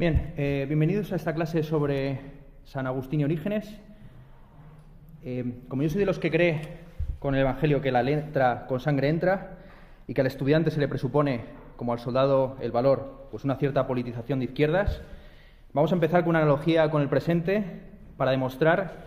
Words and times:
Bien, 0.00 0.32
eh, 0.38 0.64
bienvenidos 0.66 1.12
a 1.12 1.16
esta 1.16 1.34
clase 1.34 1.62
sobre 1.62 2.20
San 2.64 2.86
Agustín 2.86 3.20
y 3.20 3.24
Orígenes. 3.24 3.70
Eh, 5.22 5.44
como 5.68 5.82
yo 5.82 5.90
soy 5.90 5.98
de 5.98 6.06
los 6.06 6.18
que 6.18 6.30
cree 6.30 6.62
con 7.18 7.34
el 7.34 7.42
Evangelio 7.42 7.82
que 7.82 7.92
la 7.92 8.02
letra 8.02 8.64
con 8.66 8.80
sangre 8.80 9.10
entra 9.10 9.58
y 10.06 10.14
que 10.14 10.22
al 10.22 10.26
estudiante 10.26 10.70
se 10.70 10.80
le 10.80 10.88
presupone, 10.88 11.42
como 11.76 11.92
al 11.92 11.98
soldado, 11.98 12.56
el 12.62 12.72
valor, 12.72 13.28
pues 13.30 13.44
una 13.44 13.56
cierta 13.56 13.86
politización 13.86 14.38
de 14.38 14.46
izquierdas, 14.46 15.02
vamos 15.74 15.92
a 15.92 15.96
empezar 15.96 16.22
con 16.22 16.30
una 16.30 16.38
analogía 16.38 16.90
con 16.90 17.02
el 17.02 17.10
presente 17.10 17.62
para 18.16 18.30
demostrar 18.30 19.04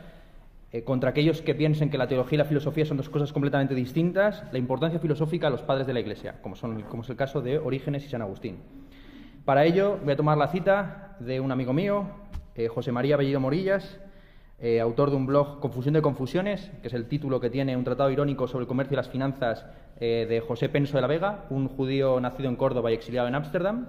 eh, 0.72 0.84
contra 0.84 1.10
aquellos 1.10 1.42
que 1.42 1.56
piensen 1.56 1.90
que 1.90 1.98
la 1.98 2.08
teología 2.08 2.36
y 2.36 2.38
la 2.38 2.46
filosofía 2.46 2.86
son 2.86 2.98
dos 2.98 3.10
cosas 3.10 3.34
completamente 3.34 3.74
distintas, 3.74 4.44
la 4.52 4.60
importancia 4.60 5.00
filosófica 5.00 5.48
a 5.48 5.50
los 5.50 5.64
padres 5.64 5.88
de 5.88 5.94
la 5.94 6.02
Iglesia, 6.02 6.36
como, 6.44 6.56
son, 6.56 6.84
como 6.84 7.02
es 7.02 7.10
el 7.10 7.16
caso 7.16 7.42
de 7.42 7.58
Orígenes 7.58 8.06
y 8.06 8.10
San 8.10 8.22
Agustín. 8.22 8.83
Para 9.46 9.66
ello 9.66 10.00
voy 10.02 10.14
a 10.14 10.16
tomar 10.16 10.38
la 10.38 10.48
cita 10.48 11.18
de 11.20 11.42
un 11.42 11.52
amigo 11.52 11.74
mío, 11.74 12.06
eh, 12.56 12.70
José 12.70 12.94
María 12.94 13.18
Bellido 13.18 13.42
Morillas, 13.42 14.00
eh, 14.58 14.80
autor 14.80 15.10
de 15.10 15.18
un 15.18 15.26
blog 15.26 15.60
Confusión 15.60 15.96
de 15.96 16.02
Confusiones, 16.02 16.72
que 16.82 16.88
es 16.88 16.94
el 16.94 17.10
título 17.10 17.42
que 17.42 17.50
tiene 17.50 17.76
un 17.76 17.84
tratado 17.84 18.10
irónico 18.10 18.48
sobre 18.48 18.62
el 18.64 18.70
comercio 18.70 18.96
y 18.96 18.96
las 18.96 19.10
finanzas 19.10 19.66
eh, 20.00 20.26
de 20.30 20.40
José 20.40 20.70
Penso 20.70 20.96
de 20.96 21.02
la 21.02 21.08
Vega, 21.08 21.44
un 21.50 21.68
judío 21.68 22.22
nacido 22.22 22.48
en 22.48 22.56
Córdoba 22.56 22.90
y 22.92 22.94
exiliado 22.94 23.28
en 23.28 23.36
Ámsterdam. 23.36 23.88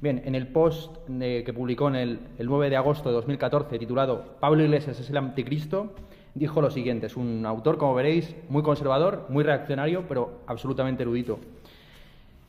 Bien, 0.00 0.22
en 0.24 0.34
el 0.34 0.46
post 0.46 0.96
que 1.06 1.52
publicó 1.54 1.88
en 1.88 1.96
el, 1.96 2.20
el 2.38 2.46
9 2.46 2.70
de 2.70 2.76
agosto 2.76 3.10
de 3.10 3.14
2014, 3.16 3.78
titulado 3.78 4.36
Pablo 4.40 4.64
Iglesias 4.64 4.98
es 5.00 5.10
el 5.10 5.18
anticristo, 5.18 5.92
dijo 6.34 6.62
lo 6.62 6.70
siguiente, 6.70 7.06
es 7.06 7.16
un 7.16 7.44
autor, 7.44 7.76
como 7.76 7.94
veréis, 7.94 8.34
muy 8.48 8.62
conservador, 8.62 9.26
muy 9.28 9.44
reaccionario, 9.44 10.04
pero 10.08 10.40
absolutamente 10.46 11.02
erudito. 11.02 11.40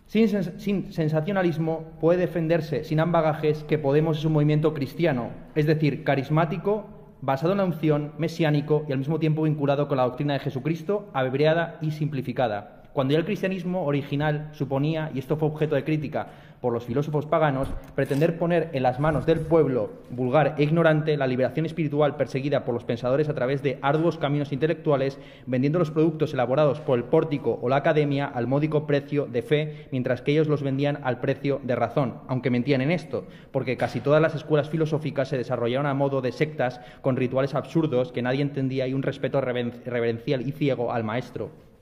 Sin, 0.07 0.91
sensacionalismo 0.91 1.83
puede 1.99 2.19
defenderse 2.19 2.83
sin 2.83 2.99
ambagajes 2.99 3.63
que 3.63 3.79
Podemos 3.79 4.19
es 4.19 4.25
un 4.25 4.33
movimiento 4.33 4.73
cristiano, 4.73 5.31
es 5.55 5.65
decir, 5.65 6.03
carismático, 6.03 6.85
basado 7.21 7.53
en 7.53 7.57
la 7.57 7.65
unción, 7.65 8.13
mesiánico 8.20 8.85
y 8.87 8.91
al 8.91 8.99
mismo 8.99 9.20
tiempo 9.20 9.43
vinculado 9.43 9.87
con 9.87 9.97
la 9.97 10.03
doctrina 10.03 10.34
de 10.34 10.39
Jesucristo, 10.39 11.09
abreviada 11.13 11.79
y 11.81 11.91
simplificada. 11.91 12.84
Cuando 12.96 13.12
ya 13.12 13.20
el 13.20 13.26
cristianismo 13.26 13.84
original 13.85 14.48
suponía, 14.54 15.12
y 15.13 15.20
esto 15.20 15.35
fue 15.35 15.49
objeto 15.49 15.76
de 15.76 15.84
crítica 15.84 16.27
por 16.62 16.71
los 16.71 16.85
filósofos 16.85 17.26
paganos, 17.26 17.68
pretender 17.93 18.40
poner 18.40 18.70
en 18.71 18.84
las 18.84 19.02
manos 19.02 19.26
del 19.26 19.41
pueblo 19.41 19.90
vulgar 20.12 20.55
e 20.57 20.63
ignorante 20.63 21.18
la 21.18 21.27
liberación 21.27 21.65
espiritual 21.65 22.15
perseguida 22.15 22.63
por 22.63 22.74
los 22.74 22.85
pensadores 22.85 23.27
a 23.27 23.34
través 23.34 23.62
de 23.62 23.79
arduos 23.82 24.18
caminos 24.18 24.54
intelectuales, 24.54 25.20
vendiendo 25.46 25.77
los 25.77 25.91
productos 25.91 26.34
elaborados 26.34 26.79
por 26.79 26.98
el 26.98 27.04
pórtico 27.04 27.60
o 27.62 27.68
la 27.68 27.76
academia 27.76 28.27
al 28.27 28.48
módico 28.48 28.87
precio 28.87 29.26
de 29.26 29.41
fe, 29.41 29.87
mientras 29.91 30.21
que 30.21 30.32
ellos 30.32 30.48
los 30.48 30.63
vendían 30.63 30.99
al 31.04 31.20
precio 31.20 31.59
de 31.63 31.76
razón, 31.76 32.21
aunque 32.30 32.49
mentían 32.49 32.80
en 32.80 32.91
esto, 32.91 33.26
porque 33.52 33.76
casi 33.76 33.99
todas 33.99 34.21
las 34.21 34.35
escuelas 34.35 34.70
filosóficas 34.70 35.27
se 35.27 35.37
desarrollaron 35.37 35.85
a 35.85 35.93
modo 35.93 36.21
de 36.21 36.32
sectas 36.32 36.80
con 37.02 37.18
rituales 37.18 37.55
absurdos 37.55 38.13
que 38.13 38.21
nadie 38.21 38.41
entendía 38.41 38.87
y 38.87 38.93
un 38.93 39.04
respeto 39.04 39.41
reverencial 39.41 40.48
y 40.48 40.54
ciego 40.54 40.93
al 40.93 41.04
maestro. 41.04 41.74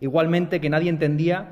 Igualmente 0.00 0.60
que 0.60 0.70
nadie 0.70 0.90
entendía 0.90 1.48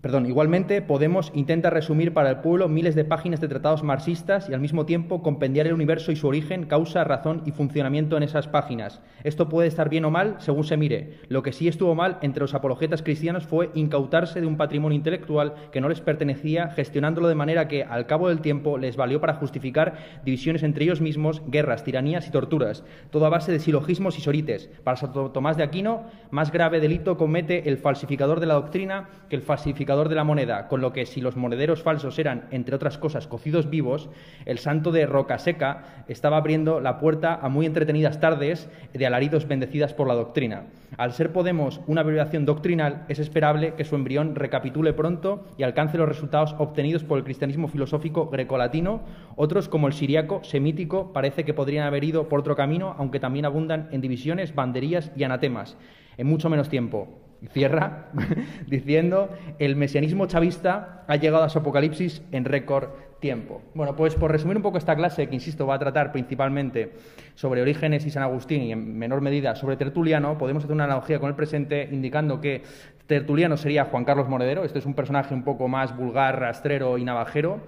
Perdón, 0.00 0.26
igualmente 0.26 0.80
Podemos 0.80 1.32
intenta 1.34 1.70
resumir 1.70 2.12
para 2.12 2.30
el 2.30 2.38
pueblo 2.38 2.68
miles 2.68 2.94
de 2.94 3.04
páginas 3.04 3.40
de 3.40 3.48
tratados 3.48 3.82
marxistas 3.82 4.48
y 4.48 4.54
al 4.54 4.60
mismo 4.60 4.86
tiempo 4.86 5.22
compendiar 5.22 5.66
el 5.66 5.72
universo 5.72 6.12
y 6.12 6.16
su 6.16 6.28
origen, 6.28 6.66
causa, 6.66 7.02
razón 7.04 7.42
y 7.46 7.50
funcionamiento 7.50 8.16
en 8.16 8.22
esas 8.22 8.46
páginas. 8.46 9.00
Esto 9.24 9.48
puede 9.48 9.66
estar 9.66 9.88
bien 9.88 10.04
o 10.04 10.10
mal 10.10 10.36
según 10.38 10.64
se 10.64 10.76
mire. 10.76 11.18
Lo 11.28 11.42
que 11.42 11.52
sí 11.52 11.66
estuvo 11.66 11.94
mal 11.94 12.18
entre 12.22 12.42
los 12.42 12.54
apologetas 12.54 13.02
cristianos 13.02 13.44
fue 13.46 13.70
incautarse 13.74 14.40
de 14.40 14.46
un 14.46 14.56
patrimonio 14.56 14.96
intelectual 14.96 15.54
que 15.72 15.80
no 15.80 15.88
les 15.88 16.00
pertenecía, 16.00 16.68
gestionándolo 16.68 17.28
de 17.28 17.34
manera 17.34 17.66
que 17.66 17.82
al 17.82 18.06
cabo 18.06 18.28
del 18.28 18.40
tiempo 18.40 18.78
les 18.78 18.96
valió 18.96 19.20
para 19.20 19.34
justificar 19.34 19.96
divisiones 20.24 20.62
entre 20.62 20.84
ellos 20.84 21.00
mismos, 21.00 21.42
guerras, 21.48 21.82
tiranías 21.82 22.28
y 22.28 22.30
torturas, 22.30 22.84
todo 23.10 23.26
a 23.26 23.30
base 23.30 23.50
de 23.50 23.58
silogismos 23.58 24.16
y 24.18 24.20
sorites. 24.20 24.70
Para 24.84 24.96
Santo 24.96 25.30
Tomás 25.30 25.56
de 25.56 25.64
Aquino, 25.64 26.04
más 26.30 26.52
grave 26.52 26.80
delito 26.80 27.16
comete 27.16 27.68
el 27.68 27.78
falsificador 27.78 28.38
de 28.40 28.46
la 28.46 28.54
doctrina 28.54 29.08
que 29.28 29.36
el 29.36 29.42
falsificador 29.42 29.87
de 29.88 30.14
la 30.14 30.24
moneda, 30.24 30.68
con 30.68 30.82
lo 30.82 30.92
que 30.92 31.06
si 31.06 31.22
los 31.22 31.36
monederos 31.36 31.82
falsos 31.82 32.18
eran, 32.18 32.44
entre 32.50 32.76
otras 32.76 32.98
cosas, 32.98 33.26
cocidos 33.26 33.70
vivos, 33.70 34.10
el 34.44 34.58
santo 34.58 34.92
de 34.92 35.06
Rocaseca 35.06 36.04
estaba 36.08 36.36
abriendo 36.36 36.80
la 36.80 36.98
puerta 36.98 37.34
a 37.40 37.48
muy 37.48 37.64
entretenidas 37.64 38.20
tardes 38.20 38.68
de 38.92 39.06
alaridos 39.06 39.48
bendecidas 39.48 39.94
por 39.94 40.06
la 40.06 40.14
doctrina. 40.14 40.66
Al 40.98 41.12
ser 41.12 41.32
Podemos 41.32 41.80
una 41.86 42.00
abreviación 42.00 42.44
doctrinal, 42.44 43.04
es 43.08 43.18
esperable 43.18 43.74
que 43.74 43.84
su 43.84 43.94
embrión 43.94 44.34
recapitule 44.34 44.92
pronto 44.92 45.44
y 45.56 45.62
alcance 45.62 45.96
los 45.96 46.08
resultados 46.08 46.54
obtenidos 46.58 47.04
por 47.04 47.16
el 47.16 47.24
cristianismo 47.24 47.68
filosófico 47.68 48.28
grecolatino. 48.28 49.02
Otros, 49.36 49.68
como 49.68 49.86
el 49.86 49.92
siriaco 49.92 50.42
semítico, 50.42 51.12
parece 51.12 51.44
que 51.44 51.54
podrían 51.54 51.86
haber 51.86 52.04
ido 52.04 52.28
por 52.28 52.40
otro 52.40 52.56
camino, 52.56 52.94
aunque 52.98 53.20
también 53.20 53.44
abundan 53.44 53.88
en 53.92 54.00
divisiones, 54.00 54.54
banderías 54.54 55.12
y 55.16 55.22
anatemas, 55.22 55.76
en 56.16 56.26
mucho 56.26 56.50
menos 56.50 56.68
tiempo 56.68 57.27
cierra 57.52 58.08
diciendo, 58.66 59.30
el 59.58 59.76
mesianismo 59.76 60.26
chavista 60.26 61.04
ha 61.06 61.16
llegado 61.16 61.44
a 61.44 61.48
su 61.48 61.58
apocalipsis 61.58 62.22
en 62.32 62.44
récord 62.44 62.90
tiempo. 63.20 63.62
Bueno, 63.74 63.96
pues 63.96 64.14
por 64.14 64.30
resumir 64.30 64.56
un 64.56 64.62
poco 64.62 64.78
esta 64.78 64.94
clase, 64.94 65.28
que 65.28 65.34
insisto 65.34 65.66
va 65.66 65.74
a 65.74 65.78
tratar 65.78 66.12
principalmente 66.12 66.92
sobre 67.34 67.62
Orígenes 67.62 68.06
y 68.06 68.10
San 68.10 68.22
Agustín 68.22 68.62
y 68.62 68.72
en 68.72 68.98
menor 68.98 69.20
medida 69.20 69.56
sobre 69.56 69.76
Tertuliano, 69.76 70.38
podemos 70.38 70.64
hacer 70.64 70.74
una 70.74 70.84
analogía 70.84 71.18
con 71.18 71.28
el 71.28 71.34
presente 71.34 71.88
indicando 71.90 72.40
que 72.40 72.62
Tertuliano 73.06 73.56
sería 73.56 73.86
Juan 73.86 74.04
Carlos 74.04 74.28
Monedero, 74.28 74.64
este 74.64 74.78
es 74.78 74.86
un 74.86 74.94
personaje 74.94 75.34
un 75.34 75.42
poco 75.42 75.68
más 75.68 75.96
vulgar, 75.96 76.38
rastrero 76.38 76.98
y 76.98 77.04
navajero. 77.04 77.60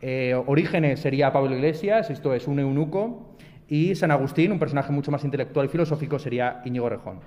Eh, 0.00 0.34
Orígenes 0.46 1.00
sería 1.00 1.32
Pablo 1.32 1.54
Iglesias, 1.54 2.10
esto 2.10 2.34
es 2.34 2.48
un 2.48 2.58
eunuco, 2.58 3.36
y 3.68 3.94
San 3.94 4.10
Agustín, 4.10 4.52
un 4.52 4.58
personaje 4.58 4.92
mucho 4.92 5.10
más 5.10 5.24
intelectual 5.24 5.66
y 5.66 5.68
filosófico, 5.68 6.18
sería 6.18 6.60
Íñigo 6.64 6.88
Rejón. 6.88 7.20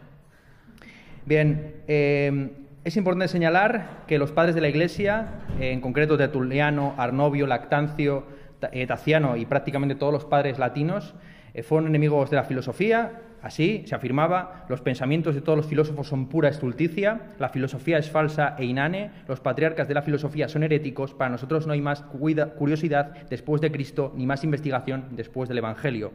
Bien, 1.27 1.73
eh, 1.89 2.51
es 2.85 2.95
importante 2.95 3.27
señalar 3.27 4.05
que 4.07 4.17
los 4.17 4.31
padres 4.31 4.55
de 4.55 4.61
la 4.61 4.69
Iglesia, 4.69 5.41
eh, 5.59 5.73
en 5.73 5.81
concreto 5.81 6.17
Tertuliano, 6.17 6.95
Arnovio, 6.97 7.47
Lactancio, 7.47 8.23
eh, 8.71 8.88
Taciano 8.88 9.35
y 9.35 9.45
prácticamente 9.45 9.95
todos 9.95 10.13
los 10.13 10.23
padres 10.23 10.57
latinos, 10.57 11.15
fueron 11.63 11.89
enemigos 11.89 12.29
de 12.29 12.38
la 12.38 12.45
filosofía. 12.45 13.23
Así 13.41 13.83
se 13.88 13.95
afirmaba, 13.95 14.65
los 14.69 14.79
pensamientos 14.79 15.35
de 15.35 15.41
todos 15.41 15.57
los 15.57 15.67
filósofos 15.67 16.07
son 16.07 16.29
pura 16.29 16.47
estulticia, 16.47 17.33
la 17.39 17.49
filosofía 17.49 17.97
es 17.97 18.09
falsa 18.09 18.55
e 18.57 18.63
inane, 18.63 19.11
los 19.27 19.41
patriarcas 19.41 19.89
de 19.89 19.95
la 19.95 20.03
filosofía 20.03 20.47
son 20.47 20.63
heréticos, 20.63 21.13
para 21.13 21.31
nosotros 21.31 21.67
no 21.67 21.73
hay 21.73 21.81
más 21.81 22.03
curiosidad 22.03 23.27
después 23.29 23.59
de 23.59 23.71
Cristo 23.71 24.13
ni 24.15 24.25
más 24.25 24.45
investigación 24.45 25.07
después 25.11 25.49
del 25.49 25.57
Evangelio. 25.57 26.13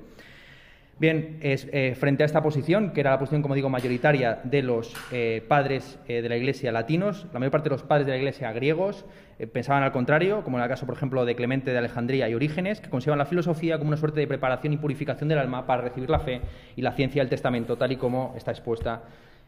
Bien, 1.02 1.38
es, 1.42 1.66
eh, 1.72 1.96
frente 1.98 2.22
a 2.22 2.26
esta 2.26 2.44
posición, 2.44 2.92
que 2.92 3.00
era 3.00 3.10
la 3.10 3.18
posición, 3.18 3.42
como 3.42 3.56
digo, 3.56 3.68
mayoritaria 3.68 4.38
de 4.44 4.62
los 4.62 4.94
eh, 5.10 5.44
padres 5.48 5.98
eh, 6.06 6.22
de 6.22 6.28
la 6.28 6.36
Iglesia 6.36 6.70
latinos, 6.70 7.26
la 7.32 7.40
mayor 7.40 7.50
parte 7.50 7.68
de 7.68 7.74
los 7.74 7.82
padres 7.82 8.06
de 8.06 8.12
la 8.12 8.18
Iglesia 8.18 8.52
griegos 8.52 9.04
pensaban 9.52 9.82
al 9.82 9.90
contrario, 9.90 10.44
como 10.44 10.58
en 10.58 10.62
el 10.62 10.68
caso, 10.68 10.86
por 10.86 10.94
ejemplo, 10.94 11.24
de 11.24 11.34
Clemente 11.34 11.72
de 11.72 11.78
Alejandría 11.78 12.28
y 12.28 12.34
Orígenes, 12.34 12.80
que 12.80 12.88
consideraban 12.88 13.18
la 13.18 13.24
filosofía 13.24 13.78
como 13.78 13.88
una 13.88 13.96
suerte 13.96 14.20
de 14.20 14.28
preparación 14.28 14.74
y 14.74 14.76
purificación 14.76 15.28
del 15.28 15.38
alma 15.38 15.66
para 15.66 15.82
recibir 15.82 16.08
la 16.08 16.20
fe 16.20 16.40
y 16.76 16.82
la 16.82 16.92
ciencia 16.92 17.20
del 17.20 17.28
testamento, 17.28 17.76
tal 17.76 17.90
y 17.90 17.96
como 17.96 18.34
está 18.36 18.52
expuesta 18.52 19.02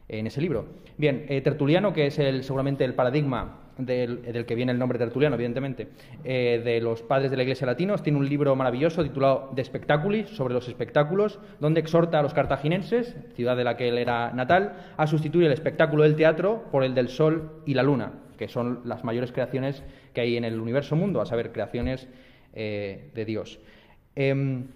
en 0.09 0.26
ese 0.26 0.41
libro. 0.41 0.66
Bien, 0.97 1.26
Tertuliano, 1.42 1.92
que 1.92 2.06
es 2.06 2.19
el, 2.19 2.44
seguramente 2.44 2.84
el 2.84 2.94
paradigma 2.94 3.65
del, 3.78 4.44
que 4.47 4.54
viene 4.54 4.72
el 4.72 4.78
nombre 4.78 4.98
tertuliano, 4.98 5.34
evidentemente, 5.34 5.88
eh, 6.25 6.62
de 6.65 6.81
los 6.81 7.03
padres 7.03 7.31
de 7.31 7.37
la 7.37 7.42
Iglesia 7.42 7.66
latinos, 7.66 8.03
tiene 8.03 8.19
un 8.19 8.28
libro 8.28 8.54
maravilloso 8.56 9.03
titulado 9.03 9.50
De 9.54 9.64
Spectaculis, 9.64 10.28
sobre 10.28 10.54
los 10.54 10.69
espectáculos, 10.69 11.41
donde 11.60 11.81
exhorta 11.81 12.19
a 12.19 12.22
los 12.22 12.34
cartaginenses, 12.34 13.16
ciudad 13.34 13.56
de 13.56 13.64
la 13.64 13.76
que 13.76 13.88
él 13.88 13.98
era 13.98 14.32
natal, 14.32 14.76
a 14.97 15.06
sustituir 15.06 15.47
el 15.47 15.53
espectáculo 15.53 16.04
del 16.04 16.16
teatro 16.16 16.64
por 16.70 16.84
el 16.84 16.94
del 16.94 17.09
sol 17.09 17.62
y 17.66 17.75
la 17.75 17.82
luna, 17.82 18.12
que 18.38 18.48
son 18.48 18.81
las 18.84 19.04
mayores 19.04 19.32
creaciones 19.32 19.82
que 20.12 20.20
hay 20.20 20.37
en 20.37 20.44
el 20.44 20.60
universo 20.60 20.97
mundo, 20.97 21.20
a 21.20 21.26
saber, 21.26 21.53
creaciones 21.53 22.09
eh, 22.53 23.11
de 23.14 23.25
Dios. 23.25 23.58
Em, 24.14 24.69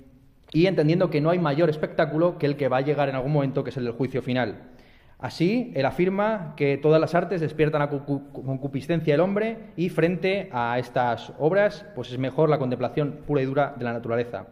y 0.53 0.67
entendiendo 0.67 1.11
que 1.11 1.21
no 1.21 1.31
hay 1.31 1.39
mayor 1.39 1.71
espectáculo 1.71 2.39
que 2.39 2.47
el 2.47 2.57
que 2.57 2.69
va 2.69 2.79
a 2.79 2.81
llegar 2.81 3.09
en 3.09 3.15
algún 3.15 3.33
momento, 3.33 3.63
que 3.63 3.71
es 3.71 3.77
el 3.77 3.85
del 3.85 3.93
juicio 3.93 4.23
final. 4.23 4.71
Así, 5.19 5.73
él 5.75 5.85
afirma 5.85 6.55
que 6.57 6.77
todas 6.77 7.01
las 7.01 7.15
artes 7.17 7.41
despiertan 7.41 7.81
la 7.81 7.89
concupiscencia 7.91 9.15
del 9.15 9.21
hombre 9.21 9.73
y 9.77 9.89
frente 9.89 10.49
a 10.53 10.79
estas 10.79 11.33
obras, 11.41 11.85
pues 11.97 12.13
es 12.13 12.19
mejor 12.19 12.49
la 12.49 12.59
contemplación 12.59 13.21
pura 13.27 13.43
y 13.43 13.45
dura 13.45 13.75
de 13.77 13.85
la 13.85 13.93
naturaleza. 13.93 14.47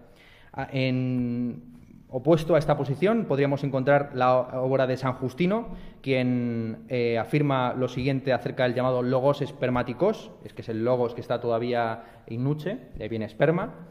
En 0.73 1.77
opuesto 2.09 2.57
a 2.57 2.59
esta 2.59 2.77
posición 2.77 3.27
podríamos 3.27 3.63
encontrar 3.63 4.11
la 4.15 4.39
obra 4.39 4.89
de 4.89 4.97
San 4.97 5.13
Justino, 5.15 5.69
quien 6.03 6.85
eh, 6.89 7.17
afirma 7.17 7.73
lo 7.75 7.87
siguiente 7.87 8.33
acerca 8.33 8.65
del 8.65 8.75
llamado 8.75 9.03
logos 9.03 9.43
espermáticos, 9.43 10.33
es 10.45 10.53
que 10.53 10.63
es 10.63 10.69
el 10.69 10.85
logos 10.85 11.15
que 11.15 11.21
está 11.21 11.41
todavía 11.41 12.23
in 12.27 12.43
nuce, 12.43 12.79
de 12.97 13.05
ahí 13.05 13.09
viene 13.09 13.25
esperma. 13.25 13.87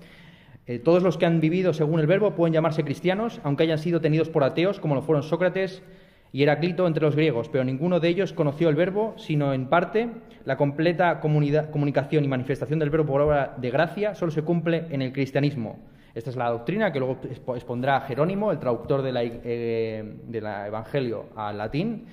Eh, 0.68 0.80
todos 0.80 1.04
los 1.04 1.18
que 1.18 1.26
han 1.26 1.40
vivido 1.40 1.74
según 1.74 2.02
el 2.02 2.08
verbo 2.08 2.36
pueden 2.36 2.54
llamarse 2.54 2.84
cristianos, 2.84 3.40
aunque 3.44 3.64
hayan 3.64 3.78
sido 3.78 4.02
tenidos 4.02 4.30
por 4.30 4.44
ateos, 4.44 4.80
como 4.80 4.96
lo 4.96 5.04
fueron 5.04 5.24
Sócrates, 5.24 5.84
y 6.32 6.44
Heraclito 6.44 6.86
entre 6.88 7.04
los 7.04 7.16
griegos, 7.16 7.50
pero 7.50 7.64
ninguno 7.64 8.00
de 8.00 8.10
ellos 8.10 8.34
conoció 8.34 8.70
el 8.70 8.76
verbo, 8.76 9.14
sino 9.18 9.54
en 9.54 9.68
parte 9.68 10.10
la 10.44 10.58
completa 10.58 11.20
comunicación 11.20 12.24
y 12.24 12.28
manifestación 12.28 12.80
del 12.80 12.90
verbo 12.90 13.14
por 13.14 13.22
obra 13.22 13.56
de 13.58 13.72
gracia 13.72 14.16
solo 14.16 14.32
se 14.32 14.44
cumple 14.44 14.86
en 14.90 15.02
el 15.02 15.14
cristianismo. 15.14 15.80
Esta 16.14 16.30
es 16.30 16.36
la 16.38 16.50
doctrina 16.50 16.92
que 16.92 17.00
luego 17.00 17.20
expondrá 17.56 18.00
Jerónimo, 18.02 18.52
el 18.52 18.60
traductor 18.60 19.02
de 19.02 19.12
la, 19.12 19.22
eh, 19.24 20.68
Evangelio 20.68 21.26
al 21.36 21.58
latín, 21.58 22.06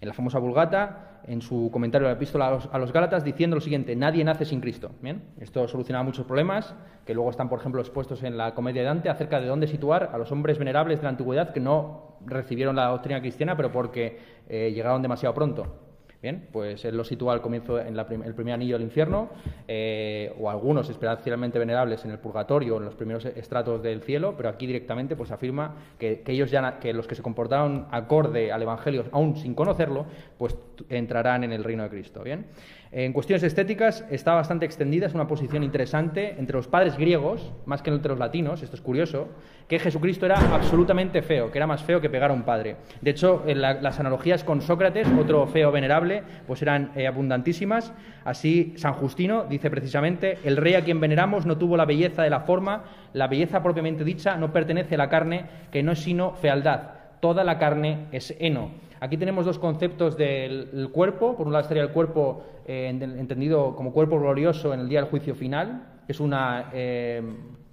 en 0.00 0.08
la 0.08 0.14
famosa 0.14 0.38
Vulgata, 0.38 1.20
en 1.26 1.42
su 1.42 1.70
comentario 1.72 2.06
de 2.06 2.14
la 2.14 2.16
epístola 2.16 2.60
a 2.70 2.78
los, 2.78 2.92
Gálatas, 2.92 3.24
diciendo 3.24 3.56
lo 3.56 3.60
siguiente, 3.60 3.96
nadie 3.96 4.24
nace 4.24 4.44
sin 4.44 4.60
Cristo. 4.60 4.90
¿Bien? 5.02 5.22
Esto 5.40 5.66
solucionaba 5.68 6.04
muchos 6.04 6.26
problemas, 6.26 6.74
que 7.04 7.14
luego 7.14 7.30
están, 7.30 7.48
por 7.48 7.58
ejemplo, 7.58 7.80
expuestos 7.80 8.22
en 8.22 8.36
la 8.36 8.54
Comedia 8.54 8.82
de 8.82 8.88
Dante, 8.88 9.08
acerca 9.08 9.40
de 9.40 9.46
dónde 9.46 9.66
situar 9.66 10.10
a 10.12 10.18
los 10.18 10.30
hombres 10.32 10.58
venerables 10.58 11.00
de 11.00 11.04
la 11.04 11.10
antigüedad 11.10 11.52
que 11.52 11.60
no 11.60 12.18
recibieron 12.24 12.76
la 12.76 12.86
doctrina 12.86 13.20
cristiana, 13.20 13.56
pero 13.56 13.72
porque 13.72 14.18
eh, 14.48 14.72
llegaron 14.74 15.02
demasiado 15.02 15.34
pronto. 15.34 15.87
Bien, 16.20 16.48
pues 16.50 16.84
él 16.84 16.96
lo 16.96 17.04
sitúa 17.04 17.32
al 17.32 17.40
comienzo 17.40 17.78
en 17.78 17.96
el 17.96 18.34
primer 18.34 18.54
anillo 18.54 18.74
del 18.74 18.82
infierno, 18.82 19.28
eh, 19.68 20.34
o 20.40 20.50
algunos 20.50 20.90
especialmente 20.90 21.60
venerables 21.60 22.04
en 22.04 22.10
el 22.10 22.18
purgatorio, 22.18 22.78
en 22.78 22.86
los 22.86 22.96
primeros 22.96 23.24
estratos 23.24 23.84
del 23.84 24.02
cielo, 24.02 24.34
pero 24.36 24.48
aquí 24.48 24.66
directamente 24.66 25.14
pues 25.14 25.30
afirma 25.30 25.76
que, 25.96 26.24
ellos 26.26 26.50
ya, 26.50 26.80
que 26.80 26.92
los 26.92 27.06
que 27.06 27.14
se 27.14 27.22
comportaron 27.22 27.86
acorde 27.92 28.50
al 28.50 28.62
Evangelio, 28.62 29.04
aún 29.12 29.36
sin 29.36 29.54
conocerlo, 29.54 30.06
pues 30.38 30.56
entrarán 30.88 31.44
en 31.44 31.52
el 31.52 31.62
reino 31.62 31.84
de 31.84 31.90
Cristo. 31.90 32.24
Bien. 32.24 32.46
En 32.90 33.12
cuestiones 33.12 33.42
estéticas 33.42 34.02
está 34.10 34.32
bastante 34.32 34.64
extendida, 34.64 35.06
es 35.06 35.14
una 35.14 35.26
posición 35.26 35.62
interesante 35.62 36.36
entre 36.38 36.56
los 36.56 36.68
padres 36.68 36.96
griegos, 36.96 37.52
más 37.66 37.82
que 37.82 37.90
entre 37.90 38.08
los 38.08 38.18
latinos, 38.18 38.62
esto 38.62 38.76
es 38.76 38.82
curioso, 38.82 39.28
que 39.68 39.78
Jesucristo 39.78 40.24
era 40.24 40.36
absolutamente 40.54 41.20
feo, 41.20 41.50
que 41.50 41.58
era 41.58 41.66
más 41.66 41.82
feo 41.82 42.00
que 42.00 42.08
pegar 42.08 42.30
a 42.30 42.34
un 42.34 42.44
padre. 42.44 42.76
De 43.02 43.10
hecho, 43.10 43.44
las 43.46 44.00
analogías 44.00 44.42
con 44.42 44.62
Sócrates, 44.62 45.06
otro 45.20 45.46
feo 45.46 45.70
venerable, 45.70 46.22
pues 46.46 46.62
eran 46.62 46.92
eh, 46.96 47.06
abundantísimas. 47.06 47.92
Así, 48.24 48.72
San 48.76 48.94
Justino 48.94 49.44
dice 49.44 49.68
precisamente, 49.68 50.38
el 50.44 50.56
rey 50.56 50.74
a 50.74 50.82
quien 50.82 50.98
veneramos 50.98 51.44
no 51.44 51.58
tuvo 51.58 51.76
la 51.76 51.84
belleza 51.84 52.22
de 52.22 52.30
la 52.30 52.40
forma, 52.40 52.84
la 53.12 53.26
belleza 53.26 53.62
propiamente 53.62 54.02
dicha 54.02 54.36
no 54.36 54.50
pertenece 54.50 54.94
a 54.94 54.98
la 54.98 55.10
carne, 55.10 55.44
que 55.70 55.82
no 55.82 55.92
es 55.92 55.98
sino 55.98 56.32
fealdad. 56.32 56.94
Toda 57.20 57.44
la 57.44 57.58
carne 57.58 58.06
es 58.12 58.34
heno. 58.38 58.87
Aquí 59.00 59.16
tenemos 59.16 59.44
dos 59.44 59.58
conceptos 59.58 60.16
del 60.16 60.90
cuerpo. 60.92 61.36
Por 61.36 61.46
un 61.46 61.52
lado 61.52 61.62
estaría 61.62 61.82
el 61.82 61.90
cuerpo 61.90 62.44
eh, 62.66 62.88
entendido 62.88 63.76
como 63.76 63.92
cuerpo 63.92 64.18
glorioso 64.18 64.74
en 64.74 64.80
el 64.80 64.88
día 64.88 65.00
del 65.00 65.10
juicio 65.10 65.34
final, 65.34 66.00
que 66.06 66.12
es 66.12 66.20
una, 66.20 66.70
eh, 66.72 67.22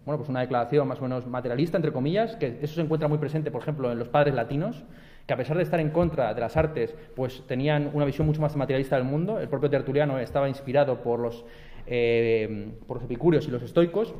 bueno, 0.06 0.18
pues 0.18 0.30
una 0.30 0.42
declaración 0.42 0.88
más 0.88 1.00
o 1.00 1.04
menos 1.04 1.26
materialista, 1.26 1.78
entre 1.78 1.92
comillas, 1.92 2.36
que 2.36 2.60
eso 2.62 2.76
se 2.76 2.82
encuentra 2.82 3.08
muy 3.08 3.18
presente, 3.18 3.50
por 3.50 3.62
ejemplo, 3.62 3.92
en 3.92 3.98
los 3.98 4.10
padres 4.10 4.36
latinos, 4.36 4.84
que 5.26 5.34
a 5.34 5.38
pesar 5.38 5.58
de 5.58 5.64
estar 5.64 5.80
en 5.80 5.90
contra 5.90 6.34
de 6.34 6.42
las 6.42 6.56
artes, 6.56 6.94
pues 7.16 7.44
tenían 7.48 7.90
una 7.94 8.06
visión 8.06 8.28
mucho 8.28 8.42
más 8.42 8.56
materialista 8.56 8.96
del 8.96 9.06
mundo. 9.06 9.40
El 9.40 9.50
propio 9.50 9.70
Tertuliano 9.70 10.20
estaba 10.20 10.48
inspirado 10.48 11.02
por 11.02 11.20
los, 11.20 11.44
eh, 11.88 12.74
por 12.88 12.98
los 12.98 13.06
epicúreos 13.06 13.48
y 13.48 13.52
los 13.52 13.64
estoicos 13.64 14.14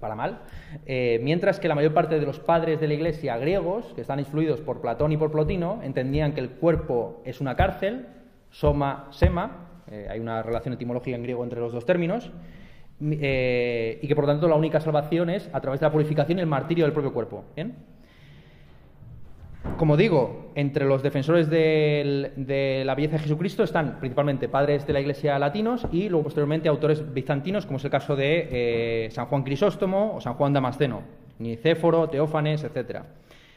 para 0.00 0.14
mal, 0.14 0.40
eh, 0.86 1.20
mientras 1.22 1.60
que 1.60 1.68
la 1.68 1.74
mayor 1.74 1.94
parte 1.94 2.18
de 2.18 2.26
los 2.26 2.40
padres 2.40 2.80
de 2.80 2.88
la 2.88 2.94
Iglesia 2.94 3.36
griegos, 3.36 3.92
que 3.94 4.00
están 4.00 4.18
influidos 4.18 4.60
por 4.60 4.80
Platón 4.80 5.12
y 5.12 5.16
por 5.16 5.30
Plotino, 5.30 5.80
entendían 5.82 6.32
que 6.32 6.40
el 6.40 6.50
cuerpo 6.50 7.22
es 7.24 7.40
una 7.40 7.56
cárcel, 7.56 8.06
soma, 8.50 9.08
sema, 9.10 9.82
eh, 9.90 10.06
hay 10.10 10.20
una 10.20 10.42
relación 10.42 10.74
etimológica 10.74 11.16
en 11.16 11.22
griego 11.22 11.44
entre 11.44 11.60
los 11.60 11.72
dos 11.72 11.84
términos, 11.84 12.30
eh, 13.00 13.98
y 14.02 14.08
que 14.08 14.14
por 14.14 14.24
lo 14.24 14.32
tanto 14.32 14.48
la 14.48 14.56
única 14.56 14.80
salvación 14.80 15.30
es 15.30 15.48
a 15.52 15.60
través 15.60 15.80
de 15.80 15.86
la 15.86 15.92
purificación 15.92 16.38
y 16.38 16.40
el 16.40 16.46
martirio 16.46 16.84
del 16.84 16.92
propio 16.92 17.12
cuerpo. 17.12 17.44
Como 19.76 19.96
digo, 19.96 20.47
entre 20.58 20.86
los 20.86 21.04
defensores 21.04 21.48
de 21.48 22.82
la 22.84 22.96
belleza 22.96 23.12
de 23.12 23.22
Jesucristo 23.22 23.62
están 23.62 24.00
principalmente 24.00 24.48
padres 24.48 24.84
de 24.88 24.92
la 24.92 24.98
Iglesia 24.98 25.38
latinos 25.38 25.86
y 25.92 26.08
luego 26.08 26.24
posteriormente 26.24 26.68
autores 26.68 27.14
bizantinos, 27.14 27.64
como 27.64 27.76
es 27.76 27.84
el 27.84 27.92
caso 27.92 28.16
de 28.16 28.48
eh, 28.50 29.10
San 29.12 29.26
Juan 29.26 29.44
Crisóstomo 29.44 30.16
o 30.16 30.20
San 30.20 30.34
Juan 30.34 30.52
Damasceno, 30.52 31.02
Nicéforo, 31.38 32.08
Teófanes, 32.08 32.64
etc. 32.64 33.02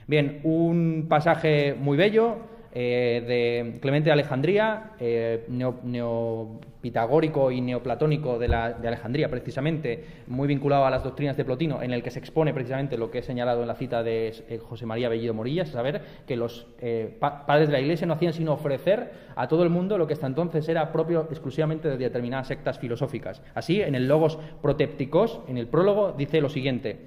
Bien, 0.06 0.42
un 0.44 1.08
pasaje 1.10 1.74
muy 1.74 1.98
bello 1.98 2.38
eh, 2.74 3.24
de 3.28 3.80
Clemente 3.82 4.06
de 4.06 4.14
Alejandría, 4.14 4.92
eh, 4.98 5.46
neopitagórico 5.84 7.52
y 7.52 7.60
neoplatónico 7.60 8.40
de, 8.40 8.46
Alejandría, 8.46 9.30
precisamente, 9.30 10.06
muy 10.28 10.48
vinculado 10.48 10.86
a 10.86 10.90
las 10.90 11.04
doctrinas 11.04 11.36
de 11.36 11.44
Plotino, 11.44 11.84
en 11.84 11.92
el 11.92 12.02
que 12.02 12.12
se 12.12 12.20
expone 12.20 12.54
precisamente 12.54 12.98
lo 12.98 13.12
que 13.12 13.20
he 13.20 13.24
señalado 13.24 13.62
en 13.62 13.68
la 13.68 13.76
cita 13.76 14.04
de 14.04 14.34
eh, 14.48 14.58
José 14.58 14.86
María 14.86 15.10
Bellido 15.10 15.34
Morillas, 15.34 15.68
es 15.68 15.74
saber 15.74 16.02
que 16.26 16.38
los 16.38 16.66
padres 17.20 17.68
de 17.68 17.74
la 17.74 17.82
Iglesia 17.82 18.08
no 18.08 18.14
hacían 18.14 18.34
sino 18.34 18.54
ofrecer 18.54 19.12
a 19.36 19.48
todo 19.48 19.64
el 19.64 19.70
mundo 19.70 19.98
lo 19.98 20.08
que 20.08 20.14
hasta 20.14 20.28
entonces 20.28 20.68
era 20.70 20.92
propio 20.94 21.28
exclusivamente 21.30 21.90
de 21.90 21.98
determinadas 21.98 22.48
sectas 22.48 22.80
filosóficas. 22.80 23.42
Así, 23.54 23.82
en 23.82 23.96
el 23.96 24.08
Logos 24.08 24.40
Protépticos, 24.62 25.42
en 25.48 25.58
el 25.58 25.68
prólogo, 25.68 26.14
dice 26.18 26.40
lo 26.40 26.50
siguiente, 26.50 26.98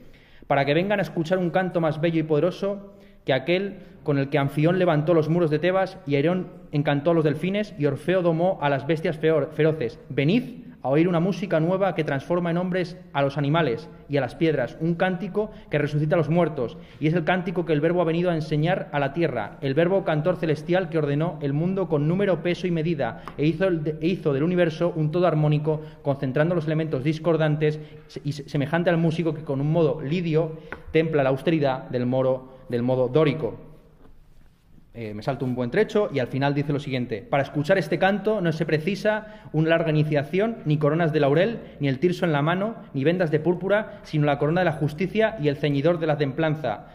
para 0.47 0.65
que 0.65 0.75
vengan 0.75 0.99
a 0.99 1.03
escuchar 1.03 1.39
un 1.39 1.51
canto 1.51 1.81
más 1.81 2.01
bello 2.01 2.21
y 2.21 2.25
poderoso, 2.25 2.93
que 3.25 3.33
aquel 3.33 3.79
con 4.03 4.19
el 4.19 4.29
que 4.29 4.39
Anfión 4.39 4.79
levantó 4.79 5.15
los 5.15 5.29
muros 5.29 5.51
de 5.51 5.59
Tebas 5.59 5.99
y 6.07 6.17
Aerón 6.17 6.49
encantó 6.73 7.11
a 7.11 7.15
los 7.15 7.25
delfines 7.25 7.75
y 7.79 7.87
Orfeo 7.87 8.23
domó 8.23 8.59
a 8.61 8.69
las 8.69 8.87
bestias 8.87 9.19
feroces. 9.19 9.99
Venid 10.11 10.65
a 10.85 10.91
oír 10.91 11.09
una 11.09 11.19
música 11.19 11.61
nueva 11.61 11.95
que 11.95 12.05
transforma 12.05 12.51
en 12.51 12.59
hombres 12.59 12.99
a 13.15 13.23
los 13.23 13.39
animales 13.39 13.89
y 14.11 14.19
a 14.19 14.21
las 14.21 14.35
piedras, 14.35 14.77
un 14.81 14.97
cántico 14.97 15.51
que 15.71 15.79
resucita 15.79 16.15
a 16.15 16.19
los 16.19 16.29
muertos, 16.29 16.77
y 17.01 17.07
es 17.07 17.15
el 17.15 17.25
cántico 17.25 17.65
que 17.65 17.73
el 17.73 17.81
Verbo 17.81 18.03
ha 18.03 18.05
venido 18.05 18.31
a 18.31 18.35
enseñar 18.35 18.91
a 18.93 19.01
la 19.01 19.15
tierra, 19.15 19.57
el 19.63 19.73
Verbo 19.73 20.05
cantor 20.05 20.37
celestial 20.37 20.91
que 20.91 20.99
ordenó 20.99 21.39
el 21.41 21.55
mundo 21.55 21.89
con 21.89 22.07
número, 22.07 22.43
peso 22.43 22.67
y 22.67 22.71
medida, 22.71 23.23
e 23.39 23.47
hizo, 23.47 23.67
e 23.67 24.07
hizo 24.07 24.35
del 24.35 24.43
universo 24.43 24.93
un 24.95 25.11
todo 25.11 25.27
armónico, 25.27 25.81
concentrando 26.03 26.55
los 26.55 26.67
elementos 26.67 27.03
discordantes 27.03 27.81
y 28.23 28.33
semejante 28.33 28.91
al 28.91 28.99
músico 28.99 29.33
que 29.33 29.43
con 29.43 29.63
un 29.63 29.73
modo 29.73 30.03
lidio 30.03 30.59
templa 30.93 31.23
la 31.23 31.31
austeridad 31.31 31.89
del 31.89 32.05
moro 32.05 32.54
del 32.69 32.83
modo 32.83 33.09
dórico. 33.09 33.59
Eh, 34.97 35.13
me 35.13 35.25
salto 35.25 35.45
un 35.45 35.57
buen 35.57 35.73
trecho 35.73 36.09
y 36.13 36.21
al 36.21 36.29
final 36.29 36.55
dice 36.55 36.73
lo 36.73 36.79
siguiente, 36.79 37.21
para 37.21 37.43
escuchar 37.43 37.79
este 37.79 37.99
canto 37.99 38.41
no 38.41 38.53
se 38.53 38.65
precisa 38.65 39.43
una 39.53 39.71
larga 39.71 39.91
iniciación, 39.91 40.59
ni 40.67 40.79
coronas 40.79 41.13
de 41.13 41.19
laurel, 41.19 41.59
ni 41.81 41.89
el 41.89 41.99
tirso 41.99 42.25
en 42.25 42.31
la 42.31 42.43
mano, 42.43 42.77
ni 42.95 43.03
vendas 43.03 43.33
de 43.33 43.41
púrpura, 43.41 43.99
sino 44.05 44.25
la 44.25 44.39
corona 44.39 44.61
de 44.61 44.67
la 44.67 44.73
justicia 44.73 45.37
y 45.41 45.49
el 45.49 45.57
ceñidor 45.57 45.99
de 45.99 46.07
la 46.07 46.17
templanza. 46.17 46.87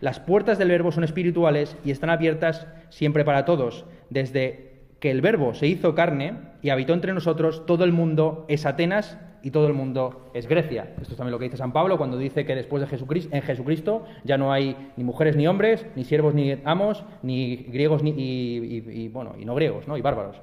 Las 0.00 0.18
puertas 0.18 0.56
del 0.56 0.70
verbo 0.70 0.92
son 0.92 1.04
espirituales 1.04 1.76
y 1.84 1.90
están 1.90 2.08
abiertas 2.08 2.66
siempre 2.88 3.22
para 3.22 3.44
todos. 3.44 3.84
Desde 4.08 4.80
que 4.98 5.10
el 5.10 5.20
verbo 5.20 5.52
se 5.52 5.66
hizo 5.66 5.94
carne 5.94 6.38
y 6.62 6.70
habitó 6.70 6.94
entre 6.94 7.12
nosotros, 7.12 7.66
todo 7.66 7.84
el 7.84 7.92
mundo 7.92 8.46
es 8.48 8.64
Atenas 8.64 9.18
y 9.42 9.50
todo 9.50 9.66
el 9.66 9.74
mundo 9.74 10.30
es 10.34 10.46
Grecia. 10.46 10.94
Esto 11.00 11.12
es 11.12 11.16
también 11.16 11.32
lo 11.32 11.38
que 11.38 11.46
dice 11.46 11.56
San 11.56 11.72
Pablo 11.72 11.98
cuando 11.98 12.16
dice 12.16 12.44
que 12.46 12.54
después 12.54 12.80
de 12.80 12.86
Jesucristo, 12.86 13.34
en 13.34 13.42
Jesucristo 13.42 14.04
ya 14.24 14.38
no 14.38 14.52
hay 14.52 14.92
ni 14.96 15.04
mujeres 15.04 15.36
ni 15.36 15.46
hombres, 15.46 15.86
ni 15.96 16.04
siervos 16.04 16.34
ni 16.34 16.56
amos, 16.64 17.04
ni 17.22 17.56
griegos 17.56 18.02
ni, 18.02 18.10
y, 18.10 19.08
bueno, 19.08 19.34
y 19.38 19.44
no 19.44 19.54
griegos, 19.54 19.88
¿no? 19.88 19.96
y 19.96 20.02
bárbaros. 20.02 20.40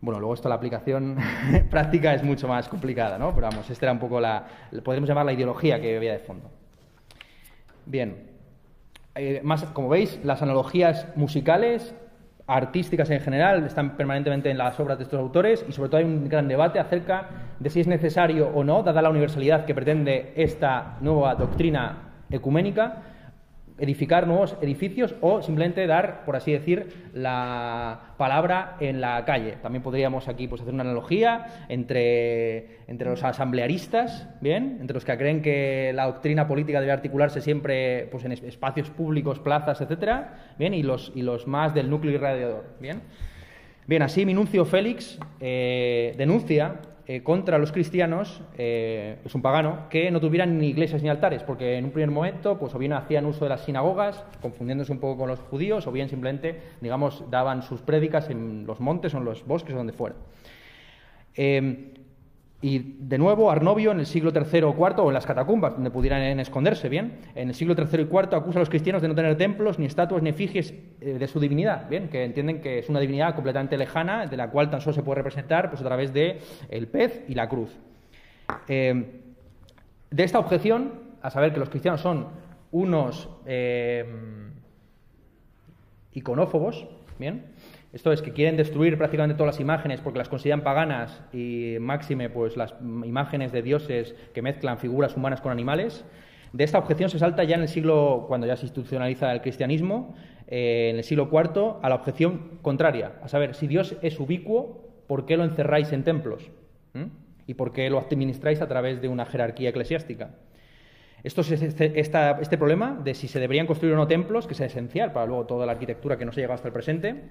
Bueno, 0.00 0.18
luego 0.18 0.34
esto 0.34 0.48
la 0.48 0.56
aplicación 0.56 1.16
práctica 1.70 2.12
es 2.14 2.24
mucho 2.24 2.48
más 2.48 2.68
complicada, 2.68 3.18
¿no? 3.18 3.32
Pero 3.34 3.48
vamos, 3.48 3.70
esta 3.70 3.86
era 3.86 3.92
un 3.92 4.00
poco 4.00 4.20
la, 4.20 4.44
podemos 4.82 5.08
llamar 5.08 5.26
la 5.26 5.32
ideología 5.32 5.80
que 5.80 5.96
había 5.96 6.12
de 6.12 6.18
fondo. 6.18 6.50
Bien, 7.86 8.32
eh, 9.14 9.40
más, 9.44 9.64
como 9.66 9.88
veis, 9.88 10.18
las 10.24 10.42
analogías 10.42 11.06
musicales 11.16 11.94
artísticas 12.46 13.10
en 13.10 13.20
general 13.20 13.64
están 13.64 13.96
permanentemente 13.96 14.50
en 14.50 14.58
las 14.58 14.78
obras 14.80 14.98
de 14.98 15.04
estos 15.04 15.18
autores 15.18 15.64
y 15.68 15.72
sobre 15.72 15.88
todo 15.88 15.98
hay 15.98 16.04
un 16.04 16.28
gran 16.28 16.48
debate 16.48 16.78
acerca 16.78 17.28
de 17.58 17.70
si 17.70 17.80
es 17.80 17.86
necesario 17.86 18.48
o 18.48 18.64
no, 18.64 18.82
dada 18.82 19.02
la 19.02 19.10
universalidad 19.10 19.64
que 19.64 19.74
pretende 19.74 20.32
esta 20.36 20.96
nueva 21.00 21.34
doctrina 21.34 21.96
ecuménica, 22.30 23.02
edificar 23.78 24.26
nuevos 24.26 24.56
edificios 24.60 25.14
o 25.20 25.42
simplemente 25.42 25.86
dar, 25.86 26.24
por 26.24 26.36
así 26.36 26.52
decir, 26.52 27.10
la 27.14 28.14
palabra 28.16 28.76
en 28.80 29.00
la 29.00 29.24
calle. 29.24 29.56
También 29.62 29.82
podríamos 29.82 30.28
aquí 30.28 30.48
pues, 30.48 30.60
hacer 30.60 30.74
una 30.74 30.82
analogía 30.82 31.66
entre, 31.68 32.78
entre 32.86 33.10
los 33.10 33.22
asamblearistas, 33.24 34.28
¿bien? 34.40 34.78
entre 34.80 34.94
los 34.94 35.04
que 35.04 35.16
creen 35.16 35.42
que 35.42 35.92
la 35.94 36.06
doctrina 36.06 36.46
política 36.46 36.80
debe 36.80 36.92
articularse 36.92 37.40
siempre 37.40 38.06
pues, 38.10 38.24
en 38.24 38.32
espacios 38.32 38.90
públicos, 38.90 39.38
plazas, 39.38 39.80
etcétera, 39.80 40.54
¿bien? 40.58 40.74
Y, 40.74 40.82
los, 40.82 41.12
y 41.14 41.22
los 41.22 41.46
más 41.46 41.74
del 41.74 41.90
núcleo 41.90 42.14
irradiador. 42.14 42.64
¿bien? 42.80 43.02
Bien, 43.86 44.02
así 44.02 44.24
Minuncio 44.24 44.64
Félix 44.64 45.18
eh, 45.40 46.14
denuncia 46.16 46.76
eh, 47.06 47.22
contra 47.22 47.58
los 47.58 47.72
cristianos, 47.72 48.40
eh, 48.56 49.18
es 49.24 49.34
un 49.34 49.42
pagano, 49.42 49.88
que 49.90 50.10
no 50.10 50.20
tuvieran 50.20 50.58
ni 50.58 50.68
iglesias 50.68 51.02
ni 51.02 51.08
altares, 51.08 51.42
porque 51.42 51.76
en 51.76 51.86
un 51.86 51.90
primer 51.90 52.10
momento, 52.10 52.58
pues 52.58 52.74
o 52.74 52.78
bien 52.78 52.92
hacían 52.92 53.26
uso 53.26 53.44
de 53.44 53.48
las 53.48 53.64
sinagogas, 53.64 54.24
confundiéndose 54.40 54.92
un 54.92 55.00
poco 55.00 55.18
con 55.18 55.28
los 55.28 55.40
judíos, 55.40 55.86
o 55.86 55.92
bien 55.92 56.08
simplemente, 56.08 56.60
digamos, 56.80 57.24
daban 57.28 57.62
sus 57.62 57.82
prédicas 57.82 58.30
en 58.30 58.66
los 58.66 58.78
montes 58.78 59.14
o 59.14 59.18
en 59.18 59.24
los 59.24 59.44
bosques 59.44 59.74
o 59.74 59.78
donde 59.78 59.92
fuera. 59.92 60.14
Eh, 61.34 61.91
Y 62.64 62.78
de 62.78 63.18
nuevo, 63.18 63.50
Arnovio 63.50 63.90
en 63.90 63.98
el 63.98 64.06
siglo 64.06 64.30
III 64.32 64.62
o 64.62 64.70
IV, 64.70 65.00
o 65.00 65.08
en 65.08 65.14
las 65.14 65.26
catacumbas, 65.26 65.74
donde 65.74 65.90
pudieran 65.90 66.38
esconderse 66.38 66.88
bien, 66.88 67.18
en 67.34 67.48
el 67.48 67.54
siglo 67.56 67.74
III 67.76 68.02
y 68.02 68.04
IV 68.04 68.36
acusa 68.36 68.60
a 68.60 68.60
los 68.60 68.68
cristianos 68.68 69.02
de 69.02 69.08
no 69.08 69.16
tener 69.16 69.36
templos, 69.36 69.80
ni 69.80 69.86
estatuas, 69.86 70.22
ni 70.22 70.30
efigies 70.30 70.72
eh, 71.00 71.18
de 71.18 71.26
su 71.26 71.40
divinidad, 71.40 71.88
bien, 71.88 72.08
que 72.08 72.22
entienden 72.22 72.60
que 72.60 72.78
es 72.78 72.88
una 72.88 73.00
divinidad 73.00 73.34
completamente 73.34 73.76
lejana, 73.76 74.26
de 74.26 74.36
la 74.36 74.48
cual 74.50 74.70
tan 74.70 74.80
solo 74.80 74.94
se 74.94 75.02
puede 75.02 75.16
representar 75.16 75.70
pues, 75.70 75.82
a 75.82 75.84
través 75.84 76.12
de 76.12 76.38
el 76.68 76.86
pez 76.86 77.24
y 77.26 77.34
la 77.34 77.48
cruz. 77.48 77.76
Eh, 78.68 79.22
de 80.12 80.22
esta 80.22 80.38
objeción, 80.38 81.00
a 81.20 81.30
saber 81.30 81.52
que 81.52 81.58
los 81.58 81.68
cristianos 81.68 82.00
son 82.00 82.28
unos 82.70 83.28
eh, 83.44 84.04
iconófobos, 86.12 86.86
bien, 87.18 87.46
esto 87.92 88.10
es 88.10 88.22
que 88.22 88.32
quieren 88.32 88.56
destruir 88.56 88.96
prácticamente 88.96 89.36
todas 89.36 89.54
las 89.54 89.60
imágenes 89.60 90.00
porque 90.00 90.18
las 90.18 90.30
consideran 90.30 90.62
paganas 90.62 91.22
y 91.32 91.76
máxime 91.78 92.30
pues 92.30 92.56
las 92.56 92.74
imágenes 92.80 93.52
de 93.52 93.60
dioses 93.60 94.14
que 94.32 94.40
mezclan 94.40 94.78
figuras 94.78 95.14
humanas 95.14 95.42
con 95.42 95.52
animales. 95.52 96.04
De 96.54 96.64
esta 96.64 96.78
objeción 96.78 97.10
se 97.10 97.18
salta 97.18 97.44
ya 97.44 97.56
en 97.56 97.62
el 97.62 97.68
siglo, 97.68 98.24
cuando 98.28 98.46
ya 98.46 98.56
se 98.56 98.64
institucionaliza 98.64 99.30
el 99.32 99.42
cristianismo, 99.42 100.14
eh, 100.46 100.88
en 100.90 100.96
el 100.96 101.04
siglo 101.04 101.28
IV, 101.30 101.80
a 101.82 101.88
la 101.88 101.94
objeción 101.94 102.58
contraria, 102.62 103.12
a 103.22 103.28
saber, 103.28 103.54
si 103.54 103.66
Dios 103.66 103.96
es 104.02 104.18
ubicuo, 104.18 104.88
¿por 105.06 105.26
qué 105.26 105.36
lo 105.36 105.44
encerráis 105.44 105.92
en 105.92 106.04
templos? 106.04 106.50
¿Mm? 106.94 107.04
¿Y 107.46 107.54
por 107.54 107.72
qué 107.72 107.88
lo 107.90 107.98
administráis 107.98 108.60
a 108.62 108.68
través 108.68 109.02
de 109.02 109.08
una 109.08 109.26
jerarquía 109.26 109.70
eclesiástica? 109.70 110.30
Esto 111.24 111.42
es 111.42 111.52
este, 111.52 112.00
este 112.00 112.58
problema 112.58 113.00
de 113.02 113.14
si 113.14 113.28
se 113.28 113.38
deberían 113.38 113.66
construir 113.66 113.94
o 113.94 113.96
no 113.96 114.08
templos, 114.08 114.46
que 114.46 114.54
es 114.54 114.60
esencial 114.60 115.12
para 115.12 115.26
luego 115.26 115.46
toda 115.46 115.66
la 115.66 115.72
arquitectura 115.72 116.18
que 116.18 116.24
no 116.24 116.32
se 116.32 116.40
ha 116.40 116.42
llegado 116.42 116.54
hasta 116.54 116.68
el 116.68 116.74
presente, 116.74 117.22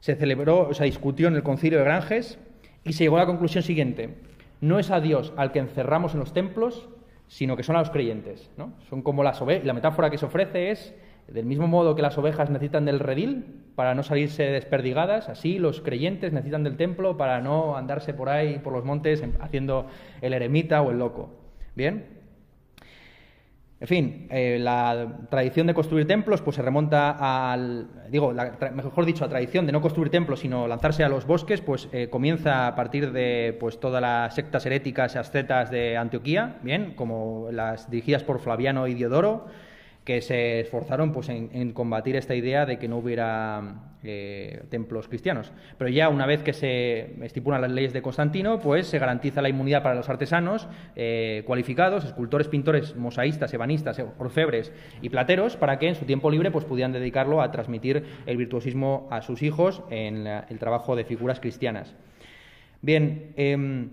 se 0.00 0.16
celebró, 0.16 0.72
se 0.74 0.84
discutió 0.84 1.28
en 1.28 1.36
el 1.36 1.42
concilio 1.42 1.78
de 1.78 1.84
Granges 1.84 2.38
y 2.84 2.94
se 2.94 3.04
llegó 3.04 3.16
a 3.16 3.20
la 3.20 3.26
conclusión 3.26 3.62
siguiente. 3.62 4.16
No 4.60 4.78
es 4.78 4.90
a 4.90 5.00
Dios 5.00 5.32
al 5.36 5.52
que 5.52 5.58
encerramos 5.58 6.14
en 6.14 6.20
los 6.20 6.32
templos, 6.32 6.88
sino 7.28 7.56
que 7.56 7.62
son 7.62 7.76
a 7.76 7.80
los 7.80 7.90
creyentes. 7.90 8.50
¿no? 8.56 8.72
Son 8.88 9.02
como 9.02 9.22
las 9.22 9.40
ovejas. 9.40 9.64
La 9.64 9.72
metáfora 9.72 10.10
que 10.10 10.18
se 10.18 10.26
ofrece 10.26 10.70
es, 10.70 10.94
del 11.28 11.46
mismo 11.46 11.68
modo 11.68 11.94
que 11.94 12.02
las 12.02 12.18
ovejas 12.18 12.50
necesitan 12.50 12.84
del 12.84 12.98
redil 12.98 13.62
para 13.76 13.94
no 13.94 14.02
salirse 14.02 14.42
desperdigadas, 14.44 15.28
así 15.28 15.58
los 15.58 15.80
creyentes 15.80 16.32
necesitan 16.32 16.64
del 16.64 16.76
templo 16.76 17.16
para 17.16 17.40
no 17.40 17.76
andarse 17.76 18.12
por 18.12 18.28
ahí, 18.28 18.58
por 18.58 18.72
los 18.72 18.84
montes, 18.84 19.22
haciendo 19.40 19.86
el 20.20 20.32
eremita 20.32 20.82
o 20.82 20.90
el 20.90 20.98
loco. 20.98 21.30
¿Bien? 21.76 22.19
En 23.80 23.88
fin, 23.88 24.26
eh, 24.30 24.58
la 24.60 25.20
tradición 25.30 25.66
de 25.66 25.72
construir 25.72 26.06
templos 26.06 26.42
pues 26.42 26.56
se 26.56 26.60
remonta 26.60 27.52
al, 27.52 27.88
digo, 28.10 28.34
mejor 28.74 29.06
dicho, 29.06 29.24
la 29.24 29.30
tradición 29.30 29.64
de 29.64 29.72
no 29.72 29.80
construir 29.80 30.10
templos 30.10 30.40
sino 30.40 30.68
lanzarse 30.68 31.02
a 31.02 31.08
los 31.08 31.26
bosques, 31.26 31.62
pues 31.62 31.88
eh, 31.92 32.10
comienza 32.10 32.66
a 32.66 32.74
partir 32.74 33.10
de 33.10 33.56
pues 33.58 33.80
todas 33.80 34.02
las 34.02 34.34
sectas 34.34 34.66
heréticas 34.66 35.16
ascetas 35.16 35.70
de 35.70 35.96
Antioquía, 35.96 36.58
bien, 36.62 36.92
como 36.94 37.48
las 37.52 37.90
dirigidas 37.90 38.22
por 38.22 38.38
Flaviano 38.40 38.86
y 38.86 38.92
Diodoro, 38.92 39.46
que 40.04 40.22
se 40.22 40.60
esforzaron 40.60 41.12
pues, 41.12 41.28
en, 41.28 41.72
combatir 41.72 42.16
esta 42.16 42.34
idea 42.34 42.66
de 42.66 42.78
que 42.78 42.88
no 42.88 42.98
hubiera 42.98 43.92
eh, 44.02 44.62
templos 44.70 45.08
cristianos. 45.08 45.52
Pero 45.76 45.90
ya 45.90 46.08
una 46.08 46.26
vez 46.26 46.42
que 46.42 46.52
se 46.52 47.22
estipulan 47.24 47.60
las 47.60 47.70
leyes 47.70 47.92
de 47.92 48.00
Constantino, 48.00 48.60
pues 48.60 48.86
se 48.86 48.98
garantiza 48.98 49.42
la 49.42 49.50
inmunidad 49.50 49.82
para 49.82 49.94
los 49.94 50.08
artesanos 50.08 50.68
eh, 50.96 51.42
cualificados, 51.46 52.04
escultores, 52.04 52.48
pintores, 52.48 52.96
mosaístas, 52.96 53.52
ebanistas, 53.52 54.02
orfebres 54.18 54.72
y 55.02 55.10
plateros, 55.10 55.56
para 55.56 55.78
que 55.78 55.88
en 55.88 55.94
su 55.94 56.06
tiempo 56.06 56.30
libre 56.30 56.50
pues, 56.50 56.64
pudieran 56.64 56.92
dedicarlo 56.92 57.42
a 57.42 57.50
transmitir 57.50 58.04
el 58.26 58.36
virtuosismo 58.36 59.06
a 59.10 59.20
sus 59.20 59.42
hijos 59.42 59.82
en 59.90 60.26
el 60.26 60.58
trabajo 60.58 60.96
de 60.96 61.04
figuras 61.04 61.40
cristianas. 61.40 61.94
Bien, 62.82 63.32
em, 63.36 63.90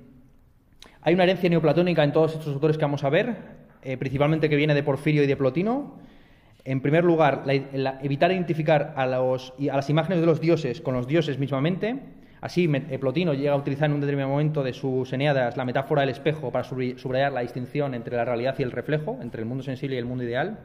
hay 1.02 1.14
una 1.14 1.24
herencia 1.24 1.50
neoplatónica 1.50 2.04
en 2.04 2.14
todos 2.14 2.34
estos 2.34 2.54
autores 2.54 2.78
que 2.78 2.86
vamos 2.86 3.04
a 3.04 3.10
ver. 3.10 3.67
Eh, 3.88 3.96
principalmente 3.96 4.50
que 4.50 4.58
viene 4.58 4.74
de 4.74 4.84
Porfirio 4.84 5.24
y 5.24 5.28
de 5.28 5.38
Plotino. 5.38 5.94
En 6.66 6.82
primer 6.82 7.06
lugar, 7.06 7.46
evitar 8.04 8.34
identificar 8.34 8.94
a, 8.98 9.06
los, 9.06 9.54
a 9.72 9.78
las 9.78 9.90
imágenes 9.90 10.20
de 10.20 10.26
los 10.26 10.42
dioses 10.42 10.82
con 10.82 10.94
los 10.94 11.08
dioses 11.08 11.40
mismamente. 11.40 11.98
Así, 12.42 12.70
eh, 12.70 13.00
Plotino 13.00 13.34
llega 13.34 13.54
a 13.54 13.56
utilizar 13.56 13.86
en 13.86 13.94
un 13.94 14.02
determinado 14.02 14.32
momento 14.32 14.62
de 14.62 14.74
sus 14.74 15.14
Eneadas 15.14 15.56
la 15.56 15.64
metáfora 15.64 16.02
del 16.02 16.10
espejo 16.10 16.52
para 16.52 16.66
subrayar 16.66 17.32
la 17.32 17.40
distinción 17.40 17.94
entre 17.94 18.18
la 18.18 18.26
realidad 18.26 18.56
y 18.60 18.64
el 18.64 18.74
reflejo, 18.74 19.20
entre 19.22 19.40
el 19.40 19.48
mundo 19.48 19.64
sensible 19.64 19.96
y 19.96 20.00
el 20.00 20.06
mundo 20.06 20.26
ideal. 20.26 20.60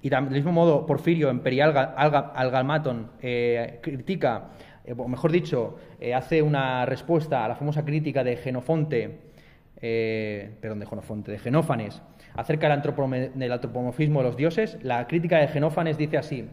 Y 0.00 0.08
del 0.08 0.30
mismo 0.30 0.52
modo, 0.52 0.86
Porfirio 0.86 1.30
en 1.30 1.40
Perialgalmaton 1.40 3.10
eh, 3.20 3.80
critica, 3.82 4.50
o 4.96 5.08
mejor 5.08 5.32
dicho, 5.32 5.76
hace 6.14 6.40
una 6.40 6.86
respuesta 6.86 7.44
a 7.44 7.48
la 7.48 7.56
famosa 7.56 7.84
crítica 7.84 8.22
de 8.22 8.36
Genofonte, 8.36 9.18
perdón, 10.60 10.78
de 10.78 10.86
Genofonte, 10.86 11.32
de 11.32 11.38
Genófanes, 11.40 12.00
acerca 12.34 12.68
del, 12.68 13.52
antropomorfismo 13.52 14.20
de 14.20 14.26
los 14.26 14.36
dioses, 14.36 14.78
la 14.82 15.06
crítica 15.06 15.38
de 15.38 15.48
Genófanes 15.48 15.96
dice 15.96 16.18
así, 16.18 16.48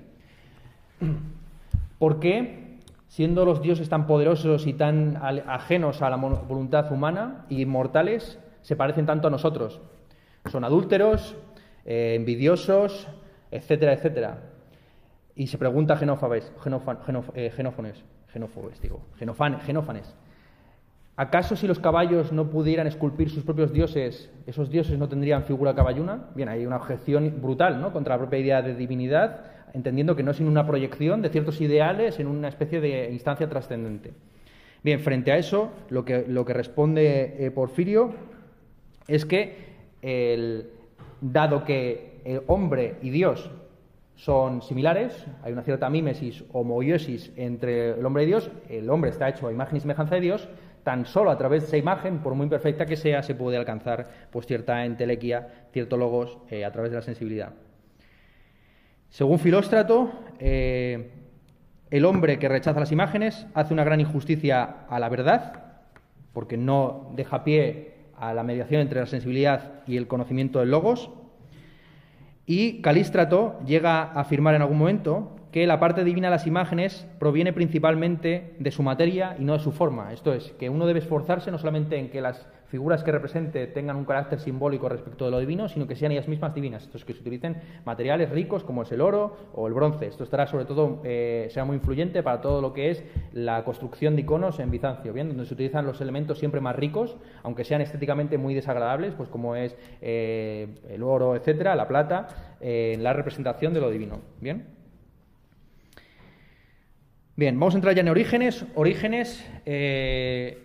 ¿por 1.97 2.19
qué, 2.19 2.79
siendo 3.07 3.45
los 3.45 3.61
dioses 3.61 3.89
tan 3.89 4.05
poderosos 4.05 4.67
y 4.67 4.73
tan 4.73 5.17
ajenos 5.47 6.01
a 6.01 6.09
la 6.09 6.17
voluntad 6.17 6.91
humana 6.91 7.45
y 7.49 7.61
inmortales, 7.61 8.39
se 8.61 8.75
parecen 8.75 9.05
tanto 9.05 9.27
a 9.27 9.31
nosotros? 9.31 9.81
Son 10.49 10.63
adúlteros, 10.63 11.35
eh, 11.85 12.13
envidiosos, 12.15 13.07
etcétera, 13.49 13.93
etcétera. 13.93 14.37
Y 15.35 15.47
se 15.47 15.57
pregunta 15.57 15.97
Genófanes, 15.97 16.51
eh, 17.33 17.51
Genófanes, 17.51 18.03
digo, 18.81 19.01
Genófanes, 19.17 20.15
¿Acaso 21.17 21.55
si 21.55 21.67
los 21.67 21.79
caballos 21.79 22.31
no 22.31 22.49
pudieran 22.49 22.87
esculpir 22.87 23.29
sus 23.29 23.43
propios 23.43 23.73
dioses, 23.73 24.31
esos 24.47 24.69
dioses 24.69 24.97
no 24.97 25.09
tendrían 25.09 25.43
figura 25.43 25.75
caballuna? 25.75 26.29
Bien, 26.35 26.47
hay 26.49 26.65
una 26.65 26.77
objeción 26.77 27.41
brutal 27.41 27.81
¿no? 27.81 27.91
contra 27.91 28.15
la 28.15 28.19
propia 28.19 28.39
idea 28.39 28.61
de 28.61 28.75
divinidad, 28.75 29.45
entendiendo 29.73 30.15
que 30.15 30.23
no 30.23 30.31
es 30.31 30.37
sino 30.37 30.49
una 30.49 30.65
proyección 30.65 31.21
de 31.21 31.29
ciertos 31.29 31.59
ideales 31.59 32.19
en 32.19 32.27
una 32.27 32.47
especie 32.47 32.79
de 32.79 33.11
instancia 33.11 33.49
trascendente. 33.49 34.13
Bien, 34.83 34.99
frente 34.99 35.31
a 35.31 35.37
eso, 35.37 35.71
lo 35.89 36.05
que, 36.05 36.25
lo 36.27 36.43
que 36.45 36.53
responde 36.53 37.35
eh, 37.45 37.51
Porfirio 37.51 38.13
es 39.07 39.25
que, 39.25 39.71
dado 41.19 41.65
que 41.65 42.21
el 42.23 42.41
hombre 42.47 42.95
y 43.01 43.09
Dios 43.09 43.51
son 44.15 44.61
similares, 44.61 45.25
hay 45.43 45.53
una 45.53 45.63
cierta 45.63 45.89
mímesis 45.89 46.43
homoiosis 46.51 47.31
entre 47.35 47.91
el 47.91 48.05
hombre 48.05 48.23
y 48.23 48.27
Dios, 48.27 48.49
el 48.69 48.89
hombre 48.89 49.09
está 49.09 49.29
hecho 49.29 49.47
a 49.47 49.51
imagen 49.51 49.77
y 49.77 49.81
semejanza 49.81 50.15
de 50.15 50.21
Dios, 50.21 50.47
tan 50.83 51.05
solo 51.05 51.31
a 51.31 51.37
través 51.37 51.61
de 51.61 51.67
esa 51.67 51.77
imagen, 51.77 52.19
por 52.19 52.33
muy 52.35 52.45
imperfecta 52.45 52.85
que 52.85 52.95
sea, 52.95 53.23
se 53.23 53.35
puede 53.35 53.57
alcanzar 53.57 54.09
pues, 54.31 54.45
cierta 54.45 54.85
entelequia, 54.85 55.67
ciertos 55.71 55.99
logos 55.99 56.37
eh, 56.49 56.65
a 56.65 56.71
través 56.71 56.91
de 56.91 56.97
la 56.97 57.03
sensibilidad. 57.03 57.53
Según 59.09 59.39
Filóstrato, 59.39 60.11
eh, 60.39 61.11
el 61.89 62.05
hombre 62.05 62.39
que 62.39 62.47
rechaza 62.47 62.79
las 62.79 62.91
imágenes 62.91 63.45
hace 63.53 63.73
una 63.73 63.83
gran 63.83 63.99
injusticia 63.99 64.85
a 64.87 64.99
la 64.99 65.09
verdad, 65.09 65.65
porque 66.33 66.57
no 66.57 67.11
deja 67.15 67.43
pie 67.43 67.95
a 68.17 68.33
la 68.33 68.43
mediación 68.43 68.81
entre 68.81 69.01
la 69.01 69.07
sensibilidad 69.07 69.81
y 69.85 69.97
el 69.97 70.07
conocimiento 70.07 70.59
del 70.59 70.71
logos. 70.71 71.09
Y 72.45 72.81
Calístrato 72.81 73.59
llega 73.65 74.03
a 74.03 74.21
afirmar 74.21 74.55
en 74.55 74.61
algún 74.61 74.77
momento 74.77 75.35
que 75.51 75.67
la 75.67 75.79
parte 75.79 76.03
divina 76.03 76.27
de 76.27 76.31
las 76.31 76.47
imágenes 76.47 77.07
proviene 77.19 77.53
principalmente 77.53 78.55
de 78.57 78.71
su 78.71 78.83
materia 78.83 79.35
y 79.37 79.43
no 79.43 79.53
de 79.53 79.59
su 79.59 79.71
forma. 79.71 80.13
Esto 80.13 80.33
es, 80.33 80.51
que 80.59 80.69
uno 80.69 80.87
debe 80.87 80.99
esforzarse 80.99 81.51
no 81.51 81.57
solamente 81.57 81.97
en 81.97 82.09
que 82.09 82.21
las 82.21 82.47
figuras 82.71 83.03
que 83.03 83.11
represente 83.11 83.67
tengan 83.67 83.97
un 83.97 84.05
carácter 84.05 84.39
simbólico 84.39 84.87
respecto 84.87 85.25
de 85.25 85.31
lo 85.31 85.39
divino, 85.39 85.67
sino 85.67 85.87
que 85.87 85.95
sean 85.97 86.13
ellas 86.13 86.29
mismas 86.29 86.55
divinas. 86.55 86.83
Esto 86.83 86.97
es, 86.97 87.03
que 87.03 87.13
se 87.13 87.19
utilicen 87.19 87.57
materiales 87.83 88.29
ricos 88.29 88.63
como 88.63 88.83
es 88.83 88.91
el 88.93 89.01
oro 89.01 89.35
o 89.53 89.67
el 89.67 89.73
bronce. 89.73 90.07
Esto 90.07 90.23
estará 90.23 90.47
sobre 90.47 90.63
todo, 90.63 91.01
eh, 91.03 91.47
será 91.51 91.65
muy 91.65 91.75
influyente 91.75 92.23
para 92.23 92.39
todo 92.39 92.61
lo 92.61 92.73
que 92.73 92.89
es 92.89 93.03
la 93.33 93.65
construcción 93.65 94.15
de 94.15 94.21
iconos 94.21 94.59
en 94.61 94.71
Bizancio, 94.71 95.11
¿bien? 95.11 95.27
donde 95.27 95.45
se 95.45 95.53
utilizan 95.53 95.85
los 95.85 95.99
elementos 95.99 96.39
siempre 96.39 96.61
más 96.61 96.77
ricos, 96.77 97.17
aunque 97.43 97.65
sean 97.65 97.81
estéticamente 97.81 98.37
muy 98.37 98.53
desagradables, 98.53 99.13
pues 99.15 99.27
como 99.27 99.57
es 99.57 99.75
eh, 100.01 100.69
el 100.89 101.03
oro, 101.03 101.35
etcétera, 101.35 101.75
la 101.75 101.89
plata, 101.89 102.55
eh, 102.61 102.93
en 102.95 103.03
la 103.03 103.11
representación 103.11 103.73
de 103.73 103.81
lo 103.81 103.89
divino. 103.89 104.21
¿Bien? 104.39 104.80
Bien, 107.41 107.59
vamos 107.59 107.73
a 107.73 107.77
entrar 107.79 107.95
ya 107.95 108.01
en 108.01 108.07
Orígenes. 108.07 108.67
Orígenes, 108.75 109.43
eh, 109.65 110.59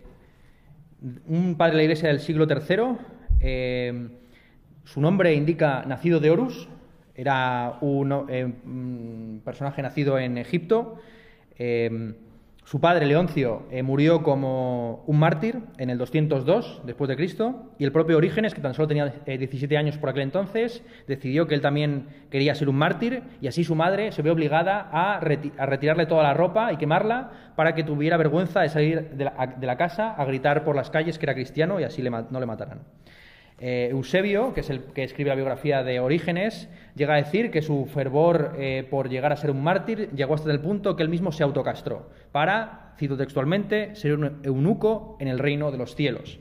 un 1.27 1.55
padre 1.57 1.71
de 1.73 1.77
la 1.79 1.83
iglesia 1.85 2.09
del 2.11 2.21
siglo 2.21 2.47
III. 2.47 2.99
Eh, 3.41 4.09
su 4.85 5.01
nombre 5.01 5.33
indica 5.33 5.87
nacido 5.87 6.21
de 6.21 6.31
Horus. 6.31 6.69
Era 7.15 7.79
un, 7.81 8.27
eh, 8.29 9.41
personaje 9.43 9.81
nacido 9.81 10.19
en 10.19 10.37
Egipto. 10.37 10.99
Su 12.67 12.81
padre, 12.81 13.07
Leoncio, 13.07 13.63
eh, 13.71 13.85
murió 13.85 14.25
como 14.25 15.05
un 15.07 15.21
mártir 15.21 15.61
en 15.79 15.89
el 15.89 15.99
202 15.99 16.83
después 16.85 17.07
de 17.07 17.15
Cristo 17.15 17.71
y 17.79 17.85
el 17.85 17.93
propio 17.93 18.17
Orígenes, 18.17 18.55
que 18.55 18.61
tan 18.61 18.75
solo 18.75 18.89
tenía 18.89 19.07
17 19.25 19.73
eh, 19.73 19.79
años 19.79 19.99
por 19.99 20.11
aquel 20.11 20.25
entonces, 20.25 20.83
decidió 21.07 21.47
que 21.47 21.55
él 21.55 21.61
también 21.61 22.09
quería 22.29 22.57
ser 22.57 22.69
un 22.69 22.75
mártir 22.75 23.23
y 23.41 23.47
así 23.47 23.63
su 23.63 23.77
madre 23.77 24.11
se 24.11 24.21
ve 24.23 24.33
obligada 24.33 24.89
a, 24.91 25.21
retirarle 25.21 26.07
toda 26.07 26.25
la 26.25 26.35
ropa 26.35 26.73
y 26.73 26.77
quemarla 26.77 27.53
para 27.55 27.73
que 27.77 27.85
tuviera 27.85 28.17
vergüenza 28.17 28.63
de 28.63 28.69
salir 28.69 29.11
de 29.11 29.25
la, 29.67 29.77
casa 29.77 30.15
a 30.15 30.25
gritar 30.25 30.65
por 30.65 30.75
las 30.75 30.91
calles 30.91 31.21
que 31.21 31.27
era 31.27 31.35
cristiano 31.35 31.79
y 31.79 31.85
así 31.85 32.03
no 32.03 32.41
le 32.41 32.47
mataran. 32.47 32.81
Eh, 33.59 33.89
Eusebio, 33.91 34.53
que 34.53 34.61
es 34.61 34.69
el 34.69 34.83
que 34.85 35.03
escribe 35.03 35.31
la 35.31 35.35
biografía 35.35 35.83
de 35.83 35.99
Orígenes, 35.99 36.69
llega 36.95 37.15
a 37.15 37.17
decir 37.17 37.51
que 37.51 37.63
su 37.63 37.87
fervor 37.87 38.55
eh, 38.59 38.87
por 38.91 39.09
llegar 39.09 39.33
a 39.33 39.37
ser 39.37 39.51
un 39.51 39.63
mártir 39.63 40.11
llegó 40.11 40.35
hasta 40.35 40.51
el 40.51 40.61
punto 40.61 40.95
que 40.95 41.03
él 41.03 41.09
mismo 41.09 41.33
se 41.33 41.43
autocastró 41.43 42.11
para, 42.33 42.95
cito 42.99 43.17
textualmente, 43.17 43.95
ser 43.95 44.15
un 44.15 44.41
eunuco 44.43 45.17
en 45.21 45.29
el 45.29 45.39
reino 45.39 45.71
de 45.71 45.79
los 45.79 45.95
cielos. 45.95 46.39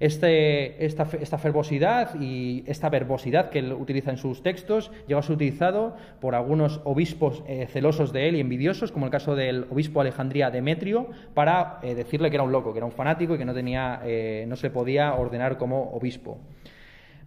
Este, 0.00 0.82
esta, 0.86 1.04
fervosidad 1.04 2.18
y 2.18 2.64
esta 2.66 2.88
verbosidad 2.88 3.50
que 3.50 3.58
él 3.58 3.74
utiliza 3.74 4.10
en 4.10 4.16
sus 4.16 4.42
textos 4.42 4.90
llegó 5.06 5.20
a 5.20 5.22
ser 5.22 5.36
utilizado 5.36 5.94
por 6.22 6.34
algunos 6.34 6.80
obispos 6.84 7.44
eh, 7.46 7.66
celosos 7.70 8.10
de 8.10 8.30
él 8.30 8.36
y 8.36 8.40
envidiosos, 8.40 8.92
como 8.92 9.04
el 9.04 9.12
caso 9.12 9.36
del 9.36 9.66
obispo 9.68 10.00
Alejandría 10.00 10.50
Demetrio, 10.50 11.10
para 11.34 11.80
eh, 11.82 11.94
decirle 11.94 12.30
que 12.30 12.36
era 12.36 12.44
un 12.44 12.50
loco, 12.50 12.72
que 12.72 12.78
era 12.78 12.86
un 12.86 12.92
fanático 12.92 13.34
y 13.34 13.38
que 13.38 13.44
no, 13.44 13.52
tenía, 13.52 14.00
eh, 14.02 14.46
no 14.48 14.56
se 14.56 14.70
podía 14.70 15.12
ordenar 15.12 15.58
como 15.58 15.90
obispo. 15.90 16.38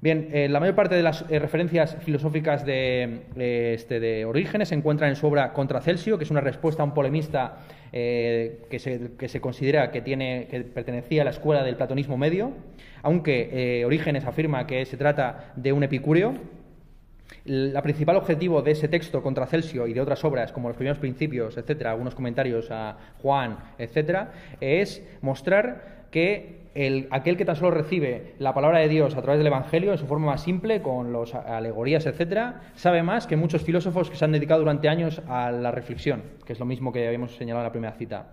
Bien, 0.01 0.30
la 0.51 0.60
mayor 0.60 0.75
parte 0.75 0.96
de 0.96 1.03
las 1.03 1.30
referencias 1.30 1.96
filosóficas 2.01 2.65
de, 2.65 3.22
este, 3.74 4.01
de 4.01 4.25
Orígenes 4.25 4.68
se 4.68 4.75
encuentran 4.75 5.10
en 5.10 5.15
su 5.15 5.25
obra 5.27 5.53
Contra 5.53 5.80
Celsio, 5.80 6.18
que 6.18 6.25
es 6.25 6.32
una 6.32 6.42
respuesta 6.42 6.84
a 6.84 6.86
un 6.86 6.94
polemista 6.94 7.60
eh, 7.96 8.66
que, 8.72 8.80
se, 8.80 9.40
considera 9.40 9.92
que, 9.92 10.02
tiene, 10.02 10.48
que 10.50 10.62
pertenecía 10.62 11.22
a 11.22 11.26
la 11.26 11.32
escuela 11.32 11.64
del 11.64 11.76
platonismo 11.76 12.18
medio, 12.18 12.52
aunque 13.04 13.50
eh, 13.82 13.86
Orígenes 13.86 14.26
afirma 14.26 14.66
que 14.66 14.84
se 14.86 14.98
trata 14.98 15.54
de 15.56 15.74
un 15.74 15.84
epicúreo. 15.84 16.34
El 17.46 17.78
principal 17.84 18.16
objetivo 18.16 18.64
de 18.64 18.72
ese 18.72 18.88
texto 18.88 19.22
contra 19.22 19.46
Celsio 19.46 19.86
y 19.86 19.94
de 19.94 20.02
otras 20.02 20.26
obras, 20.26 20.52
como 20.52 20.70
los 20.70 20.76
primeros 20.78 20.98
principios, 20.98 21.56
etcétera, 21.56 21.92
algunos 21.92 22.16
comentarios 22.16 22.72
a 22.72 22.98
Juan, 23.22 23.60
etcétera, 23.78 24.32
es 24.60 25.04
mostrar 25.22 26.08
que 26.10 26.62
aquel 27.12 27.38
que 27.38 27.46
tan 27.46 27.56
solo 27.56 27.72
recibe 27.72 28.34
la 28.39 28.53
palabra 28.53 28.80
de 28.80 28.88
Dios 28.88 29.15
a 29.15 29.22
través 29.22 29.38
del 29.39 29.48
Evangelio 29.48 29.92
en 29.92 29.98
su 29.98 30.08
forma 30.08 30.27
más 30.27 30.44
simple, 30.44 30.82
con 30.82 31.13
las 31.13 31.36
alegorías, 31.36 32.06
etcétera, 32.06 32.62
sabe 32.75 33.03
más 33.03 33.27
que 33.27 33.36
muchos 33.36 33.63
filósofos 33.63 34.10
que 34.10 34.15
se 34.15 34.25
han 34.25 34.32
dedicado 34.32 34.62
durante 34.62 34.89
años 34.89 35.22
a 35.27 35.51
la 35.51 35.72
reflexión, 35.72 36.24
que 36.46 36.53
es 36.53 36.60
lo 36.60 36.65
mismo 36.65 36.92
que 36.92 37.08
habíamos 37.08 37.36
señalado 37.36 37.63
en 37.63 37.68
la 37.68 37.72
primera 37.72 37.94
cita. 37.94 38.27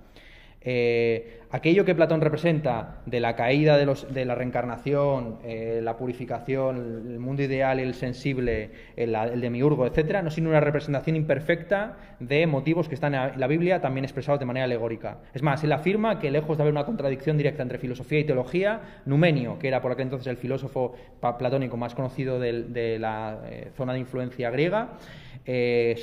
Eh, 0.63 1.41
aquello 1.51 1.87
que 1.87 1.95
Platón 1.95 2.21
representa 2.21 3.01
de 3.07 3.19
la 3.19 3.35
caída 3.35 3.79
de, 3.79 3.87
los, 3.87 4.13
de 4.13 4.27
la 4.27 4.35
reencarnación, 4.35 5.39
eh, 5.43 5.81
la 5.83 5.97
purificación, 5.97 6.77
el 7.13 7.19
mundo 7.19 7.43
ideal 7.43 7.81
el 7.81 7.95
sensible, 7.95 8.71
el, 8.95 9.15
el 9.15 9.41
demiurgo, 9.41 9.87
etcétera, 9.87 10.21
no 10.21 10.31
sino 10.31 10.51
una 10.51 10.61
representación 10.61 11.17
imperfecta 11.17 11.97
de 12.21 12.47
motivos 12.47 12.89
que 12.89 12.95
están 12.95 13.15
en 13.15 13.41
la 13.41 13.47
Biblia 13.47 13.81
también 13.81 14.05
expresados 14.05 14.39
de 14.39 14.45
manera 14.45 14.65
alegórica. 14.65 15.19
Es 15.33 15.43
más, 15.43 15.65
él 15.65 15.73
afirma 15.73 16.19
que 16.19 16.31
lejos 16.31 16.59
de 16.59 16.63
haber 16.63 16.75
una 16.75 16.85
contradicción 16.85 17.39
directa 17.39 17.63
entre 17.63 17.79
filosofía 17.79 18.19
y 18.19 18.25
teología, 18.25 19.01
Numenio, 19.07 19.59
que 19.59 19.69
era 19.69 19.81
por 19.81 19.93
aquel 19.93 20.05
entonces 20.05 20.27
el 20.27 20.37
filósofo 20.37 20.95
platónico 21.39 21.79
más 21.79 21.95
conocido 21.95 22.39
de, 22.39 22.99
la 22.99 23.41
eh, 23.47 23.71
zona 23.77 23.95
de 23.95 24.01
influencia 24.01 24.51
griega, 24.51 24.99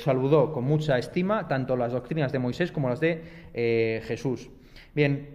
saludó 0.02 0.52
con 0.52 0.64
mucha 0.64 0.98
estima 0.98 1.48
tanto 1.48 1.76
las 1.76 1.92
doctrinas 1.92 2.32
de 2.32 2.38
Moisés 2.38 2.70
como 2.70 2.90
las 2.90 3.00
de 3.00 3.22
Jesús. 3.54 4.50
Bien, 4.94 5.28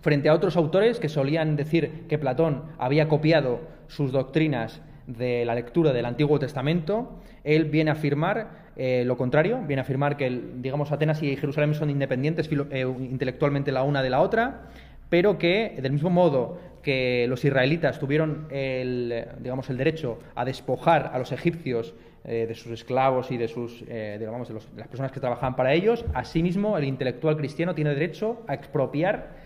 frente 0.00 0.28
a 0.28 0.34
otros 0.34 0.56
autores 0.56 1.00
que 1.00 1.08
solían 1.08 1.56
decir 1.56 2.04
que 2.08 2.18
Platón 2.18 2.64
había 2.78 3.08
copiado 3.08 3.60
sus 3.88 4.12
doctrinas 4.12 4.80
de 5.06 5.44
la 5.44 5.54
lectura 5.54 5.92
del 5.92 6.06
Antiguo 6.06 6.38
Testamento, 6.38 7.20
él 7.44 7.64
viene 7.66 7.90
a 7.90 7.94
afirmar 7.94 8.66
eh, 8.76 9.04
lo 9.06 9.16
contrario, 9.16 9.62
viene 9.66 9.80
a 9.80 9.84
afirmar 9.84 10.18
que, 10.18 10.42
digamos, 10.56 10.92
Atenas 10.92 11.22
y 11.22 11.34
Jerusalén 11.36 11.72
son 11.74 11.88
independientes 11.88 12.50
eh, 12.70 12.80
intelectualmente 12.80 13.72
la 13.72 13.82
una 13.82 14.02
de 14.02 14.10
la 14.10 14.20
otra, 14.20 14.64
pero 15.08 15.38
que, 15.38 15.78
del 15.80 15.92
mismo 15.92 16.10
modo 16.10 16.58
que 16.82 17.26
los 17.26 17.44
israelitas 17.44 17.98
tuvieron 17.98 18.46
el, 18.50 19.26
digamos, 19.40 19.70
el 19.70 19.78
derecho 19.78 20.18
a 20.34 20.44
despojar 20.44 21.10
a 21.14 21.18
los 21.18 21.32
egipcios 21.32 21.94
eh, 22.28 22.46
de 22.48 22.54
sus 22.56 22.72
esclavos 22.72 23.30
y 23.30 23.36
de, 23.36 23.46
sus, 23.46 23.84
eh, 23.86 24.16
digamos, 24.18 24.48
de, 24.48 24.54
las 24.54 24.88
personas 24.88 25.12
que 25.12 25.20
trabajaban 25.20 25.54
para 25.54 25.72
ellos, 25.72 26.04
asimismo 26.12 26.76
el 26.76 26.82
intelectual 26.82 27.36
cristiano 27.36 27.72
tiene 27.72 27.90
derecho 27.90 28.42
a 28.48 28.54
expropiar 28.54 29.36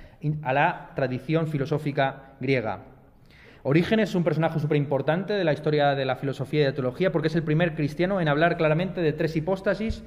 a 0.43 0.53
la 0.55 0.91
tradición 0.95 1.47
filosófica 1.47 2.33
griega. 2.41 2.85
Orígenes 3.65 4.09
es 4.09 4.15
un 4.15 4.25
personaje 4.25 4.59
súper 4.59 4.79
importante 4.79 5.35
de 5.35 5.45
la 5.45 5.53
historia 5.53 5.95
de 5.95 6.07
la 6.07 6.17
filosofía 6.17 6.61
y 6.61 6.63
de 6.63 6.71
la 6.71 6.75
teología 6.75 7.13
porque 7.13 7.29
es 7.29 7.37
el 7.37 7.43
primer 7.43 7.75
cristiano 7.75 8.19
en 8.19 8.29
hablar 8.29 8.57
claramente 8.57 9.03
de 9.03 9.13
tres 9.13 9.37
hipóstasis 9.37 10.03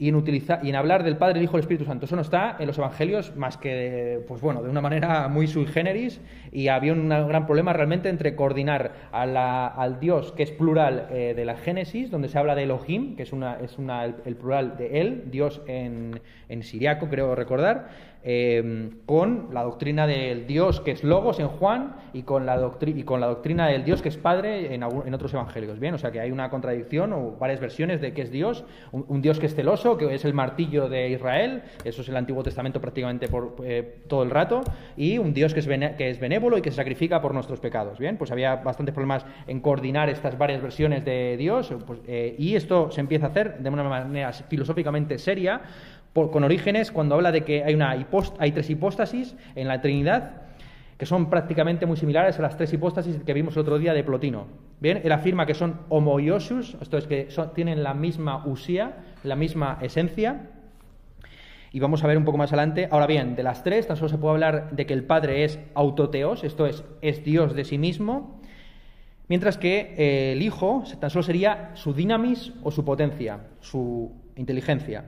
y 0.00 0.08
en, 0.08 0.24
y 0.62 0.68
en 0.70 0.76
hablar 0.76 1.04
del 1.04 1.18
Padre, 1.18 1.38
el 1.38 1.44
Hijo 1.44 1.56
y 1.56 1.58
el 1.58 1.60
Espíritu 1.60 1.84
Santo. 1.84 2.06
Eso 2.06 2.16
no 2.16 2.22
está 2.22 2.56
en 2.58 2.66
los 2.66 2.78
Evangelios 2.78 3.36
más 3.36 3.58
que, 3.58 4.24
pues 4.26 4.40
bueno, 4.40 4.62
de 4.62 4.70
una 4.70 4.80
manera 4.80 5.28
muy 5.28 5.46
sui 5.46 5.66
generis 5.66 6.22
y 6.50 6.68
había 6.68 6.94
un 6.94 7.10
gran 7.10 7.44
problema 7.44 7.74
realmente 7.74 8.08
entre 8.08 8.34
coordinar 8.34 8.92
al 9.12 10.00
Dios 10.00 10.32
que 10.32 10.42
es 10.42 10.52
plural 10.52 11.08
eh, 11.10 11.34
de 11.36 11.44
la 11.44 11.56
Génesis, 11.56 12.10
donde 12.10 12.28
se 12.28 12.38
habla 12.38 12.54
de 12.54 12.62
Elohim, 12.62 13.14
que 13.14 13.24
es, 13.24 13.32
una, 13.34 13.58
es 13.60 13.76
una, 13.76 14.06
el, 14.06 14.36
plural 14.36 14.78
de 14.78 15.02
Él, 15.02 15.24
Dios 15.30 15.60
en, 15.66 16.18
en 16.48 16.62
siriaco, 16.62 17.08
creo 17.10 17.34
recordar, 17.34 17.90
Em, 18.22 18.98
con 19.06 19.48
la 19.54 19.62
doctrina 19.62 20.06
del 20.06 20.46
Dios 20.46 20.82
que 20.82 20.90
es 20.90 21.02
Logos 21.04 21.40
en 21.40 21.48
Juan 21.48 21.96
y 22.12 22.24
con 22.24 22.44
la, 22.44 22.70
y 22.84 23.02
con 23.04 23.18
la 23.18 23.28
doctrina 23.28 23.66
del 23.66 23.82
Dios 23.82 24.02
que 24.02 24.10
es 24.10 24.18
Padre 24.18 24.74
en, 24.74 24.82
en, 24.82 25.14
otros 25.14 25.32
evangelios. 25.32 25.80
Bien, 25.80 25.94
o 25.94 25.98
sea 25.98 26.10
que 26.10 26.20
hay 26.20 26.30
una 26.30 26.50
contradicción 26.50 27.14
o 27.14 27.36
varias 27.38 27.60
versiones 27.60 28.02
de 28.02 28.12
qué 28.12 28.20
es 28.20 28.30
Dios. 28.30 28.64
Un, 28.92 29.22
Dios 29.22 29.40
que 29.40 29.46
es 29.46 29.54
celoso, 29.54 29.96
que 29.96 30.14
es 30.14 30.26
el 30.26 30.34
martillo 30.34 30.90
de 30.90 31.08
Israel, 31.08 31.62
eso 31.82 32.02
es 32.02 32.08
el 32.10 32.16
Antiguo 32.16 32.42
Testamento 32.42 32.78
prácticamente 32.78 33.26
por 33.26 33.56
eh, 33.64 34.00
todo 34.06 34.22
el 34.22 34.30
rato, 34.30 34.60
y 34.98 35.16
un 35.16 35.32
Dios 35.32 35.54
que 35.54 35.60
es, 35.60 35.66
que 35.66 36.10
es 36.10 36.20
benévolo 36.20 36.58
y 36.58 36.62
que 36.62 36.70
se 36.70 36.76
sacrifica 36.76 37.22
por 37.22 37.32
nuestros 37.32 37.58
pecados. 37.58 37.98
Bien, 37.98 38.18
pues 38.18 38.30
había 38.30 38.56
bastantes 38.56 38.94
problemas 38.94 39.24
en 39.46 39.60
coordinar 39.60 40.10
estas 40.10 40.36
varias 40.36 40.60
versiones 40.60 41.06
de 41.06 41.38
Dios, 41.38 41.72
pues, 41.86 42.00
eh, 42.06 42.34
y 42.38 42.54
esto 42.54 42.90
se 42.90 43.00
empieza 43.00 43.26
a 43.26 43.28
hacer 43.30 43.60
de 43.60 43.70
una 43.70 43.82
manera 43.84 44.30
filosóficamente 44.32 45.18
seria 45.18 45.62
con 46.12 46.44
Orígenes 46.44 46.90
cuando 46.90 47.14
habla 47.14 47.32
de 47.32 47.42
que 47.42 47.64
hay, 47.64 48.52
tres 48.52 48.70
hipóstasis 48.70 49.36
en 49.54 49.68
la 49.68 49.80
Trinidad 49.80 50.42
que 51.00 51.06
son 51.06 51.30
prácticamente 51.30 51.86
muy 51.86 51.96
similares 51.96 52.38
a 52.38 52.42
las 52.42 52.58
tres 52.58 52.70
hipóstasis 52.74 53.22
que 53.24 53.32
vimos 53.32 53.56
el 53.56 53.62
otro 53.62 53.78
día 53.78 53.94
de 53.94 54.04
Plotino. 54.04 54.48
Bien, 54.80 55.00
él 55.02 55.10
afirma 55.12 55.46
que 55.46 55.54
son 55.54 55.80
homoiosus, 55.88 56.76
esto 56.78 56.98
es 56.98 57.06
que 57.06 57.28
tienen 57.54 57.82
la 57.82 57.94
misma 57.94 58.46
usía, 58.46 58.98
la 59.24 59.34
misma 59.34 59.78
esencia. 59.80 60.50
Y 61.72 61.80
vamos 61.80 62.04
a 62.04 62.06
ver 62.06 62.18
un 62.18 62.26
poco 62.26 62.36
más 62.36 62.50
adelante. 62.52 62.86
Ahora 62.90 63.06
bien, 63.06 63.34
de 63.34 63.42
las 63.42 63.64
tres, 63.64 63.86
tan 63.86 63.96
solo 63.96 64.10
se 64.10 64.18
puede 64.18 64.34
hablar 64.34 64.72
de 64.72 64.84
que 64.84 64.92
el 64.92 65.04
Padre 65.04 65.44
es 65.44 65.58
autoteos, 65.72 66.44
esto 66.44 66.66
es, 66.66 66.84
es 67.00 67.24
Dios 67.24 67.54
de 67.54 67.64
sí 67.64 67.78
mismo, 67.78 68.38
mientras 69.26 69.56
que 69.56 69.94
eh, 69.96 70.32
el 70.32 70.42
Hijo 70.42 70.84
tan 71.00 71.08
solo 71.08 71.22
sería 71.22 71.70
su 71.76 71.94
dinamis 71.94 72.52
o 72.62 72.70
su 72.70 72.84
potencia, 72.84 73.40
su 73.60 74.12
inteligencia. 74.36 75.06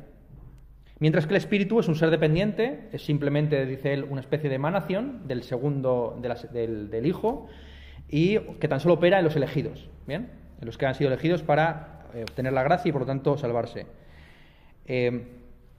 Mientras 1.02 1.26
que 1.26 1.32
el 1.32 1.38
espíritu 1.38 1.80
es 1.80 1.88
un 1.88 1.96
ser 1.96 2.10
dependiente, 2.10 2.88
es 2.92 3.04
simplemente, 3.04 3.66
dice 3.66 3.92
él, 3.92 4.06
una 4.08 4.20
especie 4.20 4.48
de 4.48 4.54
emanación 4.54 5.26
del 5.26 5.42
segundo, 5.42 6.16
del, 6.22 7.04
Hijo, 7.04 7.48
y 8.08 8.38
que 8.38 8.68
tan 8.68 8.78
solo 8.78 8.94
opera 8.94 9.18
en 9.18 9.24
los 9.24 9.34
elegidos, 9.34 9.90
¿bien? 10.06 10.30
En 10.60 10.64
los 10.64 10.78
que 10.78 10.86
han 10.86 10.94
sido 10.94 11.08
elegidos 11.08 11.42
para 11.42 12.04
eh, 12.14 12.22
obtener 12.22 12.52
la 12.52 12.62
gracia 12.62 12.90
y 12.90 12.92
por 12.92 13.00
lo 13.00 13.06
tanto 13.08 13.36
salvarse. 13.36 13.86
Eh, 14.86 15.24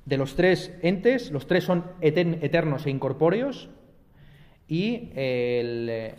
de 0.04 0.18
los 0.18 0.36
tres 0.36 0.78
entes, 0.82 1.32
los 1.32 1.48
tres 1.48 1.64
son 1.64 1.86
eternos 2.02 2.86
e 2.86 2.90
incorpóreos, 2.90 3.70
y 4.68 5.10
el, 5.16 6.16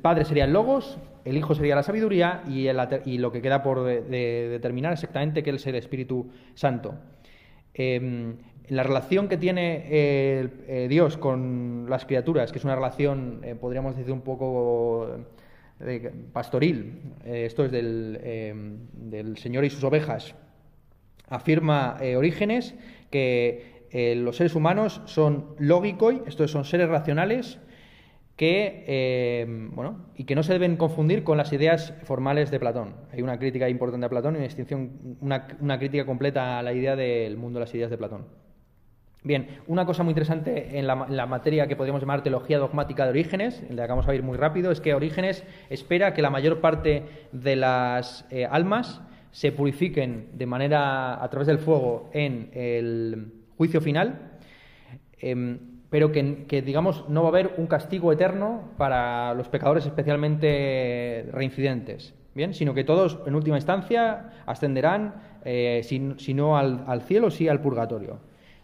Padre 0.00 0.24
sería 0.24 0.46
el 0.46 0.54
Logos, 0.54 0.96
el 1.26 1.36
Hijo 1.36 1.54
sería 1.54 1.74
la 1.74 1.82
sabiduría, 1.82 2.44
y, 2.48 3.18
lo 3.18 3.30
que 3.30 3.42
queda 3.42 3.62
por 3.62 3.84
determinar 3.84 4.94
exactamente 4.94 5.42
que 5.42 5.50
es 5.50 5.66
el 5.66 5.74
Espíritu 5.74 6.30
Santo. 6.54 6.94
Em, 7.78 8.36
la 8.68 8.82
relación 8.82 9.28
que 9.28 9.36
tiene 9.36 9.84
eh, 9.86 10.86
Dios 10.88 11.18
con 11.18 11.86
las 11.88 12.06
criaturas, 12.06 12.50
que 12.50 12.58
es 12.58 12.64
una 12.64 12.74
relación, 12.74 13.40
eh, 13.44 13.54
podríamos 13.54 13.96
decir, 13.96 14.12
un 14.12 14.22
poco 14.22 15.08
eh, 15.80 16.10
pastoril, 16.32 17.00
esto 17.24 17.66
es 17.66 17.72
em, 17.74 18.78
del, 18.92 19.36
Señor 19.36 19.66
y 19.66 19.70
sus 19.70 19.84
ovejas, 19.84 20.34
afirma 21.28 21.98
Orígenes 22.16 22.74
que 23.10 23.76
los 24.16 24.36
seres 24.36 24.54
humanos 24.54 25.02
son 25.04 25.54
lógicos, 25.58 26.14
esto 26.26 26.48
son 26.48 26.64
seres 26.64 26.88
racionales, 26.88 27.58
que, 28.36 28.84
eh, 28.86 29.46
bueno, 29.48 30.06
y 30.14 30.24
que 30.24 30.34
no 30.34 30.42
se 30.42 30.52
deben 30.52 30.76
confundir 30.76 31.24
con 31.24 31.38
las 31.38 31.52
ideas 31.52 31.94
formales 32.04 32.50
de 32.50 32.60
Platón. 32.60 32.94
Hay 33.12 33.22
una 33.22 33.38
crítica 33.38 33.68
importante 33.68 34.04
a 34.04 34.10
Platón 34.10 34.34
y 34.34 34.36
una, 34.36 34.46
distinción, 34.46 35.16
una, 35.20 35.78
crítica 35.78 36.04
completa 36.04 36.58
a 36.58 36.62
la 36.62 36.74
idea 36.74 36.96
del 36.96 37.38
mundo 37.38 37.58
de 37.58 37.64
las 37.64 37.74
ideas 37.74 37.90
de 37.90 37.96
Platón. 37.96 38.26
Bien, 39.24 39.48
una 39.66 39.86
cosa 39.86 40.02
muy 40.02 40.12
interesante 40.12 40.78
en 40.78 40.86
la, 40.86 41.26
materia 41.26 41.66
que 41.66 41.76
podríamos 41.76 42.02
llamar 42.02 42.22
teología 42.22 42.58
dogmática 42.58 43.04
de 43.04 43.10
Orígenes, 43.10 43.64
en 43.68 43.74
la 43.74 43.84
que 43.84 43.88
vamos 43.88 44.06
a 44.06 44.14
ir 44.14 44.22
muy 44.22 44.36
rápido, 44.36 44.70
es 44.70 44.80
que 44.80 44.94
Orígenes 44.94 45.42
espera 45.70 46.12
que 46.12 46.22
la 46.22 46.30
mayor 46.30 46.60
parte 46.60 47.04
de 47.32 47.56
las 47.56 48.26
eh, 48.30 48.46
almas 48.48 49.00
se 49.32 49.50
purifiquen 49.50 50.28
de 50.34 50.46
manera 50.46 51.22
a 51.22 51.28
través 51.30 51.48
del 51.48 51.58
fuego 51.58 52.10
en 52.12 52.50
el 52.52 53.32
juicio 53.56 53.80
final, 53.80 54.38
em, 55.18 55.75
pero 55.90 56.12
que, 56.12 56.62
digamos 56.64 57.08
no 57.08 57.22
va 57.22 57.28
a 57.28 57.30
haber 57.30 57.54
un 57.58 57.66
castigo 57.66 58.12
eterno 58.12 58.72
para 58.76 59.34
los 59.34 59.48
pecadores 59.48 59.86
especialmente 59.86 61.28
reincidentes, 61.32 62.14
bien, 62.34 62.54
sino 62.54 62.74
que 62.74 62.84
todos 62.84 63.20
en 63.26 63.34
última 63.34 63.56
instancia 63.56 64.30
ascenderán, 64.46 65.14
eh, 65.44 65.82
si, 65.84 66.34
no 66.34 66.56
al, 66.56 66.84
al 66.86 67.02
cielo, 67.02 67.30
sí 67.30 67.48
al 67.48 67.60
purgatorio. 67.60 68.18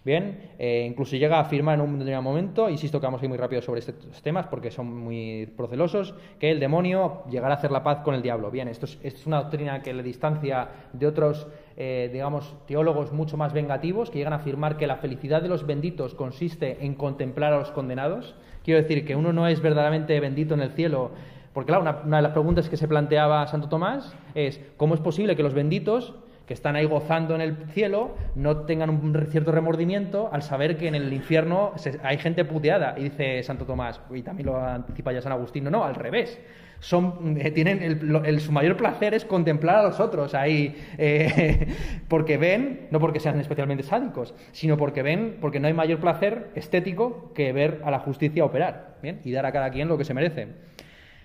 Bien, 0.04 0.50
eh, 0.58 0.84
incluso 0.88 1.14
llega 1.14 1.36
a 1.36 1.42
afirmar 1.42 1.76
en 1.76 1.82
un 1.82 1.92
determinado 1.92 2.22
momento, 2.22 2.68
insisto 2.68 2.98
que 2.98 3.06
vamos 3.06 3.22
a 3.22 3.24
ir 3.24 3.28
muy 3.28 3.38
rápido 3.38 3.62
sobre 3.62 3.78
estos 3.78 4.20
temas 4.20 4.48
porque 4.48 4.72
son 4.72 4.92
muy 4.92 5.46
procelosos, 5.56 6.14
que 6.40 6.50
el 6.50 6.58
demonio 6.58 7.22
llegará 7.30 7.54
a 7.54 7.58
hacer 7.58 7.70
la 7.70 7.84
paz 7.84 8.00
con 8.00 8.16
el 8.16 8.20
diablo. 8.20 8.50
Bien, 8.50 8.66
esto 8.66 8.86
es, 8.86 9.26
una 9.26 9.42
doctrina 9.42 9.80
que 9.80 9.94
le 9.94 10.02
distancia 10.02 10.68
de 10.92 11.06
otros, 11.06 11.46
eh, 11.76 12.10
digamos, 12.12 12.52
teólogos 12.66 13.12
mucho 13.12 13.36
más 13.36 13.52
vengativos 13.52 14.10
que 14.10 14.18
llegan 14.18 14.32
a 14.32 14.36
afirmar 14.36 14.76
que 14.76 14.88
la 14.88 14.96
felicidad 14.96 15.40
de 15.40 15.48
los 15.48 15.66
benditos 15.66 16.14
consiste 16.14 16.84
en 16.84 16.96
contemplar 16.96 17.52
a 17.52 17.58
los 17.58 17.70
condenados. 17.70 18.34
Quiero 18.64 18.82
decir 18.82 19.04
que 19.06 19.14
uno 19.14 19.32
no 19.32 19.46
es 19.46 19.60
verdaderamente 19.60 20.18
bendito 20.18 20.54
en 20.54 20.62
el 20.62 20.72
cielo 20.72 21.12
porque 21.52 21.68
claro, 21.68 21.82
una, 21.82 22.16
de 22.16 22.22
las 22.22 22.32
preguntas 22.32 22.68
que 22.68 22.76
se 22.76 22.88
planteaba 22.88 23.46
Santo 23.46 23.68
Tomás 23.68 24.14
es, 24.34 24.60
¿cómo 24.76 24.94
es 24.94 25.00
posible 25.00 25.36
que 25.36 25.42
los 25.42 25.54
benditos 25.54 26.14
que 26.52 26.54
están 26.54 26.76
ahí 26.76 26.84
gozando 26.84 27.34
en 27.34 27.40
el 27.40 27.56
cielo 27.72 28.14
no 28.34 28.58
tengan 28.66 28.90
un 28.90 29.26
cierto 29.30 29.52
remordimiento 29.52 30.28
al 30.30 30.42
saber 30.42 30.76
que 30.76 30.86
en 30.86 30.94
el 30.94 31.10
infierno 31.10 31.72
hay 32.02 32.18
gente 32.18 32.44
puteada. 32.44 32.94
Y 32.98 33.04
dice 33.04 33.42
Santo 33.42 33.64
Tomás, 33.64 34.02
y 34.14 34.20
también 34.20 34.48
lo 34.48 34.62
anticipa 34.62 35.12
ya 35.12 35.22
San 35.22 35.32
Agustín, 35.32 35.64
no, 35.64 35.70
no, 35.70 35.82
al 35.82 35.94
revés. 35.94 36.38
Son, 36.78 37.38
eh, 37.40 37.50
tienen 37.52 37.82
el, 37.82 38.40
su 38.40 38.52
mayor 38.52 38.76
placer 38.76 39.14
es 39.14 39.24
contemplar 39.24 39.76
a 39.76 39.82
los 39.84 39.98
otros 39.98 40.34
ahí, 40.34 40.76
eh, 40.98 41.68
porque 42.08 42.36
ven, 42.36 42.88
no 42.90 43.00
porque 43.00 43.18
sean 43.18 43.40
especialmente 43.40 43.82
sádicos, 43.82 44.34
sino 44.52 44.76
porque 44.76 45.02
ven, 45.02 45.38
porque 45.40 45.58
no 45.58 45.68
hay 45.68 45.72
mayor 45.72 46.00
placer 46.00 46.50
estético 46.54 47.32
que 47.34 47.54
ver 47.54 47.80
a 47.82 47.90
la 47.90 48.00
justicia 48.00 48.44
operar, 48.44 48.98
¿bien? 49.00 49.22
Y 49.24 49.32
dar 49.32 49.46
a 49.46 49.52
cada 49.52 49.70
quien 49.70 49.88
lo 49.88 49.96
que 49.96 50.04
se 50.04 50.12
merece. 50.12 50.48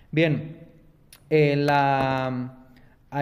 Bien, 0.09 0.55
en 1.29 1.65
la 1.65 2.53
eh, 2.53 2.56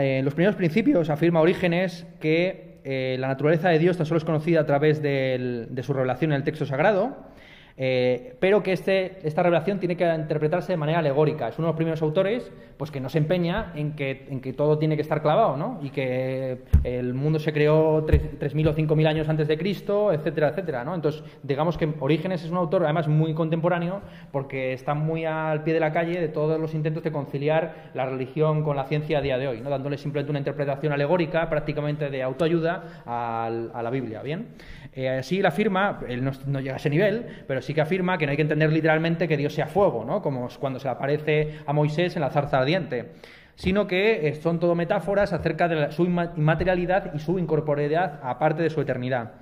en 0.03 0.25
los 0.25 0.33
primeros 0.33 0.55
principios 0.55 1.09
afirma 1.09 1.41
Orígenes 1.41 2.05
que 2.19 2.79
eh, 2.83 3.17
la 3.19 3.27
naturaleza 3.27 3.69
de 3.69 3.79
Dios 3.79 3.97
tan 3.97 4.05
solo 4.05 4.17
es 4.17 4.25
conocida 4.25 4.61
a 4.61 4.65
través 4.65 5.01
de 5.01 5.81
su 5.83 5.93
revelación 5.93 6.31
en 6.31 6.37
el 6.37 6.43
texto 6.43 6.65
sagrado 6.65 7.34
eh, 7.77 8.35
pero 8.39 8.63
que 8.63 8.71
este, 8.71 9.19
esta 9.27 9.43
revelación 9.43 9.79
tiene 9.79 9.97
que 9.97 10.05
interpretarse 10.13 10.71
de 10.71 10.77
manera 10.77 10.99
alegórica. 10.99 11.49
Es 11.49 11.57
uno 11.59 11.67
de 11.67 11.71
los 11.71 11.75
primeros 11.75 12.01
autores 12.01 12.49
pues, 12.77 12.89
que 12.89 13.01
no 13.01 13.09
se 13.09 13.17
empeña 13.17 13.73
en 13.75 13.95
que, 13.95 14.27
en 14.29 14.39
que 14.39 14.53
todo 14.53 14.77
tiene 14.77 14.95
que 14.95 15.01
estar 15.01 15.21
clavado, 15.21 15.57
¿no? 15.57 15.79
y 15.81 15.89
que 15.89 16.59
el 16.83 17.13
mundo 17.13 17.39
se 17.39 17.51
creó 17.51 18.05
3.000 18.05 18.67
o 18.69 18.75
5.000 18.75 19.07
años 19.07 19.29
antes 19.29 19.47
de 19.47 19.57
Cristo, 19.57 20.13
etcétera, 20.13 20.49
etcétera. 20.49 20.85
¿no? 20.85 20.95
Entonces, 20.95 21.23
digamos 21.43 21.77
que 21.77 21.93
Orígenes 21.99 22.43
es 22.43 22.51
un 22.51 22.57
autor 22.57 22.83
además 22.83 23.07
muy 23.07 23.33
contemporáneo 23.33 24.01
porque 24.31 24.73
está 24.73 24.93
muy 24.93 25.25
al 25.25 25.63
pie 25.63 25.73
de 25.73 25.79
la 25.79 25.91
calle 25.91 26.19
de 26.19 26.29
todos 26.29 26.59
los 26.59 26.73
intentos 26.73 27.03
de 27.03 27.11
conciliar 27.11 27.91
la 27.93 28.05
religión 28.05 28.63
con 28.63 28.75
la 28.75 28.85
ciencia 28.85 29.17
a 29.17 29.21
día 29.21 29.37
de 29.37 29.47
hoy, 29.47 29.61
¿no? 29.61 29.69
dándole 29.69 29.97
simplemente 29.97 30.29
una 30.29 30.39
interpretación 30.39 30.93
alegórica, 30.93 31.49
prácticamente 31.49 32.09
de 32.09 32.23
autoayuda, 32.23 33.01
a, 33.05 33.49
la 33.83 33.89
Biblia. 33.89 34.21
¿bien? 34.21 34.47
Eh, 34.95 35.09
así 35.09 35.41
la 35.41 35.49
afirma, 35.49 35.99
él 36.07 36.23
no, 36.23 36.59
llega 36.61 36.75
a 36.75 36.77
ese 36.77 36.89
nivel, 36.89 37.25
pero 37.47 37.61
sí 37.61 37.73
que 37.73 37.81
afirma 37.81 38.17
que 38.17 38.25
no 38.25 38.31
hay 38.31 38.37
que 38.37 38.43
entender 38.43 38.71
literalmente 38.71 39.27
que 39.27 39.35
Dios 39.35 39.53
sea 39.53 39.67
fuego, 39.67 40.05
¿no? 40.05 40.21
como 40.21 40.47
cuando 40.57 40.79
se 40.79 40.87
aparece 40.87 41.59
a 41.65 41.73
Moisés 41.73 42.15
en 42.15 42.21
la 42.21 42.29
zarza 42.29 42.59
ardiente, 42.59 43.11
sino 43.55 43.87
que 43.87 44.29
eh, 44.29 44.35
son 44.35 44.57
todo 44.57 44.73
metáforas 44.73 45.33
acerca 45.33 45.67
de 45.67 45.91
su 45.91 46.05
inmaterialidad 46.05 47.13
y 47.13 47.19
su 47.19 47.37
incorporeidad 47.37 48.21
aparte 48.23 48.63
de 48.63 48.69
su 48.69 48.79
eternidad. 48.79 49.33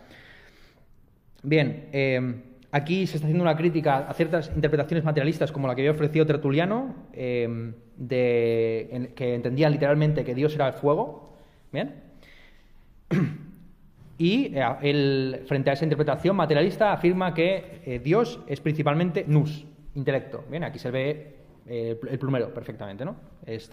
Bien, 1.44 1.90
eh, 1.92 2.42
aquí 2.72 3.06
se 3.06 3.18
está 3.18 3.28
haciendo 3.28 3.44
una 3.44 3.56
crítica 3.56 4.08
a 4.08 4.14
ciertas 4.16 4.52
interpretaciones 4.56 5.04
materialistas 5.04 5.52
como 5.52 5.68
la 5.68 5.76
que 5.76 5.82
había 5.82 5.92
ofrecido 5.92 6.26
Tertuliano, 6.26 6.96
eh, 7.14 7.74
de, 7.96 9.12
que 9.16 9.36
entendían 9.36 9.72
literalmente 9.72 10.24
que 10.24 10.34
Dios 10.34 10.56
era 10.56 10.68
el 10.68 10.74
fuego. 10.74 11.38
Bien. 11.72 12.02
Y 14.18 14.52
eh, 14.56 15.44
frente 15.48 15.70
a 15.70 15.74
esa 15.74 15.86
interpretación 15.86 16.36
materialista 16.36 16.94
afirma 16.94 17.34
que 17.34 17.82
eh, 17.86 18.00
Dios 18.04 18.40
es 18.48 18.60
principalmente 18.60 19.26
nous, 19.28 19.66
intelecto. 19.96 20.44
Bien, 20.50 20.64
aquí 20.64 20.78
se 20.78 20.92
ve 20.92 21.36
eh, 21.68 22.00
el 22.10 22.20
plumero 22.20 22.54
perfectamente, 22.54 23.06
¿no? 23.06 23.16
Es, 23.46 23.68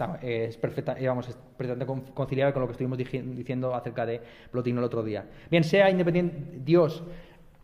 perfectamente 0.57 1.85
conciliable 2.13 2.53
con 2.53 2.61
lo 2.61 2.67
que 2.67 2.73
estuvimos 2.73 2.97
diciendo 2.97 3.73
acerca 3.75 4.05
de 4.05 4.19
Plotino 4.51 4.79
el 4.79 4.85
otro 4.85 5.03
día. 5.03 5.25
Bien, 5.49 5.63
sea 5.63 5.89
independiente 5.89 6.59
Dios 6.63 7.03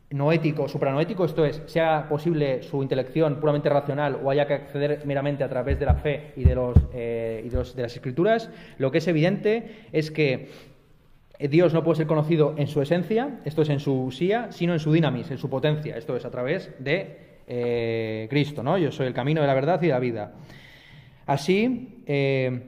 noético 0.09 0.69
supranoético, 0.69 1.25
esto 1.25 1.45
es, 1.45 1.61
sea 1.65 2.07
posible 2.07 2.63
su 2.63 2.81
intelección 2.81 3.41
puramente 3.41 3.67
racional 3.67 4.21
o 4.23 4.29
haya 4.29 4.47
que 4.47 4.53
acceder 4.53 5.05
meramente 5.05 5.43
a 5.43 5.49
través 5.49 5.77
de 5.77 5.85
la 5.85 5.95
fe 5.95 6.31
y 6.37 6.45
de, 6.45 6.55
los, 6.55 6.77
y 6.93 7.49
de 7.49 7.81
las 7.81 7.93
escrituras, 7.93 8.49
lo 8.77 8.89
que 8.89 8.99
es 8.99 9.07
evidente 9.09 9.87
es 9.91 10.09
que 10.09 10.47
Dios 11.39 11.73
no 11.73 11.83
puede 11.83 11.97
ser 11.97 12.07
conocido 12.07 12.55
en 12.57 12.67
su 12.67 12.81
esencia, 12.81 13.39
esto 13.45 13.61
es 13.61 13.69
en 13.69 13.79
su 13.79 13.93
usía, 13.93 14.51
sino 14.51 14.73
en 14.73 14.79
su 14.79 14.91
dinamis, 14.91 15.29
en 15.29 15.37
su 15.37 15.49
potencia, 15.49 15.95
esto 15.95 16.15
es 16.15 16.25
a 16.25 16.31
través 16.31 16.71
de 16.79 17.41
eh, 17.47 18.27
Cristo, 18.29 18.63
¿no? 18.63 18.77
Yo 18.77 18.91
soy 18.91 19.07
el 19.07 19.13
camino 19.13 19.41
de 19.41 19.47
la 19.47 19.53
verdad 19.53 19.81
y 19.81 19.87
la 19.87 19.99
vida. 19.99 20.33
Así, 21.27 22.03
eh, 22.05 22.61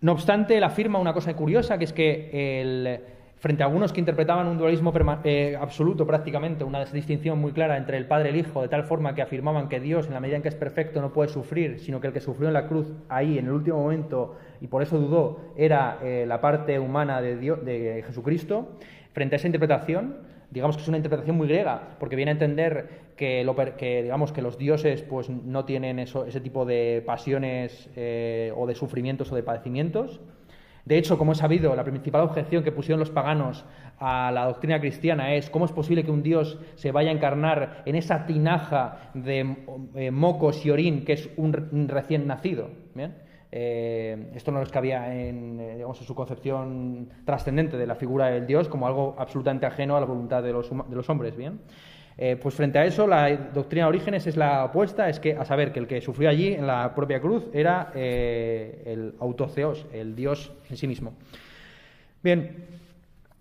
no 0.00 0.12
obstante, 0.12 0.56
él 0.56 0.64
afirma 0.64 0.98
una 0.98 1.12
cosa 1.12 1.34
curiosa, 1.34 1.78
que 1.78 1.84
es 1.84 1.92
que 1.92 2.60
el, 2.60 3.00
frente 3.42 3.64
a 3.64 3.66
algunos 3.66 3.92
que 3.92 3.98
interpretaban 3.98 4.46
un 4.46 4.56
dualismo 4.56 4.92
eh, 5.24 5.58
absoluto 5.60 6.06
prácticamente, 6.06 6.62
una 6.62 6.84
distinción 6.84 7.40
muy 7.40 7.50
clara 7.50 7.76
entre 7.76 7.96
el 7.96 8.06
Padre 8.06 8.28
y 8.30 8.34
el 8.34 8.38
Hijo, 8.38 8.62
de 8.62 8.68
tal 8.68 8.84
forma 8.84 9.16
que 9.16 9.22
afirmaban 9.22 9.68
que 9.68 9.80
Dios, 9.80 10.06
en 10.06 10.14
la 10.14 10.20
medida 10.20 10.36
en 10.36 10.42
que 10.42 10.48
es 10.48 10.54
perfecto, 10.54 11.00
no 11.00 11.12
puede 11.12 11.28
sufrir, 11.28 11.80
sino 11.80 12.00
que 12.00 12.06
el 12.06 12.12
que 12.12 12.20
sufrió 12.20 12.46
en 12.46 12.54
la 12.54 12.68
cruz 12.68 12.94
ahí, 13.08 13.38
en 13.38 13.46
el 13.46 13.52
último 13.52 13.78
momento, 13.78 14.36
y 14.60 14.68
por 14.68 14.80
eso 14.80 14.96
dudó, 14.96 15.40
era 15.56 15.98
eh, 16.04 16.24
la 16.24 16.40
parte 16.40 16.78
humana 16.78 17.20
de, 17.20 18.04
Jesucristo. 18.06 18.78
Frente 19.12 19.34
a 19.34 19.38
esa 19.38 19.48
interpretación, 19.48 20.18
digamos 20.52 20.76
que 20.76 20.82
es 20.82 20.88
una 20.88 20.98
interpretación 20.98 21.36
muy 21.36 21.48
griega, 21.48 21.96
porque 21.98 22.14
viene 22.14 22.30
a 22.30 22.34
entender 22.34 22.90
que, 23.16 23.42
lo, 23.42 23.56
que 23.56 24.04
digamos, 24.04 24.30
que 24.30 24.40
los 24.40 24.56
dioses 24.56 25.02
pues, 25.02 25.28
no 25.28 25.64
tienen 25.64 25.98
ese 25.98 26.40
tipo 26.40 26.64
de 26.64 27.02
pasiones 27.04 27.90
eh, 27.96 28.52
o 28.56 28.68
de 28.68 28.76
sufrimientos 28.76 29.32
o 29.32 29.34
de 29.34 29.42
padecimientos, 29.42 30.20
de 30.84 30.98
hecho, 30.98 31.16
como 31.16 31.32
he 31.32 31.34
sabido, 31.36 31.76
la 31.76 31.84
principal 31.84 32.22
objeción 32.22 32.64
que 32.64 32.72
pusieron 32.72 32.98
los 32.98 33.10
paganos 33.10 33.64
a 33.98 34.32
la 34.32 34.46
doctrina 34.46 34.80
cristiana 34.80 35.34
es 35.34 35.48
cómo 35.48 35.64
es 35.64 35.70
posible 35.70 36.02
que 36.02 36.10
un 36.10 36.24
Dios 36.24 36.58
se 36.74 36.90
vaya 36.90 37.10
a 37.10 37.14
encarnar 37.14 37.82
en 37.86 37.94
esa 37.94 38.26
tinaja 38.26 39.10
de 39.14 39.56
eh, 39.94 40.10
mocos 40.10 40.66
y 40.66 40.70
orín 40.70 41.04
que 41.04 41.12
es 41.12 41.30
un, 41.36 41.52
recién 41.88 42.26
nacido. 42.26 42.70
Eh, 43.54 44.32
esto 44.34 44.50
no 44.50 44.60
les 44.60 44.70
cabía 44.70 45.14
en, 45.14 45.60
eh, 45.60 45.82
en 45.82 45.94
su 45.94 46.14
concepción 46.14 47.10
trascendente 47.24 47.76
de 47.76 47.86
la 47.86 47.94
figura 47.94 48.26
del 48.26 48.46
Dios 48.46 48.68
como 48.68 48.86
algo 48.86 49.14
absolutamente 49.18 49.66
ajeno 49.66 49.96
a 49.96 50.00
la 50.00 50.06
voluntad 50.06 50.42
de 50.42 50.52
los, 50.52 50.68
de 50.70 50.96
los 50.96 51.08
hombres. 51.10 51.36
¿bien? 51.36 51.60
Eh, 52.18 52.36
pues 52.40 52.54
frente 52.54 52.78
a 52.78 52.84
eso, 52.84 53.06
la 53.06 53.34
doctrina 53.36 53.86
de 53.86 53.88
Orígenes 53.88 54.26
es 54.26 54.36
la 54.36 54.66
opuesta, 54.66 55.08
es 55.08 55.18
que, 55.18 55.34
a 55.34 55.44
saber, 55.44 55.72
que 55.72 55.80
el 55.80 55.86
que 55.86 56.00
sufrió 56.00 56.28
allí 56.28 56.52
en 56.52 56.66
la 56.66 56.94
propia 56.94 57.20
cruz 57.20 57.48
era 57.52 57.90
eh, 57.94 58.82
el 58.86 59.14
autoceos, 59.20 59.86
el 59.92 60.14
Dios 60.14 60.52
en 60.68 60.76
sí 60.76 60.86
mismo. 60.86 61.14
Bien, 62.22 62.66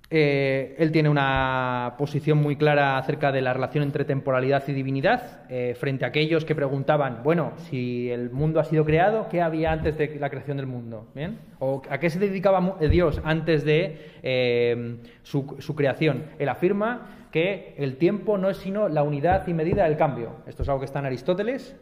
eh, 0.10 0.76
él 0.78 0.92
tiene 0.92 1.10
una 1.10 1.96
posición 1.98 2.38
muy 2.38 2.56
clara 2.56 2.98
acerca 2.98 3.32
de 3.32 3.42
la 3.42 3.54
relación 3.54 3.84
entre 3.84 4.04
temporalidad 4.04 4.64
y 4.68 4.74
divinidad, 4.74 5.48
frente 5.76 6.04
a 6.04 6.10
aquellos 6.10 6.44
que 6.44 6.56
preguntaban, 6.56 7.22
bueno, 7.24 7.54
si 7.70 8.10
el 8.10 8.30
mundo 8.30 8.60
ha 8.60 8.64
sido 8.64 8.84
creado, 8.84 9.28
¿qué 9.30 9.42
había 9.42 9.72
antes 9.72 9.98
de 9.98 10.18
la 10.20 10.30
creación 10.30 10.58
del 10.58 10.66
mundo? 10.66 11.08
¿Bien? 11.14 11.38
¿O 11.60 11.82
a 11.90 12.00
qué 12.00 12.10
se 12.10 12.20
dedicaba 12.20 12.78
Dios 12.90 13.22
antes 13.24 13.64
de 13.64 15.00
su, 15.24 15.56
su 15.60 15.76
creación? 15.76 16.24
Él 16.40 16.50
afirma 16.50 17.21
que 17.32 17.74
el 17.78 17.98
tiempo 17.98 18.38
no 18.38 18.50
es 18.50 18.58
sino 18.58 18.90
la 18.90 19.04
unidad 19.04 19.48
y 19.48 19.54
medida 19.54 19.86
del 19.86 19.98
cambio. 19.98 20.38
Esto 20.48 20.64
es 20.64 20.70
algo 20.70 20.80
que 20.80 20.86
está 20.86 21.00
en 21.00 21.06
Aristóteles 21.06 21.76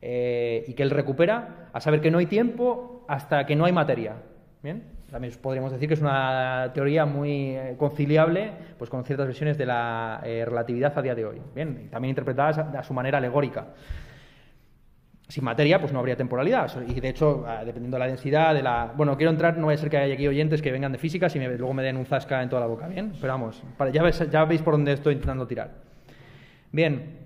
eh, 0.00 0.64
y 0.66 0.74
que 0.74 0.82
él 0.82 0.90
recupera, 0.90 1.68
a 1.72 1.80
saber 1.80 2.00
que 2.00 2.10
no 2.10 2.18
hay 2.18 2.26
tiempo 2.26 3.04
hasta 3.08 3.46
que 3.46 3.54
no 3.56 3.64
hay 3.64 3.72
materia. 3.72 4.16
¿Bien? 4.62 4.82
También 5.10 5.34
podríamos 5.40 5.70
decir 5.70 5.88
que 5.88 5.94
es 5.94 6.00
una 6.00 6.70
teoría 6.72 7.04
muy 7.04 7.54
eh, 7.54 7.74
conciliable 7.78 8.50
pues, 8.78 8.88
con 8.88 9.04
ciertas 9.04 9.26
versiones 9.26 9.58
de 9.58 9.66
la 9.66 10.20
eh, 10.24 10.44
relatividad 10.46 10.96
a 10.98 11.02
día 11.02 11.14
de 11.14 11.26
hoy. 11.26 11.40
Bien, 11.54 11.88
también 11.90 12.10
interpretadas 12.10 12.58
a 12.58 12.82
su 12.82 12.94
manera 12.94 13.18
alegórica 13.18 13.66
sin 15.28 15.44
materia, 15.44 15.80
pues 15.80 15.92
no 15.92 15.98
habría 15.98 16.16
temporalidad. 16.16 16.70
Y 16.86 17.00
de 17.00 17.08
hecho, 17.08 17.44
ah, 17.46 17.64
dependiendo 17.64 17.96
de 17.96 18.00
la 18.00 18.06
densidad, 18.06 18.54
de 18.54 18.62
la. 18.62 18.92
Bueno, 18.96 19.16
quiero 19.16 19.30
entrar, 19.30 19.56
no 19.56 19.66
voy 19.66 19.74
a 19.74 19.78
ser 19.78 19.90
que 19.90 19.96
haya 19.96 20.14
aquí 20.14 20.26
oyentes 20.28 20.60
que 20.60 20.70
vengan 20.70 20.92
de 20.92 20.98
física 20.98 21.28
y 21.34 21.38
luego 21.38 21.72
me 21.72 21.82
den 21.82 21.96
un 21.96 22.06
zasca 22.06 22.42
en 22.42 22.48
toda 22.48 22.60
la 22.60 22.66
boca, 22.66 22.86
¿bien? 22.88 23.12
Pero 23.20 23.32
vamos, 23.32 23.62
ya, 23.92 24.10
ya 24.10 24.44
veis 24.44 24.62
por 24.62 24.74
dónde 24.74 24.92
estoy 24.92 25.14
intentando 25.14 25.46
tirar. 25.46 25.70
Bien, 26.72 27.18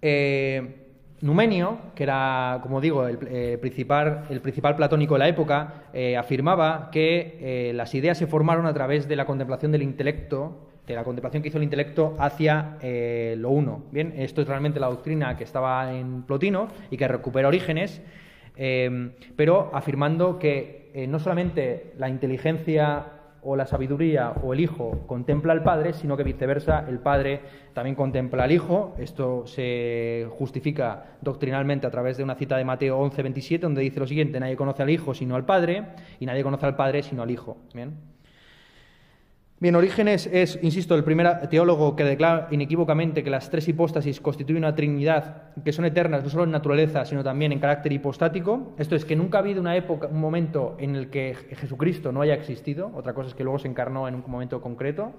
eh, 0.00 0.84
Numenio, 1.20 1.78
que 1.96 2.04
era, 2.04 2.60
como 2.62 2.80
digo, 2.80 3.06
el, 3.08 3.18
eh, 3.28 3.58
principal, 3.60 4.24
el 4.30 4.40
principal, 4.40 4.76
platónico 4.76 5.14
de 5.14 5.18
la 5.18 5.28
época, 5.28 5.84
eh, 5.92 6.16
afirmaba 6.16 6.88
que 6.92 7.72
las 7.74 7.94
ideas 7.94 8.16
se 8.16 8.28
formaron 8.28 8.66
a 8.66 8.72
través 8.72 9.08
de 9.08 9.16
la 9.16 9.26
contemplación 9.26 9.72
del 9.72 9.82
intelecto, 9.82 10.68
de 10.92 10.96
la 10.96 11.04
contemplación 11.04 11.42
que 11.42 11.48
hizo 11.48 11.58
el 11.58 11.64
intelecto 11.64 12.16
hacia 12.18 12.78
lo 13.36 13.50
uno. 13.50 13.84
Bien, 13.90 14.14
esto 14.16 14.42
es 14.42 14.48
realmente 14.48 14.80
la 14.80 14.88
doctrina 14.88 15.36
que 15.36 15.44
estaba 15.44 15.92
en 15.92 16.22
Plotino 16.22 16.68
y 16.90 16.96
que 16.96 17.08
recupera 17.08 17.48
orígenes, 17.48 18.02
pero 19.36 19.70
afirmando 19.72 20.38
que 20.38 21.06
no 21.08 21.18
solamente 21.18 21.92
la 21.96 22.08
inteligencia 22.08 23.06
o 23.40 23.54
la 23.54 23.66
sabiduría 23.66 24.32
o 24.42 24.52
el 24.52 24.58
hijo 24.58 25.04
contempla 25.06 25.52
al 25.52 25.62
padre, 25.62 25.92
sino 25.92 26.16
que 26.16 26.24
viceversa, 26.24 26.84
el 26.88 26.98
padre 26.98 27.40
también 27.72 27.94
contempla 27.94 28.42
al 28.42 28.50
hijo. 28.50 28.96
Esto 28.98 29.46
se 29.46 30.26
justifica 30.30 31.18
doctrinalmente 31.20 31.86
a 31.86 31.90
través 31.90 32.16
de 32.16 32.24
una 32.24 32.34
cita 32.34 32.56
de 32.56 32.64
Mateo 32.64 32.98
11, 32.98 33.22
27, 33.22 33.62
donde 33.62 33.82
dice 33.82 34.00
lo 34.00 34.08
siguiente, 34.08 34.40
nadie 34.40 34.56
conoce 34.56 34.82
al 34.82 34.90
hijo 34.90 35.14
sino 35.14 35.36
al 35.36 35.44
padre, 35.44 35.84
y 36.18 36.26
nadie 36.26 36.42
conoce 36.42 36.66
al 36.66 36.74
padre 36.74 37.04
sino 37.04 37.22
al 37.22 37.30
hijo. 37.30 37.58
¿Bien? 37.72 37.94
Bien, 39.60 39.74
Orígenes 39.74 40.28
es, 40.32 40.56
insisto, 40.62 40.94
el 40.94 41.02
primer 41.02 41.48
teólogo 41.48 41.96
que 41.96 42.04
declara 42.04 42.46
inequívocamente 42.52 43.24
que 43.24 43.30
las 43.30 43.50
tres 43.50 43.66
hipóstasis 43.66 44.20
constituyen 44.20 44.62
una 44.62 44.76
trinidad 44.76 45.52
que 45.64 45.72
son 45.72 45.84
eternas 45.84 46.22
no 46.22 46.30
solo 46.30 46.44
en 46.44 46.52
naturaleza, 46.52 47.04
sino 47.04 47.24
también 47.24 47.50
en 47.50 47.58
carácter 47.58 47.92
hipostático. 47.92 48.76
Esto 48.78 48.94
es 48.94 49.04
que 49.04 49.16
nunca 49.16 49.38
ha 49.38 49.40
habido 49.40 49.60
una 49.60 49.74
época, 49.74 50.06
un 50.06 50.20
momento 50.20 50.76
en 50.78 50.94
el 50.94 51.10
que 51.10 51.34
Jesucristo 51.34 52.12
no 52.12 52.20
haya 52.20 52.34
existido, 52.34 52.92
otra 52.94 53.14
cosa 53.14 53.30
es 53.30 53.34
que 53.34 53.42
luego 53.42 53.58
se 53.58 53.66
encarnó 53.66 54.06
en 54.06 54.14
un 54.14 54.22
momento 54.28 54.60
concreto. 54.60 55.12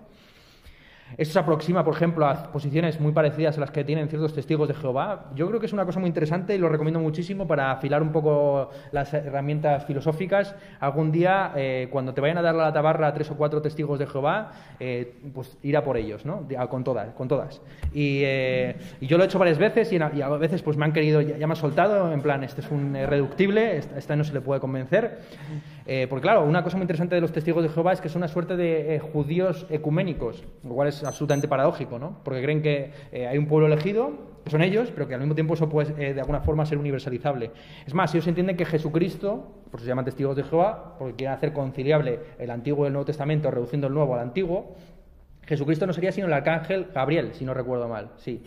Esto 1.18 1.34
se 1.34 1.40
aproxima, 1.40 1.84
por 1.84 1.96
ejemplo, 1.96 2.26
a 2.28 2.52
posiciones 2.52 3.00
muy 3.00 3.12
parecidas 3.12 3.58
a 3.58 3.62
las 3.62 3.72
que 3.72 3.84
tienen 3.84 4.08
ciertos 4.10 4.34
testigos 4.34 4.68
de 4.68 4.74
Jehová. 4.74 5.30
Yo 5.36 5.48
creo 5.48 5.60
que 5.60 5.66
es 5.66 5.74
una 5.74 5.86
cosa 5.86 6.00
muy 6.00 6.08
interesante 6.08 6.56
y 6.56 6.58
lo 6.58 6.70
recomiendo 6.70 7.00
muchísimo 7.00 7.48
para 7.48 7.72
afilar 7.72 8.02
un 8.02 8.12
poco 8.12 8.70
las 8.92 9.14
herramientas 9.14 9.86
filosóficas. 9.86 10.56
Algún 10.80 11.12
día, 11.12 11.52
eh, 11.56 11.88
cuando 11.92 12.14
te 12.14 12.22
vayan 12.22 12.38
a 12.38 12.42
dar 12.42 12.56
la 12.56 12.72
tabarra 12.72 13.08
a 13.08 13.14
tres 13.14 13.30
o 13.32 13.36
cuatro 13.36 13.62
testigos 13.62 14.00
de 14.00 14.08
Jehová, 14.08 14.52
eh, 14.80 15.16
pues 15.34 15.58
ir 15.64 15.76
a 15.78 15.84
por 15.84 15.98
ellos, 15.98 16.26
¿no? 16.26 16.48
Con 16.70 16.84
todas, 16.84 17.14
con 17.14 17.28
todas. 17.28 17.62
Eh, 17.94 18.76
y, 19.02 19.08
yo 19.08 19.18
lo 19.18 19.24
he 19.24 19.28
hecho 19.28 19.40
varias 19.40 19.58
veces 19.58 19.92
y, 19.92 19.98
a 20.00 20.30
veces 20.30 20.62
pues 20.62 20.78
me 20.78 20.86
han 20.86 20.94
querido, 20.94 21.22
ya, 21.22 21.36
me 21.48 21.54
han 21.54 21.56
soltado, 21.56 22.12
en 22.14 22.22
plan, 22.22 22.44
este 22.44 22.62
es 22.62 22.72
un 22.72 22.94
reductible, 22.94 23.78
esta, 23.78 24.16
no 24.16 24.24
se 24.24 24.34
le 24.34 24.42
puede 24.42 24.62
convencer. 24.62 25.20
Porque 26.10 26.22
claro, 26.22 26.44
una 26.44 26.64
cosa 26.64 26.78
muy 26.78 26.84
interesante 26.84 27.16
de 27.16 27.22
los 27.22 27.32
testigos 27.32 27.64
de 27.64 27.70
Jehová 27.70 27.94
es 27.94 28.02
que 28.02 28.10
son 28.10 28.20
una 28.20 28.28
suerte 28.28 28.56
de 28.56 29.00
judíos 29.00 29.66
ecuménicos, 29.70 30.44
lo 30.64 30.74
cual 30.74 30.88
es 30.88 31.04
absolutamente 31.04 31.48
paradójico, 31.48 32.00
¿no? 32.00 32.20
Porque 32.24 32.42
creen 32.42 32.62
que 32.62 32.92
eh, 33.12 33.28
hay 33.28 33.38
un 33.38 33.48
pueblo 33.48 33.68
elegido, 33.68 34.12
que 34.44 34.52
son 34.52 34.62
ellos, 34.62 34.92
pero 34.94 35.08
que 35.08 35.14
al 35.14 35.20
mismo 35.20 35.36
tiempo 35.36 35.54
eso 35.54 35.70
puede 35.70 35.94
eh, 35.98 36.14
de 36.14 36.22
alguna 36.22 36.42
forma 36.42 36.66
ser 36.66 36.78
universalizable. 36.78 37.52
Es 37.86 37.94
más, 37.94 38.14
ellos 38.14 38.28
entienden 38.28 38.56
que 38.58 38.66
Jesucristo, 38.66 39.48
por 39.70 39.80
eso 39.80 39.86
se 39.86 39.90
llaman 39.90 40.06
testigos 40.06 40.36
de 40.36 40.44
Jehová, 40.44 40.96
porque 40.98 41.16
quieren 41.16 41.36
hacer 41.36 41.54
conciliable 41.54 42.20
el 42.38 42.50
Antiguo 42.52 42.86
y 42.86 42.88
el 42.88 42.94
Nuevo 42.94 43.06
Testamento, 43.06 43.52
reduciendo 43.52 43.88
el 43.88 43.94
Nuevo 43.94 44.16
al 44.16 44.22
Antiguo, 44.22 44.76
Jesucristo 45.50 45.88
no 45.88 45.94
sería 45.94 46.12
sino 46.12 46.28
el 46.28 46.34
arcángel 46.34 46.90
Gabriel, 46.94 47.34
si 47.34 47.44
no 47.44 47.56
recuerdo 47.56 47.88
mal, 47.88 48.12
sí, 48.18 48.44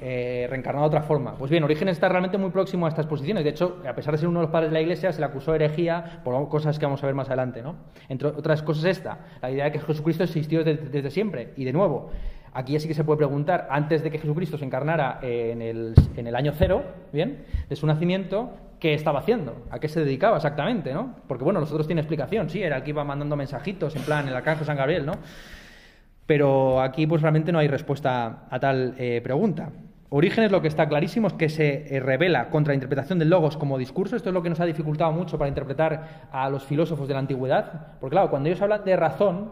eh, 0.00 0.48
reencarnado 0.50 0.88
de 0.90 0.96
otra 0.96 1.02
forma. 1.06 1.36
Pues 1.36 1.48
bien, 1.48 1.62
Orígenes 1.62 1.92
está 1.92 2.08
realmente 2.08 2.38
muy 2.38 2.50
próximo 2.50 2.86
a 2.86 2.88
estas 2.88 3.06
posiciones. 3.06 3.44
De 3.44 3.50
hecho, 3.50 3.80
a 3.88 3.94
pesar 3.94 4.14
de 4.14 4.18
ser 4.18 4.28
uno 4.28 4.40
de 4.40 4.46
los 4.46 4.50
padres 4.50 4.70
de 4.70 4.74
la 4.74 4.80
Iglesia, 4.80 5.12
se 5.12 5.20
le 5.20 5.26
acusó 5.26 5.52
de 5.52 5.64
herejía 5.64 6.22
por 6.24 6.48
cosas 6.48 6.76
que 6.76 6.86
vamos 6.86 7.04
a 7.04 7.06
ver 7.06 7.14
más 7.14 7.28
adelante, 7.28 7.62
¿no? 7.62 7.76
Entre 8.08 8.26
otras 8.26 8.62
cosas 8.62 8.84
esta, 8.86 9.18
la 9.40 9.48
idea 9.48 9.66
de 9.66 9.72
que 9.72 9.78
Jesucristo 9.78 10.24
existió 10.24 10.64
desde, 10.64 11.08
siempre. 11.12 11.52
Y 11.56 11.64
de 11.64 11.72
nuevo, 11.72 12.10
aquí 12.52 12.76
sí 12.80 12.88
que 12.88 12.94
se 12.94 13.04
puede 13.04 13.18
preguntar, 13.18 13.68
antes 13.70 14.02
de 14.02 14.10
que 14.10 14.18
Jesucristo 14.18 14.58
se 14.58 14.64
encarnara 14.64 15.20
en 15.22 15.62
el, 15.62 16.34
año 16.34 16.52
cero, 16.58 16.82
¿bien?, 17.12 17.44
de 17.68 17.76
su 17.76 17.86
nacimiento, 17.86 18.50
qué 18.80 18.94
estaba 18.94 19.20
haciendo, 19.20 19.66
a 19.70 19.78
qué 19.78 19.86
se 19.86 20.00
dedicaba 20.00 20.38
exactamente, 20.38 20.92
¿no? 20.92 21.14
Porque 21.28 21.44
bueno, 21.44 21.60
nosotros 21.60 21.86
tiene 21.86 22.00
explicación, 22.00 22.50
sí, 22.50 22.60
era 22.60 22.78
el 22.78 22.82
que 22.82 22.90
iba 22.90 23.04
mandando 23.04 23.36
mensajitos, 23.36 23.94
en 23.94 24.02
plan, 24.02 24.26
el 24.26 24.34
arcángel 24.34 24.66
San 24.66 24.76
Gabriel, 24.76 25.06
¿no? 25.06 25.12
Pero 26.30 26.80
aquí 26.80 27.08
pues 27.08 27.22
realmente 27.22 27.50
no 27.50 27.58
hay 27.58 27.66
respuesta 27.66 28.46
a 28.48 28.60
tal 28.60 28.94
eh, 28.98 29.20
pregunta. 29.20 29.70
Orígenes 30.10 30.52
lo 30.52 30.62
que 30.62 30.68
está 30.68 30.88
clarísimo 30.88 31.26
es 31.26 31.32
que 31.32 31.48
se 31.48 31.96
eh, 31.96 31.98
revela 31.98 32.50
contra 32.50 32.70
la 32.70 32.76
interpretación 32.76 33.18
del 33.18 33.30
logos 33.30 33.56
como 33.56 33.76
discurso. 33.76 34.14
Esto 34.14 34.28
es 34.28 34.34
lo 34.34 34.40
que 34.40 34.48
nos 34.48 34.60
ha 34.60 34.64
dificultado 34.64 35.10
mucho 35.10 35.38
para 35.38 35.48
interpretar 35.48 36.28
a 36.30 36.48
los 36.48 36.62
filósofos 36.62 37.08
de 37.08 37.14
la 37.14 37.18
antigüedad. 37.18 37.96
Porque 37.98 38.14
claro, 38.14 38.30
cuando 38.30 38.48
ellos 38.48 38.62
hablan 38.62 38.84
de 38.84 38.94
razón, 38.94 39.50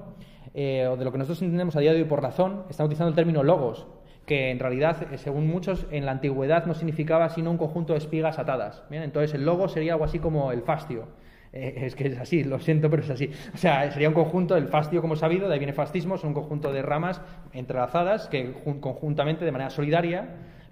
eh, 0.55 0.87
o 0.87 0.97
de 0.97 1.05
lo 1.05 1.11
que 1.11 1.19
nosotros 1.19 1.43
entendemos 1.43 1.75
a 1.75 1.81
día 1.81 1.93
de 1.93 2.03
hoy 2.03 2.09
por 2.09 2.23
razón, 2.23 2.63
están 2.71 2.87
utilizando 2.87 3.09
el 3.09 3.17
término 3.17 3.43
logos, 3.43 3.89
que 4.25 4.53
en 4.53 4.61
realidad, 4.61 4.99
según 5.17 5.49
muchos, 5.49 5.85
en 5.91 6.07
la 6.07 6.13
antigüedad 6.13 6.65
no 6.67 6.75
significaba 6.75 7.29
sino 7.31 7.51
un 7.51 7.59
conjunto 7.59 7.95
de 7.95 7.99
espigas 7.99 8.39
atadas. 8.39 8.85
Entonces 8.93 9.35
el 9.35 9.45
logos 9.45 9.73
sería 9.73 9.95
algo 9.95 10.05
así 10.05 10.21
como 10.21 10.53
el 10.53 10.63
fastio. 10.63 11.09
Eh, 11.53 11.75
es 11.87 11.95
que 11.95 12.09
es 12.09 12.19
así, 12.19 12.45
lo 12.45 12.59
siento, 12.59 12.91
pero 12.91 13.03
es 13.03 13.11
así. 13.11 13.31
O 13.55 13.57
sea, 13.57 13.91
sería 13.91 14.09
un 14.09 14.15
conjunto, 14.15 14.57
el 14.57 14.69
fastio, 14.69 15.01
como 15.01 15.17
sabido, 15.17 15.49
de 15.49 15.55
ahí 15.55 15.59
viene 15.59 15.73
fascismo, 15.73 16.19
son 16.19 16.29
un 16.29 16.35
conjunto 16.35 16.73
de 16.73 16.83
ramas 16.83 17.21
entrelazadas 17.53 18.29
que 18.29 18.53
conjuntamente, 18.81 19.45
de 19.45 19.53
manera 19.53 19.71
solidaria, 19.71 20.29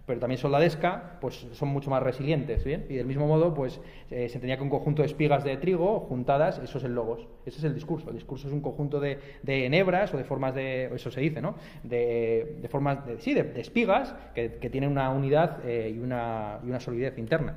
pero 0.06 0.20
también 0.20 0.38
soldadesca, 0.38 1.18
pues 1.20 1.46
son 1.52 1.68
mucho 1.68 1.90
más 1.90 2.00
resilientes, 2.00 2.64
¿bien? 2.64 2.86
Y 2.88 2.94
del 2.94 3.06
mismo 3.06 3.26
modo, 3.26 3.52
pues 3.52 3.80
eh, 4.10 4.28
se 4.28 4.38
tenía 4.38 4.56
que 4.56 4.62
un 4.62 4.70
conjunto 4.70 5.02
de 5.02 5.06
espigas 5.06 5.42
de 5.42 5.56
trigo 5.56 6.00
juntadas, 6.00 6.60
eso 6.60 6.78
es 6.78 6.84
el 6.84 6.94
logos, 6.94 7.26
ese 7.44 7.58
es 7.58 7.64
el 7.64 7.74
discurso. 7.74 8.10
El 8.10 8.14
discurso 8.14 8.46
es 8.46 8.54
un 8.54 8.60
conjunto 8.60 9.00
de, 9.00 9.18
de 9.42 9.66
enhebras 9.66 10.14
o 10.14 10.16
de 10.16 10.22
formas 10.22 10.54
de, 10.54 10.94
eso 10.94 11.10
se 11.10 11.20
dice, 11.20 11.42
¿no? 11.42 11.56
De, 11.82 12.56
de 12.62 12.68
formas, 12.68 13.04
de, 13.04 13.18
sí, 13.18 13.34
de, 13.34 13.60
espigas 13.60 14.14
que, 14.32 14.58
que, 14.60 14.70
tienen 14.70 14.90
una 14.90 15.10
unidad 15.10 15.58
eh, 15.64 15.92
y, 15.92 15.98
una, 15.98 16.60
y 16.64 16.68
una 16.68 16.78
solidez 16.78 17.18
interna. 17.18 17.56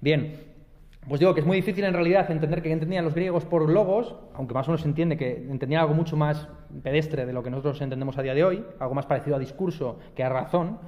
Bien, 0.00 0.53
pues 1.08 1.20
digo 1.20 1.34
que 1.34 1.40
es 1.40 1.46
muy 1.46 1.56
difícil 1.56 1.84
en 1.84 1.92
realidad 1.92 2.30
entender 2.30 2.62
qué 2.62 2.72
entendían 2.72 3.04
los 3.04 3.14
griegos 3.14 3.44
por 3.44 3.68
logos, 3.68 4.16
aunque 4.34 4.54
más 4.54 4.66
o 4.68 4.70
menos 4.70 4.82
se 4.82 4.88
entiende 4.88 5.16
que 5.16 5.36
entendían 5.50 5.82
algo 5.82 5.94
mucho 5.94 6.16
más 6.16 6.48
pedestre 6.82 7.26
de 7.26 7.32
lo 7.32 7.42
que 7.42 7.50
nosotros 7.50 7.80
entendemos 7.82 8.16
a 8.16 8.22
día 8.22 8.34
de 8.34 8.44
hoy, 8.44 8.64
algo 8.78 8.94
más 8.94 9.06
parecido 9.06 9.36
a 9.36 9.38
discurso 9.38 9.98
que 10.14 10.24
a 10.24 10.30
razón, 10.30 10.78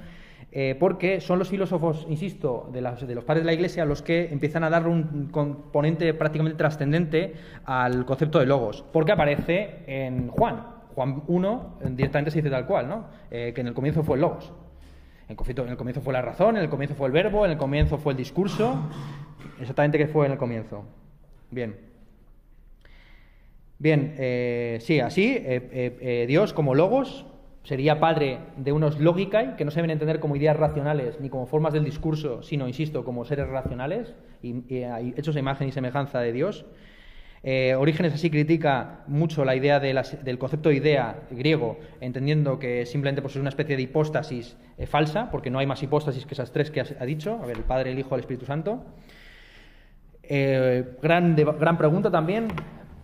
eh, 0.52 0.74
porque 0.78 1.20
son 1.20 1.38
los 1.38 1.50
filósofos, 1.50 2.06
insisto, 2.08 2.70
de, 2.72 2.80
los 2.80 3.24
padres 3.24 3.42
de 3.42 3.46
la 3.46 3.52
Iglesia 3.52 3.84
los 3.84 4.00
que 4.00 4.28
empiezan 4.30 4.64
a 4.64 4.70
darle 4.70 4.88
un 4.88 5.28
componente 5.30 6.14
prácticamente 6.14 6.56
trascendente 6.56 7.34
al 7.66 8.06
concepto 8.06 8.38
de 8.38 8.46
logos, 8.46 8.84
porque 8.92 9.12
aparece 9.12 9.82
en 9.86 10.28
Juan. 10.28 10.76
Juan 10.94 11.24
1 11.26 11.78
directamente 11.90 12.30
se 12.30 12.38
dice 12.38 12.48
tal 12.48 12.64
cual, 12.64 12.88
¿no? 12.88 13.04
Eh, 13.30 13.52
que 13.54 13.60
en 13.60 13.66
el 13.66 13.74
comienzo 13.74 14.02
fue 14.02 14.14
el 14.14 14.22
logos. 14.22 14.50
En 15.28 15.36
el 15.68 15.76
comienzo 15.76 16.00
fue 16.00 16.12
la 16.12 16.22
razón, 16.22 16.56
en 16.56 16.62
el 16.62 16.68
comienzo 16.68 16.94
fue 16.94 17.08
el 17.08 17.12
verbo, 17.12 17.44
en 17.44 17.50
el 17.50 17.58
comienzo 17.58 17.98
fue 17.98 18.12
el 18.12 18.16
discurso, 18.16 18.88
exactamente 19.60 19.98
qué 19.98 20.06
fue 20.06 20.26
en 20.26 20.32
el 20.32 20.38
comienzo. 20.38 20.84
Bien. 21.50 21.86
Bien, 23.78 24.14
eh, 24.18 24.78
sí, 24.80 25.00
así, 25.00 25.34
eh, 25.36 25.98
eh, 26.00 26.24
Dios 26.26 26.54
como 26.54 26.74
logos 26.74 27.26
sería 27.62 28.00
padre 28.00 28.38
de 28.56 28.72
unos 28.72 28.98
logicae 29.00 29.54
que 29.56 29.64
no 29.66 29.70
se 29.70 29.76
deben 29.76 29.90
entender 29.90 30.18
como 30.18 30.36
ideas 30.36 30.56
racionales 30.56 31.20
ni 31.20 31.28
como 31.28 31.46
formas 31.46 31.74
del 31.74 31.84
discurso, 31.84 32.42
sino, 32.42 32.68
insisto, 32.68 33.04
como 33.04 33.24
seres 33.24 33.48
racionales 33.48 34.14
y, 34.42 34.62
hechos 35.16 35.36
a 35.36 35.40
imagen 35.40 35.68
y 35.68 35.72
semejanza 35.72 36.20
de 36.20 36.32
Dios. 36.32 36.64
Orígenes 37.78 38.12
así 38.12 38.28
critica 38.28 39.04
mucho 39.06 39.44
la 39.44 39.54
idea 39.54 39.78
del 39.78 40.38
concepto 40.38 40.68
de 40.68 40.76
idea 40.76 41.20
griego, 41.30 41.78
entendiendo 42.00 42.58
que 42.58 42.86
simplemente 42.86 43.22
pues, 43.22 43.36
es 43.36 43.40
una 43.40 43.50
especie 43.50 43.76
de 43.76 43.82
hipóstasis 43.82 44.56
falsa, 44.86 45.30
porque 45.30 45.50
no 45.50 45.58
hay 45.58 45.66
más 45.66 45.80
hipóstasis 45.82 46.24
que 46.26 46.34
esas 46.34 46.50
tres 46.50 46.70
que 46.70 46.80
ha 46.80 47.04
dicho, 47.04 47.38
a 47.40 47.46
ver, 47.46 47.56
el 47.56 47.64
Padre, 47.64 47.92
el 47.92 47.98
Hijo, 47.98 48.14
el 48.14 48.20
Espíritu 48.20 48.46
Santo. 48.46 48.84
Eh, 50.28 50.96
gran, 51.02 51.36
gran 51.36 51.78
pregunta 51.78 52.10
también, 52.10 52.48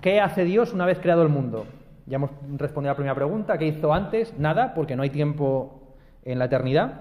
¿qué 0.00 0.20
hace 0.20 0.44
Dios 0.44 0.72
una 0.72 0.87
vez 0.87 0.98
creado 0.98 1.22
el 1.22 1.28
mundo? 1.28 1.66
Ya 2.06 2.16
hemos 2.16 2.30
respondido 2.56 2.90
a 2.90 2.92
la 2.92 2.96
primera 2.96 3.14
pregunta, 3.14 3.58
¿qué 3.58 3.66
hizo 3.66 3.94
antes? 3.94 4.37
Nada, 4.38 4.74
porque 4.74 4.96
no 4.96 5.02
hay 5.02 5.11
tiempo 5.11 5.94
en 6.24 6.38
la 6.38 6.46
eternidad. 6.46 7.00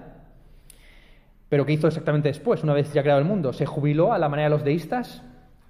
Pero 1.48 1.66
¿qué 1.66 1.72
hizo 1.72 1.88
exactamente 1.88 2.28
después, 2.28 2.62
una 2.62 2.72
vez 2.72 2.92
ya 2.92 3.02
creado 3.02 3.20
el 3.20 3.26
mundo? 3.26 3.52
¿Se 3.52 3.66
jubiló 3.66 4.12
a 4.12 4.18
la 4.18 4.28
manera 4.28 4.48
de 4.48 4.54
los 4.54 4.64
deístas? 4.64 5.22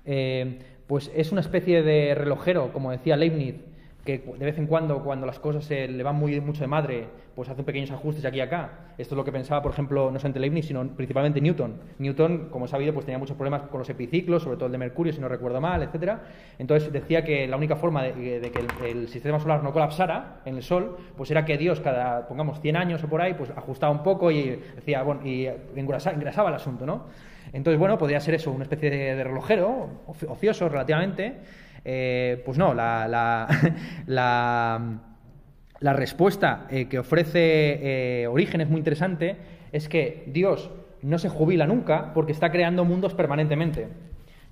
Eh, 0.04 0.60
pues 0.86 1.10
es 1.14 1.32
una 1.32 1.40
especie 1.40 1.82
de 1.82 2.14
relojero, 2.14 2.72
como 2.72 2.90
decía 2.90 3.16
Leibniz, 3.16 3.56
que 4.04 4.18
de 4.18 4.44
vez 4.44 4.58
en 4.58 4.66
cuando, 4.66 5.02
cuando 5.04 5.26
las 5.26 5.38
cosas 5.38 5.64
se 5.64 5.86
le 5.86 6.02
van 6.02 6.16
muy 6.16 6.40
mucho 6.40 6.60
de 6.60 6.66
madre, 6.66 7.06
pues 7.36 7.48
hace 7.48 7.62
pequeños 7.62 7.90
ajustes 7.92 8.24
aquí 8.24 8.38
y 8.38 8.40
acá. 8.40 8.94
Esto 8.98 9.14
es 9.14 9.16
lo 9.16 9.24
que 9.24 9.30
pensaba, 9.30 9.62
por 9.62 9.72
ejemplo, 9.72 10.10
no 10.10 10.18
solamente 10.18 10.40
Leibniz, 10.40 10.66
sino 10.66 10.86
principalmente 10.88 11.40
Newton. 11.40 11.80
Newton, 11.98 12.48
como 12.50 12.66
sabido, 12.66 12.92
pues 12.92 13.06
tenía 13.06 13.18
muchos 13.18 13.36
problemas 13.36 13.62
con 13.62 13.78
los 13.78 13.88
epiciclos, 13.88 14.42
sobre 14.42 14.56
todo 14.56 14.66
el 14.66 14.72
de 14.72 14.78
Mercurio, 14.78 15.12
si 15.12 15.20
no 15.20 15.28
recuerdo 15.28 15.60
mal, 15.60 15.82
etcétera. 15.84 16.22
Entonces 16.58 16.92
decía 16.92 17.22
que 17.22 17.46
la 17.46 17.56
única 17.56 17.76
forma 17.76 18.02
de, 18.02 18.50
que 18.52 18.90
el, 18.90 19.08
sistema 19.08 19.38
solar 19.38 19.62
no 19.62 19.72
colapsara 19.72 20.40
en 20.44 20.56
el 20.56 20.62
Sol, 20.62 20.96
pues 21.16 21.30
era 21.30 21.44
que 21.44 21.56
Dios 21.56 21.80
cada, 21.80 22.26
pongamos, 22.26 22.60
100 22.60 22.76
años 22.76 23.04
o 23.04 23.08
por 23.08 23.22
ahí, 23.22 23.34
pues 23.34 23.50
ajustaba 23.50 23.92
un 23.92 24.02
poco 24.02 24.32
y 24.32 24.60
decía, 24.74 25.02
bueno, 25.02 25.24
y 25.24 25.48
engrasaba 25.76 26.48
el 26.48 26.54
asunto, 26.54 26.84
¿no? 26.84 27.06
Entonces, 27.52 27.78
bueno, 27.78 27.98
podría 27.98 28.18
ser 28.20 28.34
eso, 28.34 28.50
una 28.50 28.64
especie 28.64 28.90
de 28.90 29.24
relojero, 29.24 29.88
ocioso 30.06 30.68
relativamente, 30.68 31.36
eh, 31.85 32.42
pues 32.45 32.59
no, 32.59 32.75
la, 32.75 33.49
respuesta 35.81 36.66
eh, 36.71 36.87
que 36.87 36.99
ofrece 36.99 38.23
eh, 38.23 38.27
Origen 38.29 38.61
es 38.61 38.68
muy 38.68 38.79
interesante, 38.79 39.37
es 39.73 39.88
que 39.88 40.25
Dios 40.27 40.71
no 41.03 41.18
se 41.18 41.29
jubila 41.29 41.66
nunca 41.66 42.12
porque 42.14 42.33
está 42.33 42.53
creando 42.53 42.85
mundos 42.85 43.14
permanentemente. 43.14 43.88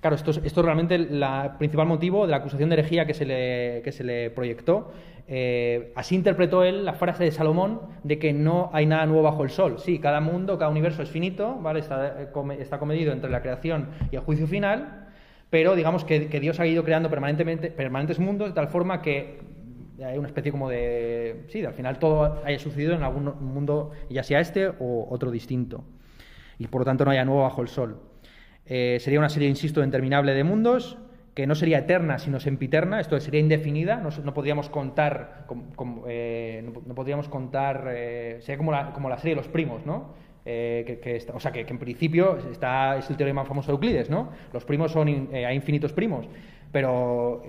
Claro, 0.01 0.15
esto 0.15 0.31
es, 0.31 0.41
esto 0.43 0.63
realmente 0.63 0.95
el 0.95 1.23
principal 1.59 1.87
motivo 1.87 2.25
de 2.25 2.31
la 2.31 2.37
acusación 2.37 2.69
de 2.69 2.73
herejía 2.73 3.05
que 3.05 3.13
se 3.13 4.03
le, 4.03 4.29
proyectó. 4.31 4.91
Así 5.95 6.15
interpretó 6.15 6.63
él 6.63 6.83
la 6.85 6.93
frase 6.93 7.23
de 7.23 7.31
Salomón 7.31 7.81
de 8.03 8.17
que 8.17 8.33
no 8.33 8.71
hay 8.73 8.87
nada 8.87 9.05
nuevo 9.05 9.21
bajo 9.21 9.43
el 9.43 9.51
sol. 9.51 9.77
Sí, 9.77 9.99
cada 9.99 10.19
mundo, 10.19 10.57
cada 10.57 10.71
universo 10.71 11.03
es 11.03 11.11
finito, 11.11 11.55
¿vale? 11.61 11.81
está, 11.81 12.17
está 12.57 12.79
comedido 12.79 13.13
entre 13.13 13.29
la 13.29 13.43
creación 13.43 13.89
y 14.11 14.15
el 14.15 14.23
juicio 14.23 14.47
final, 14.47 15.10
pero 15.51 15.75
digamos 15.75 16.05
que, 16.05 16.19
Dios 16.39 16.59
ha 16.59 16.65
ido 16.65 16.83
creando 16.83 17.09
permanentemente, 17.09 17.69
permanentes 17.69 18.17
mundos 18.17 18.47
de 18.47 18.55
tal 18.55 18.69
forma 18.69 19.01
que 19.01 19.41
hay 20.03 20.17
una 20.17 20.27
especie 20.27 20.51
como 20.51 20.69
de... 20.69 21.43
Sí, 21.49 21.63
al 21.63 21.73
final 21.73 21.99
todo 21.99 22.41
haya 22.43 22.57
sucedido 22.57 22.93
en 22.93 23.03
algún 23.03 23.25
mundo, 23.41 23.91
ya 24.09 24.23
sea 24.23 24.39
este 24.39 24.67
o 24.67 25.07
otro 25.09 25.29
distinto. 25.29 25.83
Y 26.57 26.67
por 26.67 26.81
lo 26.81 26.85
tanto 26.85 27.03
no 27.03 27.11
haya 27.11 27.25
nuevo 27.25 27.43
bajo 27.43 27.61
el 27.61 27.67
sol. 27.67 27.99
Eh, 28.65 28.97
sería 29.01 29.19
una 29.19 29.27
serie, 29.27 29.49
insisto, 29.49 29.83
interminable 29.83 30.33
de 30.33 30.43
mundos, 30.45 30.97
que 31.33 31.45
no 31.45 31.53
sería 31.53 31.79
eterna, 31.79 32.17
sino 32.17 32.39
sempiterna, 32.39 33.01
esto 33.01 33.19
sería 33.19 33.41
indefinida, 33.41 33.97
no, 33.97 34.33
podríamos 34.33 34.69
contar, 34.69 35.47
eh, 36.07 36.63
no, 36.85 36.95
podríamos 36.95 37.27
contar, 37.27 37.89
eh, 37.89 38.37
sería 38.39 38.57
como 38.57 38.71
la, 38.71 38.93
como 38.93 39.09
la, 39.09 39.17
serie 39.17 39.35
de 39.35 39.41
los 39.41 39.49
primos, 39.49 39.85
¿no? 39.85 40.13
Que, 40.43 41.25
o 41.33 41.39
sea, 41.39 41.51
que, 41.51 41.61
en 41.61 41.77
principio 41.77 42.37
está, 42.51 42.97
es 42.97 43.09
el 43.09 43.17
teorema 43.17 43.45
famoso 43.45 43.67
de 43.67 43.73
Euclides, 43.73 44.09
¿no? 44.09 44.29
Los 44.53 44.65
primos 44.65 44.91
son, 44.91 45.29
hay 45.33 45.55
infinitos 45.55 45.93
primos, 45.93 46.27
pero 46.71 47.43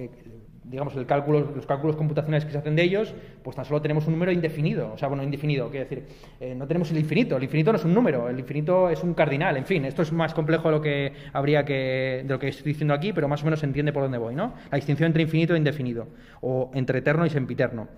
digamos, 0.64 0.94
el 0.96 1.06
cálculo, 1.06 1.52
los 1.54 1.66
cálculos 1.66 1.96
computacionales 1.96 2.44
que 2.44 2.52
se 2.52 2.58
hacen 2.58 2.76
de 2.76 2.82
ellos, 2.82 3.14
pues 3.42 3.56
tan 3.56 3.64
solo 3.64 3.82
tenemos 3.82 4.06
un 4.06 4.12
número 4.12 4.30
indefinido. 4.30 4.92
O 4.92 4.98
sea, 4.98 5.08
bueno, 5.08 5.22
indefinido, 5.22 5.68
quiere 5.70 5.84
decir, 5.84 6.04
eh, 6.40 6.54
no 6.54 6.66
tenemos 6.66 6.90
el 6.90 6.98
infinito. 6.98 7.36
El 7.36 7.44
infinito 7.44 7.72
no 7.72 7.78
es 7.78 7.84
un 7.84 7.94
número, 7.94 8.28
el 8.28 8.38
infinito 8.38 8.88
es 8.88 9.02
un 9.02 9.14
cardinal. 9.14 9.56
En 9.56 9.66
fin, 9.66 9.84
esto 9.84 10.02
es 10.02 10.12
más 10.12 10.34
complejo 10.34 10.68
de 10.68 10.76
lo 10.76 10.80
que 10.80 11.12
habría 11.32 11.64
que, 11.64 12.22
de 12.24 12.28
lo 12.28 12.38
que 12.38 12.48
estoy 12.48 12.72
diciendo 12.72 12.94
aquí, 12.94 13.12
pero 13.12 13.28
más 13.28 13.42
o 13.42 13.44
menos 13.44 13.60
se 13.60 13.66
entiende 13.66 13.92
por 13.92 14.02
dónde 14.02 14.18
voy, 14.18 14.34
¿no? 14.34 14.54
La 14.70 14.76
distinción 14.76 15.08
entre 15.08 15.22
infinito 15.22 15.54
e 15.54 15.58
indefinido, 15.58 16.08
o 16.40 16.70
entre 16.74 17.00
eterno 17.00 17.26
y 17.26 17.30
sempiterno. 17.30 17.88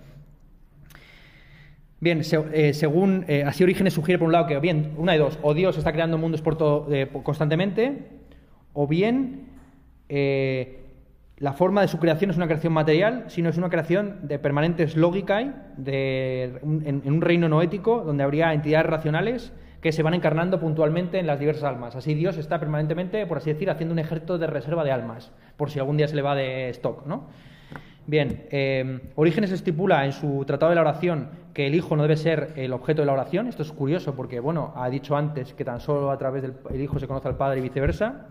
Bien, 2.04 2.20
eh, 2.20 2.74
según 2.74 3.24
eh, 3.28 3.44
así 3.46 3.64
Orígenes 3.64 3.94
sugiere 3.94 4.18
por 4.18 4.26
un 4.26 4.32
lado 4.32 4.46
que 4.46 4.58
bien, 4.58 4.92
una 4.98 5.12
de 5.12 5.18
dos, 5.20 5.38
o 5.40 5.54
Dios 5.54 5.78
está 5.78 5.90
creando 5.90 6.18
mundos 6.18 6.42
por 6.42 6.58
todo, 6.58 6.86
constantemente, 7.22 8.10
o 8.74 8.86
bien 8.86 9.48
la 11.38 11.54
forma 11.54 11.80
de 11.80 11.88
su 11.88 11.98
creación 11.98 12.30
es 12.30 12.36
una 12.36 12.44
creación 12.44 12.74
material, 12.74 13.24
sino 13.28 13.48
es 13.48 13.56
una 13.56 13.70
creación 13.70 14.28
de 14.28 14.38
permanentes 14.38 14.96
lógicas 14.96 15.46
de, 15.78 16.60
en, 16.62 17.02
un 17.06 17.22
reino 17.22 17.48
noético 17.48 18.02
donde 18.04 18.22
habría 18.22 18.52
entidades 18.52 18.86
racionales 18.86 19.54
que 19.80 19.90
se 19.90 20.02
van 20.02 20.12
encarnando 20.12 20.60
puntualmente 20.60 21.18
en 21.18 21.26
las 21.26 21.40
diversas 21.40 21.64
almas. 21.64 21.96
Así 21.96 22.12
Dios 22.12 22.36
está 22.36 22.60
permanentemente, 22.60 23.24
por 23.26 23.38
así 23.38 23.50
decir, 23.50 23.70
haciendo 23.70 23.94
un 23.94 23.98
ejército 23.98 24.36
de 24.36 24.46
reserva 24.46 24.84
de 24.84 24.92
almas, 24.92 25.32
por 25.56 25.70
si 25.70 25.78
algún 25.78 25.96
día 25.96 26.06
se 26.06 26.16
le 26.16 26.20
va 26.20 26.34
de 26.34 26.68
stock, 26.68 27.06
¿no? 27.06 27.28
Bien, 28.06 28.46
eh, 28.50 29.00
Orígenes 29.14 29.50
estipula 29.50 30.04
en 30.04 30.12
su 30.12 30.44
Tratado 30.46 30.68
de 30.68 30.76
la 30.76 30.82
Oración 30.82 31.30
que 31.54 31.66
el 31.66 31.74
Hijo 31.74 31.96
no 31.96 32.02
debe 32.02 32.18
ser 32.18 32.52
el 32.56 32.74
objeto 32.74 33.00
de 33.00 33.06
la 33.06 33.14
oración. 33.14 33.46
Esto 33.46 33.62
es 33.62 33.72
curioso 33.72 34.14
porque, 34.14 34.40
bueno, 34.40 34.74
ha 34.76 34.90
dicho 34.90 35.16
antes 35.16 35.54
que 35.54 35.64
tan 35.64 35.80
solo 35.80 36.10
a 36.10 36.18
través 36.18 36.42
del 36.42 36.80
Hijo 36.82 36.98
se 36.98 37.06
conoce 37.06 37.28
al 37.28 37.36
Padre 37.36 37.60
y 37.60 37.62
viceversa 37.62 38.26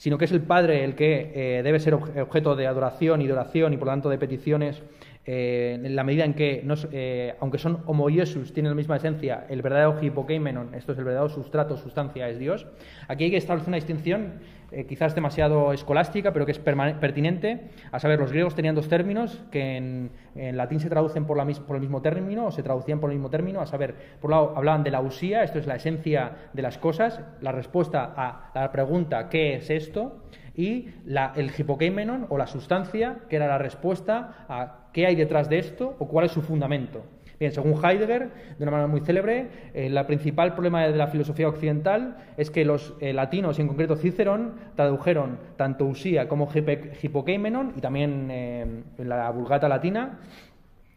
sino 0.00 0.16
que 0.16 0.24
es 0.24 0.32
el 0.32 0.40
Padre 0.40 0.82
el 0.82 0.94
que 0.94 1.30
eh, 1.34 1.62
debe 1.62 1.78
ser 1.78 1.92
objeto 1.92 2.56
de 2.56 2.66
adoración 2.66 3.20
y 3.20 3.26
de 3.26 3.34
oración 3.34 3.74
y 3.74 3.76
por 3.76 3.84
lo 3.84 3.92
tanto 3.92 4.08
de 4.08 4.16
peticiones, 4.16 4.82
eh, 5.26 5.78
en 5.78 5.94
la 5.94 6.04
medida 6.04 6.24
en 6.24 6.32
que, 6.32 6.66
eh, 6.92 7.34
aunque 7.38 7.58
son 7.58 7.82
homoiesus, 7.84 8.54
tienen 8.54 8.70
la 8.72 8.76
misma 8.76 8.96
esencia, 8.96 9.44
el 9.50 9.60
verdadero 9.60 9.98
hipokeimenon, 10.00 10.74
esto 10.74 10.92
es 10.92 10.98
el 10.98 11.04
verdadero 11.04 11.28
sustrato, 11.28 11.76
sustancia, 11.76 12.30
es 12.30 12.38
Dios. 12.38 12.66
Aquí 13.08 13.24
hay 13.24 13.30
que 13.30 13.36
establecer 13.36 13.68
una 13.68 13.76
distinción 13.76 14.40
eh, 14.72 14.86
quizás 14.86 15.14
demasiado 15.14 15.72
escolástica, 15.72 16.32
pero 16.32 16.46
que 16.46 16.52
es 16.52 16.58
pertinente. 16.58 17.70
A 17.90 17.98
saber, 17.98 18.18
los 18.18 18.30
griegos 18.30 18.54
tenían 18.54 18.74
dos 18.74 18.88
términos 18.88 19.42
que 19.50 19.76
en, 19.76 20.10
latín 20.56 20.80
se 20.80 20.88
traducen 20.88 21.24
por, 21.26 21.38
por, 21.66 21.76
el 21.76 21.82
mismo 21.82 22.02
término 22.02 22.46
o 22.46 22.50
se 22.50 22.62
traducían 22.62 23.00
por 23.00 23.10
el 23.10 23.16
mismo 23.16 23.30
término. 23.30 23.60
A 23.60 23.66
saber, 23.66 23.94
por 24.20 24.30
un 24.30 24.36
lado 24.36 24.52
hablaban 24.56 24.84
de 24.84 24.90
la 24.90 25.00
usía, 25.00 25.42
esto 25.42 25.58
es 25.58 25.66
la 25.66 25.76
esencia 25.76 26.50
de 26.52 26.62
las 26.62 26.78
cosas, 26.78 27.20
la 27.40 27.52
respuesta 27.52 28.12
a 28.16 28.50
la 28.54 28.72
pregunta 28.72 29.28
¿qué 29.28 29.54
es 29.54 29.70
esto? 29.70 30.22
Y 30.54 30.88
la, 31.04 31.32
el 31.36 31.50
hipokeimenon 31.56 32.26
o 32.28 32.38
la 32.38 32.46
sustancia, 32.46 33.18
que 33.28 33.36
era 33.36 33.46
la 33.46 33.58
respuesta 33.58 34.46
a 34.48 34.88
qué 34.92 35.06
hay 35.06 35.14
detrás 35.14 35.48
de 35.48 35.58
esto 35.58 35.96
o 35.98 36.08
cuál 36.08 36.26
es 36.26 36.32
su 36.32 36.42
fundamento. 36.42 37.04
Bien, 37.40 37.52
según 37.52 37.82
Heidegger, 37.82 38.28
de 38.58 38.62
una 38.62 38.70
manera 38.70 38.86
muy 38.86 39.00
célebre, 39.00 39.48
el 39.72 39.96
eh, 39.96 40.04
principal 40.04 40.52
problema 40.52 40.86
de 40.86 40.94
la 40.94 41.06
filosofía 41.06 41.48
occidental 41.48 42.18
es 42.36 42.50
que 42.50 42.66
los 42.66 42.94
eh, 43.00 43.14
latinos, 43.14 43.58
y 43.58 43.62
en 43.62 43.68
concreto 43.68 43.96
Cicerón, 43.96 44.56
tradujeron 44.76 45.38
tanto 45.56 45.86
Usía 45.86 46.28
como 46.28 46.50
Hipokeimenon, 46.52 47.72
y 47.78 47.80
también 47.80 48.28
eh, 48.30 48.82
la 48.98 49.30
Vulgata 49.30 49.70
latina, 49.70 50.20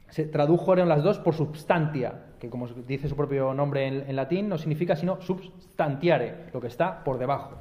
se 0.10 0.26
tradujeron 0.26 0.90
las 0.90 1.02
dos 1.02 1.18
por 1.18 1.34
substantia, 1.34 2.26
que 2.42 2.50
como 2.50 2.68
dice 2.68 3.08
su 3.08 3.16
propio 3.16 3.54
nombre 3.54 3.88
en, 3.88 4.14
latín, 4.14 4.50
no 4.50 4.58
significa 4.58 4.98
sino 4.98 5.22
substantiare, 5.22 6.48
lo 6.54 6.60
que 6.60 6.68
está 6.68 7.06
por 7.06 7.20
debajo. 7.20 7.56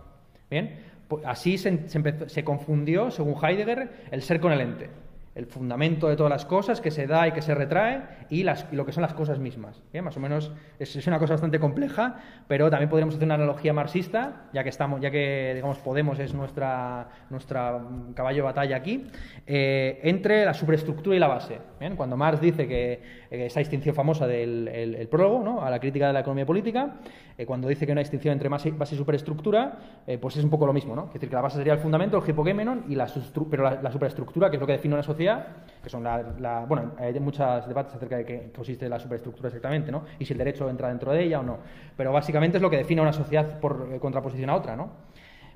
Bien, 0.51 0.81
pues 1.07 1.25
así 1.25 1.57
se, 1.57 1.89
se 1.89 2.45
confundió, 2.45 3.13
según 3.13 3.37
Heidegger, 3.41 4.09
el 4.11 4.23
ser 4.23 4.41
con 4.41 4.51
el 4.51 4.61
ente 4.61 5.02
el 5.35 5.47
fundamento 5.47 6.09
de 6.09 6.17
todas 6.17 6.31
las 6.31 6.45
cosas 6.45 6.81
que 6.81 6.91
se 6.91 7.07
da 7.07 7.27
y 7.27 7.33
que 7.33 7.41
se 7.41 7.55
retrae 7.55 8.03
y, 8.29 8.43
las, 8.43 8.71
lo 8.73 8.85
que 8.85 8.93
son 8.93 9.03
las 9.03 9.15
cosas 9.15 9.39
mismas. 9.39 9.83
Más 10.03 10.17
o 10.17 10.21
menos 10.21 10.53
es, 10.79 11.07
una 11.07 11.19
cosa 11.19 11.35
bastante 11.35 11.59
compleja, 11.59 12.17
pero 12.49 12.71
también 12.71 12.91
podríamos 12.91 13.15
hacer 13.15 13.27
una 13.27 13.35
analogía 13.35 13.73
marxista, 13.73 14.49
ya 14.53 14.63
que 14.63 14.69
estamos, 14.69 15.01
ya 15.01 15.11
que 15.11 15.53
digamos 15.55 15.79
Podemos 15.79 16.19
es 16.19 16.35
nuestra, 16.35 17.09
nuestra 17.31 17.81
caballo 18.15 18.37
de 18.37 18.43
batalla 18.43 18.77
aquí, 18.77 19.07
eh, 19.47 20.01
entre 20.03 20.45
la 20.45 20.55
superestructura 20.55 21.17
y 21.17 21.19
la 21.19 21.29
base. 21.29 21.59
Cuando 21.97 22.17
Marx 22.17 22.41
dice 22.41 22.69
que 22.69 23.03
esa 23.33 23.61
distinción 23.61 23.95
famosa 23.95 24.27
del 24.27 25.09
prólogo, 25.11 25.43
¿no? 25.43 25.63
a 25.63 25.71
la 25.71 25.81
crítica 25.81 26.07
de 26.07 26.13
la 26.13 26.21
economía 26.21 26.45
política, 26.45 26.97
eh, 27.37 27.47
cuando 27.47 27.69
dice 27.69 27.87
que 27.87 27.93
hay 27.93 27.95
una 27.95 28.01
distinción 28.01 28.33
entre 28.33 28.49
base, 28.49 28.69
y 28.69 28.97
superestructura, 28.97 29.79
eh, 30.07 30.19
pues 30.19 30.37
es 30.37 30.45
un 30.45 30.51
poco 30.51 30.67
lo 30.67 30.73
mismo, 30.73 30.95
¿no? 30.95 31.07
Es 31.07 31.15
decir, 31.15 31.29
que 31.29 31.35
la 31.35 31.41
base 31.41 31.57
sería 31.57 31.73
el 31.73 31.79
fundamento, 31.79 32.19
el 32.19 32.29
hipogémenon, 32.29 32.85
y 32.89 32.95
la, 32.95 33.11
pero 33.51 33.63
la, 33.63 33.91
superestructura, 33.91 34.51
que 34.51 34.57
es 34.57 34.61
lo 34.61 34.67
que 34.67 34.73
define 34.73 34.95
una 34.95 35.03
sociedad, 35.03 35.47
que 35.83 35.89
son 35.89 36.05
la, 36.05 36.65
bueno, 36.69 36.93
hay 36.99 37.19
muchos 37.21 37.67
debates 37.67 37.95
acerca 37.95 38.17
de 38.19 38.25
qué 38.25 38.53
consiste 38.55 38.89
la 38.89 38.99
superestructura 38.99 39.49
exactamente, 39.49 39.91
¿no? 39.91 40.05
Y 40.19 40.25
si 40.25 40.33
el 40.35 40.39
derecho 40.39 40.69
entra 40.69 40.89
dentro 40.89 41.13
de 41.13 41.25
ella 41.25 41.41
o 41.41 41.43
no. 41.43 41.59
Pero 41.97 42.13
básicamente 42.13 42.59
es 42.59 42.63
lo 42.63 42.71
que 42.71 42.77
define 42.77 43.01
una 43.01 43.13
sociedad 43.13 43.59
por 43.61 43.89
eh, 43.93 43.99
contraposición 43.99 44.51
a 44.51 44.57
otra, 44.57 44.77
¿no? 44.77 44.91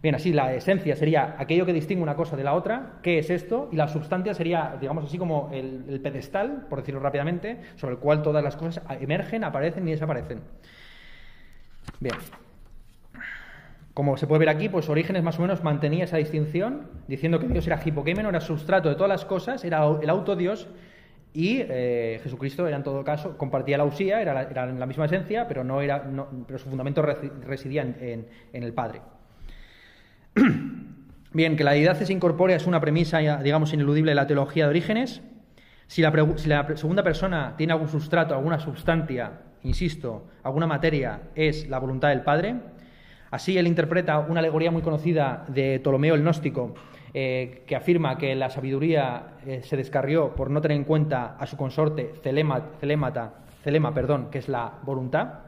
Bien, 0.03 0.15
así 0.15 0.33
la 0.33 0.55
esencia 0.55 0.95
sería 0.95 1.37
aquello 1.39 1.67
que 1.67 1.73
distingue 1.73 2.03
una 2.03 2.15
cosa 2.15 2.37
de 2.37 2.45
la 2.45 2.55
otra, 2.55 2.99
qué 3.03 3.19
es 3.19 3.31
esto, 3.31 3.69
y 3.73 3.77
la 3.77 3.89
sustancia 3.89 4.35
sería, 4.35 4.77
digamos 4.81 5.05
así, 5.05 5.19
como 5.19 5.51
el 5.53 6.01
pedestal, 6.03 6.67
por 6.69 6.81
decirlo 6.81 7.01
rápidamente, 7.01 7.61
sobre 7.77 7.95
el 7.95 8.01
cual 8.01 8.23
todas 8.23 8.45
las 8.45 8.57
cosas 8.57 8.85
emergen, 9.01 9.45
aparecen 9.45 9.89
y 9.89 9.93
desaparecen. 9.93 10.41
Bien. 12.01 12.15
Como 13.95 14.19
se 14.19 14.27
puede 14.27 14.41
ver 14.41 14.51
aquí, 14.51 14.69
pues 14.69 14.91
Orígenes 14.91 15.23
más 15.23 15.39
o 15.39 15.43
menos 15.43 15.65
mantenía 15.65 16.05
esa 16.05 16.19
distinción, 16.19 16.91
diciendo 17.09 17.41
que 17.41 17.49
Dios 17.49 17.67
era 17.67 17.81
hipokémeno, 17.83 18.29
era 18.29 18.41
sustrato 18.41 18.91
de 18.91 18.95
todas 18.95 19.09
las 19.09 19.25
cosas, 19.25 19.65
era 19.65 19.87
el 20.03 20.11
autodios, 20.11 20.69
y 21.33 21.61
eh, 21.63 22.21
Jesucristo 22.23 22.67
era 22.67 22.77
en 22.77 22.83
todo 22.83 23.03
caso, 23.05 23.39
compartía 23.39 23.79
la 23.79 23.85
usía, 23.85 24.21
era, 24.21 24.35
la, 24.35 24.67
la 24.67 24.87
misma 24.87 25.07
esencia, 25.07 25.49
pero, 25.49 25.65
no 25.65 25.81
era, 25.81 26.05
pero 26.47 26.59
su 26.59 26.69
fundamento 26.69 27.01
residía 27.01 27.83
en, 27.83 28.27
el 28.53 28.73
Padre. 28.75 29.01
Bien, 31.33 31.57
que 31.57 31.65
la 31.65 31.73
deidad 31.73 32.01
es 32.01 32.11
incorpórea 32.11 32.57
es 32.57 32.67
una 32.67 32.81
premisa, 32.81 33.19
digamos, 33.43 33.73
ineludible 33.73 34.13
de 34.13 34.15
la 34.15 34.27
teología 34.27 34.65
de 34.65 34.71
Orígenes. 34.71 35.23
Si 35.87 36.03
la, 36.03 36.13
segunda 36.77 37.03
persona 37.03 37.55
tiene 37.57 37.73
algún 37.73 37.89
sustrato, 37.89 38.35
alguna 38.35 38.59
sustancia 38.59 39.41
insisto, 39.63 40.29
alguna 40.43 40.67
materia 40.67 41.23
es 41.35 41.69
la 41.69 41.79
voluntad 41.79 42.09
del 42.09 42.23
Padre. 42.23 42.57
Así 43.31 43.59
él 43.59 43.67
interpreta 43.67 44.19
una 44.21 44.41
alegoría 44.41 44.71
muy 44.71 44.83
conocida 44.83 45.45
de 45.49 45.81
Ptolomeo 45.81 46.15
el 46.15 46.23
Gnóstico, 46.23 46.75
eh, 47.13 47.65
que 47.67 47.77
afirma 47.77 48.17
que 48.17 48.35
la 48.35 48.51
sabiduría 48.51 49.35
eh, 49.45 49.63
se 49.63 49.77
descarrió 49.77 50.35
por 50.35 50.51
no 50.51 50.61
tener 50.61 50.77
en 50.77 50.85
cuenta 50.85 51.37
a 51.39 51.47
su 51.47 51.57
consorte 51.57 52.15
Celema, 52.23 53.95
perdón, 53.95 54.29
que 54.31 54.39
es 54.39 54.49
la 54.49 54.79
voluntad. 54.85 55.41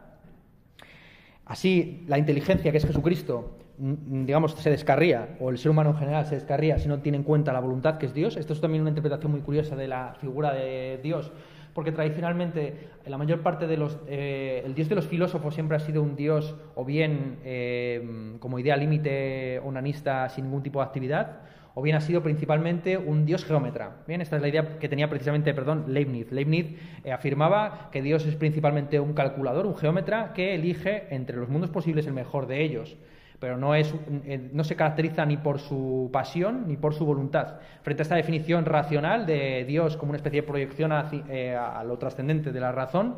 Así 1.47 2.05
la 2.09 2.19
inteligencia, 2.19 2.73
que 2.73 2.79
es 2.79 2.87
Jesucristo, 2.87 3.59
digamos, 3.79 4.53
se 4.53 4.71
descarría, 4.71 5.37
o 5.41 5.51
el 5.51 5.59
ser 5.59 5.71
humano 5.71 5.91
en 5.91 5.97
general 5.97 6.27
se 6.27 6.35
descarría 6.35 6.79
si 6.79 6.89
no 6.89 6.99
tiene 7.01 7.19
en 7.19 7.25
cuenta 7.25 7.53
la 7.53 7.61
voluntad, 7.61 7.99
que 7.99 8.07
es 8.07 8.15
Dios. 8.15 8.37
Esto 8.37 8.53
es 8.53 8.61
también 8.61 8.83
una 8.83 8.91
interpretación 8.91 9.33
muy 9.33 9.41
curiosa 9.41 9.77
de 9.77 9.89
la 9.89 10.15
figura 10.21 10.53
de 10.53 10.99
Dios 11.03 11.33
porque 11.79 11.93
tradicionalmente 11.93 12.89
la 13.07 13.19
mayor 13.19 13.43
parte 13.43 13.69
de 13.69 13.77
los... 13.77 14.01
Eh, 14.09 14.63
el 14.65 14.75
dios 14.75 14.89
de 14.89 14.97
los 14.97 15.07
filósofos 15.07 15.55
siempre 15.55 15.77
ha 15.77 15.81
sido 15.81 16.03
un 16.03 16.17
dios 16.17 16.57
o 16.75 16.85
bien 16.85 17.39
eh, 17.45 18.37
como 18.41 18.59
idea 18.59 18.77
límite 18.77 19.61
onanista 19.61 20.29
sin 20.29 20.47
ningún 20.47 20.65
tipo 20.65 20.81
de 20.81 20.87
actividad, 20.87 21.43
o 21.75 21.83
bien 21.83 21.95
ha 21.95 22.01
sido 22.01 22.21
principalmente 22.21 22.99
un 22.99 23.25
dios 23.25 23.45
geómetra. 23.45 23.99
Bien, 24.09 24.21
esta 24.21 24.35
es 24.35 24.43
la 24.43 24.49
idea 24.49 24.81
que 24.81 24.89
tenía 24.89 25.09
precisamente, 25.09 25.55
perdón, 25.55 25.85
Leibniz. 25.87 26.33
Leibniz 26.33 26.75
eh, 27.05 27.13
afirmaba 27.13 27.91
que 27.93 28.03
Dios 28.03 28.27
es 28.27 28.35
principalmente 28.35 28.99
un 28.99 29.13
calculador, 29.13 29.65
un 29.65 29.77
geómetra 29.77 30.33
que 30.33 30.57
elige 30.57 31.15
entre 31.15 31.37
los 31.37 31.49
mundos 31.49 31.71
posibles 31.71 32.09
el 32.09 32.13
mejor 32.13 32.49
de 32.49 32.65
ellos 32.65 32.97
pero 33.41 33.57
no, 33.57 33.75
es, 33.75 33.95
eh, 34.25 34.51
no 34.53 34.65
se 34.65 34.75
caracteriza 34.77 35.25
ni 35.25 35.37
por 35.37 35.61
su 35.61 36.11
pasión 36.13 36.67
ni 36.67 36.77
por 36.77 36.95
su 36.95 37.05
voluntad. 37.05 37.61
Frente 37.83 38.03
a 38.03 38.05
esta 38.05 38.17
definición 38.17 38.65
racional 38.65 39.27
de 39.27 39.65
Dios 39.65 39.97
como 39.97 40.11
una 40.11 40.17
especie 40.17 40.43
de 40.43 40.47
proyección 40.47 40.93
eh, 41.29 41.55
a, 41.55 41.83
lo 41.85 41.99
trascendente 41.99 42.51
de 42.51 42.61
la 42.61 42.73
razón, 42.73 43.17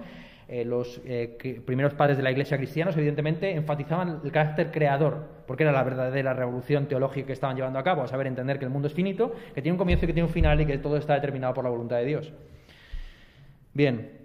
eh, 0.48 0.64
los 0.64 1.00
primeros 1.64 1.94
padres 1.94 2.16
de 2.16 2.22
la 2.22 2.32
Iglesia 2.32 2.56
cristianos, 2.56 2.96
evidentemente, 2.96 3.52
enfatizaban 3.52 4.20
el 4.24 4.32
carácter 4.32 4.70
creador, 4.70 5.28
porque 5.46 5.62
era 5.62 5.72
la 5.72 5.84
verdadera 5.84 6.34
revolución 6.34 6.86
teológica 6.86 7.28
que 7.28 7.32
estaban 7.32 7.56
llevando 7.56 7.78
a 7.78 7.84
cabo, 7.84 8.02
a 8.02 8.08
saber 8.08 8.26
entender 8.26 8.58
que 8.58 8.64
el 8.64 8.70
mundo 8.70 8.88
es 8.88 8.94
finito, 8.94 9.32
que 9.54 9.62
tiene 9.62 9.72
un 9.72 9.78
comienzo 9.78 10.04
y 10.04 10.08
que 10.08 10.14
tiene 10.14 10.26
un 10.26 10.32
final 10.32 10.60
y 10.60 10.66
que 10.66 10.78
todo 10.78 10.96
está 10.96 11.14
determinado 11.14 11.54
por 11.54 11.64
la 11.64 11.70
voluntad 11.70 11.96
de 11.96 12.04
Dios. 12.04 12.32
Bien, 13.72 14.19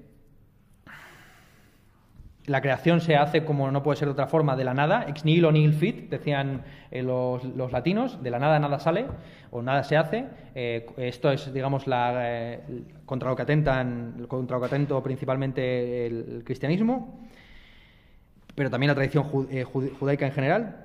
la 2.48 2.62
creación 2.62 3.02
se 3.02 3.16
hace 3.16 3.44
como 3.44 3.72
no 3.72 3.82
puede 3.82 3.98
ser 3.98 4.08
de 4.08 4.12
otra 4.12 4.28
forma, 4.28 4.56
de 4.56 4.64
la 4.64 4.74
nada, 4.74 5.06
ex 5.08 5.26
nihilo 5.26 5.52
nihil 5.52 5.74
fit, 5.74 6.10
decían 6.10 6.64
eh, 6.92 7.02
los, 7.02 7.72
latinos, 7.72 8.22
de 8.22 8.30
la 8.30 8.40
nada 8.40 8.60
nada 8.60 8.80
sale 8.80 9.06
o 9.52 9.62
nada 9.62 9.84
se 9.84 9.98
hace. 9.98 10.26
Eh, 10.54 10.86
esto 10.98 11.32
es, 11.32 11.52
digamos, 11.52 11.88
la, 11.88 12.14
eh, 12.16 12.60
contra 13.06 13.30
lo 13.30 13.36
que 13.36 13.42
atentan, 13.42 14.26
contra 14.28 14.58
lo 14.58 14.62
que 14.62 14.68
atento 14.68 15.02
principalmente 15.02 16.06
el, 16.06 16.44
cristianismo, 16.46 17.20
pero 18.54 18.70
también 18.70 18.90
la 18.90 18.96
tradición 18.96 19.24
judaica 19.24 20.26
en 20.26 20.32
general. 20.32 20.85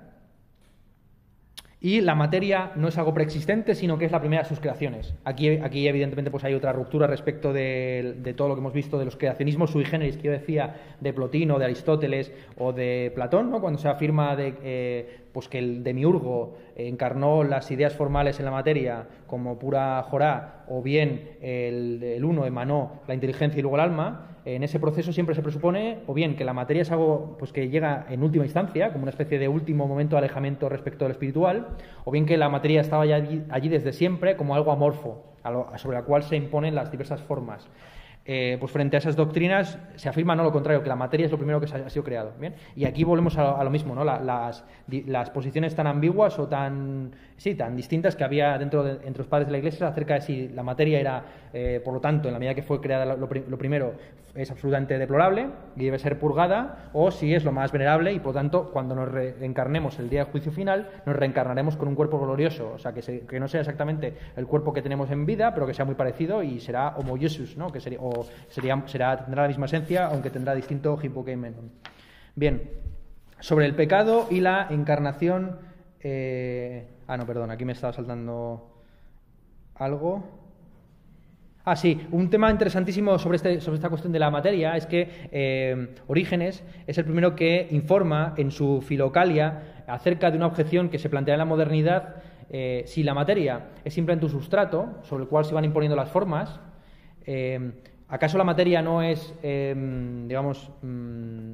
Y 1.83 2.03
la 2.03 2.15
materia 2.15 2.73
no 2.77 2.89
es 2.89 2.99
algo 2.99 3.15
preexistente, 3.15 3.75
sino 3.75 3.97
que 3.97 4.05
es 4.05 4.13
la 4.13 4.21
primera 4.21 4.43
de 4.43 4.49
sus 4.49 4.61
creaciones. 4.61 5.15
Aquí, 5.25 5.49
aquí 5.49 5.89
evidentemente, 5.89 6.31
pues 6.31 6.45
hay 6.45 6.53
otra 6.53 6.75
ruptura 6.75 7.07
respecto 7.07 7.55
de, 7.55 8.35
todo 8.37 8.49
lo 8.49 8.55
que 8.55 8.61
hemos 8.61 8.75
visto 8.75 8.99
de 8.99 9.07
los 9.07 9.17
creacionismos 9.17 9.71
sui 9.71 9.87
generis, 9.87 10.19
que 10.19 10.25
yo 10.25 10.33
decía, 10.33 10.77
de 11.01 11.13
Plotino, 11.15 11.59
de 11.59 11.65
Aristóteles 11.65 12.33
o 12.59 12.75
de 12.75 13.11
Platón, 13.15 13.51
¿no? 13.51 13.63
cuando 13.63 13.79
se 13.79 13.89
afirma 13.89 14.37
de, 14.37 14.55
eh, 14.63 15.21
pues 15.33 15.49
que 15.49 15.59
el 15.59 15.83
demiurgo 15.83 16.59
encarnó 16.77 17.45
las 17.45 17.71
ideas 17.71 17.95
formales 17.95 18.39
en 18.39 18.45
la 18.45 18.51
materia 18.51 19.07
como 19.27 19.59
pura 19.59 20.03
jorá, 20.03 20.65
o 20.69 20.83
bien 20.83 21.31
el, 21.41 22.03
el 22.03 22.25
uno 22.27 22.45
emanó 22.45 23.01
la 23.09 23.15
inteligencia 23.15 23.59
y 23.59 23.63
luego 23.63 23.77
el 23.77 23.83
alma, 23.83 24.30
en 24.45 24.63
ese 24.63 24.81
proceso 24.81 25.13
siempre 25.13 25.35
se 25.35 25.43
presupone 25.43 25.99
o 26.07 26.15
bien 26.15 26.37
que 26.37 26.45
la 26.45 26.53
materia 26.53 26.83
es 26.83 26.91
algo 26.91 27.37
pues, 27.39 27.53
que 27.53 27.69
llega 27.69 28.07
en 28.09 28.23
última 28.23 28.45
instancia, 28.45 28.93
como 28.93 29.03
una 29.03 29.11
especie 29.11 29.39
de 29.39 29.49
último 29.49 29.87
momento 29.87 30.17
de 30.17 30.21
alejamiento 30.21 30.69
respecto 30.69 31.05
al 31.05 31.11
espiritual, 31.11 31.69
o 32.05 32.11
bien 32.11 32.27
que 32.27 32.37
la 32.37 32.49
materia 32.49 32.81
estaba 32.81 33.07
ya 33.07 33.17
allí, 33.17 33.69
desde 33.69 33.93
siempre 33.93 34.37
como 34.37 34.55
algo 34.55 34.73
amorfo, 34.73 35.25
sobre 35.77 35.99
la 35.99 36.05
cual 36.05 36.23
se 36.23 36.37
imponen 36.37 36.75
las 36.75 36.91
diversas 36.91 37.23
formas. 37.23 37.69
Eh, 38.27 38.59
pues 38.61 38.71
frente 38.71 38.97
a 38.97 38.99
esas 38.99 39.17
doctrinas 39.17 39.79
se 39.97 40.09
afirma 40.09 40.37
no 40.37 40.43
lo 40.43 40.53
contrario, 40.53 40.83
que 40.83 40.89
la 40.89 40.97
materia 40.97 41.25
es 41.27 41.33
lo 41.33 41.39
primero 41.39 41.59
que 41.59 41.67
ha, 41.67 41.91
sido 41.91 42.05
creado. 42.05 42.33
¿bien? 42.39 42.55
Y 42.77 42.85
aquí 42.85 43.03
volvemos 43.03 43.37
a, 43.39 43.65
lo 43.65 43.71
mismo, 43.71 43.95
¿no? 43.95 44.05
las, 44.05 44.63
posiciones 45.33 45.75
tan 45.75 45.87
ambiguas 45.87 46.39
o 46.39 46.47
tan, 46.47 47.13
sí, 47.41 47.55
tan 47.55 47.75
distintas 47.75 48.17
que 48.17 48.23
había 48.23 48.59
dentro 48.59 48.85
de, 48.85 48.93
entre 49.07 49.21
los 49.21 49.27
padres 49.27 49.49
de 49.49 49.53
la 49.53 49.59
Iglesia 49.59 49.89
acerca 49.89 50.13
de 50.13 50.21
si 50.21 50.49
la 50.49 50.63
materia 50.63 51.01
era, 51.01 51.25
eh, 51.55 51.81
por 51.83 51.95
lo 51.95 52.01
tanto, 52.01 52.29
en 52.29 52.35
la 52.35 52.39
medida 52.39 52.55
que 52.55 52.63
fue 52.63 52.83
creada 52.83 53.17
lo, 53.17 53.29
primero, 53.59 53.95
es 54.35 54.51
absolutamente 54.51 54.99
deplorable 54.99 55.49
y 55.75 55.87
debe 55.87 55.99
ser 55.99 56.19
purgada, 56.19 56.91
o 56.93 57.11
si 57.11 57.35
es 57.35 57.43
lo 57.43 57.51
más 57.51 57.73
venerable 57.73 58.13
y, 58.13 58.19
por 58.19 58.35
lo 58.35 58.41
tanto, 58.41 58.71
cuando 58.71 58.95
nos 58.95 59.11
reencarnemos 59.11 59.99
el 59.99 60.11
día 60.11 60.25
del 60.25 60.31
juicio 60.31 60.53
final, 60.53 60.91
nos 61.07 61.17
reencarnaremos 61.17 61.79
con 61.79 61.89
un 61.89 61.95
cuerpo 61.95 62.21
glorioso, 62.21 62.73
o 62.75 62.79
sea, 62.79 62.93
que, 62.93 63.41
no 63.41 63.49
sea 63.49 63.61
exactamente 63.61 64.13
el 64.37 64.47
cuerpo 64.47 64.75
que 64.75 64.83
tenemos 64.83 65.11
en 65.11 65.25
vida, 65.25 65.55
pero 65.55 65.67
que 65.67 65.73
sea 65.73 65.87
muy 65.87 65.95
parecido 65.95 66.43
y 66.43 66.61
será 66.61 66.95
homo 66.99 67.17
Jesus, 67.17 67.57
¿no? 67.57 67.73
que 67.73 67.81
sería, 67.81 68.01
o 68.03 68.27
sería, 68.49 68.83
será, 68.85 69.25
tendrá 69.25 69.43
la 69.45 69.49
misma 69.49 69.65
esencia, 69.65 70.09
aunque 70.09 70.29
tendrá 70.29 70.55
distinto 70.55 70.99
hipokemen. 71.03 71.55
Bien, 72.35 72.71
sobre 73.39 73.65
el 73.65 73.75
pecado 73.75 74.27
y 74.29 74.41
la 74.41 74.67
encarnación. 74.69 75.71
Eh, 76.03 76.87
ah, 77.11 77.17
no, 77.17 77.27
perdón, 77.27 77.51
aquí 77.51 77.65
me 77.65 77.73
estaba 77.73 77.93
saltando 77.93 78.71
algo. 79.75 80.23
Ah, 81.65 81.75
sí, 81.75 82.07
un 82.13 82.31
tema 82.31 82.51
interesantísimo 82.51 83.19
sobre, 83.19 83.37
este, 83.37 83.61
sobre 83.61 83.77
esta 83.77 83.89
cuestión 83.89 84.13
de 84.13 84.21
la 84.21 84.31
materia 84.31 84.77
es 84.77 84.87
que 84.87 85.29
eh, 85.33 85.95
Orígenes 86.07 86.63
es 86.87 86.99
el 86.99 87.05
primero 87.05 87.35
que 87.35 87.67
informa 87.73 88.35
en 88.37 88.53
su 88.53 88.81
Filocalia 88.81 89.83
acerca 89.89 90.31
de 90.31 90.37
una 90.37 90.47
objeción 90.47 90.89
que 90.89 90.99
se 90.99 91.11
plantea 91.11 91.35
en 91.35 91.39
la 91.39 91.45
modernidad 91.45 92.23
eh, 92.49 92.85
si 92.87 93.03
la 93.03 93.13
materia 93.13 93.71
es 93.85 93.93
simplemente 93.93 94.27
un 94.27 94.33
sustrato 94.33 95.01
sobre 95.03 95.25
el 95.25 95.29
cual 95.29 95.45
se 95.45 95.55
van 95.55 95.65
imponiendo 95.65 95.97
las 95.97 96.11
formas, 96.11 96.61
¿acaso 98.09 98.39
la 98.39 98.45
materia 98.45 98.83
no 98.83 99.03
es, 99.03 99.35
digamos, 99.43 100.71
mm, 100.83 101.53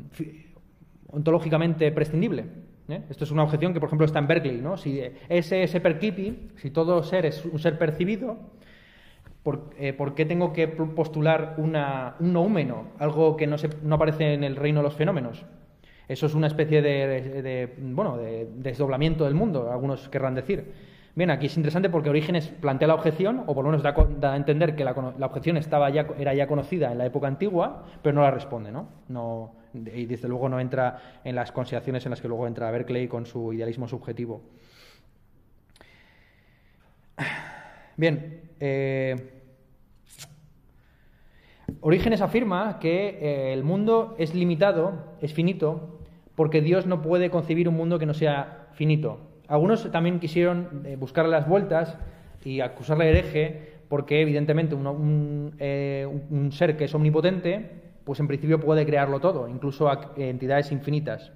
ontológicamente 1.09 1.91
prescindible? 1.93 2.66
¿Eh? 2.89 3.03
Esto 3.11 3.25
es 3.25 3.31
una 3.31 3.43
objeción 3.43 3.73
que, 3.73 3.81
por 3.81 3.89
ejemplo, 3.89 4.05
está 4.05 4.19
en 4.19 4.27
Berkeley. 4.27 4.61
¿no? 4.61 4.77
Si 4.77 5.01
ese, 5.29 5.63
ese 5.63 5.81
percipi, 5.81 6.51
si 6.57 6.71
todo 6.71 7.03
ser 7.03 7.27
es 7.27 7.45
un 7.45 7.59
ser 7.59 7.79
percibido, 7.79 8.37
¿por, 9.43 9.71
eh, 9.79 9.97
qué 10.15 10.25
tengo 10.25 10.53
que 10.53 10.69
postular 10.69 11.55
una, 11.59 12.17
un 12.21 12.33
noúmeno, 12.33 12.89
algo 12.99 13.37
que 13.37 13.47
no, 13.47 13.57
aparece 13.95 14.35
en 14.35 14.45
el 14.45 14.57
reino 14.57 14.81
de 14.81 14.85
los 14.85 14.95
fenómenos? 14.95 15.45
Eso 16.09 16.27
es 16.27 16.35
una 16.35 16.47
especie 16.47 16.83
de, 16.83 17.75
bueno, 17.81 18.17
de 18.17 18.49
desdoblamiento 18.57 19.25
del 19.25 19.35
mundo, 19.35 19.73
algunos 19.73 20.09
querrán 20.09 20.37
decir. 20.37 20.73
Bien, 21.17 21.31
aquí 21.31 21.47
es 21.47 21.57
interesante 21.57 21.89
porque 21.89 22.11
Orígenes 22.11 22.49
plantea 22.61 22.87
la 22.87 22.95
objeción, 22.95 23.43
o 23.47 23.55
por 23.55 23.65
lo 23.65 23.71
menos 23.71 23.83
da, 23.83 24.33
a 24.33 24.37
entender 24.37 24.77
que 24.77 24.85
la, 24.85 24.93
objeción 24.93 25.57
estaba 25.57 25.91
ya, 25.91 26.07
era 26.19 26.35
ya 26.35 26.47
conocida 26.47 26.93
en 26.93 26.99
la 26.99 27.07
época 27.07 27.27
antigua, 27.27 27.87
pero 28.03 28.15
no 28.15 28.23
la 28.23 28.31
responde, 28.31 28.71
no 28.71 29.53
y 29.95 30.07
desde 30.07 30.29
luego 30.29 30.49
no 30.49 30.61
entra 30.61 31.21
en 31.25 31.35
las 31.35 31.53
consideraciones 31.53 32.05
en 32.07 32.11
las 32.11 32.21
que 32.21 32.29
luego 32.29 32.47
entra 32.47 32.71
Berkeley 32.71 33.09
con 33.09 33.27
su 33.27 33.53
idealismo 33.53 33.89
subjetivo. 33.89 34.43
Bien, 37.97 38.43
eh, 38.61 39.37
Orígenes 41.81 42.21
afirma 42.21 42.79
que 42.79 43.19
eh, 43.21 43.53
el 43.53 43.65
mundo 43.65 44.15
es 44.19 44.35
limitado, 44.35 45.17
es 45.21 45.33
finito, 45.33 46.01
porque 46.35 46.61
Dios 46.61 46.87
no 46.87 47.03
puede 47.03 47.31
concebir 47.31 47.69
un 47.69 47.77
mundo 47.77 47.99
que 47.99 48.07
no 48.07 48.15
sea 48.15 48.69
finito. 48.73 49.21
Algunos 49.49 49.91
también 49.91 50.21
quisieron 50.21 50.83
eh, 50.85 50.97
buscarle 50.97 51.31
las 51.31 51.49
vueltas 51.49 51.97
y 52.45 52.61
acusarle 52.61 53.05
de 53.07 53.11
hereje 53.11 53.77
porque 53.89 54.21
evidentemente 54.21 54.77
eh, 55.59 56.07
un, 56.31 56.53
ser 56.53 56.77
que 56.77 56.85
es 56.85 56.95
omnipotente, 56.95 57.71
pues 58.07 58.21
en 58.21 58.29
principio 58.29 58.61
puede 58.61 58.87
crearlo 58.87 59.19
todo, 59.19 59.49
incluso 59.49 59.91
entidades 60.17 60.71
infinitas. 60.71 61.33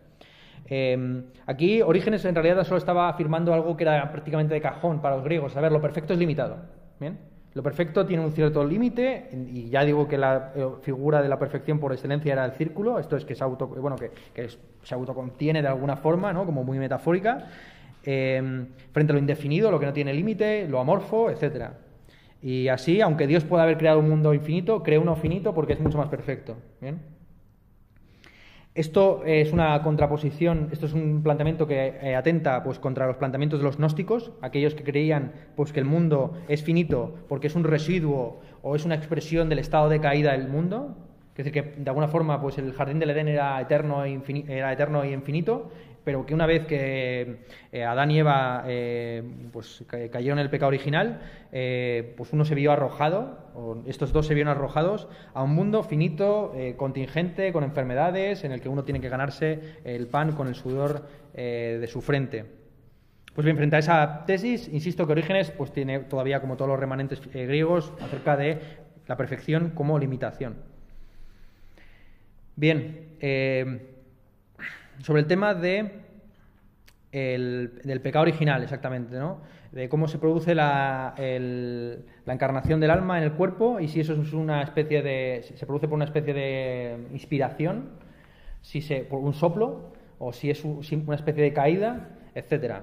Em, 0.67 1.25
aquí 1.47 1.83
Orígenes 1.83 2.25
en 2.25 2.35
realidad 2.37 2.63
solo 2.63 2.79
estaba 2.79 3.09
afirmando 3.09 3.53
algo 3.53 3.77
que 3.77 3.83
era 3.83 4.13
prácticamente 4.13 4.55
de 4.55 4.61
cajón 4.61 5.03
para 5.03 5.17
los 5.17 5.25
griegos. 5.25 5.57
A 5.57 5.61
ver, 5.61 5.73
lo 5.73 5.81
perfecto 5.81 6.13
es 6.13 6.19
limitado. 6.21 6.59
¿bien? 7.01 7.19
Lo 7.55 7.65
perfecto 7.65 8.07
tiene 8.07 8.25
un 8.25 8.31
cierto 8.31 8.65
límite, 8.65 9.31
y 9.33 9.69
ya 9.69 9.85
digo 9.85 10.07
que 10.07 10.17
la 10.17 10.53
eh, 10.55 10.65
figura 10.83 11.21
de 11.21 11.29
la 11.29 11.41
perfección 11.41 11.81
por 11.81 11.93
excelencia 11.93 12.33
era 12.33 12.45
el 12.45 12.53
círculo, 12.53 13.01
esto 13.01 13.17
es 13.17 13.25
que 13.25 13.35
se 13.35 13.43
auto, 13.43 13.67
bueno, 13.67 13.97
que, 13.97 14.13
autocontiene 14.93 15.61
de 15.61 15.67
alguna 15.67 15.97
forma, 15.97 16.33
¿no? 16.33 16.47
como 16.47 16.63
muy 16.63 16.79
metafórica. 16.79 17.49
Em, 18.05 18.69
frente 18.93 19.13
a 19.13 19.15
lo 19.15 19.19
indefinido, 19.19 19.73
lo 19.73 19.81
que 19.81 19.87
no 19.87 19.93
tiene 19.93 20.15
límite, 20.15 20.69
lo 20.69 20.79
amorfo, 20.79 21.31
etc. 21.31 21.71
Y 22.43 22.69
así, 22.69 23.01
aunque 23.01 23.27
Dios 23.27 23.45
pueda 23.45 23.65
haber 23.65 23.77
creado 23.77 23.99
un 23.99 24.09
mundo 24.09 24.33
infinito, 24.33 24.83
crea 24.83 25.01
uno 25.01 25.17
finito 25.17 25.55
porque 25.55 25.75
es 25.75 25.81
mucho 25.81 25.99
más 25.99 26.09
perfecto. 26.09 26.57
¿bien? 26.81 27.01
Esto 28.75 29.23
es 29.27 29.53
una 29.53 29.83
contraposición, 29.83 30.69
esto 30.71 30.87
es 30.87 30.93
un 30.93 31.23
planteamiento 31.25 31.67
que 31.67 31.99
eh, 32.01 32.15
atenta 32.15 32.63
pues, 32.63 32.79
contra 32.79 33.07
los 33.07 33.17
planteamientos 33.17 33.59
de 33.59 33.65
los 33.65 33.79
gnósticos, 33.79 34.31
aquellos 34.43 34.75
que 34.75 34.85
creían 34.85 35.33
pues, 35.57 35.73
que 35.73 35.81
el 35.81 35.87
mundo 35.87 36.35
es 36.49 36.63
finito 36.63 37.17
porque 37.29 37.49
es 37.49 37.57
un 37.57 37.65
residuo 37.65 38.41
o 38.63 38.77
es 38.77 38.85
una 38.85 38.95
expresión 38.95 39.49
del 39.49 39.59
estado 39.59 39.89
de 39.89 40.01
caída 40.01 40.33
del 40.33 40.49
mundo, 40.49 40.97
es 41.33 41.45
decir, 41.45 41.53
que 41.53 41.75
de 41.83 41.91
alguna 41.91 42.07
forma 42.07 42.41
pues, 42.41 42.59
el 42.59 42.73
jardín 42.73 43.01
del 43.01 43.11
Edén 43.11 43.27
era 43.27 43.61
eterno, 43.61 44.05
e 44.05 44.21
era 44.47 44.73
eterno 44.73 45.05
y 45.05 45.13
infinito, 45.13 45.71
pero 46.05 46.25
que 46.27 46.35
una 46.35 46.47
vez 46.47 46.67
que 46.67 47.41
eh, 47.73 47.85
Adán 47.85 48.11
y 48.11 48.19
Eva 48.19 48.65
eh, 48.67 49.23
pues, 49.53 49.85
cayeron 49.89 50.39
en 50.39 50.45
el 50.45 50.51
pecado 50.51 50.69
original, 50.69 51.21
eh, 51.53 52.15
pues 52.17 52.33
uno 52.33 52.45
se 52.45 52.55
vio 52.55 52.73
arrojado, 52.73 53.83
estos 53.87 54.13
dos 54.13 54.27
se 54.27 54.35
vieron 54.35 54.51
arrojados 54.51 55.09
a 55.35 55.43
un 55.43 55.55
mundo 55.55 55.83
finito, 55.83 56.55
contingente, 56.77 57.53
con 57.53 57.65
enfermedades, 57.65 58.45
en 58.45 58.53
el 58.53 58.61
que 58.61 58.69
uno 58.69 58.85
tiene 58.85 59.01
que 59.01 59.09
ganarse 59.09 59.79
el 59.85 60.07
pan 60.07 60.33
con 60.33 60.49
el 60.49 60.55
sudor 60.55 61.07
de 61.35 61.87
su 61.89 62.01
frente. 62.01 62.45
Pues 63.35 63.45
bien, 63.45 63.57
frente 63.57 63.77
a 63.77 63.81
esa 63.81 64.25
tesis, 64.25 64.69
insisto 64.73 65.07
que 65.07 65.13
Orígenes 65.13 65.51
pues, 65.51 65.73
tiene 65.73 66.01
todavía, 66.01 66.41
como 66.41 66.57
todos 66.57 66.71
los 66.71 66.81
remanentes 66.81 67.21
griegos, 67.33 67.93
acerca 68.01 68.37
de 68.37 68.59
la 69.07 69.17
perfección 69.17 69.71
como 69.71 69.99
limitación. 69.99 70.57
Bien, 72.57 73.17
sobre 75.03 75.23
el 75.23 75.27
tema 75.27 75.55
de 75.55 76.11
del 77.13 78.01
pecado 78.03 78.23
original, 78.23 78.63
exactamente, 78.63 79.19
¿no? 79.19 79.41
De 79.73 79.89
cómo 79.89 80.07
se 80.07 80.19
produce 80.19 80.55
la, 80.55 81.15
la, 81.17 82.33
encarnación 82.33 82.79
del 82.79 82.91
alma 82.91 83.19
en 83.19 83.25
el 83.25 83.33
cuerpo 83.33 83.81
y 83.81 83.89
si 83.89 84.01
eso 84.01 84.15
es 84.15 84.33
una 84.33 84.63
especie 84.63 85.03
de. 85.03 85.43
se 85.43 85.67
produce 85.67 85.89
por 85.89 85.97
una 85.97 86.05
especie 86.05 86.33
de 86.33 86.99
inspiración, 87.13 87.91
si 88.63 88.81
se, 88.81 89.01
por 89.01 89.19
un 89.21 89.33
soplo, 89.33 89.93
o 90.19 90.33
si 90.33 90.51
es 90.51 90.65
una 90.65 91.17
especie 91.17 91.43
de 91.43 91.53
caída, 91.53 92.11
etcétera. 92.35 92.83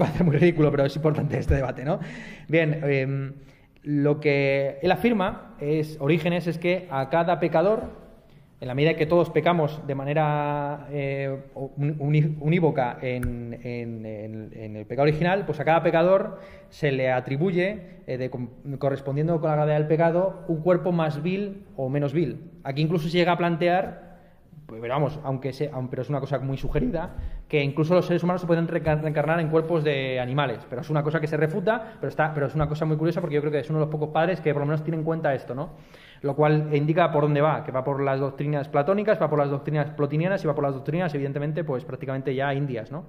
Va 0.00 0.06
a 0.06 0.12
ser 0.12 0.24
muy 0.24 0.36
ridículo, 0.36 0.70
pero 0.70 0.84
es 0.84 0.96
importante 0.96 1.38
este 1.38 1.54
debate, 1.54 1.84
¿no? 1.84 2.00
Bien, 2.48 2.80
em, 2.82 3.34
lo 3.82 4.18
que 4.20 4.78
él 4.82 4.90
afirma 4.90 5.54
es, 5.60 5.96
Orígenes, 6.00 6.46
es 6.46 6.58
que 6.58 6.88
a 6.90 7.10
cada 7.10 7.38
pecador 7.38 8.09
en 8.60 8.68
la 8.68 8.74
medida 8.74 8.94
que 8.94 9.06
todos 9.06 9.30
pecamos 9.30 9.80
de 9.86 9.94
manera 9.94 10.86
eh, 10.90 11.44
unívoca 11.56 12.98
en, 13.00 13.58
el 13.62 14.86
pecado 14.86 15.04
original, 15.04 15.46
pues 15.46 15.60
a 15.60 15.64
cada 15.64 15.82
pecador 15.82 16.40
se 16.68 16.92
le 16.92 17.10
atribuye, 17.10 18.02
eh, 18.06 18.30
correspondiendo 18.78 19.40
con 19.40 19.48
la 19.48 19.56
gravedad 19.56 19.78
del 19.78 19.88
pecado, 19.88 20.44
un 20.48 20.60
cuerpo 20.60 20.92
más 20.92 21.22
vil 21.22 21.64
o 21.76 21.88
menos 21.88 22.12
vil. 22.12 22.50
Aquí 22.62 22.82
incluso 22.82 23.08
se 23.08 23.16
llega 23.16 23.32
a 23.32 23.38
plantear, 23.38 24.10
pues, 24.66 24.78
pero 24.82 24.92
vamos, 24.92 25.18
aunque 25.24 25.54
sea, 25.54 25.70
pero 25.88 26.02
es 26.02 26.10
una 26.10 26.20
cosa 26.20 26.38
muy 26.38 26.58
sugerida, 26.58 27.16
que 27.48 27.62
incluso 27.62 27.94
los 27.94 28.04
seres 28.04 28.22
humanos 28.22 28.42
se 28.42 28.46
pueden 28.46 28.68
reencarnar 28.68 29.40
en 29.40 29.48
cuerpos 29.48 29.84
de 29.84 30.20
animales. 30.20 30.60
Pero 30.68 30.82
es 30.82 30.90
una 30.90 31.02
cosa 31.02 31.18
que 31.18 31.26
se 31.26 31.38
refuta, 31.38 31.94
pero, 31.98 32.10
está, 32.10 32.34
pero 32.34 32.46
es 32.46 32.54
una 32.54 32.68
cosa 32.68 32.84
muy 32.84 32.98
curiosa 32.98 33.22
porque 33.22 33.36
yo 33.36 33.40
creo 33.40 33.52
que 33.52 33.60
es 33.60 33.70
uno 33.70 33.78
de 33.78 33.86
los 33.86 33.90
pocos 33.90 34.10
padres 34.10 34.40
que 34.42 34.52
por 34.52 34.60
lo 34.60 34.66
menos 34.66 34.84
tienen 34.84 35.00
en 35.00 35.04
cuenta 35.04 35.34
esto, 35.34 35.54
¿no? 35.54 35.70
Lo 36.22 36.36
cual 36.36 36.74
indica 36.74 37.10
por 37.10 37.24
dónde 37.24 37.40
va, 37.40 37.64
que 37.64 37.72
va 37.72 37.82
por 37.82 38.02
las 38.02 38.20
doctrinas 38.20 38.68
platónicas, 38.68 39.20
va 39.20 39.28
por 39.28 39.38
las 39.38 39.50
doctrinas 39.50 39.90
plotinianas 39.90 40.44
y 40.44 40.46
va 40.46 40.54
por 40.54 40.64
las 40.64 40.74
doctrinas, 40.74 41.14
evidentemente, 41.14 41.64
pues 41.64 41.84
prácticamente 41.84 42.34
ya 42.34 42.52
indias, 42.54 42.90
¿no? 42.90 43.04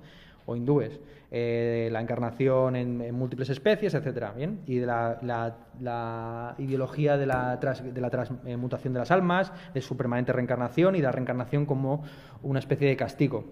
o 0.46 0.56
hindúes, 0.56 1.00
eh, 1.30 1.90
la 1.92 2.02
encarnación 2.02 2.76
en, 2.76 3.14
múltiples 3.14 3.50
especies, 3.50 3.94
etcétera, 3.94 4.34
¿bien? 4.36 4.62
Y 4.66 4.78
de 4.78 4.86
la, 4.86 6.56
ideología 6.58 7.18
de 7.18 7.26
la, 7.26 7.58
de 7.58 8.02
la 8.02 8.10
transmutación 8.10 8.94
de 8.94 9.00
las 9.00 9.12
almas, 9.12 9.52
de 9.74 9.82
su 9.82 9.96
permanente 9.96 10.34
reencarnación 10.34 10.96
y 10.96 11.00
de 11.00 11.06
la 11.06 11.12
reencarnación 11.12 11.66
como 11.66 12.04
una 12.44 12.60
especie 12.60 12.88
de 12.88 12.96
castigo. 12.96 13.46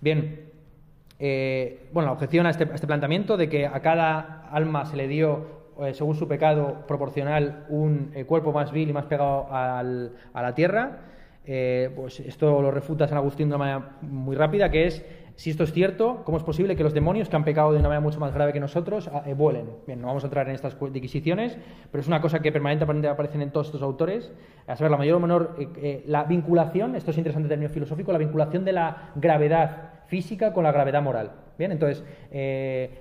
Bien, 0.00 0.50
eh, 1.18 1.88
bueno, 1.92 2.06
la 2.06 2.12
objeción 2.12 2.46
a 2.46 2.50
este, 2.50 2.64
a 2.64 2.74
este 2.74 2.86
planteamiento 2.86 3.36
de 3.36 3.48
que 3.48 3.66
a 3.66 3.80
cada 3.80 4.48
alma 4.50 4.86
se 4.86 4.96
le 4.96 5.06
dio 5.06 5.59
eh, 5.80 5.94
según 5.94 6.14
su 6.14 6.28
pecado 6.28 6.84
proporcional, 6.86 7.64
un 7.68 8.10
eh, 8.14 8.24
cuerpo 8.24 8.52
más 8.52 8.72
vil 8.72 8.90
y 8.90 8.92
más 8.92 9.06
pegado 9.06 9.46
a 9.50 9.82
la 9.82 10.54
tierra. 10.54 10.98
Eh, 11.46 11.90
pues 11.96 12.20
esto 12.20 12.60
lo 12.60 12.70
refuta 12.70 13.08
San 13.08 13.16
Agustín 13.16 13.48
de 13.48 13.56
una 13.56 13.64
manera 13.64 13.96
muy 14.02 14.36
rápida, 14.36 14.70
que 14.70 14.86
es, 14.86 15.04
si 15.36 15.50
esto 15.50 15.64
es 15.64 15.72
cierto, 15.72 16.22
¿cómo 16.24 16.36
es 16.36 16.44
posible 16.44 16.76
que 16.76 16.82
los 16.82 16.92
demonios 16.92 17.30
que 17.30 17.36
han 17.36 17.44
pecado 17.44 17.72
de 17.72 17.78
una 17.78 17.88
manera 17.88 18.02
mucho 18.02 18.20
más 18.20 18.34
grave 18.34 18.52
que 18.52 18.60
nosotros 18.60 19.10
vuelen? 19.36 19.66
Bien, 19.86 20.00
no 20.02 20.08
vamos 20.08 20.22
a 20.22 20.26
entrar 20.26 20.46
en 20.48 20.54
estas 20.54 20.76
disquisiciones, 20.92 21.56
pero 21.90 22.02
es 22.02 22.08
una 22.08 22.20
cosa 22.20 22.40
que 22.40 22.52
permanentemente 22.52 23.08
aparece 23.08 23.40
en 23.42 23.50
todos 23.50 23.68
estos 23.68 23.82
autores, 23.82 24.30
a 24.66 24.76
saber, 24.76 24.90
la 24.90 24.98
mayor 24.98 25.16
o 25.16 25.20
menor, 25.20 25.56
la 26.04 26.24
vinculación, 26.24 26.94
esto 26.94 27.10
es 27.10 27.16
interesante 27.16 27.46
en 27.46 27.50
términos 27.50 27.72
filosóficos, 27.72 28.12
la 28.12 28.18
vinculación 28.18 28.66
de 28.66 28.72
la 28.72 29.12
gravedad 29.14 30.04
física 30.08 30.52
con 30.52 30.64
la 30.64 30.72
gravedad 30.72 31.02
moral. 31.02 31.32
Bien, 31.58 31.72
entonces, 31.72 32.04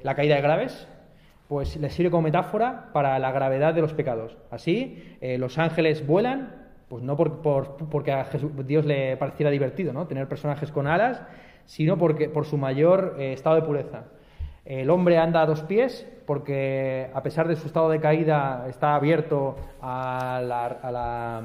la 0.01 0.15
caída 0.15 0.35
de 0.35 0.41
graves, 0.41 0.87
pues 1.49 1.77
les 1.77 1.91
sirve 1.93 2.11
como 2.11 2.21
metáfora 2.21 2.91
para 2.93 3.17
la 3.17 3.31
gravedad 3.31 3.73
de 3.73 3.81
los 3.81 3.95
pecados. 3.95 4.37
Así, 4.51 5.17
eh, 5.19 5.39
los 5.39 5.57
ángeles 5.57 6.05
vuelan, 6.05 6.67
pues 6.87 7.03
no 7.03 7.17
por, 7.17 7.41
porque 7.89 8.11
a 8.11 8.29
Dios 8.67 8.85
le 8.85 9.17
pareciera 9.17 9.49
divertido 9.49 9.91
¿no? 9.91 10.05
tener 10.05 10.27
personajes 10.27 10.71
con 10.71 10.85
alas, 10.85 11.23
sino 11.65 11.97
porque, 11.97 12.29
por 12.29 12.45
su 12.45 12.57
mayor 12.57 13.15
eh, 13.17 13.33
estado 13.33 13.55
de 13.55 13.63
pureza. 13.63 14.03
El 14.63 14.91
hombre 14.91 15.17
anda 15.17 15.41
a 15.41 15.47
dos 15.47 15.63
pies 15.63 16.07
porque, 16.27 17.09
a 17.15 17.23
pesar 17.23 17.47
de 17.47 17.55
su 17.55 17.65
estado 17.65 17.89
de 17.89 17.99
caída, 17.99 18.67
está 18.69 18.93
abierto 18.93 19.55
a, 19.81 20.43
la, 20.45 21.41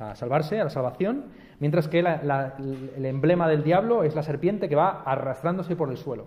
a 0.00 0.14
salvarse, 0.16 0.60
a 0.60 0.64
la 0.64 0.70
salvación, 0.70 1.26
mientras 1.60 1.86
que 1.86 2.00
el 2.00 3.06
emblema 3.06 3.46
del 3.46 3.62
diablo 3.62 4.02
es 4.02 4.16
la 4.16 4.24
serpiente 4.24 4.68
que 4.68 4.74
va 4.74 5.04
arrastrándose 5.04 5.76
por 5.76 5.88
el 5.88 5.98
suelo. 5.98 6.26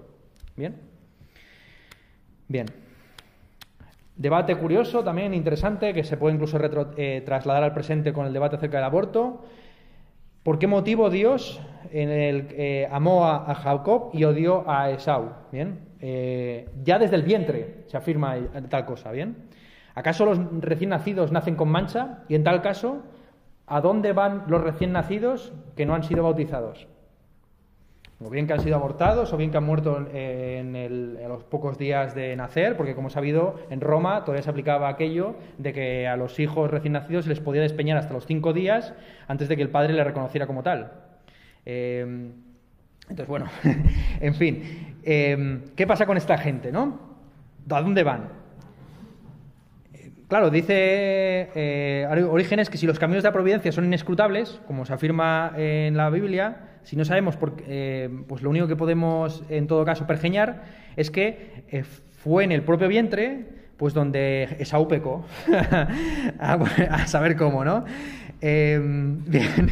¿Bien? 0.55 0.79
Bien. 2.47 2.82
Debate 4.15 4.55
curioso, 4.55 5.03
también 5.03 5.33
interesante, 5.33 5.93
que 5.93 6.03
se 6.03 6.17
puede 6.17 6.35
incluso 6.35 6.59
eh, 6.97 7.23
trasladar 7.25 7.63
al 7.63 7.73
presente 7.73 8.13
con 8.13 8.27
el 8.27 8.33
debate 8.33 8.57
acerca 8.57 8.77
del 8.77 8.85
aborto. 8.85 9.43
¿Por 10.43 10.59
qué 10.59 10.67
motivo 10.67 11.09
Dios 11.09 11.59
en 11.91 12.09
el, 12.09 12.47
eh, 12.51 12.87
amó 12.91 13.25
a, 13.25 13.55
Jacob 13.55 14.11
y 14.13 14.23
odió 14.25 14.69
a 14.69 14.91
Esau? 14.91 15.31
Bien, 15.51 15.79
eh, 15.99 16.69
ya 16.83 16.99
desde 16.99 17.15
el 17.15 17.23
vientre 17.23 17.85
se 17.87 17.97
afirma 17.97 18.37
tal 18.69 18.85
cosa. 18.85 19.11
Bien, 19.11 19.35
¿acaso 19.95 20.25
los 20.25 20.39
recién 20.61 20.91
nacidos 20.91 21.31
nacen 21.31 21.55
con 21.55 21.69
mancha? 21.69 22.19
Y 22.27 22.35
en 22.35 22.43
tal 22.43 22.61
caso, 22.61 23.01
¿a 23.65 23.81
dónde 23.81 24.13
van 24.13 24.43
los 24.47 24.61
recién 24.61 24.91
nacidos 24.91 25.53
que 25.75 25.87
no 25.87 25.95
han 25.95 26.03
sido 26.03 26.23
bautizados? 26.23 26.87
O 28.19 28.29
bien 28.29 28.47
que 28.47 28.53
han 28.53 28.61
sido 28.61 28.75
abortados 28.75 29.33
o 29.33 29.37
bien 29.37 29.51
que 29.51 29.57
han 29.57 29.63
muerto 29.63 30.07
en, 30.13 31.17
los 31.27 31.43
pocos 31.43 31.77
días 31.77 32.15
de 32.15 32.35
nacer, 32.35 32.77
porque 32.77 32.95
como 32.95 33.09
sabido, 33.09 33.59
en 33.69 33.81
Roma 33.81 34.21
todavía 34.23 34.43
se 34.43 34.49
aplicaba 34.49 34.89
aquello 34.89 35.35
de 35.57 35.73
que 35.73 36.07
a 36.07 36.15
los 36.15 36.39
hijos 36.39 36.71
recién 36.71 36.93
nacidos 36.93 37.25
se 37.25 37.29
les 37.29 37.39
podía 37.39 37.61
despeñar 37.61 37.97
hasta 37.97 38.13
los 38.13 38.25
cinco 38.25 38.53
días 38.53 38.93
antes 39.27 39.47
de 39.49 39.55
que 39.55 39.61
el 39.61 39.69
padre 39.69 39.93
le 39.93 40.03
reconociera 40.03 40.47
como 40.47 40.63
tal. 40.63 40.91
Eh, 41.65 42.31
entonces, 43.01 43.27
bueno, 43.27 43.47
en 44.21 44.35
fin, 44.35 44.97
eh, 45.03 45.61
¿qué 45.75 45.85
pasa 45.85 46.05
con 46.05 46.17
esta 46.17 46.37
gente, 46.37 46.71
no? 46.71 46.99
¿A 47.69 47.81
dónde 47.81 48.03
van? 48.03 48.42
Eh, 50.33 50.35
claro, 50.35 50.49
dice 50.49 52.25
Orígenes 52.27 52.71
que 52.71 52.79
si 52.79 52.87
los 52.87 52.97
caminos 52.97 53.21
de 53.21 53.29
la 53.29 53.33
providencia 53.33 53.71
son 53.71 53.85
inescrutables, 53.85 54.59
como 54.65 54.83
se 54.83 54.91
afirma 54.91 55.53
en 55.55 55.95
la 55.95 56.09
Biblia, 56.09 56.57
si 56.81 56.95
no 56.95 57.05
sabemos, 57.05 57.37
por, 57.37 57.53
eh, 57.67 58.09
pues 58.27 58.41
lo 58.41 58.49
único 58.49 58.67
que 58.67 58.75
podemos 58.75 59.43
en 59.49 59.67
todo 59.67 59.85
caso 59.85 60.07
pergeñar 60.07 60.63
es 60.95 61.11
que 61.11 61.65
eh, 61.69 61.83
fue 61.83 62.45
en 62.45 62.51
el 62.51 62.63
propio 62.63 62.87
vientre, 62.87 63.45
pues 63.77 63.93
donde 63.93 64.57
Esaú 64.57 64.87
pecó, 64.87 65.23
a, 66.39 67.05
saber 67.05 67.35
cómo, 67.35 67.63
¿no? 67.63 67.85
Bien. 68.41 69.69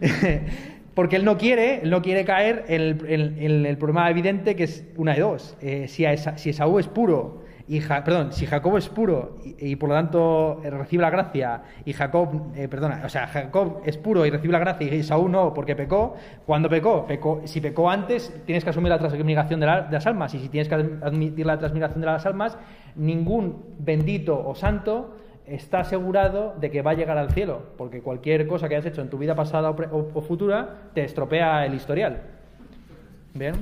Porque 0.94 1.16
él 1.16 1.24
no 1.24 1.38
quiere, 1.38 1.80
él 1.82 1.90
no 1.90 2.02
quiere 2.02 2.24
caer 2.24 2.66
en 2.68 3.66
el, 3.66 3.78
problema 3.78 4.08
evidente 4.10 4.54
que 4.54 4.62
es 4.62 4.84
una 4.96 5.14
de 5.14 5.22
dos. 5.22 5.56
Eh, 5.60 5.88
si, 5.88 6.04
si 6.36 6.50
Esaú 6.50 6.78
es 6.78 6.86
puro 6.86 7.47
y 7.68 7.80
perdón, 7.80 8.32
si 8.32 8.46
Jacob 8.46 8.78
es 8.78 8.88
puro 8.88 9.36
y, 9.44 9.76
por 9.76 9.90
lo 9.90 9.94
tanto 9.94 10.62
eh, 10.64 10.70
recibe 10.70 11.02
la 11.02 11.10
gracia 11.10 11.62
y 11.84 11.92
Jacob, 11.92 12.52
eh, 12.56 12.66
perdona, 12.66 13.02
o 13.04 13.10
sea, 13.10 13.26
Jacob 13.26 13.82
es 13.84 13.98
puro 13.98 14.24
y 14.24 14.30
recibe 14.30 14.52
la 14.52 14.58
gracia 14.58 14.94
y 14.94 15.02
Saúl 15.02 15.30
no 15.30 15.52
porque 15.52 15.76
pecó, 15.76 16.16
cuando 16.46 16.70
pecó, 16.70 17.06
si 17.44 17.60
pecó 17.60 17.90
antes 17.90 18.34
tienes 18.46 18.64
que 18.64 18.70
asumir 18.70 18.88
la 18.88 18.98
transmigración 18.98 19.60
de, 19.60 19.66
las 19.66 20.06
almas 20.06 20.32
y 20.32 20.38
si 20.38 20.48
tienes 20.48 20.66
que 20.66 20.76
admitir 20.76 21.44
la 21.44 21.58
transmigración 21.58 22.00
de 22.00 22.06
las 22.06 22.24
almas, 22.24 22.56
ningún 22.96 23.62
bendito 23.78 24.48
o 24.48 24.54
santo 24.54 25.16
está 25.46 25.80
asegurado 25.80 26.54
de 26.58 26.70
que 26.70 26.80
va 26.80 26.92
a 26.92 26.94
llegar 26.94 27.18
al 27.18 27.30
cielo, 27.32 27.62
porque 27.76 28.00
cualquier 28.00 28.46
cosa 28.46 28.68
que 28.68 28.76
hayas 28.76 28.86
hecho 28.86 29.02
en 29.02 29.10
tu 29.10 29.18
vida 29.18 29.34
pasada 29.34 29.70
o 29.70 30.20
futura 30.22 30.90
te 30.94 31.04
estropea 31.04 31.66
el 31.66 31.74
historial. 31.74 32.22
¿Bien? 33.34 33.54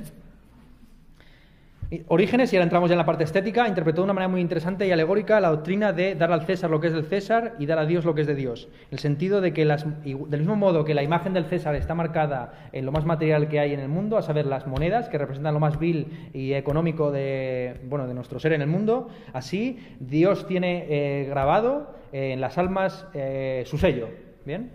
Orígenes, 2.09 2.51
y 2.51 2.57
ahora 2.57 2.65
entramos 2.65 2.89
ya 2.89 2.95
en 2.95 2.97
la 2.97 3.05
parte 3.05 3.23
estética, 3.23 3.65
interpretó 3.65 4.01
de 4.01 4.05
una 4.05 4.13
manera 4.13 4.27
muy 4.27 4.41
interesante 4.41 4.85
y 4.85 4.91
alegórica 4.91 5.39
la 5.39 5.51
doctrina 5.51 5.93
de 5.93 6.15
dar 6.15 6.33
al 6.33 6.45
César 6.45 6.69
lo 6.69 6.81
que 6.81 6.87
es 6.87 6.93
del 6.93 7.05
César 7.05 7.55
y 7.59 7.65
dar 7.65 7.79
a 7.79 7.85
Dios 7.85 8.03
lo 8.03 8.13
que 8.13 8.21
es 8.21 8.27
de 8.27 8.35
Dios. 8.35 8.67
El 8.91 8.99
sentido 8.99 9.39
de 9.39 9.53
que, 9.53 9.63
las, 9.63 9.85
del 10.03 10.39
mismo 10.39 10.57
modo 10.57 10.83
que 10.83 10.93
la 10.93 11.01
imagen 11.01 11.31
del 11.33 11.45
César 11.45 11.75
está 11.75 11.95
marcada 11.95 12.51
en 12.73 12.85
lo 12.85 12.91
más 12.91 13.05
material 13.05 13.47
que 13.47 13.61
hay 13.61 13.73
en 13.73 13.79
el 13.79 13.87
mundo, 13.87 14.17
a 14.17 14.21
saber, 14.21 14.45
las 14.47 14.67
monedas, 14.67 15.07
que 15.07 15.17
representan 15.17 15.53
lo 15.53 15.61
más 15.61 15.79
vil 15.79 16.29
y 16.33 16.53
económico 16.53 17.09
de, 17.09 17.79
bueno, 17.85 18.05
de 18.05 18.13
nuestro 18.13 18.37
ser 18.37 18.51
en 18.51 18.63
el 18.63 18.67
mundo, 18.67 19.07
así 19.31 19.79
Dios 20.01 20.45
tiene 20.45 20.87
eh, 20.89 21.25
grabado 21.29 21.95
en 22.11 22.41
las 22.41 22.57
almas 22.57 23.07
eh, 23.13 23.63
su 23.65 23.77
sello. 23.77 24.09
¿Bien? 24.45 24.71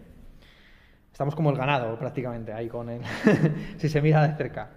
Estamos 1.10 1.34
como 1.34 1.50
el 1.50 1.58
ganado 1.58 1.98
prácticamente 1.98 2.54
ahí 2.54 2.68
con 2.68 2.88
él, 2.88 3.02
si 3.76 3.90
se 3.90 4.00
mira 4.00 4.26
de 4.26 4.34
cerca, 4.34 4.70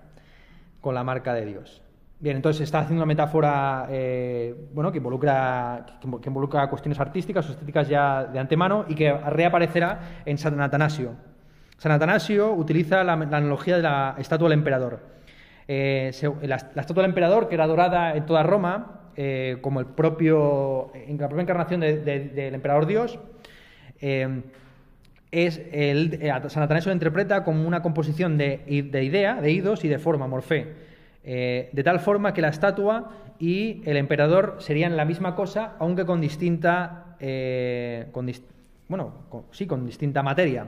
con 0.81 0.93
la 0.93 1.03
marca 1.05 1.33
de 1.33 1.45
Dios. 1.45 1.84
Bien, 2.17 2.37
entonces 2.37 2.61
está 2.61 2.79
haciendo 2.79 3.03
una 3.03 3.05
metáfora 3.05 3.87
eh, 3.89 4.55
bueno, 4.73 4.91
que, 4.91 4.99
involucra, 4.99 5.85
que 6.21 6.29
involucra 6.29 6.69
cuestiones 6.69 6.99
artísticas 6.99 7.49
o 7.49 7.51
estéticas 7.51 7.89
ya 7.89 8.23
de 8.23 8.39
antemano 8.39 8.85
y 8.87 8.95
que 8.95 9.11
reaparecerá 9.11 10.21
en 10.25 10.37
San 10.37 10.59
Atanasio. 10.61 11.11
San 11.77 11.91
Atanasio 11.91 12.53
utiliza 12.53 13.03
la, 13.03 13.13
analogía 13.13 13.75
de 13.75 13.83
la 13.83 14.15
estatua 14.17 14.47
del 14.47 14.59
emperador. 14.59 15.01
Eh, 15.67 16.11
la, 16.43 16.55
estatua 16.55 17.03
del 17.03 17.11
emperador, 17.11 17.49
que 17.49 17.55
era 17.55 17.65
adorada 17.65 18.15
en 18.15 18.25
toda 18.25 18.43
Roma, 18.43 19.01
como 19.61 19.79
el 19.81 19.85
propio, 19.85 20.91
en 20.93 21.17
la 21.17 21.27
propia 21.27 21.43
encarnación 21.43 21.81
del 21.81 22.55
emperador 22.55 22.85
Dios, 22.85 23.19
es 23.99 25.61
el, 25.71 26.19
San 26.47 26.63
Atanasio 26.63 26.89
lo 26.89 26.93
interpreta 26.93 27.43
como 27.43 27.67
una 27.67 27.81
composición 27.81 28.37
de, 28.37 28.63
idea, 28.67 29.41
de 29.41 29.51
idos 29.51 29.83
y 29.83 29.89
de 29.89 29.99
forma, 29.99 30.27
morfé, 30.27 30.84
de 31.25 31.81
tal 31.83 31.99
forma 31.99 32.33
que 32.33 32.41
la 32.41 32.49
estatua 32.49 33.09
y 33.39 33.81
el 33.85 33.97
emperador 33.97 34.57
serían 34.59 34.95
la 34.95 35.05
misma 35.05 35.35
cosa, 35.35 35.73
aunque 35.79 36.05
con 36.05 36.21
distinta, 36.21 37.17
con, 38.11 38.29
bueno, 38.87 39.13
sí, 39.51 39.65
con 39.65 39.85
distinta 39.85 40.21
materia. 40.21 40.67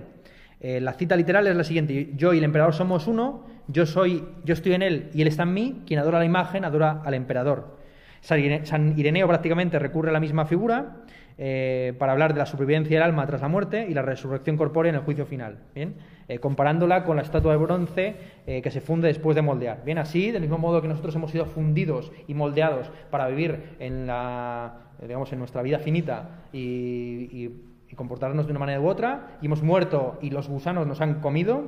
Eh, 0.59 0.81
la 0.81 0.93
cita 0.93 1.15
literal 1.15 1.45
es 1.47 1.55
la 1.55 1.63
siguiente: 1.63 2.11
Yo 2.15 2.33
y 2.33 2.39
el 2.39 2.43
emperador 2.43 2.73
somos 2.73 3.07
uno. 3.07 3.45
Yo 3.67 3.85
soy, 3.85 4.23
yo 4.45 4.53
estoy 4.53 4.73
en 4.73 4.81
él 4.81 5.09
y 5.13 5.21
él 5.21 5.27
está 5.27 5.43
en 5.43 5.53
mí. 5.53 5.83
Quien 5.85 5.99
adora 5.99 6.19
la 6.19 6.25
imagen 6.25 6.65
adora 6.65 7.01
al 7.05 7.13
emperador. 7.13 7.77
San 8.21 8.97
Ireneo 8.97 9.27
prácticamente 9.27 9.77
recurre 9.77 10.09
a 10.09 10.13
la 10.13 10.19
misma 10.19 10.45
figura 10.45 11.03
eh, 11.37 11.93
para 11.99 12.13
hablar 12.13 12.33
de 12.33 12.39
la 12.39 12.45
supervivencia 12.45 12.97
del 12.97 13.03
alma 13.03 13.25
tras 13.27 13.41
la 13.41 13.47
muerte 13.47 13.85
y 13.87 13.93
la 13.93 14.01
resurrección 14.01 14.57
corpórea 14.57 14.89
en 14.89 14.95
el 14.95 15.01
juicio 15.01 15.25
final. 15.25 15.59
Bien, 15.75 15.95
eh, 16.27 16.39
comparándola 16.39 17.03
con 17.03 17.17
la 17.17 17.23
estatua 17.23 17.53
de 17.53 17.57
bronce 17.57 18.15
que 18.45 18.71
se 18.71 18.81
funde 18.81 19.07
después 19.07 19.35
de 19.35 19.41
moldear. 19.41 19.83
Bien, 19.83 19.97
así, 19.97 20.31
del 20.31 20.41
mismo 20.41 20.57
modo 20.57 20.81
que 20.81 20.87
nosotros 20.87 21.15
hemos 21.15 21.31
sido 21.31 21.45
fundidos 21.45 22.11
y 22.27 22.33
moldeados 22.33 22.89
para 23.09 23.27
vivir 23.27 23.75
en 23.79 24.07
la, 24.07 24.91
digamos, 25.01 25.31
en 25.33 25.39
nuestra 25.39 25.61
vida 25.61 25.79
finita 25.79 26.45
y 26.53 27.49
comportarnos 27.97 28.45
de 28.45 28.51
una 28.51 28.59
manera 28.59 28.79
u 28.79 28.87
otra, 28.87 29.37
y 29.41 29.47
hemos 29.47 29.61
muerto 29.63 30.17
y 30.21 30.29
los 30.29 30.47
gusanos 30.47 30.87
nos 30.87 31.01
han 31.01 31.19
comido, 31.19 31.65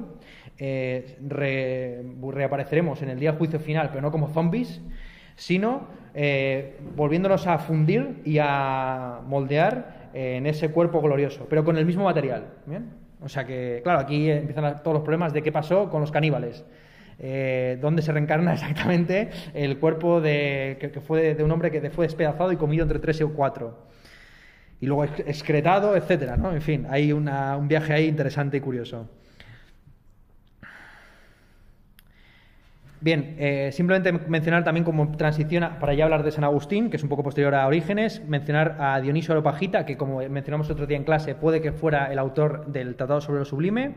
eh, 0.58 1.18
reapareceremos 1.20 3.02
en 3.02 3.10
el 3.10 3.20
día 3.20 3.34
juicio 3.34 3.60
final, 3.60 3.90
pero 3.90 4.02
no 4.02 4.12
como 4.12 4.30
zombies, 4.30 4.82
sino 5.36 5.88
eh, 6.14 6.78
volviéndonos 6.96 7.48
a 7.48 7.58
fundir 7.58 8.22
y 8.26 8.38
a 8.40 9.22
moldear 9.26 10.10
en 10.14 10.48
ese 10.48 10.72
cuerpo 10.72 11.02
glorioso, 11.02 11.46
pero 11.50 11.64
con 11.64 11.78
el 11.78 11.86
mismo 11.86 12.04
material. 12.04 12.54
¿bien? 12.66 12.90
O 13.22 13.30
sea 13.30 13.46
que, 13.46 13.82
claro, 13.84 14.00
aquí 14.00 14.30
empiezan 14.30 14.82
todos 14.82 14.96
los 14.96 15.04
problemas 15.04 15.34
de 15.34 15.42
qué 15.42 15.52
pasó 15.52 15.90
con 15.90 16.02
los 16.02 16.12
caníbales. 16.12 16.64
Eh, 17.22 17.78
donde 17.82 18.02
se 18.02 18.14
reencarna 18.14 18.54
exactamente 18.54 19.30
el 19.54 19.78
cuerpo 19.78 20.22
de, 20.22 20.78
que, 20.80 21.02
fue 21.02 21.36
de 21.36 21.44
un 21.44 21.52
hombre 21.52 21.70
que 21.70 21.90
fue 21.90 22.06
despedazado 22.06 22.54
y 22.54 22.56
comido 22.56 22.84
entre 22.84 23.00
tres 23.00 23.20
y 23.20 23.26
cuatro 23.26 23.90
y 24.82 24.86
luego 24.86 25.04
excretado, 25.04 25.96
etcétera, 25.96 26.38
¿no? 26.38 26.54
En 26.54 26.62
fin, 26.62 26.88
hay 26.90 27.12
un 27.12 27.68
viaje 27.68 27.94
ahí 27.94 28.08
interesante 28.08 28.58
y 28.58 28.60
curioso. 28.62 29.10
Bien, 33.02 33.36
eh, 33.40 33.70
simplemente 33.72 34.12
mencionar 34.28 34.66
también 34.66 34.84
como 34.84 35.16
transición 35.16 35.66
para 35.80 35.94
ya 35.94 36.04
hablar 36.04 36.24
de 36.24 36.32
San 36.32 36.44
Agustín, 36.44 36.90
que 36.90 36.98
es 36.98 37.04
un 37.04 37.08
poco 37.08 37.24
posterior 37.24 37.56
a 37.56 37.66
Orígenes, 37.66 38.22
mencionar 38.28 38.76
a 38.78 39.00
Dionisio 39.00 39.32
Aropagita, 39.32 39.86
que 39.86 39.96
como 39.96 40.20
mencionamos 40.28 40.70
otro 40.70 40.86
día 40.86 40.98
en 40.98 41.06
clase, 41.06 41.34
puede 41.34 41.62
que 41.62 41.72
fuera 41.72 42.12
el 42.12 42.20
autor 42.20 42.66
del 42.68 42.96
Tratado 42.96 43.22
sobre 43.22 43.40
lo 43.40 43.46
Sublime 43.46 43.96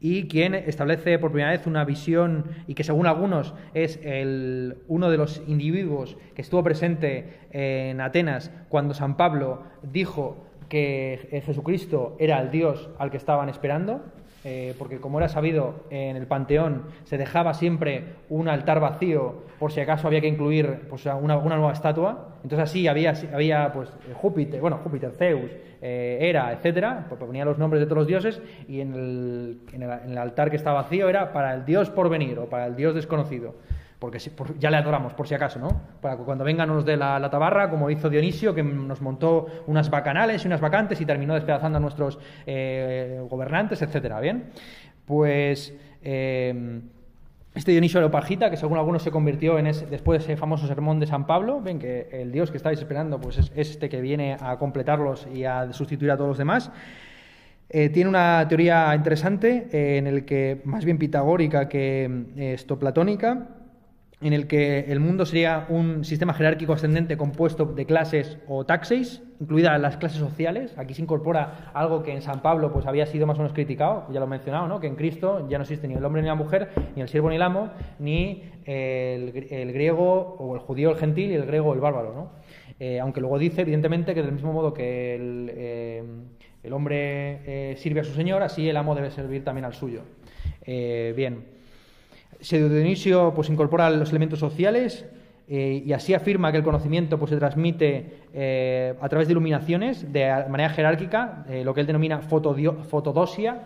y 0.00 0.26
quien 0.26 0.54
establece 0.54 1.16
por 1.20 1.30
primera 1.30 1.52
vez 1.52 1.66
una 1.68 1.84
visión 1.84 2.46
y 2.66 2.74
que 2.74 2.82
según 2.82 3.06
algunos 3.06 3.54
es 3.72 4.00
el, 4.02 4.78
uno 4.88 5.10
de 5.10 5.16
los 5.16 5.40
individuos 5.46 6.16
que 6.34 6.42
estuvo 6.42 6.64
presente 6.64 7.38
en 7.52 8.00
Atenas 8.00 8.50
cuando 8.68 8.94
San 8.94 9.16
Pablo 9.16 9.62
dijo 9.82 10.44
que 10.68 11.42
Jesucristo 11.46 12.16
era 12.18 12.40
el 12.40 12.50
Dios 12.50 12.90
al 12.98 13.12
que 13.12 13.16
estaban 13.16 13.48
esperando. 13.48 14.02
Eh, 14.46 14.74
porque 14.78 14.98
como 14.98 15.18
era 15.18 15.28
sabido 15.28 15.86
en 15.88 16.16
el 16.16 16.26
Panteón 16.26 16.82
se 17.04 17.16
dejaba 17.16 17.54
siempre 17.54 18.04
un 18.28 18.46
altar 18.48 18.78
vacío 18.78 19.42
por 19.58 19.72
si 19.72 19.80
acaso 19.80 20.06
había 20.06 20.20
que 20.20 20.28
incluir 20.28 20.80
pues, 20.90 21.06
una, 21.06 21.36
nueva 21.36 21.72
estatua. 21.72 22.36
Entonces 22.42 22.68
así 22.68 22.86
había, 22.86 23.14
había 23.32 23.72
pues, 23.72 23.88
Júpiter, 24.12 24.60
bueno, 24.60 24.80
Júpiter, 24.84 25.12
Zeus, 25.12 25.50
eh, 25.80 26.18
Hera, 26.20 26.52
etcétera, 26.52 27.06
pues 27.08 27.18
ponía 27.18 27.46
los 27.46 27.56
nombres 27.56 27.80
de 27.80 27.86
todos 27.86 27.98
los 28.00 28.06
dioses 28.06 28.42
y 28.68 28.80
en 28.80 28.92
el, 28.92 29.60
en 29.72 29.82
el 29.82 30.18
altar 30.18 30.50
que 30.50 30.56
estaba 30.56 30.82
vacío 30.82 31.08
era 31.08 31.32
para 31.32 31.54
el 31.54 31.64
dios 31.64 31.88
por 31.88 32.10
venir 32.10 32.38
o 32.38 32.44
para 32.44 32.66
el 32.66 32.76
dios 32.76 32.94
desconocido 32.94 33.54
porque 34.36 34.54
ya 34.58 34.70
le 34.70 34.76
adoramos, 34.76 35.14
por 35.14 35.28
si 35.28 35.34
acaso, 35.34 35.58
¿no? 35.58 35.68
Para 36.00 36.16
que 36.16 36.22
cuando 36.22 36.44
vengan 36.44 36.68
nos 36.68 36.84
dé 36.84 36.96
la, 36.96 37.28
tabarra, 37.30 37.70
como 37.70 37.90
hizo 37.90 38.10
Dionisio, 38.10 38.54
que 38.54 38.62
nos 38.62 39.00
montó 39.00 39.46
unas 39.66 39.90
bacanales 39.90 40.44
y 40.44 40.46
unas 40.46 40.60
vacantes 40.60 41.00
y 41.00 41.06
terminó 41.06 41.34
despedazando 41.34 41.78
a 41.78 41.80
nuestros 41.80 42.18
eh, 42.46 43.20
gobernantes, 43.28 43.82
etcétera, 43.82 44.20
¿bien? 44.20 44.50
Pues 45.04 45.74
eh, 46.02 46.80
este 47.54 47.70
Dionisio 47.70 48.00
Leopagita, 48.00 48.50
que 48.50 48.56
según 48.56 48.78
algunos 48.78 49.02
se 49.02 49.12
convirtió 49.12 49.58
en 49.58 49.68
ese, 49.68 49.86
después 49.86 50.18
de 50.18 50.32
ese 50.32 50.36
famoso 50.36 50.66
sermón 50.66 50.98
de 50.98 51.06
San 51.06 51.26
Pablo, 51.26 51.60
ven 51.60 51.78
que 51.78 52.08
el 52.10 52.32
Dios 52.32 52.50
que 52.50 52.56
estáis 52.56 52.80
esperando 52.80 53.20
pues 53.20 53.38
es 53.38 53.52
este 53.54 53.88
que 53.88 54.00
viene 54.00 54.36
a 54.40 54.58
completarlos 54.58 55.28
y 55.32 55.44
a 55.44 55.72
sustituir 55.72 56.10
a 56.10 56.16
todos 56.16 56.28
los 56.28 56.38
demás. 56.38 56.72
Eh, 57.68 57.90
tiene 57.90 58.10
una 58.10 58.46
teoría 58.48 58.94
interesante 58.94 59.96
en 59.96 60.06
el 60.06 60.24
que, 60.24 60.62
más 60.64 60.84
bien 60.84 60.98
pitagórica 60.98 61.68
que 61.68 62.26
esto 62.36 62.78
platónica, 62.78 63.48
en 64.20 64.32
el 64.32 64.46
que 64.46 64.80
el 64.88 65.00
mundo 65.00 65.26
sería 65.26 65.66
un 65.68 66.04
sistema 66.04 66.34
jerárquico 66.34 66.72
ascendente 66.72 67.16
compuesto 67.16 67.66
de 67.66 67.84
clases 67.84 68.38
o 68.48 68.64
taxis, 68.64 69.22
incluidas 69.40 69.80
las 69.80 69.96
clases 69.96 70.18
sociales. 70.18 70.74
Aquí 70.78 70.94
se 70.94 71.02
incorpora 71.02 71.70
algo 71.74 72.02
que 72.02 72.12
en 72.12 72.22
San 72.22 72.40
Pablo 72.40 72.72
pues, 72.72 72.86
había 72.86 73.06
sido 73.06 73.26
más 73.26 73.36
o 73.36 73.42
menos 73.42 73.52
criticado, 73.52 74.06
ya 74.12 74.20
lo 74.20 74.26
he 74.26 74.28
mencionado, 74.28 74.68
¿no? 74.68 74.80
que 74.80 74.86
en 74.86 74.96
Cristo 74.96 75.46
ya 75.48 75.58
no 75.58 75.62
existe 75.62 75.88
ni 75.88 75.94
el 75.94 76.04
hombre 76.04 76.22
ni 76.22 76.28
la 76.28 76.34
mujer, 76.34 76.70
ni 76.94 77.02
el 77.02 77.08
siervo 77.08 77.28
ni 77.30 77.36
el 77.36 77.42
amo, 77.42 77.70
ni 77.98 78.44
el, 78.64 79.32
griego 79.72 80.36
o 80.38 80.54
el 80.54 80.60
judío 80.60 80.90
el 80.90 80.96
gentil 80.96 81.30
y 81.30 81.34
el 81.34 81.46
griego 81.46 81.74
el 81.74 81.80
bárbaro. 81.80 82.14
¿no? 82.14 82.30
Eh, 82.80 83.00
aunque 83.00 83.20
luego 83.20 83.38
dice, 83.38 83.62
evidentemente, 83.62 84.14
que 84.14 84.22
del 84.22 84.32
mismo 84.32 84.52
modo 84.52 84.72
que 84.72 85.14
el, 85.14 85.50
eh, 85.54 86.02
hombre 86.70 87.72
eh, 87.72 87.76
sirve 87.76 88.00
a 88.00 88.04
su 88.04 88.14
señor, 88.14 88.42
así 88.42 88.68
el 88.68 88.76
amo 88.76 88.94
debe 88.94 89.10
servir 89.10 89.44
también 89.44 89.64
al 89.64 89.74
suyo. 89.74 90.02
bien. 90.66 91.53
Pseudo 92.44 93.32
pues, 93.34 93.48
incorpora 93.48 93.88
los 93.90 94.10
elementos 94.10 94.38
sociales 94.38 95.06
eh, 95.48 95.82
y 95.84 95.92
así 95.92 96.14
afirma 96.14 96.50
que 96.52 96.58
el 96.58 96.64
conocimiento 96.64 97.18
pues, 97.18 97.30
se 97.30 97.36
transmite 97.36 98.24
eh, 98.32 98.94
a 99.00 99.08
través 99.08 99.28
de 99.28 99.32
iluminaciones 99.32 100.12
de 100.12 100.26
manera 100.48 100.70
jerárquica, 100.70 101.44
eh, 101.48 101.64
lo 101.64 101.74
que 101.74 101.80
él 101.80 101.86
denomina 101.86 102.20
fotodosia. 102.20 103.64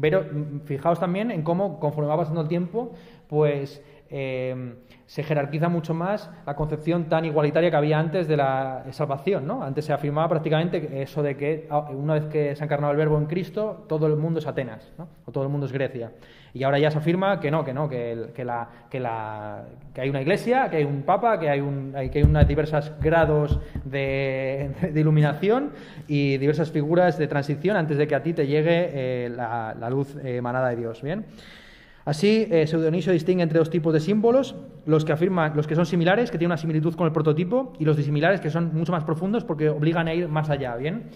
pero 0.00 0.24
fijaos 0.64 1.00
también 1.00 1.30
en 1.30 1.42
cómo, 1.42 1.78
conforme 1.80 2.08
va 2.08 2.16
pasando 2.16 2.40
el 2.40 2.48
tiempo, 2.48 2.92
pues 3.28 3.82
se 5.08 5.22
jerarquiza 5.22 5.70
mucho 5.70 5.94
más 5.94 6.30
la 6.46 6.54
concepción 6.54 7.08
tan 7.08 7.24
igualitaria 7.24 7.70
que 7.70 7.76
había 7.76 7.98
antes 7.98 8.28
de 8.28 8.36
la 8.36 8.84
salvación. 8.90 9.46
¿no? 9.46 9.62
Antes 9.62 9.86
se 9.86 9.92
afirmaba 9.94 10.28
prácticamente 10.28 11.00
eso 11.00 11.22
de 11.22 11.34
que 11.34 11.66
ah, 11.70 11.88
una 11.90 12.14
vez 12.14 12.26
que 12.26 12.54
se 12.54 12.62
ha 12.62 12.66
encarnado 12.66 12.92
el 12.92 12.98
verbo 12.98 13.16
en 13.16 13.24
Cristo, 13.24 13.86
todo 13.88 14.06
el 14.06 14.16
mundo 14.16 14.38
es 14.38 14.46
Atenas, 14.46 14.92
o 15.24 15.32
todo 15.32 15.44
el 15.44 15.48
mundo 15.48 15.64
es 15.64 15.72
Grecia. 15.72 16.12
Y 16.52 16.62
ahora 16.62 16.78
ya 16.78 16.90
se 16.90 16.98
afirma 16.98 17.40
que 17.40 17.50
no, 17.50 17.64
que 17.64 17.72
no, 17.72 17.88
que, 17.88 18.32
que, 18.34 18.44
la, 18.44 18.68
que, 18.90 19.00
la, 19.00 19.64
que 19.94 20.02
hay 20.02 20.10
una 20.10 20.20
iglesia, 20.20 20.68
que 20.68 20.76
hay 20.76 20.84
un 20.84 21.02
papa, 21.02 21.40
que 21.40 21.48
hay, 21.48 21.60
un, 21.60 21.92
que 22.12 22.18
hay 22.18 22.24
unos 22.24 22.46
diversos 22.46 22.92
grados 23.00 23.58
de, 23.84 24.70
iluminación 24.94 25.72
y 26.06 26.36
diversas 26.36 26.70
figuras 26.70 27.16
de 27.16 27.28
transición 27.28 27.78
antes 27.78 27.96
de 27.96 28.06
que 28.06 28.14
a 28.14 28.22
ti 28.22 28.34
te 28.34 28.46
llegue 28.46 28.90
eh, 28.92 29.30
la, 29.30 29.88
luz 29.88 30.14
emanada 30.22 30.68
de 30.68 30.76
Dios. 30.76 31.00
Bien. 31.00 31.24
Así, 32.08 32.48
eh, 32.50 32.64
distingue 33.12 33.42
entre 33.42 33.58
dos 33.58 33.68
tipos 33.68 33.92
de 33.92 34.00
símbolos, 34.00 34.56
los 34.86 35.04
que 35.04 35.12
afirman, 35.12 35.54
los 35.54 35.66
que 35.66 35.74
son 35.74 35.84
similares, 35.84 36.30
que 36.30 36.38
tienen 36.38 36.52
una 36.52 36.56
similitud 36.56 36.94
con 36.94 37.06
el 37.06 37.12
prototipo, 37.12 37.74
y 37.78 37.84
los 37.84 37.98
disimilares, 37.98 38.40
que 38.40 38.48
son 38.48 38.74
mucho 38.74 38.92
más 38.92 39.04
profundos 39.04 39.44
porque 39.44 39.68
obligan 39.68 40.08
a 40.08 40.14
ir 40.14 40.26
más 40.26 40.48
allá, 40.48 40.74
¿bien? 40.76 41.10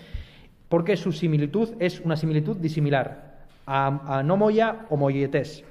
Porque 0.68 0.98
su 0.98 1.10
similitud 1.12 1.70
es 1.78 2.00
una 2.00 2.14
similitud 2.14 2.58
disimilar 2.58 3.46
a, 3.66 4.22
no 4.22 4.36
moya 4.36 4.84
o 4.90 4.98
moyetes. 4.98 5.64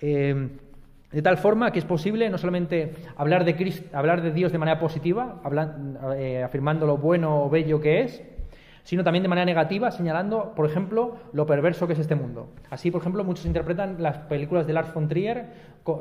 Eh, 0.00 0.48
de 1.12 1.22
tal 1.22 1.38
forma 1.38 1.70
que 1.70 1.78
es 1.78 1.84
posible 1.84 2.28
no 2.28 2.36
solamente 2.36 2.96
hablar 3.16 3.44
de, 3.44 3.84
hablar 3.92 4.22
de 4.22 4.32
Dios 4.32 4.50
de 4.50 4.58
manera 4.58 4.80
positiva, 4.80 5.40
eh, 6.16 6.42
afirmando 6.42 6.84
lo 6.84 6.96
bueno 6.96 7.44
o 7.44 7.48
bello 7.48 7.80
que 7.80 8.00
es, 8.00 8.24
sino 8.88 9.04
también 9.04 9.22
de 9.22 9.28
manera 9.28 9.44
negativa, 9.44 9.90
señalando, 9.90 10.54
por 10.54 10.64
ejemplo, 10.64 11.16
lo 11.34 11.44
perverso 11.44 11.86
que 11.86 11.92
es 11.92 11.98
este 11.98 12.14
mundo. 12.14 12.48
Así, 12.70 12.90
por 12.90 13.02
ejemplo, 13.02 13.22
muchos 13.22 13.44
interpretan 13.44 14.02
las 14.02 14.16
películas 14.16 14.66
de 14.66 14.72
Lars 14.72 14.94
von 14.94 15.08
Trier, 15.08 15.44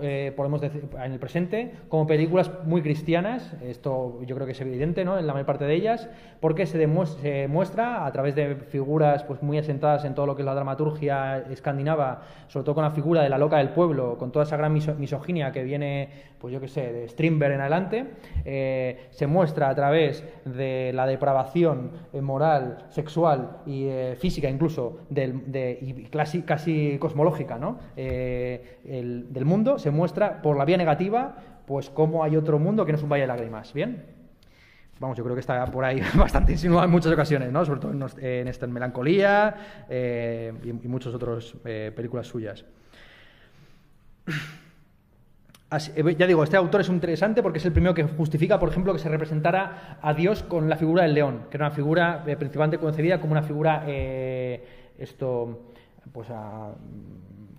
eh, 0.02 0.34
podemos 0.36 0.62
decir, 0.62 0.88
en 1.02 1.12
el 1.12 1.20
presente, 1.20 1.74
como 1.90 2.08
películas 2.08 2.52
muy 2.66 2.82
cristianas. 2.82 3.54
Esto 3.62 4.20
yo 4.26 4.36
creo 4.36 4.46
que 4.46 4.52
es 4.52 4.62
evidente 4.62 5.06
¿no? 5.06 5.18
en 5.18 5.28
la 5.28 5.34
mayor 5.34 5.46
parte 5.46 5.66
de 5.66 5.74
ellas, 5.74 6.10
porque 6.40 6.66
se, 6.66 6.78
demuestra, 6.78 8.06
a 8.06 8.12
través 8.12 8.36
de 8.36 8.56
figuras 8.56 9.24
pues, 9.24 9.42
muy 9.42 9.58
asentadas 9.58 10.06
en 10.06 10.14
todo 10.14 10.26
lo 10.26 10.36
que 10.36 10.42
es 10.42 10.46
la 10.46 10.56
dramaturgia 10.56 11.40
escandinava, 11.50 12.22
sobre 12.48 12.66
todo 12.66 12.76
con 12.76 12.84
la 12.84 12.92
figura 12.92 13.22
de 13.22 13.30
la 13.30 13.38
loca 13.38 13.58
del 13.58 13.70
pueblo, 13.70 14.18
con 14.18 14.32
toda 14.32 14.44
esa 14.44 14.58
gran 14.58 14.74
misoginia 14.74 15.52
que 15.52 15.64
viene, 15.64 16.10
pues 16.40 16.54
yo 16.54 16.60
qué 16.60 16.68
sé, 16.68 16.92
de 16.92 17.08
Strindberg 17.08 17.54
en 17.54 17.62
adelante, 17.62 18.06
eh, 18.46 19.08
se 19.10 19.28
muestra 19.28 19.70
a 19.70 19.76
través 19.76 20.24
de 20.46 20.92
la 20.94 21.06
depravación 21.06 21.92
eh, 22.14 22.22
sexual 22.90 23.62
y 23.66 23.86
eh, 23.86 24.16
física 24.20 24.50
incluso 24.50 25.00
de, 25.10 25.78
y 25.82 25.94
casi, 26.06 26.44
casi 26.44 26.98
cosmológica 27.00 27.58
¿no? 27.58 27.80
Eh, 27.96 29.26
del 29.30 29.46
mundo 29.46 29.80
se 29.80 29.92
muestra 29.92 30.42
por 30.42 30.58
la 30.58 30.66
vía 30.66 30.78
negativa 30.78 31.36
pues 31.68 31.90
cómo 31.90 32.24
hay 32.24 32.38
otro 32.38 32.58
mundo 32.60 32.86
que 32.86 32.94
no 32.94 32.98
es 32.98 33.04
un 33.04 33.10
valle 33.10 33.24
de 33.24 33.28
lágrimas. 33.28 33.74
¿Bien? 33.74 34.06
Vamos, 35.00 35.18
yo 35.18 35.24
creo 35.24 35.36
que 35.36 35.42
está 35.42 35.64
por 35.66 35.86
ahí 35.86 36.02
bastante 36.16 36.54
insinuado 36.54 36.86
en 36.86 36.92
muchas 36.92 37.12
ocasiones, 37.12 37.52
¿no? 37.52 37.64
Sobre 37.66 37.80
todo 37.82 38.10
en, 38.20 38.48
esta 38.48 38.66
Melancolía 38.68 39.86
eh, 39.90 40.54
y, 40.64 40.70
y 40.70 40.88
muchas 40.88 41.14
otras 41.14 41.54
eh, 41.66 41.92
películas 41.96 42.28
suyas. 42.28 42.66
Eh, 45.70 46.16
ya 46.18 46.28
digo, 46.28 46.44
este 46.44 46.56
autor 46.56 46.82
es 46.82 46.90
interesante 46.90 47.44
porque 47.44 47.60
es 47.60 47.66
el 47.66 47.74
primero 47.74 47.94
que 47.94 48.04
justifica, 48.04 48.58
por 48.58 48.70
ejemplo, 48.70 48.94
que 48.94 49.00
se 49.00 49.10
representara 49.10 50.00
a 50.02 50.14
Dios 50.14 50.44
con 50.44 50.70
la 50.70 50.78
figura 50.78 51.04
del 51.04 51.14
león, 51.14 51.42
que 51.50 51.58
era 51.58 51.66
una 51.66 51.76
figura 51.76 52.24
eh, 52.26 52.38
principalmente 52.38 52.78
concebida 52.78 53.20
como 53.20 53.34
una 53.34 53.44
figura, 53.44 53.84
eh, 53.86 54.64
esto, 54.98 55.74
pues 56.14 56.30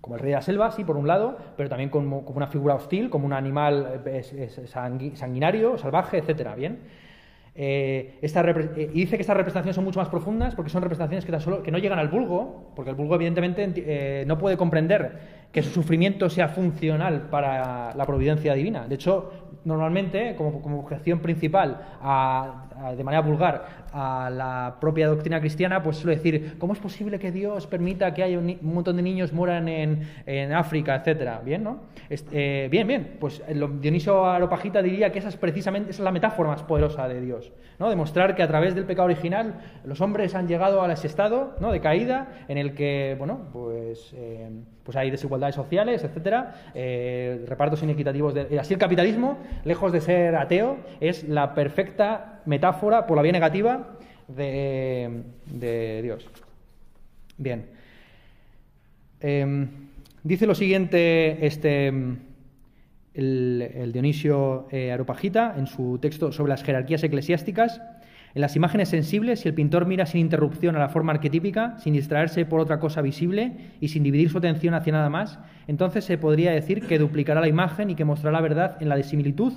como 0.01 0.15
el 0.15 0.21
rey 0.21 0.31
de 0.31 0.37
la 0.37 0.41
selva, 0.41 0.71
sí, 0.71 0.83
por 0.83 0.97
un 0.97 1.05
lado, 1.05 1.37
pero 1.55 1.69
también 1.69 1.91
como, 1.91 2.19
una 2.21 2.47
figura 2.47 2.73
hostil, 2.73 3.11
como 3.11 3.27
un 3.27 3.33
animal 3.33 4.01
sanguinario, 5.13 5.77
salvaje, 5.77 6.17
etcétera, 6.17 6.55
¿bien? 6.55 6.79
y 7.55 8.21
dice 8.93 9.17
que 9.17 9.21
estas 9.21 9.35
representaciones 9.35 9.75
son 9.75 9.83
mucho 9.83 9.99
más 9.99 10.07
profundas 10.07 10.55
porque 10.55 10.71
son 10.71 10.81
representaciones 10.81 11.25
que, 11.25 11.39
solo, 11.41 11.61
que 11.61 11.71
no 11.71 11.77
llegan 11.77 11.99
al 11.99 12.07
vulgo, 12.07 12.71
porque 12.73 12.91
el 12.91 12.95
vulgo 12.95 13.15
evidentemente 13.15 14.23
no 14.25 14.37
puede 14.37 14.55
comprender 14.55 15.38
que 15.51 15.63
su 15.63 15.71
sufrimiento 15.71 16.29
sea 16.29 16.49
funcional 16.49 17.23
para 17.29 17.93
la 17.95 18.05
providencia 18.05 18.53
divina. 18.53 18.87
De 18.87 18.95
hecho, 18.95 19.31
normalmente, 19.65 20.35
como, 20.35 20.79
objeción 20.79 21.19
principal, 21.19 21.81
de 22.95 23.03
manera 23.03 23.21
vulgar, 23.21 23.88
a 23.93 24.29
la 24.29 24.77
propia 24.79 25.07
doctrina 25.07 25.39
cristiana, 25.39 25.81
pues 25.83 25.97
suele 25.97 26.17
decir, 26.17 26.55
¿cómo 26.57 26.73
es 26.73 26.79
posible 26.79 27.19
que 27.19 27.31
Dios 27.31 27.67
permita 27.67 28.13
que 28.13 28.23
haya 28.23 28.37
un, 28.37 28.57
montón 28.61 28.95
de 28.95 29.01
niños 29.01 29.33
mueran 29.33 29.67
en, 29.67 30.53
África, 30.53 30.95
etcétera? 30.95 31.41
Bien, 31.43 31.63
¿no? 31.63 31.81
Eh, 32.09 32.67
bien, 32.71 32.87
bien. 32.87 33.17
Pues 33.19 33.41
Dionisio 33.81 34.25
Aropagita 34.25 34.81
diría 34.81 35.11
que 35.11 35.19
esa 35.19 35.29
es 35.29 35.37
precisamente 35.37 35.91
esa 35.91 36.01
es 36.01 36.03
la 36.03 36.11
metáfora 36.11 36.49
más 36.49 36.63
poderosa 36.63 37.07
de 37.07 37.21
Dios, 37.21 37.51
¿no? 37.77 37.89
Demostrar 37.89 38.35
que 38.35 38.43
a 38.43 38.47
través 38.47 38.75
del 38.75 38.85
pecado 38.85 39.05
original 39.05 39.61
los 39.83 40.01
hombres 40.01 40.35
han 40.35 40.47
llegado 40.47 40.81
a 40.81 40.91
ese 40.91 41.07
estado, 41.07 41.55
¿no? 41.59 41.71
De 41.71 41.79
caída, 41.79 42.27
en 42.47 42.57
el 42.57 42.73
que, 42.73 43.15
bueno, 43.17 43.49
pues... 43.51 44.13
Eh, 44.15 44.49
pues 44.89 44.97
hay 44.97 45.11
desigualdades 45.11 45.53
sociales, 45.53 46.03
etcétera, 46.03 46.55
eh, 46.73 47.45
repartos 47.47 47.83
inequitativos. 47.83 48.33
De, 48.33 48.59
así 48.59 48.73
el 48.73 48.79
capitalismo, 48.79 49.37
lejos 49.63 49.91
de 49.91 50.01
ser 50.01 50.35
ateo, 50.35 50.77
es 50.99 51.29
la 51.29 51.53
perfecta 51.53 52.41
metáfora, 52.45 53.05
por 53.05 53.15
la 53.15 53.21
vía 53.21 53.31
negativa, 53.31 53.78
de, 54.35 56.01
Dios. 56.03 56.27
Bien. 57.37 57.65
Em, 59.21 59.67
dice 60.23 60.47
lo 60.47 60.55
siguiente 60.55 61.45
este, 61.45 61.91
el, 63.13 63.91
Dionisio 63.91 64.67
eh, 64.71 64.95
en 65.57 65.67
su 65.67 65.97
texto 65.99 66.31
sobre 66.31 66.49
las 66.49 66.63
jerarquías 66.63 67.03
eclesiásticas. 67.03 67.81
En 68.35 68.41
las 68.41 68.55
imágenes 68.55 68.89
sensibles, 68.89 69.39
si 69.39 69.47
el 69.47 69.55
pintor 69.55 69.87
mira 69.87 70.05
sin 70.05 70.21
interrupción 70.21 70.75
a 70.75 70.79
la 70.79 70.89
forma 70.89 71.13
arquetípica, 71.13 71.79
sin 71.79 71.93
distraerse 71.93 72.45
por 72.45 72.59
otra 72.59 72.79
cosa 72.79 73.01
visible 73.01 73.53
y 73.81 73.87
sin 73.87 74.03
dividir 74.03 74.29
su 74.29 74.37
atención 74.37 74.75
hacia 74.75 74.93
nada 74.93 75.09
más, 75.09 75.39
entonces 75.67 76.05
se 76.05 76.19
podría 76.19 76.51
decir 76.51 76.85
que 76.85 76.99
duplicará 76.99 77.41
la 77.41 77.47
imagen 77.47 77.89
y 77.89 77.95
que 77.95 78.05
mostrará 78.05 78.37
la 78.37 78.41
verdad 78.41 78.77
en 78.81 78.89
la 78.89 78.95
disimilitud, 78.97 79.53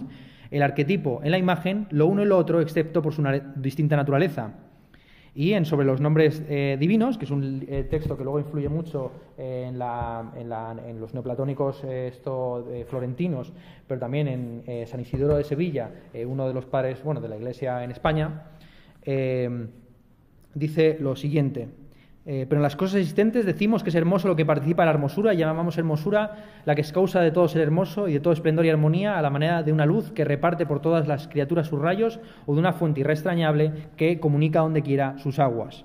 el 0.53 0.63
arquetipo 0.63 1.21
en 1.25 1.31
la 1.31 1.39
imagen, 1.39 1.87
lo 1.91 2.07
uno 2.07 2.23
y 2.23 2.27
lo 2.27 2.39
otro, 2.39 2.61
excepto 2.61 3.03
por 3.03 3.13
su 3.13 3.25
distinta 3.57 3.97
naturaleza. 3.97 4.53
Y 5.35 5.55
en 5.55 5.65
sobre 5.65 5.87
los 5.87 5.99
nombres 5.99 6.43
eh, 6.47 6.77
divinos, 6.79 7.17
que 7.17 7.25
es 7.25 7.31
un 7.31 7.65
eh, 7.67 7.85
texto 7.85 8.19
que 8.19 8.23
luego 8.23 8.39
influye 8.39 8.69
mucho 8.69 9.13
en, 9.39 9.79
los 9.79 11.15
neoplatónicos 11.15 11.83
eh, 11.85 12.09
esto, 12.09 12.67
florentinos, 12.87 13.51
pero 13.87 13.99
también 13.99 14.29
en 14.67 14.87
San 14.87 15.01
Isidoro 15.01 15.37
de 15.37 15.45
Sevilla, 15.45 15.91
uno 16.27 16.47
de 16.47 16.53
los 16.53 16.67
padres 16.67 17.03
bueno, 17.03 17.23
de 17.23 17.31
la 17.31 17.37
Iglesia 17.37 17.83
en 17.83 17.91
España, 17.91 18.51
dice 20.55 20.99
lo 21.01 21.17
siguiente. 21.17 21.82
Eh, 22.25 22.47
pero 22.49 22.61
en 22.61 22.63
las 22.63 22.77
cosas 22.77 22.97
existentes 23.01 23.45
decimos 23.45 23.83
que 23.83 23.89
es 23.89 23.97
hermoso 23.97 24.29
lo 24.29 24.37
que 24.37 24.47
participa 24.47 24.85
en 24.85 24.87
la 24.87 24.93
hermosura 24.93 25.35
y 25.35 25.39
llamamos 25.39 25.77
hermosura 25.77 26.37
la 26.65 26.77
que 26.77 26.83
es 26.83 26.93
causa 26.93 27.21
de 27.21 27.33
todo 27.33 27.49
ser 27.49 27.63
hermoso 27.63 28.07
y 28.07 28.13
de 28.13 28.21
todo 28.21 28.33
esplendor 28.33 28.65
y 28.65 28.71
armonía 28.71 29.19
a 29.19 29.23
la 29.23 29.31
manera 29.31 29.65
de 29.65 29.73
una 29.73 29.87
luz 29.87 30.13
que 30.13 30.25
reparte 30.25 30.65
por 30.65 30.81
todas 30.81 31.09
las 31.09 31.27
criaturas 31.27 31.67
sus 31.67 31.81
rayos 31.81 32.21
o 32.47 32.55
de 32.55 32.61
una 32.61 32.75
fuente 32.75 33.01
irrestrañable 33.01 33.73
que 33.97 34.21
comunica 34.21 34.61
donde 34.61 34.83
quiera 34.83 35.19
sus 35.19 35.41
aguas. 35.41 35.85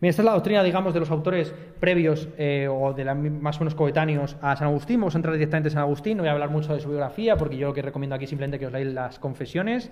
Esta 0.00 0.22
es 0.22 0.26
la 0.26 0.32
doctrina, 0.32 0.62
digamos, 0.62 0.94
de 0.94 1.00
los 1.00 1.10
autores 1.10 1.52
previos 1.78 2.28
eh, 2.38 2.68
o 2.70 2.94
de 2.94 3.04
la, 3.04 3.14
más 3.14 3.56
o 3.56 3.60
menos 3.60 3.74
coetáneos 3.74 4.36
a 4.40 4.56
San 4.56 4.68
Agustín. 4.68 4.98
Vamos 4.98 5.14
a 5.14 5.18
entrar 5.18 5.34
directamente 5.34 5.68
en 5.68 5.74
San 5.74 5.82
Agustín, 5.82 6.16
no 6.16 6.22
voy 6.22 6.30
a 6.30 6.32
hablar 6.32 6.48
mucho 6.48 6.72
de 6.72 6.80
su 6.80 6.88
biografía 6.88 7.36
porque 7.36 7.58
yo 7.58 7.68
lo 7.68 7.74
que 7.74 7.82
recomiendo 7.82 8.16
aquí 8.16 8.26
simplemente 8.26 8.58
que 8.58 8.66
os 8.66 8.72
leáis 8.72 8.94
las 8.94 9.18
confesiones 9.18 9.90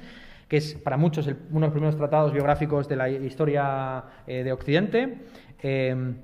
que 0.48 0.56
es 0.56 0.74
para 0.74 0.96
muchos 0.96 1.26
uno 1.26 1.61
de 1.61 1.66
los 1.66 1.72
primeros 1.72 1.96
tratados 1.96 2.32
biográficos 2.32 2.88
de 2.88 2.96
la 2.96 3.09
historia 3.11 4.02
eh, 4.26 4.42
de 4.42 4.52
Occidente. 4.52 5.18
Eh, 5.62 6.14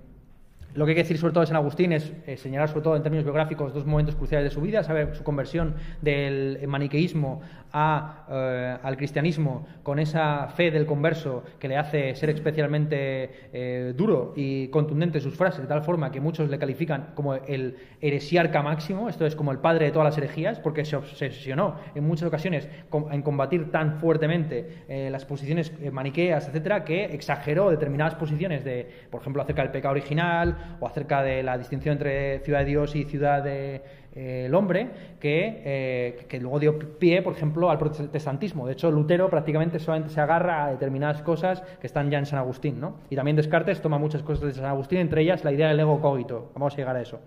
lo 0.75 0.85
que 0.85 0.91
hay 0.91 0.97
que 0.97 1.03
decir 1.03 1.19
sobre 1.19 1.33
todo 1.33 1.43
de 1.43 1.47
San 1.47 1.57
Agustín 1.57 1.93
es 1.93 2.13
señalar 2.37 2.69
sobre 2.69 2.83
todo 2.83 2.97
en 2.97 3.03
términos 3.03 3.25
biográficos 3.25 3.73
dos 3.73 3.87
momentos 3.87 4.17
cruciales 4.17 4.51
de 4.51 4.55
su 4.55 4.61
vida, 4.61 4.83
saber 4.83 5.15
su 5.15 5.23
conversión 5.23 5.77
del 6.03 6.67
maniqueísmo 6.67 7.43
eh, 7.77 8.77
al 8.83 8.97
cristianismo 8.97 9.67
con 9.83 9.99
esa 9.99 10.47
fe 10.47 10.71
del 10.71 10.87
converso 10.87 11.43
que 11.59 11.67
le 11.67 11.77
hace 11.77 12.15
ser 12.15 12.31
especialmente 12.31 13.49
eh, 13.53 13.93
duro 13.97 14.33
y 14.37 14.69
contundente 14.69 15.19
en 15.19 15.25
sus 15.25 15.35
frases, 15.35 15.63
de 15.63 15.67
tal 15.67 15.83
forma 15.83 16.13
que 16.13 16.21
muchos 16.21 16.49
le 16.49 16.57
califican 16.57 17.09
como 17.17 17.35
el 17.35 17.77
heresiarca 18.01 18.63
máximo, 18.63 19.09
esto 19.09 19.27
es 19.27 19.35
como 19.35 19.51
el 19.51 19.59
padre 19.59 19.87
de 19.87 19.91
todas 19.91 20.07
las 20.07 20.19
herejías, 20.19 20.61
porque 20.61 20.85
se 20.85 20.95
obsesionó 20.95 21.75
en 21.97 22.07
muchas 22.07 22.29
ocasiones 22.29 22.69
en 23.11 23.23
combatir 23.23 23.73
tan 23.73 23.99
fuertemente 23.99 24.85
eh, 24.89 25.09
las 25.11 25.25
posiciones 25.25 25.73
maniqueas, 25.93 26.47
etcétera, 26.47 26.85
que 26.85 27.07
exageró 27.07 27.71
determinadas 27.71 28.15
posiciones 28.15 28.65
de, 28.65 28.89
por 29.11 29.21
ejemplo, 29.21 29.43
acerca 29.43 29.63
del 29.63 29.73
pecado 29.73 29.93
original 29.93 30.77
o 30.79 30.87
acerca 30.87 31.25
de 31.25 31.43
la 31.43 31.59
distinción 31.59 31.95
entre 31.95 32.39
ciudad 32.41 32.61
de 32.61 32.67
Dios 32.67 32.95
y 32.95 33.05
ciudad 33.05 33.43
de 33.43 33.83
eh, 34.15 34.45
el 34.47 34.55
hombre 34.55 34.91
eh, 35.21 36.27
que, 36.29 36.41
luego 36.41 36.61
dio 36.61 36.79
pie, 36.99 37.23
por 37.23 37.33
ejemplo, 37.33 37.71
al 37.71 37.79
protestantismo. 37.79 38.67
De 38.67 38.75
hecho, 38.75 38.91
Lutero 38.91 39.29
prácticamente 39.29 39.79
solamente 39.79 40.13
se 40.13 40.21
agarra 40.21 40.67
a 40.67 40.71
determinadas 40.71 41.23
cosas 41.23 41.63
que 41.81 41.87
están 41.87 42.11
ya 42.11 42.19
en 42.19 42.27
San 42.27 42.39
Agustín. 42.39 42.81
¿no? 42.81 42.99
Y 43.11 43.17
también 43.17 43.37
Descartes 43.37 43.81
toma 43.81 43.99
muchas 43.99 44.23
cosas 44.23 44.47
de 44.47 44.53
San 44.53 44.67
Agustín, 44.67 44.99
entre 44.99 45.23
ellas 45.23 45.45
la 45.45 45.53
idea 45.53 45.69
del 45.69 45.81
ego 45.81 46.01
cogito. 46.01 46.51
Vamos 46.55 46.75
a 46.75 46.77
llegar 46.77 46.97
a 46.97 47.01
eso. 47.01 47.21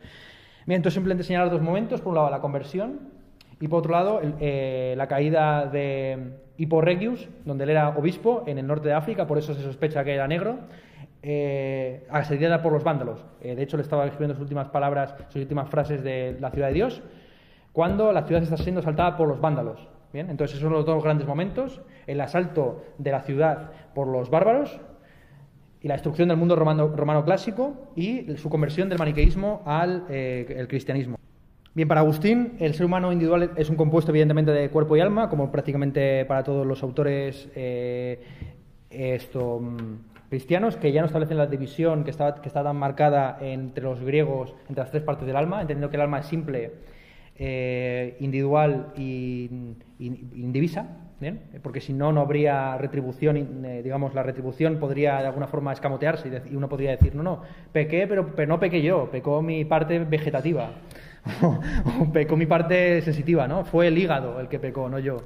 Bien, 0.66 0.78
entonces 0.78 0.96
simplemente 0.96 1.24
señalar 1.24 1.50
dos 1.50 1.62
momentos. 1.62 2.02
Por 2.02 2.10
un 2.10 2.16
lado, 2.16 2.30
la 2.30 2.42
conversión 2.42 3.00
y 3.60 3.68
por 3.68 3.80
otro 3.80 3.92
lado, 3.92 4.22
eh, 4.40 4.94
la 4.98 5.08
caída 5.08 5.66
de 5.66 6.36
Hippo 6.58 6.82
Regius, 6.82 7.28
donde 7.44 7.64
él 7.64 7.72
era 7.72 7.90
obispo 7.90 8.44
en 8.46 8.60
el 8.60 8.68
norte 8.68 8.88
de 8.90 8.94
África, 8.94 9.26
por 9.26 9.38
eso 9.38 9.54
se 9.54 9.62
sospecha 9.62 10.04
que 10.04 10.14
era 10.14 10.28
negro 10.28 10.60
eh, 11.30 12.07
asediada 12.09 12.61
por 12.61 12.71
los 12.71 12.86
vándalos. 12.86 13.19
Eh, 13.41 13.53
de 13.53 13.61
hecho, 13.61 13.75
le 13.75 13.84
estaba 13.84 14.05
escribiendo 14.05 14.36
sus 14.36 14.43
últimas 14.43 14.69
palabras, 14.69 15.13
sus 15.28 15.41
últimas 15.41 15.69
frases 15.69 16.01
de 16.01 16.38
la 16.39 16.51
ciudad 16.51 16.69
de 16.69 16.73
Dios, 16.73 17.03
cuando 17.73 18.13
la 18.13 18.23
ciudad 18.23 18.41
está 18.41 18.55
siendo 18.55 18.80
asaltada 18.80 19.17
por 19.17 19.28
los 19.28 19.41
vándalos. 19.41 19.89
Bien, 20.13 20.30
entonces 20.30 20.55
esos 20.55 20.67
son 20.67 20.71
los 20.71 20.86
dos 20.86 21.03
grandes 21.03 21.28
momentos, 21.28 21.82
el 22.07 22.21
asalto 22.21 22.82
de 22.97 23.11
la 23.11 23.23
ciudad 23.23 23.71
por 23.93 24.07
los 24.07 24.30
bárbaros 24.30 24.80
y 25.82 25.89
la 25.89 25.95
destrucción 25.95 26.30
del 26.30 26.38
mundo 26.38 26.55
romano, 26.55 27.25
clásico 27.25 27.73
y 27.93 28.38
su 28.38 28.49
conversión 28.49 28.88
del 28.88 28.97
maniqueísmo 28.97 29.63
al 29.65 30.05
eh, 30.07 30.65
cristianismo. 30.69 31.17
Bien, 31.73 31.89
para 31.89 31.99
Agustín, 31.99 32.53
el 32.59 32.73
ser 32.73 32.86
humano 32.86 33.11
individual 33.11 33.51
es 33.57 33.69
un 33.69 33.75
compuesto 33.75 34.11
evidentemente 34.11 34.51
de 34.51 34.69
cuerpo 34.69 34.95
y 34.95 35.01
alma, 35.01 35.30
como 35.30 35.51
prácticamente 35.51 36.23
para 36.23 36.41
todos 36.41 36.65
los 36.65 36.82
autores 36.84 37.49
esto, 38.89 39.59
mm, 39.59 40.16
cristianos 40.30 40.75
que 40.78 40.91
ya 40.91 41.01
no 41.01 41.07
establecen 41.07 41.38
la 41.38 41.47
división 41.47 42.03
que 42.03 42.11
está, 42.11 42.36
que 42.36 42.47
está 42.47 42.63
tan 42.63 42.75
marcada 42.75 43.38
entre 43.41 43.84
los 43.84 44.01
griegos, 44.01 44.53
entre 44.67 44.84
las 44.84 44.91
tres 44.91 45.03
partes 45.03 45.25
del 45.25 45.36
alma, 45.36 45.61
entendiendo 45.61 45.89
que 45.89 45.95
el 45.95 46.01
alma 46.01 46.19
es 46.19 46.25
simple, 46.25 46.71
eh, 47.39 48.17
individual 48.19 48.93
y, 48.97 49.47
indivisa, 49.99 50.88
porque 51.61 51.82
si 51.82 51.93
no, 51.93 52.11
no 52.11 52.21
habría 52.21 52.78
retribución, 52.78 53.65
eh, 53.65 53.82
digamos, 53.84 54.15
la 54.15 54.23
retribución 54.23 54.80
podría 54.80 55.19
de 55.19 55.28
alguna 55.28 55.47
forma 55.47 55.71
escamotearse 55.71 56.41
y, 56.49 56.55
uno 56.55 56.67
podría 56.67 56.91
decir, 56.91 57.13
no, 57.13 57.21
no, 57.23 57.43
pequé, 57.71 58.07
pero, 58.07 58.36
pero 58.36 58.47
no 58.47 58.59
pequé 58.59 58.82
yo, 58.82 59.09
pecó 59.11 59.41
mi 59.43 59.65
parte 59.65 59.99
vegetativa, 59.99 60.71
o 62.01 62.11
pecó 62.11 62.36
mi 62.36 62.47
parte 62.47 63.01
sensitiva, 63.01 63.47
¿no? 63.47 63.65
Fue 63.65 63.88
el 63.88 63.97
hígado 63.97 64.39
el 64.39 64.47
que 64.47 64.57
pecó, 64.57 64.89
no 64.89 64.97
yo 64.97 65.17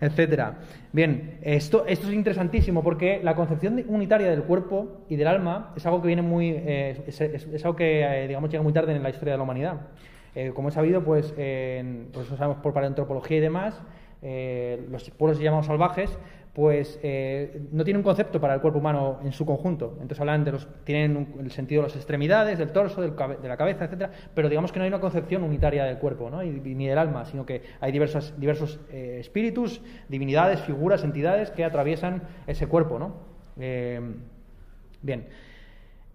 etcétera. 0.00 0.58
Bien, 0.92 1.38
esto, 1.42 1.84
esto 1.86 2.08
es 2.08 2.14
interesantísimo 2.14 2.82
porque 2.82 3.20
la 3.22 3.34
concepción 3.34 3.84
unitaria 3.88 4.30
del 4.30 4.42
cuerpo 4.42 5.02
y 5.08 5.16
del 5.16 5.28
alma 5.28 5.72
es 5.76 5.84
algo 5.86 6.00
que 6.00 6.06
viene 6.06 6.22
muy, 6.22 6.50
eh, 6.50 7.02
es, 7.06 7.64
algo 7.64 7.76
que 7.76 8.02
eh, 8.02 8.28
digamos 8.28 8.50
llega 8.50 8.62
muy 8.62 8.72
tarde 8.72 8.94
en 8.94 9.02
la 9.02 9.10
historia 9.10 9.34
de 9.34 9.38
la 9.38 9.44
humanidad. 9.44 9.80
Eh, 10.34 10.52
como 10.54 10.68
he 10.68 10.72
sabido, 10.72 11.02
pues, 11.02 11.32
por 11.32 12.22
eso 12.22 12.36
sabemos 12.36 12.58
por 12.62 12.72
paleoantropología 12.72 13.38
y 13.38 13.40
demás, 13.40 13.80
los 14.90 15.10
pueblos 15.10 15.40
llamados 15.40 15.66
salvajes, 15.66 16.16
pues 16.58 16.98
eh, 17.04 17.68
no 17.70 17.84
tienen 17.84 17.98
un 17.98 18.02
concepto 18.02 18.40
para 18.40 18.52
el 18.52 18.60
cuerpo 18.60 18.80
humano 18.80 19.20
en 19.22 19.30
su 19.30 19.46
conjunto. 19.46 19.92
Entonces 19.92 20.18
hablan 20.18 20.42
de 20.42 20.50
los, 20.50 20.66
tienen 20.82 21.36
el 21.38 21.52
sentido 21.52 21.82
de 21.82 21.86
las 21.86 21.94
extremidades, 21.94 22.58
del 22.58 22.72
torso, 22.72 23.00
de 23.00 23.48
la 23.48 23.56
cabeza, 23.56 23.84
etcétera, 23.84 24.10
pero 24.34 24.48
digamos 24.48 24.72
que 24.72 24.80
no 24.80 24.82
hay 24.82 24.88
una 24.88 24.98
concepción 24.98 25.44
unitaria 25.44 25.84
del 25.84 25.98
cuerpo, 25.98 26.30
¿no? 26.30 26.42
ni 26.42 26.88
del 26.88 26.98
alma, 26.98 27.26
sino 27.26 27.46
que 27.46 27.62
hay 27.78 27.92
diversos, 27.92 28.34
diversos 28.40 28.80
eh, 28.90 29.18
espíritus, 29.20 29.80
divinidades, 30.08 30.60
figuras, 30.62 31.04
entidades 31.04 31.52
que 31.52 31.64
atraviesan 31.64 32.24
ese 32.48 32.66
cuerpo, 32.66 32.98
¿no? 32.98 33.14
bien. 35.00 35.26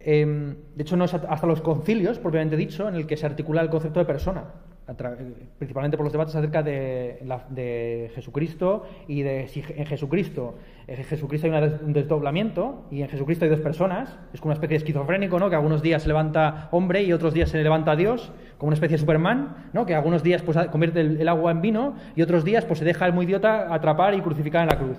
Em, 0.01 0.57
de 0.75 0.81
hecho, 0.81 0.97
no 0.97 1.05
es 1.05 1.13
hasta 1.13 1.47
los 1.47 1.61
concilios, 1.61 2.19
propiamente 2.19 2.57
dicho, 2.57 2.89
en 2.89 2.95
el 2.95 3.07
que 3.07 3.15
se 3.15 3.25
articula 3.25 3.61
el 3.61 3.69
concepto 3.69 4.01
de 4.01 4.05
persona 4.05 4.43
principalmente 5.57 5.95
por 5.95 6.03
los 6.05 6.11
debates 6.11 6.35
acerca 6.35 6.61
de, 6.61 8.11
Jesucristo 8.15 8.85
y 9.07 9.21
de 9.21 9.47
si 9.47 9.63
en 9.75 9.85
Jesucristo, 9.85 10.55
Jesucristo 10.87 11.47
hay 11.47 11.71
un 11.83 11.93
desdoblamiento 11.93 12.85
y 12.91 13.01
en 13.01 13.07
Jesucristo 13.07 13.45
hay 13.45 13.51
dos 13.51 13.61
personas, 13.61 14.17
es 14.33 14.41
como 14.41 14.49
una 14.49 14.55
especie 14.55 14.77
de 14.77 14.77
esquizofrénico, 14.77 15.39
¿no? 15.39 15.49
que 15.49 15.55
algunos 15.55 15.81
días 15.81 16.01
se 16.01 16.09
levanta 16.09 16.67
hombre 16.71 17.03
y 17.03 17.13
otros 17.13 17.33
días 17.33 17.49
se 17.49 17.63
levanta 17.63 17.95
Dios, 17.95 18.33
como 18.57 18.67
una 18.67 18.75
especie 18.75 18.97
de 18.97 19.01
Superman, 19.01 19.69
¿no? 19.71 19.85
que 19.85 19.95
algunos 19.95 20.21
días 20.21 20.41
pues, 20.41 20.57
convierte 20.67 20.99
el, 20.99 21.27
agua 21.29 21.51
en 21.51 21.61
vino 21.61 21.95
y 22.15 22.21
otros 22.21 22.43
días 22.43 22.65
pues, 22.65 22.79
se 22.79 22.85
deja 22.85 23.05
el 23.05 23.13
muy 23.13 23.25
idiota 23.25 23.73
atrapar 23.73 24.13
y 24.15 24.21
crucificar 24.21 24.63
en 24.63 24.69
la 24.69 24.77
cruz. 24.77 24.97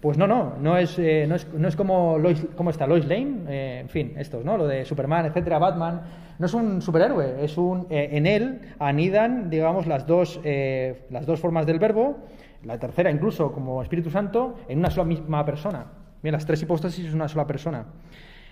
Pues 0.00 0.18
no, 0.18 0.26
no, 0.26 0.54
no 0.60 0.76
es, 0.76 0.98
eh, 0.98 1.24
no 1.26 1.36
es, 1.36 1.52
no 1.54 1.66
es 1.68 1.74
como 1.74 2.18
Lois, 2.18 2.46
¿cómo 2.54 2.68
está? 2.68 2.86
Lois 2.86 3.06
Lane, 3.06 3.44
eh, 3.48 3.78
en 3.80 3.88
fin, 3.88 4.12
estos, 4.18 4.44
¿no? 4.44 4.58
Lo 4.58 4.66
de 4.66 4.84
Superman, 4.84 5.24
etcétera, 5.26 5.58
Batman. 5.58 6.02
No 6.38 6.46
es 6.46 6.52
un 6.52 6.82
superhéroe, 6.82 7.42
es 7.42 7.56
un, 7.56 7.86
eh, 7.88 8.10
en 8.12 8.26
él 8.26 8.60
anidan, 8.78 9.48
digamos, 9.48 9.86
las 9.86 10.06
dos, 10.06 10.38
las 10.44 11.24
dos 11.24 11.40
formas 11.40 11.64
del 11.64 11.78
verbo, 11.78 12.18
la 12.64 12.78
tercera 12.78 13.10
incluso 13.10 13.52
como 13.52 13.82
Espíritu 13.82 14.10
Santo, 14.10 14.56
en 14.68 14.80
una 14.80 14.90
sola 14.90 15.04
misma 15.04 15.46
persona. 15.46 15.86
Bien, 16.22 16.34
las 16.34 16.44
tres 16.44 16.60
hipóstasis 16.62 17.06
es 17.06 17.14
una 17.14 17.26
sola 17.26 17.46
persona. 17.46 17.86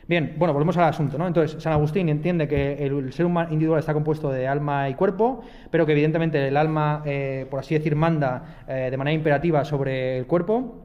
Bien, 0.08 0.34
bueno, 0.38 0.54
volvemos 0.54 0.76
al 0.78 0.84
asunto, 0.84 1.18
¿no? 1.18 1.26
Entonces, 1.26 1.62
San 1.62 1.74
Agustín 1.74 2.08
entiende 2.08 2.48
que 2.48 2.84
el, 2.86 3.12
ser 3.12 3.26
humano 3.26 3.52
individual 3.52 3.80
está 3.80 3.92
compuesto 3.92 4.30
de 4.30 4.48
alma 4.48 4.88
y 4.88 4.94
cuerpo, 4.94 5.42
pero 5.70 5.84
que 5.84 5.92
evidentemente 5.92 6.48
el 6.48 6.56
alma, 6.56 7.02
por 7.50 7.60
así 7.60 7.74
decir, 7.74 7.96
manda 7.96 8.64
de 8.66 8.96
manera 8.96 9.14
imperativa 9.14 9.64
sobre 9.64 10.18
el 10.18 10.26
cuerpo, 10.26 10.83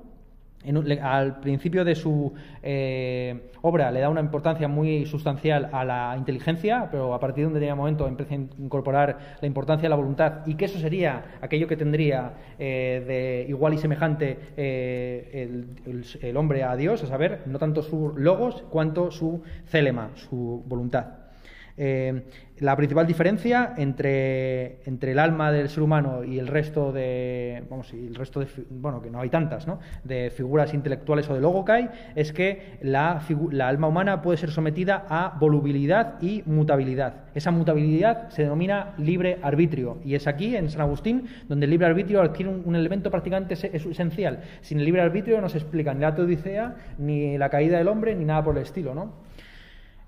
al 1.01 1.39
principio 1.39 1.85
de 1.85 1.95
su 1.95 2.33
eh, 2.61 3.49
obra 3.61 3.91
le 3.91 4.01
da 4.01 4.09
una 4.09 4.19
importancia 4.19 4.67
muy 4.67 5.05
sustancial 5.05 5.69
a 5.71 5.85
la 5.85 6.15
inteligencia, 6.17 6.89
pero 6.91 7.13
a 7.13 7.19
partir 7.19 7.43
de 7.43 7.47
un 7.47 7.53
determinado 7.53 7.77
momento 7.77 8.07
empieza 8.07 8.35
a 8.35 8.37
incorporar 8.37 9.37
la 9.39 9.47
importancia 9.47 9.83
de 9.83 9.89
la 9.89 9.95
voluntad 9.95 10.45
y 10.45 10.55
que 10.55 10.65
eso 10.65 10.79
sería 10.79 11.37
aquello 11.41 11.67
que 11.67 11.77
tendría 11.77 12.33
eh, 12.57 13.03
de 13.07 13.45
igual 13.49 13.73
y 13.73 13.77
semejante 13.77 14.37
eh, 14.57 15.65
el, 16.21 16.37
hombre 16.37 16.63
a 16.63 16.75
Dios, 16.75 17.03
a 17.03 17.07
saber, 17.07 17.43
no 17.45 17.57
tanto 17.57 17.81
su 17.81 18.13
logos 18.15 18.63
cuanto 18.69 19.11
su 19.11 19.41
célema, 19.65 20.11
su 20.15 20.63
voluntad. 20.67 21.18
Eh, 21.81 22.23
la 22.59 22.75
principal 22.75 23.07
diferencia 23.07 23.73
entre, 23.77 24.83
entre, 24.83 25.13
el 25.13 25.19
alma 25.19 25.49
del 25.49 25.69
ser 25.69 25.81
humano 25.81 26.25
y 26.25 26.39
el 26.39 26.47
resto 26.47 26.91
de, 26.91 27.63
vamos, 27.69 27.93
y 27.93 28.05
el 28.05 28.15
resto 28.15 28.41
de, 28.41 28.47
bueno, 28.69 29.01
que 29.01 29.09
no 29.09 29.21
hay 29.21 29.29
tantas, 29.29 29.65
¿no? 29.65 29.79
de 30.03 30.29
figuras 30.29 30.73
intelectuales 30.73 31.29
o 31.29 31.35
de 31.35 31.39
logokai, 31.39 31.89
es 32.15 32.33
que 32.33 32.79
la, 32.81 33.21
la, 33.51 33.69
alma 33.69 33.87
humana 33.87 34.21
puede 34.21 34.37
ser 34.37 34.51
sometida 34.51 35.05
a 35.07 35.37
volubilidad 35.39 36.21
y 36.21 36.43
mutabilidad. 36.45 37.13
Esa 37.33 37.51
mutabilidad 37.51 38.29
se 38.29 38.41
denomina 38.41 38.93
libre 38.97 39.39
arbitrio 39.41 39.99
y 40.03 40.15
es 40.15 40.27
aquí, 40.27 40.57
en 40.57 40.69
San 40.69 40.81
Agustín, 40.81 41.27
donde 41.47 41.63
el 41.63 41.69
libre 41.69 41.87
arbitrio 41.87 42.21
adquiere 42.21 42.51
un, 42.51 42.75
elemento 42.75 43.09
prácticamente 43.09 43.53
esencial. 43.53 44.41
Sin 44.59 44.79
el 44.79 44.85
libre 44.85 45.01
arbitrio 45.01 45.39
no 45.39 45.47
se 45.47 45.59
explica 45.59 45.93
ni 45.93 46.01
la 46.01 46.13
teodicea, 46.13 46.75
ni 46.97 47.37
la 47.37 47.49
caída 47.49 47.77
del 47.77 47.87
hombre, 47.87 48.15
ni 48.15 48.25
nada 48.25 48.43
por 48.43 48.57
el 48.57 48.63
estilo, 48.63 48.93
¿no? 48.93 49.28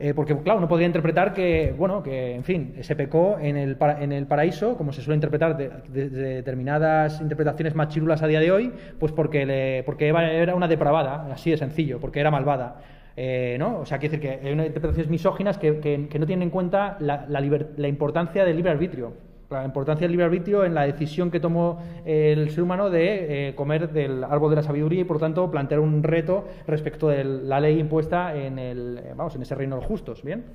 Eh, 0.03 0.15
porque, 0.15 0.35
claro, 0.35 0.57
uno 0.57 0.67
podría 0.67 0.87
interpretar 0.87 1.31
que, 1.31 1.75
bueno, 1.77 2.01
que, 2.01 2.33
en 2.33 2.43
fin, 2.43 2.73
se 2.81 2.95
pecó 2.95 3.37
en 3.39 3.55
el, 3.55 3.77
en 3.99 4.11
el 4.11 4.25
paraíso, 4.25 4.75
como 4.75 4.91
se 4.93 5.03
suele 5.03 5.17
interpretar 5.17 5.55
de, 5.55 5.69
determinadas 6.09 7.21
interpretaciones 7.21 7.75
más 7.75 7.89
chirulas 7.89 8.23
a 8.23 8.27
día 8.27 8.39
de 8.39 8.51
hoy, 8.51 8.73
pues 8.99 9.11
porque, 9.11 9.45
le, 9.45 9.83
porque 9.83 10.07
era 10.07 10.55
una 10.55 10.67
depravada, 10.67 11.31
así 11.31 11.51
de 11.51 11.57
sencillo, 11.57 11.99
porque 11.99 12.19
era 12.19 12.31
malvada. 12.31 12.81
Eh, 13.15 13.57
¿no? 13.59 13.81
O 13.81 13.85
sea, 13.85 13.99
quiere 13.99 14.17
decir 14.17 14.39
que 14.41 14.47
hay 14.47 14.53
interpretaciones 14.53 15.11
misóginas 15.11 15.59
que, 15.59 15.79
que, 15.79 16.17
no 16.17 16.25
tienen 16.25 16.47
en 16.47 16.49
cuenta 16.49 16.97
la, 16.99 17.27
la 17.27 17.87
importancia 17.87 18.43
del 18.43 18.55
libre 18.55 18.71
arbitrio 18.71 19.13
la 19.51 19.65
importancia 19.65 20.05
del 20.05 20.11
libre 20.11 20.25
arbitrio 20.25 20.63
en 20.63 20.73
la 20.73 20.83
decisión 20.83 21.29
que 21.29 21.39
tomó 21.39 21.81
el 22.05 22.49
ser 22.49 22.63
humano 22.63 22.89
de 22.89 23.49
eh, 23.49 23.55
comer 23.55 23.91
del 23.91 24.23
árbol 24.23 24.51
de 24.51 24.55
la 24.57 24.63
sabiduría 24.63 25.01
y, 25.01 25.03
por 25.03 25.19
tanto, 25.19 25.49
plantear 25.51 25.79
un 25.79 26.03
reto 26.03 26.47
respecto 26.67 27.09
de 27.09 27.23
la 27.23 27.59
ley 27.59 27.79
impuesta 27.79 28.35
en, 28.35 28.57
el, 28.57 28.99
eh, 29.03 29.13
vamos, 29.15 29.35
en 29.35 29.41
ese 29.41 29.55
reino 29.55 29.75
de 29.75 29.81
los 29.81 29.87
justos. 29.87 30.23
¿bien? 30.23 30.45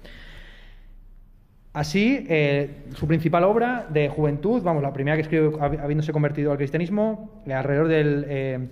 Así, 1.72 2.24
eh, 2.28 2.84
su 2.94 3.06
principal 3.06 3.44
obra 3.44 3.86
de 3.90 4.08
juventud, 4.08 4.62
vamos, 4.62 4.82
la 4.82 4.92
primera 4.92 5.16
que 5.16 5.22
escribió 5.22 5.60
habiéndose 5.60 6.12
convertido 6.12 6.50
al 6.50 6.56
cristianismo, 6.56 7.42
alrededor 7.46 7.88
del... 7.88 8.70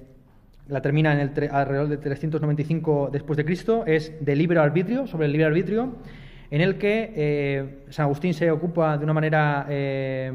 la 0.68 0.81
termina 0.81 1.12
en 1.12 1.20
el 1.20 1.51
alrededor 1.51 1.89
de 1.89 1.99
395 1.99 3.11
después 3.12 3.37
de 3.37 3.45
Cristo, 3.45 3.85
es 3.87 4.25
de 4.25 4.35
libre 4.35 4.59
arbitrio, 4.59 5.07
sobre 5.07 5.27
el 5.27 5.33
libre 5.33 5.47
arbitrio, 5.47 5.93
en 6.55 6.61
el 6.61 6.79
que 6.79 7.13
eh, 7.17 7.85
San 7.91 8.05
Agustín 8.05 8.33
se 8.33 8.49
ocupa 8.49 8.97
de 8.97 9.03
una 9.03 9.13
manera, 9.13 9.67
eh, 9.69 10.33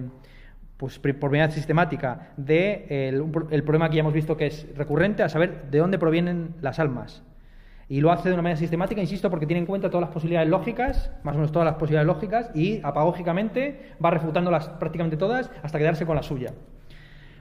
pues 0.76 1.00
por 1.00 1.32
manera 1.32 1.50
sistemática, 1.50 2.34
de 2.36 3.14
problema 3.64 3.90
que 3.90 3.96
ya 3.96 4.00
hemos 4.02 4.12
visto 4.12 4.36
que 4.36 4.48
es 4.48 4.68
recurrente, 4.76 5.24
a 5.24 5.30
saber 5.30 5.72
de 5.72 5.78
dónde 5.78 5.98
provienen 5.98 6.56
las 6.60 6.78
almas. 6.78 7.24
Y 7.88 8.02
lo 8.02 8.12
hace 8.12 8.28
de 8.28 8.34
una 8.34 8.42
manera 8.42 8.60
sistemática, 8.60 9.00
insisto, 9.00 9.30
porque 9.30 9.46
tiene 9.46 9.62
en 9.62 9.66
cuenta 9.66 9.90
todas 9.90 10.02
las 10.02 10.14
posibilidades 10.14 10.50
lógicas, 10.50 11.10
más 11.24 11.36
o 11.36 11.38
menos 11.38 11.54
todas 11.54 11.66
las 11.66 11.76
posibilidades 11.76 12.08
lógicas, 12.08 12.52
y 12.54 12.82
apagógicamente 12.84 13.94
va 14.04 14.12
refutándolas 14.12 14.68
prácticamente 14.68 15.16
todas 15.16 15.50
hasta 15.64 15.80
quedarse 15.80 16.06
con 16.06 16.18
la 16.18 16.24
suya. 16.24 16.52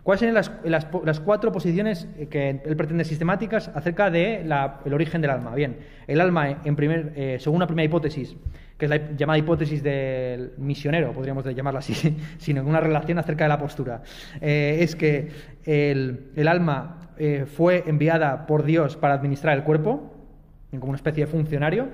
¿Cuáles 0.08 0.20
son 0.20 0.62
las, 1.04 1.20
cuatro 1.20 1.52
posiciones 1.52 2.08
que 2.30 2.62
él 2.64 2.76
pretende 2.76 3.04
sistemáticas 3.04 3.68
acerca 3.74 4.10
del 4.10 4.50
origen 4.90 5.20
del 5.20 5.30
alma? 5.30 5.54
Bien, 5.54 5.80
el 6.06 6.22
alma, 6.22 6.62
eh, 6.64 7.36
según 7.38 7.56
una 7.56 7.66
primera 7.66 7.84
hipótesis, 7.84 8.34
que 8.78 8.84
es 8.84 8.90
la 8.90 9.16
llamada 9.16 9.38
hipótesis 9.38 9.82
del 9.82 10.52
misionero, 10.56 11.12
podríamos 11.12 11.44
llamarla 11.44 11.80
así, 11.80 12.16
sin 12.38 12.56
ninguna 12.56 12.80
relación 12.80 13.18
acerca 13.18 13.44
de 13.44 13.48
la 13.48 13.58
postura, 13.58 14.02
eh, 14.40 14.78
es 14.80 14.94
que 14.94 15.28
el, 15.64 16.48
alma 16.48 17.10
eh, 17.18 17.44
fue 17.46 17.82
enviada 17.86 18.46
por 18.46 18.62
Dios 18.62 18.96
para 18.96 19.14
administrar 19.14 19.56
el 19.58 19.64
cuerpo, 19.64 20.14
como 20.70 20.90
una 20.90 20.96
especie 20.96 21.26
de 21.26 21.30
funcionario. 21.30 21.88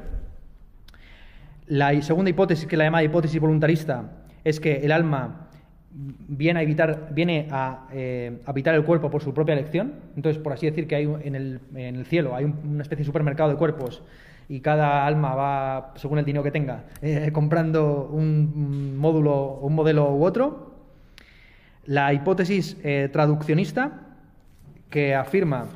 La 1.67 2.01
segunda 2.03 2.31
hipótesis, 2.31 2.67
que 2.67 2.77
la 2.77 2.85
llamada 2.85 3.05
hipótesis 3.05 3.41
voluntarista, 3.41 4.11
es 4.45 4.61
que 4.61 4.77
el 4.77 4.93
alma 4.93 5.49
viene 5.95 6.61
a 6.61 6.63
evitar, 6.63 7.09
viene 7.13 7.49
a 7.51 7.87
eh, 7.93 8.43
habitar 8.45 8.75
el 8.75 8.85
cuerpo 8.85 9.11
por 9.11 9.23
su 9.23 9.33
propia 9.33 9.55
elección. 9.55 9.95
Entonces, 10.17 10.43
por 10.43 10.53
así 10.53 10.67
decir, 10.67 10.87
que 10.87 10.97
hay 10.97 11.05
en 11.23 11.35
el, 11.35 11.61
en 11.75 11.97
el 11.97 12.05
cielo 12.05 12.35
hay 12.35 12.45
una 12.45 12.83
especie 12.83 13.03
de 13.03 13.07
supermercado 13.07 13.49
de 13.49 13.57
cuerpos 13.57 14.03
y 14.49 14.61
cada 14.61 15.07
alma 15.07 15.35
va, 15.35 15.93
según 15.97 16.19
el 16.19 16.25
dinero 16.25 16.43
que 16.43 16.51
tenga, 16.51 16.85
eh, 17.01 17.31
comprando 17.33 18.09
un 18.13 18.97
módulo, 18.97 19.59
un 19.63 19.75
modelo 19.75 20.13
u 20.15 20.25
otro. 20.25 20.75
La 21.87 22.13
hipótesis 22.13 22.77
eh, 22.83 23.09
traduccionista, 23.13 24.01
que 24.91 25.15
afirma, 25.15 25.67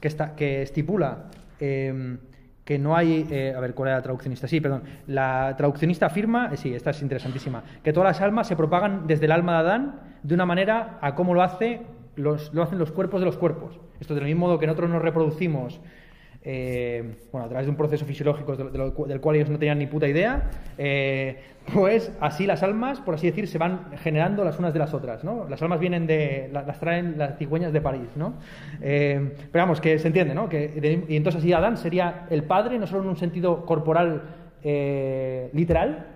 que, 0.00 0.08
está, 0.08 0.34
que 0.34 0.62
estipula 0.62 1.24
em, 1.60 2.18
que 2.64 2.78
no 2.78 2.96
hay. 2.96 3.26
Eh, 3.30 3.54
a 3.56 3.60
ver, 3.60 3.74
¿cuál 3.74 3.88
era 3.88 3.96
la 3.96 4.02
traduccionista? 4.02 4.46
Sí, 4.46 4.60
perdón. 4.60 4.82
La 5.06 5.54
traduccionista 5.56 6.06
afirma, 6.06 6.54
sí, 6.56 6.74
esta 6.74 6.90
es 6.90 7.02
interesantísima, 7.02 7.62
que 7.82 7.92
todas 7.92 8.10
las 8.10 8.20
almas 8.20 8.46
se 8.46 8.56
propagan 8.56 9.06
desde 9.06 9.24
el 9.24 9.32
alma 9.32 9.54
de 9.54 9.58
Adán 9.58 10.00
de 10.22 10.34
una 10.34 10.46
manera 10.46 10.98
a 11.00 11.14
cómo 11.14 11.34
lo, 11.34 11.42
hace 11.42 11.82
los, 12.16 12.52
lo 12.52 12.62
hacen 12.62 12.78
los 12.78 12.92
cuerpos 12.92 13.20
de 13.20 13.26
los 13.26 13.36
cuerpos. 13.36 13.80
Esto 14.00 14.14
del 14.14 14.24
mismo 14.24 14.46
modo 14.46 14.58
que 14.58 14.66
nosotros 14.66 14.90
nos 14.90 15.02
reproducimos 15.02 15.80
eh, 16.50 17.04
bueno, 17.30 17.44
a 17.44 17.48
través 17.50 17.66
de 17.66 17.70
un 17.70 17.76
proceso 17.76 18.06
fisiológico 18.06 18.56
del 18.56 19.20
cual 19.20 19.36
ellos 19.36 19.50
no 19.50 19.58
tenían 19.58 19.78
ni 19.78 19.86
puta 19.86 20.08
idea, 20.08 20.44
eh, 20.78 21.36
pues 21.74 22.10
así 22.20 22.46
las 22.46 22.62
almas, 22.62 23.02
por 23.02 23.16
así 23.16 23.26
decir, 23.26 23.46
se 23.48 23.58
van 23.58 23.90
generando 23.98 24.44
las 24.44 24.58
unas 24.58 24.72
de 24.72 24.78
las 24.78 24.94
otras, 24.94 25.24
¿no? 25.24 25.46
Las 25.46 25.60
almas 25.60 25.78
vienen 25.78 26.06
de, 26.06 26.48
las 26.50 26.80
traen 26.80 27.18
las 27.18 27.36
cigüeñas 27.36 27.74
de 27.74 27.82
París, 27.82 28.08
¿no? 28.16 28.32
Eh, 28.80 29.34
pero 29.52 29.64
vamos, 29.64 29.82
que 29.82 29.98
se 29.98 30.06
entiende, 30.06 30.34
¿no? 30.34 30.48
Que, 30.48 31.04
y 31.06 31.16
entonces 31.16 31.42
así 31.42 31.52
Adán 31.52 31.76
sería 31.76 32.26
el 32.30 32.44
padre, 32.44 32.78
no 32.78 32.86
solo 32.86 33.02
en 33.02 33.08
un 33.10 33.18
sentido 33.18 33.66
corporal 33.66 34.22
literal, 35.52 36.06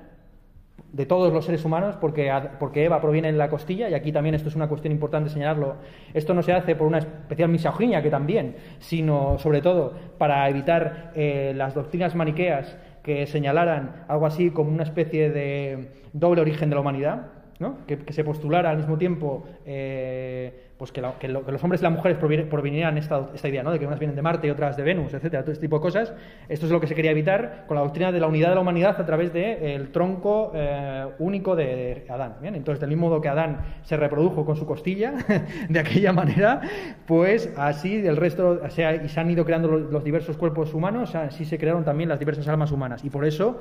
de 0.92 1.06
todos 1.06 1.32
los 1.32 1.46
seres 1.46 1.64
humanos, 1.64 1.96
porque, 2.00 2.30
porque 2.58 2.84
Eva 2.84 3.00
proviene 3.00 3.28
en 3.28 3.38
la 3.38 3.48
costilla, 3.48 3.88
y 3.88 3.94
aquí 3.94 4.12
también 4.12 4.34
esto 4.34 4.48
es 4.48 4.56
una 4.56 4.68
cuestión 4.68 4.92
importante 4.92 5.30
señalarlo, 5.30 5.76
esto 6.12 6.34
no 6.34 6.42
se 6.42 6.52
hace 6.52 6.76
por 6.76 6.86
una 6.86 6.98
especial 6.98 7.48
misoginia, 7.48 8.02
que 8.02 8.10
también, 8.10 8.56
sino 8.78 9.38
sobre 9.38 9.62
todo 9.62 9.94
para 10.18 10.48
evitar 10.48 11.12
eh, 11.14 11.54
las 11.56 11.74
doctrinas 11.74 12.14
maniqueas 12.14 12.76
que 13.02 13.26
señalaran 13.26 14.04
algo 14.06 14.26
así 14.26 14.50
como 14.50 14.70
una 14.70 14.84
especie 14.84 15.30
de 15.30 15.92
doble 16.12 16.42
origen 16.42 16.68
de 16.68 16.74
la 16.74 16.80
humanidad, 16.82 17.41
que, 17.86 18.12
se 18.12 18.24
postulara 18.24 18.70
al 18.70 18.76
mismo 18.76 18.98
tiempo 18.98 19.44
eh, 19.64 20.72
pues 20.82 20.90
que, 20.90 21.00
los 21.28 21.62
hombres 21.62 21.80
y 21.80 21.84
las 21.84 21.92
mujeres 21.92 22.18
provinieran 22.18 22.98
esta, 22.98 23.30
esta 23.32 23.48
idea, 23.48 23.62
¿no? 23.62 23.70
de 23.70 23.78
que 23.78 23.86
unas 23.86 24.00
vienen 24.00 24.16
de 24.16 24.22
Marte 24.22 24.48
y 24.48 24.50
otras 24.50 24.76
de 24.76 24.82
Venus, 24.82 25.14
etcétera, 25.14 25.44
todo 25.44 25.52
este 25.52 25.66
tipo 25.66 25.76
de 25.76 25.82
cosas. 25.82 26.12
Esto 26.48 26.66
es 26.66 26.72
lo 26.72 26.80
que 26.80 26.88
se 26.88 26.96
quería 26.96 27.12
evitar 27.12 27.66
con 27.68 27.76
la 27.76 27.82
doctrina 27.84 28.10
de 28.10 28.18
la 28.18 28.26
unidad 28.26 28.48
de 28.48 28.56
la 28.56 28.62
humanidad 28.62 29.00
a 29.00 29.06
través 29.06 29.32
del 29.32 29.92
tronco 29.92 30.50
eh, 30.52 31.06
único 31.20 31.54
de, 31.54 32.04
Adán. 32.08 32.34
Entonces, 32.42 32.80
del 32.80 32.88
mismo 32.88 33.10
modo 33.10 33.20
que 33.20 33.28
Adán 33.28 33.60
se 33.82 33.96
reprodujo 33.96 34.44
con 34.44 34.56
su 34.56 34.66
costilla, 34.66 35.14
de 35.68 35.78
aquella 35.78 36.12
manera, 36.12 36.60
pues 37.06 37.52
así 37.56 38.04
el 38.04 38.16
resto, 38.16 38.60
o 38.60 38.66
y 38.66 39.08
se 39.08 39.20
han 39.20 39.30
ido 39.30 39.44
creando 39.44 39.68
los, 39.68 40.02
diversos 40.02 40.36
cuerpos 40.36 40.74
humanos, 40.74 41.14
así 41.14 41.44
se 41.44 41.58
crearon 41.58 41.84
también 41.84 42.08
las 42.08 42.18
diversas 42.18 42.48
almas 42.48 42.72
humanas. 42.72 43.04
Y 43.04 43.10
por 43.10 43.24
eso 43.24 43.60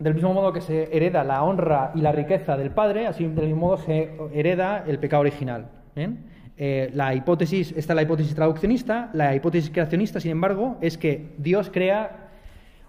del 0.00 0.14
mismo 0.14 0.32
modo 0.32 0.52
que 0.52 0.60
se 0.60 0.96
hereda 0.96 1.24
la 1.24 1.42
honra 1.42 1.92
y 1.94 2.00
la 2.00 2.12
riqueza 2.12 2.56
del 2.56 2.70
padre, 2.70 3.06
así 3.06 3.26
del 3.26 3.46
mismo 3.46 3.66
modo 3.66 3.78
se 3.78 4.10
hereda 4.32 4.84
el 4.86 4.98
pecado 4.98 5.20
original. 5.20 5.68
Eh, 6.56 6.90
la 6.94 7.14
hipótesis, 7.14 7.72
esta 7.76 7.92
es 7.92 7.96
la 7.96 8.02
hipótesis 8.02 8.34
traduccionista, 8.34 9.10
la 9.12 9.34
hipótesis 9.34 9.70
creacionista, 9.70 10.20
sin 10.20 10.32
embargo, 10.32 10.76
es 10.80 10.98
que 10.98 11.34
Dios 11.38 11.70
crea 11.72 12.30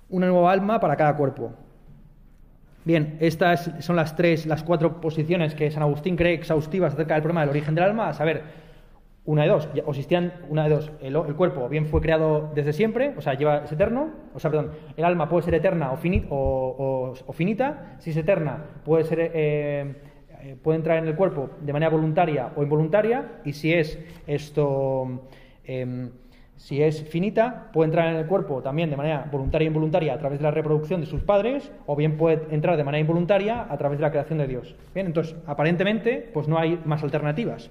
una 0.10 0.28
nueva 0.28 0.52
alma 0.52 0.80
para 0.80 0.96
cada 0.96 1.16
cuerpo. 1.16 1.54
Bien, 2.86 3.18
estas 3.20 3.72
son 3.80 3.96
las 3.96 4.16
tres, 4.16 4.46
las 4.46 4.64
cuatro 4.64 5.00
posiciones 5.02 5.54
que 5.54 5.70
San 5.70 5.84
Agustín 5.84 6.16
cree 6.16 6.34
exhaustivas 6.34 6.94
acerca 6.94 7.14
del 7.14 7.22
problema 7.22 7.42
del 7.42 7.52
origen 7.52 7.76
del 7.76 7.84
alma, 7.84 8.10
a 8.10 8.14
saber, 8.14 8.42
una 9.26 9.44
de 9.44 9.50
dos, 9.50 9.70
o 9.86 9.90
existían 9.92 10.34
una 10.50 10.64
de 10.64 10.70
dos, 10.70 10.92
el, 11.02 11.14
cuerpo 11.36 11.70
bien 11.70 11.86
fue 11.86 12.02
creado 12.02 12.52
desde 12.56 12.74
siempre, 12.74 13.14
o 13.18 13.22
sea, 13.22 13.36
lleva, 13.36 13.64
es 13.64 13.72
eterno, 13.72 14.10
o 14.34 14.40
sea, 14.40 14.50
perdón, 14.50 14.72
el 14.98 15.06
alma 15.06 15.30
puede 15.30 15.44
ser 15.44 15.54
eterna 15.54 15.92
o, 15.92 17.14
o, 17.28 17.34
finita, 17.34 17.96
si 18.00 18.10
es 18.10 18.18
eterna 18.18 18.66
puede 18.84 19.04
ser, 19.04 19.20
eh, 19.20 19.96
eh, 20.42 20.56
puede 20.62 20.78
entrar 20.78 20.98
en 20.98 21.08
el 21.08 21.16
cuerpo 21.16 21.50
de 21.62 21.74
manera 21.74 21.92
voluntaria 21.92 22.52
o 22.56 22.64
involuntaria, 22.64 23.40
y 23.46 23.54
si 23.54 23.74
es 23.74 24.00
esto, 24.26 25.28
em, 25.64 26.10
si 26.56 26.82
es 26.82 27.04
finita, 27.04 27.70
puede 27.72 27.88
entrar 27.88 28.08
en 28.10 28.16
el 28.16 28.26
cuerpo 28.26 28.62
también 28.62 28.90
de 28.90 28.98
manera 28.98 29.30
voluntaria 29.32 29.66
e 29.66 29.68
involuntaria 29.68 30.14
a 30.14 30.18
través 30.18 30.40
de 30.40 30.44
la 30.44 30.52
reproducción 30.52 31.02
de 31.02 31.08
sus 31.08 31.22
padres, 31.22 31.72
o 31.86 31.96
bien 31.96 32.18
puede 32.18 32.54
entrar 32.54 32.78
de 32.78 32.84
manera 32.84 33.00
involuntaria 33.00 33.68
a 33.70 33.78
través 33.78 34.00
de 34.00 34.02
la 34.02 34.12
creación 34.12 34.40
de 34.40 34.48
Dios. 34.48 34.76
Bien, 34.94 35.06
entonces, 35.06 35.36
aparentemente, 35.46 36.30
pues 36.34 36.48
no 36.48 36.58
hay 36.58 36.80
más 36.84 37.04
alternativas. 37.04 37.70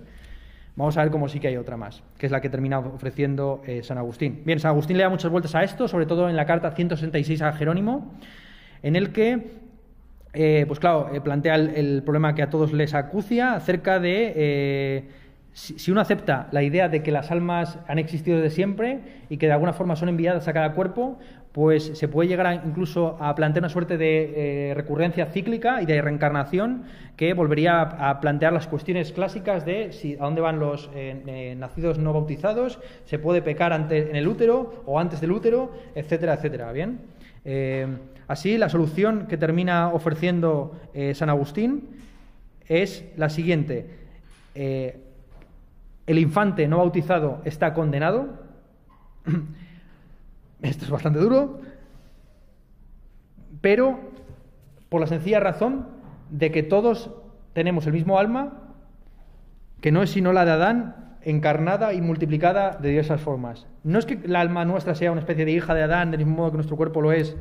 Vamos 0.78 0.96
a 0.96 1.02
ver 1.02 1.10
cómo 1.10 1.28
sí 1.28 1.40
que 1.40 1.48
hay 1.48 1.56
otra 1.56 1.76
más, 1.76 2.04
que 2.18 2.26
es 2.26 2.30
la 2.30 2.40
que 2.40 2.48
termina 2.48 2.78
ofreciendo 2.78 3.62
eh, 3.66 3.82
San 3.82 3.98
Agustín. 3.98 4.42
Bien, 4.44 4.60
San 4.60 4.70
Agustín 4.70 4.96
le 4.96 5.02
da 5.02 5.08
muchas 5.08 5.28
vueltas 5.28 5.52
a 5.56 5.64
esto, 5.64 5.88
sobre 5.88 6.06
todo 6.06 6.30
en 6.30 6.36
la 6.36 6.46
carta 6.46 6.70
166 6.70 7.42
a 7.42 7.52
Jerónimo, 7.52 8.14
en 8.84 8.94
el 8.94 9.10
que, 9.10 9.58
eh, 10.34 10.64
pues 10.68 10.78
claro, 10.78 11.10
eh, 11.12 11.20
plantea 11.20 11.56
el, 11.56 12.04
problema 12.04 12.36
que 12.36 12.44
a 12.44 12.50
todos 12.50 12.72
les 12.72 12.94
acucia 12.94 13.54
acerca 13.54 13.98
de 13.98 15.08
si, 15.52 15.90
uno 15.90 16.00
acepta 16.00 16.46
la 16.52 16.62
idea 16.62 16.88
de 16.88 17.02
que 17.02 17.10
las 17.10 17.32
almas 17.32 17.80
han 17.88 17.98
existido 17.98 18.36
desde 18.40 18.54
siempre 18.54 19.00
y 19.28 19.38
que 19.38 19.46
de 19.46 19.54
alguna 19.54 19.72
forma 19.72 19.96
son 19.96 20.08
enviadas 20.08 20.46
a 20.46 20.52
cada 20.52 20.74
cuerpo, 20.74 21.18
pues 21.58 21.98
se 21.98 22.06
puede 22.06 22.28
llegar 22.28 22.62
incluso 22.64 23.16
a 23.18 23.34
plantear 23.34 23.62
una 23.64 23.68
suerte 23.68 23.98
de 23.98 24.70
eh, 24.70 24.74
recurrencia 24.74 25.26
cíclica 25.26 25.82
y 25.82 25.86
de 25.86 26.00
reencarnación 26.00 26.84
que 27.16 27.34
volvería 27.34 27.80
a, 27.80 28.20
plantear 28.20 28.52
las 28.52 28.68
cuestiones 28.68 29.10
clásicas 29.10 29.66
de 29.66 29.90
si 29.90 30.14
a 30.14 30.18
dónde 30.18 30.40
van 30.40 30.60
los 30.60 30.88
eh, 30.94 31.20
eh, 31.26 31.56
nacidos 31.58 31.98
no 31.98 32.12
bautizados, 32.12 32.78
se 33.06 33.18
puede 33.18 33.42
pecar 33.42 33.72
en 33.72 34.14
el 34.14 34.28
útero 34.28 34.84
o 34.86 35.00
antes 35.00 35.20
del 35.20 35.32
útero, 35.32 35.72
etcétera, 35.96 36.34
etcétera. 36.34 36.70
Bien. 36.70 37.00
así, 38.28 38.56
la 38.56 38.68
solución 38.68 39.26
que 39.26 39.36
termina 39.36 39.88
ofreciendo 39.88 40.78
San 41.14 41.28
Agustín 41.28 41.88
es 42.68 43.04
la 43.16 43.30
siguiente. 43.30 43.84
el 44.54 46.18
infante 46.20 46.68
no 46.68 46.78
bautizado 46.78 47.42
está 47.44 47.74
condenado. 47.74 48.46
Esto 50.62 50.84
es 50.84 50.90
bastante 50.90 51.20
duro, 51.20 51.60
pero 53.60 53.98
por 54.88 55.00
la 55.00 55.06
sencilla 55.06 55.40
razón 55.40 55.86
de 56.30 56.50
que 56.50 56.62
todos 56.62 57.10
tenemos 57.52 57.86
el 57.86 57.92
mismo 57.92 58.18
alma, 58.18 58.74
que 59.80 59.92
no 59.92 60.02
es 60.02 60.10
sino 60.10 60.32
la 60.32 60.44
de 60.44 60.52
Adán, 60.52 61.16
encarnada 61.22 61.92
y 61.92 62.00
multiplicada 62.00 62.78
de 62.80 62.90
diversas 62.90 63.20
formas. 63.20 63.66
No 63.84 63.98
es 63.98 64.06
que 64.06 64.18
la 64.26 64.40
alma 64.40 64.64
nuestra 64.64 64.94
sea 64.94 65.12
una 65.12 65.20
especie 65.20 65.44
de 65.44 65.52
hija 65.52 65.74
de 65.74 65.82
Adán, 65.82 66.10
del 66.10 66.20
mismo 66.20 66.36
modo 66.36 66.50
que 66.50 66.56
nuestro 66.56 66.76
cuerpo 66.76 67.00
lo 67.00 67.12
es, 67.12 67.36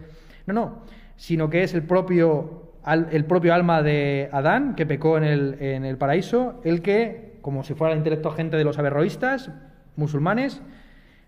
no, 0.46 0.54
no, 0.54 0.82
sino 1.16 1.50
que 1.50 1.64
es 1.64 1.74
el 1.74 1.84
propio, 1.84 2.74
el 3.12 3.26
propio 3.26 3.54
alma 3.54 3.82
de 3.82 4.30
Adán, 4.32 4.76
que 4.76 4.86
pecó 4.86 5.18
en 5.18 5.24
el, 5.24 5.58
en 5.60 5.86
el 5.86 5.98
paraíso, 5.98 6.62
el 6.64 6.82
que, 6.82 7.40
como 7.42 7.64
si 7.64 7.74
fuera 7.74 7.94
el 7.94 8.00
intelecto 8.00 8.30
agente 8.30 8.58
de 8.58 8.64
los 8.64 8.78
averroístas 8.78 9.52
musulmanes, 9.96 10.62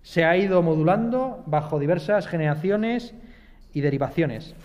se 0.03 0.23
ha 0.25 0.37
ido 0.37 0.61
modulando 0.61 1.43
bajo 1.45 1.79
diversas 1.79 2.27
generaciones 2.27 3.13
y 3.73 3.81
derivaciones. 3.81 4.55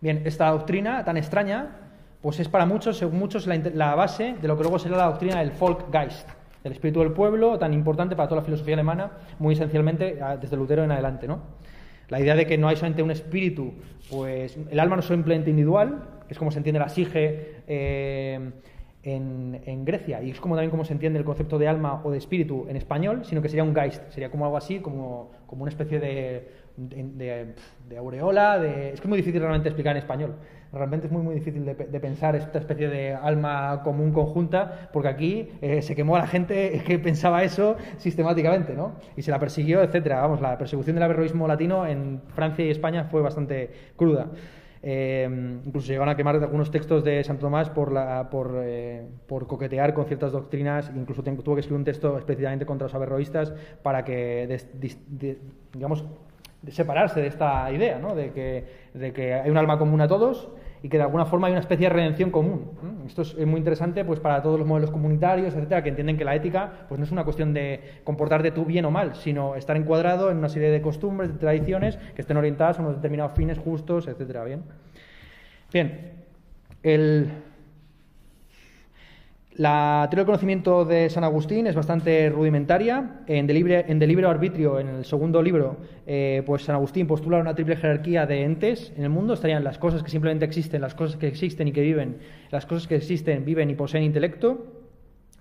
Bien, 0.00 0.22
esta 0.24 0.50
doctrina 0.50 1.04
tan 1.04 1.16
extraña, 1.16 1.76
pues 2.20 2.40
es 2.40 2.48
para 2.48 2.66
muchos, 2.66 2.98
según 2.98 3.18
muchos, 3.18 3.46
la, 3.46 3.94
base 3.94 4.34
de 4.40 4.48
lo 4.48 4.56
que 4.56 4.62
luego 4.62 4.78
será 4.78 4.96
la 4.96 5.06
doctrina 5.06 5.40
del 5.40 5.50
Volkgeist, 5.50 6.28
del 6.62 6.72
espíritu 6.72 7.00
del 7.00 7.12
pueblo, 7.12 7.58
tan 7.58 7.72
importante 7.72 8.16
para 8.16 8.28
toda 8.28 8.40
la 8.40 8.44
filosofía 8.44 8.74
alemana, 8.74 9.10
muy 9.38 9.54
esencialmente 9.54 10.18
desde 10.40 10.56
Lutero 10.56 10.84
en 10.84 10.92
adelante, 10.92 11.26
¿no? 11.26 11.40
La 12.08 12.20
idea 12.20 12.34
de 12.34 12.46
que 12.46 12.58
no 12.58 12.68
hay 12.68 12.76
solamente 12.76 13.02
un 13.02 13.10
espíritu, 13.10 13.72
pues 14.10 14.58
el 14.70 14.78
alma 14.78 14.96
no 14.96 15.00
es 15.00 15.06
simplemente 15.06 15.50
individual, 15.50 16.02
que 16.26 16.34
es 16.34 16.38
como 16.38 16.50
se 16.50 16.58
entiende 16.58 16.78
la 16.78 16.88
sige, 16.88 17.62
eh, 17.66 18.50
en, 19.04 19.84
Grecia, 19.84 20.22
y 20.22 20.30
es 20.30 20.40
como 20.40 20.54
también 20.54 20.70
como 20.70 20.84
se 20.84 20.92
entiende 20.92 21.18
el 21.18 21.24
concepto 21.24 21.58
de 21.58 21.66
alma 21.66 22.00
o 22.04 22.10
de 22.10 22.18
espíritu 22.18 22.66
en 22.68 22.76
español, 22.76 23.24
sino 23.24 23.42
que 23.42 23.48
sería 23.48 23.64
un 23.64 23.74
geist, 23.74 24.08
sería 24.10 24.30
como 24.30 24.44
algo 24.44 24.56
así, 24.56 24.78
como, 24.78 25.32
como 25.46 25.62
una 25.62 25.70
especie 25.70 25.98
de, 25.98 26.48
de, 26.76 27.98
aureola, 27.98 28.58
de... 28.58 28.92
es 28.92 29.00
que 29.00 29.06
es 29.06 29.08
muy 29.08 29.18
difícil 29.18 29.40
realmente 29.40 29.68
explicar 29.68 29.96
en 29.96 30.02
español, 30.02 30.36
realmente 30.72 31.06
es 31.06 31.12
muy 31.12 31.22
muy 31.22 31.34
difícil 31.34 31.64
de, 31.64 31.74
pensar 31.74 32.36
esta 32.36 32.58
especie 32.58 32.88
de 32.88 33.12
alma 33.12 33.82
común 33.82 34.12
conjunta, 34.12 34.88
porque 34.92 35.08
aquí 35.08 35.48
eh, 35.60 35.82
se 35.82 35.94
quemó 35.96 36.16
a 36.16 36.20
la 36.20 36.26
gente 36.26 36.82
que 36.86 36.98
pensaba 36.98 37.42
eso 37.42 37.76
sistemáticamente, 37.98 38.74
¿no? 38.74 38.92
Y 39.16 39.22
se 39.22 39.30
la 39.30 39.38
persiguió, 39.38 39.82
etcétera. 39.82 40.20
Vamos, 40.20 40.40
la 40.40 40.56
persecución 40.56 40.94
del 40.94 41.02
averroísmo 41.02 41.46
latino 41.46 41.86
en 41.86 42.22
Francia 42.34 42.64
y 42.64 42.70
España 42.70 43.04
fue 43.04 43.20
bastante 43.20 43.70
cruda. 43.96 44.28
Eh, 44.84 45.60
incluso 45.64 45.86
llegaron 45.86 46.08
a 46.08 46.16
quemar 46.16 46.36
algunos 46.36 46.70
textos 46.70 47.04
de 47.04 47.22
Santo 47.22 47.42
Tomás 47.42 47.70
por, 47.70 47.92
la, 47.92 48.28
por, 48.30 48.60
eh, 48.64 49.06
por 49.28 49.46
coquetear 49.46 49.94
con 49.94 50.06
ciertas 50.06 50.32
doctrinas, 50.32 50.90
incluso 50.94 51.22
tuvo 51.22 51.54
que 51.54 51.60
escribir 51.60 51.78
un 51.78 51.84
texto 51.84 52.18
específicamente 52.18 52.66
contra 52.66 52.86
los 52.86 52.94
averroístas 52.94 53.52
para 53.82 54.04
que, 54.04 54.58
digamos, 55.72 56.04
separarse 56.68 57.20
de 57.20 57.28
esta 57.28 57.70
idea, 57.72 57.98
¿no? 57.98 58.14
de, 58.14 58.32
que, 58.32 58.64
de 58.94 59.12
que 59.12 59.34
hay 59.34 59.50
un 59.50 59.56
alma 59.56 59.78
común 59.78 60.00
a 60.00 60.08
todos 60.08 60.50
y 60.82 60.88
que 60.88 60.96
de 60.96 61.04
alguna 61.04 61.24
forma 61.24 61.46
hay 61.46 61.52
una 61.52 61.60
especie 61.60 61.88
de 61.88 61.94
redención 61.94 62.30
común. 62.30 62.72
Esto 63.06 63.22
es 63.22 63.46
muy 63.46 63.58
interesante 63.58 64.04
pues, 64.04 64.20
para 64.20 64.42
todos 64.42 64.58
los 64.58 64.66
modelos 64.66 64.90
comunitarios, 64.90 65.54
etcétera, 65.54 65.82
que 65.82 65.90
entienden 65.90 66.16
que 66.16 66.24
la 66.24 66.34
ética 66.34 66.86
pues, 66.88 66.98
no 66.98 67.04
es 67.04 67.12
una 67.12 67.24
cuestión 67.24 67.54
de 67.54 67.80
comportarte 68.04 68.50
tú 68.50 68.64
bien 68.64 68.84
o 68.84 68.90
mal, 68.90 69.14
sino 69.14 69.54
estar 69.54 69.76
encuadrado 69.76 70.30
en 70.30 70.38
una 70.38 70.48
serie 70.48 70.70
de 70.70 70.82
costumbres, 70.82 71.32
de 71.32 71.38
tradiciones 71.38 71.96
que 72.14 72.22
estén 72.22 72.36
orientadas 72.36 72.78
a 72.78 72.82
unos 72.82 72.96
determinados 72.96 73.32
fines 73.32 73.58
justos, 73.58 74.08
etcétera. 74.08 74.44
Bien, 74.44 74.62
bien 75.72 76.22
el, 76.82 77.28
la 79.56 80.06
teoría 80.08 80.22
del 80.22 80.26
conocimiento 80.26 80.86
de 80.86 81.10
San 81.10 81.24
Agustín 81.24 81.66
es 81.66 81.74
bastante 81.74 82.30
rudimentaria. 82.30 83.20
En 83.26 83.46
De 83.46 83.52
Libre, 83.52 83.84
en 83.86 84.24
Arbitrio, 84.24 84.80
en 84.80 84.88
el 84.88 85.04
segundo 85.04 85.42
libro, 85.42 85.76
eh, 86.06 86.42
pues 86.46 86.64
San 86.64 86.74
Agustín 86.74 87.06
postula 87.06 87.38
una 87.38 87.54
triple 87.54 87.76
jerarquía 87.76 88.24
de 88.24 88.44
entes 88.44 88.94
en 88.96 89.04
el 89.04 89.10
mundo. 89.10 89.34
Estarían 89.34 89.62
las 89.62 89.76
cosas 89.76 90.02
que 90.02 90.10
simplemente 90.10 90.46
existen, 90.46 90.80
las 90.80 90.94
cosas 90.94 91.18
que 91.18 91.26
existen 91.26 91.68
y 91.68 91.72
que 91.72 91.82
viven, 91.82 92.16
las 92.50 92.64
cosas 92.64 92.88
que 92.88 92.96
existen, 92.96 93.44
viven 93.44 93.68
y 93.68 93.74
poseen 93.74 94.04
intelecto. 94.04 94.72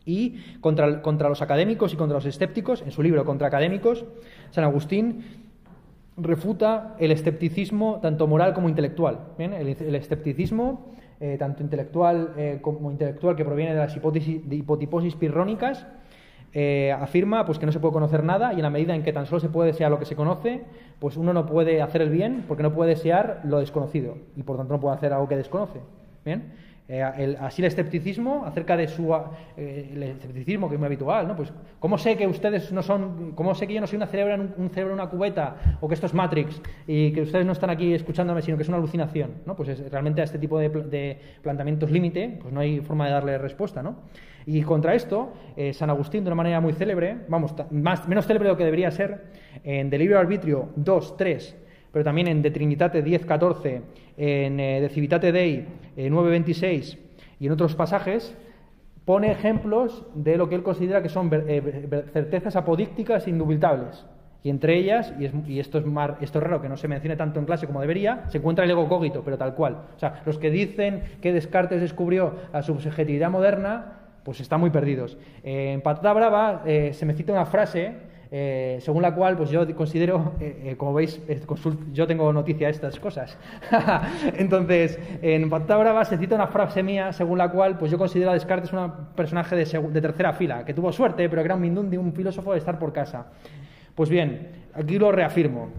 Y 0.04 0.58
contra, 0.60 1.02
contra 1.02 1.30
los 1.30 1.42
académicos 1.42 1.94
y 1.94 1.96
contra 1.96 2.16
los 2.16 2.26
escépticos, 2.26 2.82
en 2.82 2.92
su 2.92 3.02
libro 3.04 3.24
Contra 3.24 3.48
Académicos, 3.48 4.04
San 4.50 4.66
Agustín 4.66 5.24
refuta 6.18 6.96
el 7.00 7.12
escepticismo 7.12 8.00
tanto 8.02 8.28
moral 8.28 8.54
como 8.54 8.68
intelectual. 8.68 9.20
el 9.38 9.96
escepticismo 9.96 10.92
eh, 11.22 11.38
tanto 11.38 11.62
intelectual 11.62 12.34
eh, 12.36 12.58
como 12.62 12.90
intelectual 12.90 13.36
que 13.36 13.46
proviene 13.46 13.76
de 13.76 13.80
las 13.80 13.96
hipótesis, 13.96 14.42
hipotiposis 14.50 15.16
pirrónicas, 15.16 15.86
eh, 16.52 16.92
afirma 16.92 17.46
pues, 17.46 17.60
que 17.60 17.68
no 17.68 17.72
se 17.72 17.80
puede 17.80 17.94
conocer 17.94 18.24
nada 18.24 18.54
y 18.54 18.56
en 18.56 18.64
la 18.64 18.72
medida 18.72 18.96
en 18.96 19.04
que 19.04 19.14
tan 19.14 19.28
solo 19.28 19.40
se 19.40 19.48
puede 19.48 19.72
desear 19.72 19.92
lo 19.92 20.00
que 20.00 20.06
se 20.06 20.16
conoce, 20.16 20.64
pues 21.00 21.18
uno 21.18 21.32
no 21.32 21.46
puede 21.46 21.82
hacer 21.82 22.02
el 22.02 22.10
bien 22.10 22.44
porque 22.48 22.64
no 22.64 22.74
puede 22.74 22.90
desear 22.90 23.42
lo 23.44 23.60
desconocido 23.60 24.18
y 24.36 24.42
por 24.42 24.58
tanto 24.58 24.74
no 24.74 24.80
puede 24.80 24.96
hacer 24.96 25.14
algo 25.14 25.30
que 25.30 25.38
desconoce. 25.38 25.80
¿Bien? 26.26 26.54
Eh, 26.94 27.38
así 27.40 27.62
el 27.62 27.68
escepticismo 27.68 28.44
acerca 28.46 28.76
de 28.76 28.86
su 28.86 29.16
eh, 29.56 29.92
el 29.94 30.04
escepticismo 30.04 30.68
que 30.68 30.76
es 30.76 30.80
muy 30.80 30.88
habitual, 30.88 31.26
¿no? 31.26 31.38
Pues 31.38 31.54
cómo 31.80 31.98
sé 31.98 32.18
que 32.18 32.28
ustedes 32.28 32.74
no 32.74 32.84
son, 32.84 33.32
cómo 33.32 33.56
sé 33.56 33.66
que 33.66 33.74
yo 33.74 33.80
no 33.80 33.88
soy 33.88 33.96
una 33.96 34.08
cerebro 34.08 34.34
en 34.34 34.54
un, 34.58 34.70
cerebro 34.72 34.96
en 34.96 35.00
una 35.00 35.10
cubeta 35.10 35.56
o 35.80 35.88
que 35.88 35.94
esto 35.94 36.08
es 36.08 36.14
Matrix 36.14 36.62
y 36.86 37.14
que 37.14 37.22
ustedes 37.22 37.46
no 37.46 37.54
están 37.54 37.70
aquí 37.70 37.94
escuchándome 37.94 38.42
sino 38.42 38.58
que 38.58 38.64
es 38.64 38.68
una 38.68 38.78
alucinación, 38.78 39.36
¿no? 39.46 39.56
Pues 39.56 39.90
realmente 39.90 40.20
a 40.20 40.26
este 40.26 40.38
tipo 40.38 40.60
de, 40.60 41.18
planteamientos 41.42 41.90
límite, 41.92 42.38
pues 42.42 42.54
no 42.54 42.60
hay 42.60 42.82
forma 42.82 43.06
de 43.06 43.12
darle 43.12 43.38
respuesta, 43.38 43.82
¿no? 43.82 43.96
Y 44.46 44.62
contra 44.64 44.94
esto, 44.94 45.32
eh, 45.56 45.72
San 45.72 45.90
Agustín, 45.90 46.26
de 46.26 46.30
una 46.30 46.36
manera 46.36 46.60
muy 46.60 46.74
célebre, 46.74 47.20
vamos, 47.30 47.56
más, 47.72 48.06
menos 48.10 48.26
célebre 48.26 48.50
de 48.50 48.54
lo 48.54 48.58
que 48.58 48.66
debería 48.66 48.92
ser, 48.92 49.28
en 49.64 49.90
De 49.90 49.98
Libre 49.98 50.18
Arbitrio 50.18 50.68
2, 50.76 51.16
3, 51.16 51.56
pero 51.94 52.04
también 52.04 52.28
en 52.28 52.42
De 52.42 52.52
Trinitate 52.52 53.02
10, 53.02 53.26
14, 53.26 53.82
en 54.18 54.58
De 54.58 54.90
Civitate 54.90 55.32
Dei 55.32 55.56
9, 55.60 55.68
eh, 55.96 56.10
26 56.10 56.98
y 57.40 57.48
en 57.48 57.52
otros 57.52 57.76
pasajes, 57.76 58.36
pone 59.06 59.32
ejemplos 59.32 60.06
de 60.14 60.38
lo 60.38 60.48
que 60.48 60.56
él 60.56 60.64
considera 60.64 61.02
que 61.02 61.10
son 61.10 61.30
certezas 62.14 62.56
apodícticas 62.56 63.28
indubitables. 63.28 64.06
Y 64.44 64.50
entre 64.50 64.78
ellas, 64.78 65.14
y, 65.20 65.60
esto, 65.60 65.78
es 65.78 65.86
esto 66.22 66.40
es 66.40 66.44
raro 66.44 66.62
que 66.62 66.70
no 66.70 66.78
se 66.78 66.88
mencione 66.88 67.16
tanto 67.16 67.40
en 67.40 67.46
clase 67.46 67.68
como 67.68 67.82
debería, 67.82 68.26
se 68.30 68.40
encuentra 68.40 68.66
el 68.66 68.72
ego 68.72 68.88
cogito, 68.88 69.22
pero 69.24 69.38
tal 69.38 69.54
cual. 69.54 69.78
O 69.96 70.00
sea, 70.00 70.22
los 70.26 70.40
que 70.40 70.50
dicen 70.50 71.04
que 71.22 71.32
Descartes 71.32 71.82
descubrió 71.82 72.36
la 72.52 72.64
subjetividad 72.64 73.30
moderna, 73.30 74.00
pues 74.24 74.40
están 74.40 74.60
muy 74.60 74.72
perdidos. 74.72 75.18
Eh, 75.44 75.74
en 75.74 75.82
Patata 75.82 76.14
Brava 76.14 76.64
eh, 76.66 76.94
se 76.94 77.06
me 77.06 77.14
cita 77.14 77.34
una 77.34 77.46
frase 77.46 78.11
eh, 78.34 78.78
según 78.80 79.02
la 79.02 79.14
cual 79.14 79.36
pues 79.36 79.50
yo 79.50 79.76
considero, 79.76 80.34
como 80.78 80.94
veis, 80.94 81.20
yo 81.92 82.08
tengo 82.08 82.32
noticia 82.32 82.68
de 82.68 82.72
estas 82.72 82.98
cosas. 82.98 83.38
Entonces, 84.38 84.98
en 85.22 85.50
Patata 85.50 85.76
Brava 85.76 86.06
se 86.06 86.18
cita 86.18 86.36
una 86.36 86.48
frase 86.48 86.82
mía 86.82 87.12
según 87.12 87.38
la 87.38 87.52
cual 87.52 87.78
pues 87.78 87.92
yo 87.92 87.98
considero 87.98 88.32
a 88.32 88.34
Descartes 88.34 88.72
un 88.72 88.90
personaje 89.16 89.58
de, 89.58 90.02
tercera 90.02 90.32
fila, 90.32 90.64
que 90.64 90.74
tuvo 90.74 90.94
suerte, 90.94 91.28
pero 91.28 91.42
que 91.42 91.46
era 91.48 91.56
un 91.56 91.62
mindundi, 91.62 91.98
un 91.98 92.14
filósofo 92.14 92.54
de 92.54 92.60
estar 92.60 92.80
por 92.80 92.94
casa. 92.94 93.28
Pues 93.96 94.10
bien, 94.10 94.48
aquí 94.74 94.98
lo 94.98 95.12
reafirmo. 95.12 95.70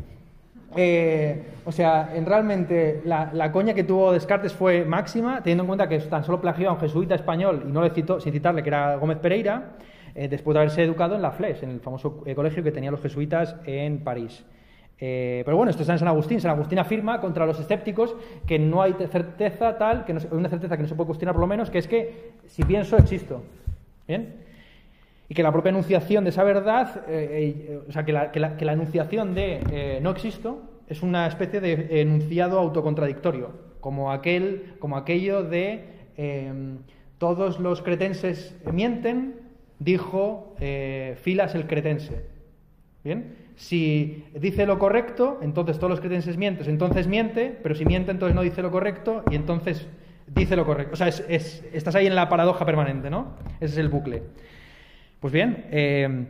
Eh, 0.76 1.42
o 1.64 1.72
sea, 1.72 2.10
en 2.14 2.26
realmente 2.26 3.02
la, 3.04 3.50
coña 3.50 3.72
que 3.72 3.84
tuvo 3.84 4.12
Descartes 4.12 4.52
fue 4.52 4.84
máxima, 4.84 5.42
teniendo 5.42 5.64
en 5.64 5.68
cuenta 5.68 5.88
que 5.88 5.98
tan 6.00 6.24
solo 6.24 6.40
plagió 6.40 6.68
a 6.68 6.72
un 6.72 6.80
jesuita 6.80 7.14
español 7.14 7.64
y 7.66 7.72
no 7.72 7.82
le 7.82 7.90
citó, 7.90 8.20
sin 8.20 8.32
citarle, 8.32 8.62
que 8.62 8.68
era 8.68 8.96
Gómez 8.96 9.18
Pereira, 9.18 9.70
eh, 10.14 10.28
después 10.28 10.54
de 10.54 10.60
haberse 10.60 10.82
educado 10.82 11.14
en 11.16 11.22
la 11.22 11.32
FLES, 11.32 11.62
en 11.62 11.70
el 11.70 11.80
famoso 11.80 12.22
eh, 12.26 12.34
colegio 12.34 12.62
que 12.62 12.72
tenían 12.72 12.92
los 12.92 13.02
jesuitas 13.02 13.56
en 13.64 14.00
París. 14.00 14.44
pero 14.98 15.56
bueno, 15.56 15.70
esto 15.70 15.82
está 15.82 15.94
en 15.94 15.98
San 15.98 16.08
Agustín. 16.08 16.40
San 16.40 16.52
Agustín 16.52 16.78
afirma 16.78 17.20
contra 17.20 17.44
los 17.46 17.58
escépticos 17.58 18.14
que 18.46 18.58
no 18.58 18.82
hay 18.82 18.94
certeza 19.10 19.76
tal, 19.76 20.04
que 20.04 20.14
no, 20.14 20.20
una 20.30 20.48
certeza 20.48 20.76
que 20.76 20.82
no 20.82 20.88
se 20.88 20.94
puede 20.94 21.06
cuestionar 21.06 21.34
por 21.34 21.40
lo 21.40 21.48
menos, 21.48 21.70
que 21.70 21.78
es 21.78 21.88
que 21.88 22.32
si 22.46 22.62
pienso, 22.62 22.96
existo. 22.96 23.42
¿Bien? 24.06 24.42
y 25.32 25.34
que 25.34 25.42
la 25.42 25.50
propia 25.50 25.70
enunciación 25.70 26.24
de 26.24 26.28
esa 26.30 26.44
verdad, 26.44 27.04
eh, 27.08 27.56
eh, 27.66 27.80
o 27.88 27.90
sea, 27.90 28.04
que 28.04 28.12
la, 28.12 28.30
que 28.30 28.38
la, 28.38 28.72
enunciación 28.74 29.34
de 29.34 29.62
eh, 29.70 29.98
no 30.02 30.10
existo 30.10 30.60
es 30.86 31.02
una 31.02 31.26
especie 31.26 31.58
de 31.58 32.02
enunciado 32.02 32.58
autocontradictorio, 32.58 33.50
como, 33.80 34.12
aquel, 34.12 34.74
como 34.78 34.98
aquello 34.98 35.42
de 35.42 36.02
todos 37.16 37.60
los 37.60 37.80
cretenses 37.80 38.54
mienten, 38.70 39.36
dijo 39.82 40.54
Filas 41.22 41.54
el 41.54 41.66
cretense. 41.66 42.26
¿Bien? 43.04 43.42
Si 43.56 44.24
dice 44.34 44.66
lo 44.66 44.78
correcto, 44.78 45.38
entonces 45.42 45.76
todos 45.78 45.90
los 45.90 46.00
cretenses 46.00 46.36
mienten, 46.36 46.68
entonces 46.68 47.06
miente, 47.06 47.56
pero 47.62 47.74
si 47.74 47.84
miente, 47.84 48.10
entonces 48.10 48.34
no 48.34 48.42
dice 48.42 48.62
lo 48.62 48.70
correcto 48.70 49.22
y 49.30 49.34
entonces 49.34 49.86
dice 50.26 50.56
lo 50.56 50.64
correcto. 50.64 50.94
O 50.94 50.96
sea, 50.96 51.08
es, 51.08 51.64
estás 51.72 51.94
ahí 51.94 52.06
en 52.06 52.14
la 52.14 52.28
paradoja 52.28 52.64
permanente, 52.64 53.10
¿no? 53.10 53.36
Ese 53.60 53.74
es 53.74 53.78
el 53.78 53.88
bucle. 53.88 54.22
Pues 55.20 55.32
bien, 55.32 55.66
eh, 55.70 56.26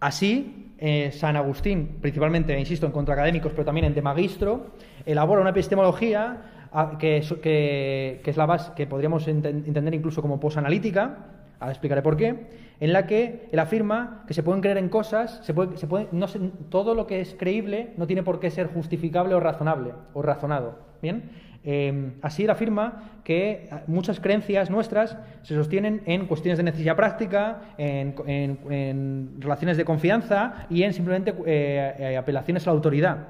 así 0.00 0.74
eh, 0.78 1.10
San 1.12 1.36
Agustín, 1.36 1.98
principalmente, 2.00 2.58
insisto, 2.58 2.86
en 2.86 2.92
contra 2.92 3.14
académicos, 3.14 3.52
pero 3.52 3.64
también 3.64 3.86
en 3.86 3.94
de 3.94 4.02
magistro, 4.02 4.72
elabora 5.06 5.40
una 5.40 5.50
epistemología 5.50 6.68
ah, 6.72 6.98
que, 6.98 7.18
es 7.18 8.36
la 8.36 8.46
base 8.46 8.72
que 8.74 8.86
podríamos 8.86 9.28
entender 9.28 9.94
incluso 9.94 10.20
como 10.20 10.40
posanalítica, 10.40 11.31
ahora 11.62 11.72
explicaré 11.72 12.02
por 12.02 12.16
qué, 12.16 12.46
en 12.80 12.92
la 12.92 13.06
que 13.06 13.48
él 13.50 13.58
afirma 13.58 14.24
que 14.26 14.34
se 14.34 14.42
pueden 14.42 14.60
creer 14.60 14.78
en 14.78 14.88
cosas, 14.88 15.40
se 15.42 15.54
puede, 15.54 15.76
se 15.76 15.86
puede, 15.86 16.08
no 16.12 16.26
todo 16.68 16.94
lo 16.94 17.06
que 17.06 17.20
es 17.20 17.34
creíble 17.38 17.94
no 17.96 18.06
tiene 18.06 18.22
por 18.22 18.40
qué 18.40 18.50
ser 18.50 18.66
justificable 18.66 19.34
o 19.34 19.40
razonable 19.40 19.92
o 20.12 20.22
razonado. 20.22 20.92
Bien, 21.00 21.30
Em, 21.64 22.14
así 22.22 22.42
él 22.42 22.50
afirma 22.50 23.20
que 23.22 23.70
muchas 23.86 24.18
creencias 24.18 24.68
nuestras 24.68 25.16
se 25.42 25.54
sostienen 25.54 26.02
en 26.06 26.26
cuestiones 26.26 26.58
de 26.58 26.64
necesidad 26.64 26.96
práctica, 26.96 27.74
en, 27.78 29.36
relaciones 29.38 29.76
de 29.76 29.84
confianza 29.84 30.66
y 30.70 30.82
en 30.82 30.92
simplemente 30.92 31.32
eh, 31.46 31.94
eh, 31.98 32.16
apelaciones 32.16 32.66
a 32.66 32.70
la 32.70 32.74
autoridad. 32.74 33.28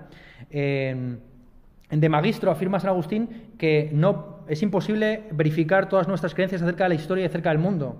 En 0.50 1.20
De 2.00 2.08
Magistro 2.08 2.50
afirma 2.50 2.80
San 2.80 2.88
Agustín 2.88 3.28
que 3.58 3.90
no, 3.92 4.38
es 4.48 4.62
imposible 4.62 5.24
verificar 5.32 5.90
todas 5.90 6.08
nuestras 6.08 6.32
creencias 6.32 6.62
acerca 6.62 6.84
de 6.84 6.88
la 6.88 6.94
historia 6.94 7.24
y 7.24 7.26
acerca 7.26 7.50
del 7.50 7.58
mundo. 7.58 7.98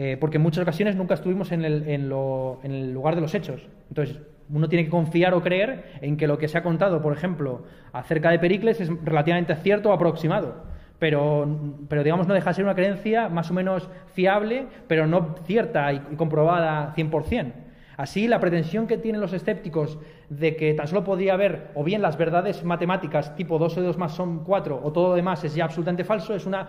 Eh, 0.00 0.16
porque 0.16 0.36
en 0.36 0.44
muchas 0.44 0.62
ocasiones 0.62 0.94
nunca 0.94 1.14
estuvimos 1.14 1.50
en 1.50 1.64
el, 1.64 1.88
en 1.88 2.72
el 2.72 2.92
lugar 2.92 3.16
de 3.16 3.20
los 3.20 3.34
hechos. 3.34 3.66
Entonces, 3.88 4.20
uno 4.48 4.68
tiene 4.68 4.84
que 4.84 4.90
confiar 4.90 5.34
o 5.34 5.42
creer 5.42 5.86
en 6.00 6.16
que 6.16 6.28
lo 6.28 6.38
que 6.38 6.46
se 6.46 6.56
ha 6.56 6.62
contado, 6.62 7.02
por 7.02 7.12
ejemplo, 7.12 7.64
acerca 7.92 8.30
de 8.30 8.38
Pericles 8.38 8.80
es 8.80 8.90
relativamente 9.02 9.56
cierto 9.56 9.90
o 9.90 9.92
aproximado. 9.92 10.62
Pero, 11.00 11.48
pero 11.88 12.04
digamos, 12.04 12.28
no 12.28 12.34
deja 12.34 12.50
de 12.50 12.54
ser 12.54 12.64
una 12.64 12.76
creencia 12.76 13.28
más 13.28 13.50
o 13.50 13.54
menos 13.54 13.90
fiable, 14.14 14.66
pero 14.86 15.08
no 15.08 15.34
cierta 15.44 15.92
y, 15.92 16.00
y 16.12 16.14
comprobada 16.14 16.94
100%. 16.94 17.52
Así, 17.98 18.28
la 18.28 18.38
pretensión 18.38 18.86
que 18.86 18.96
tienen 18.96 19.20
los 19.20 19.32
escépticos 19.32 19.98
de 20.28 20.54
que 20.54 20.72
tan 20.72 20.86
solo 20.86 21.02
podría 21.02 21.34
haber 21.34 21.72
o 21.74 21.82
bien 21.82 22.00
las 22.00 22.16
verdades 22.16 22.62
matemáticas 22.62 23.34
tipo 23.34 23.58
2 23.58 23.78
o 23.78 23.82
2 23.82 23.98
más 23.98 24.12
son 24.12 24.44
4 24.44 24.80
o 24.84 24.92
todo 24.92 25.08
lo 25.08 25.14
demás 25.16 25.42
es 25.42 25.56
ya 25.56 25.64
absolutamente 25.64 26.04
falso, 26.04 26.32
es 26.32 26.46
una, 26.46 26.68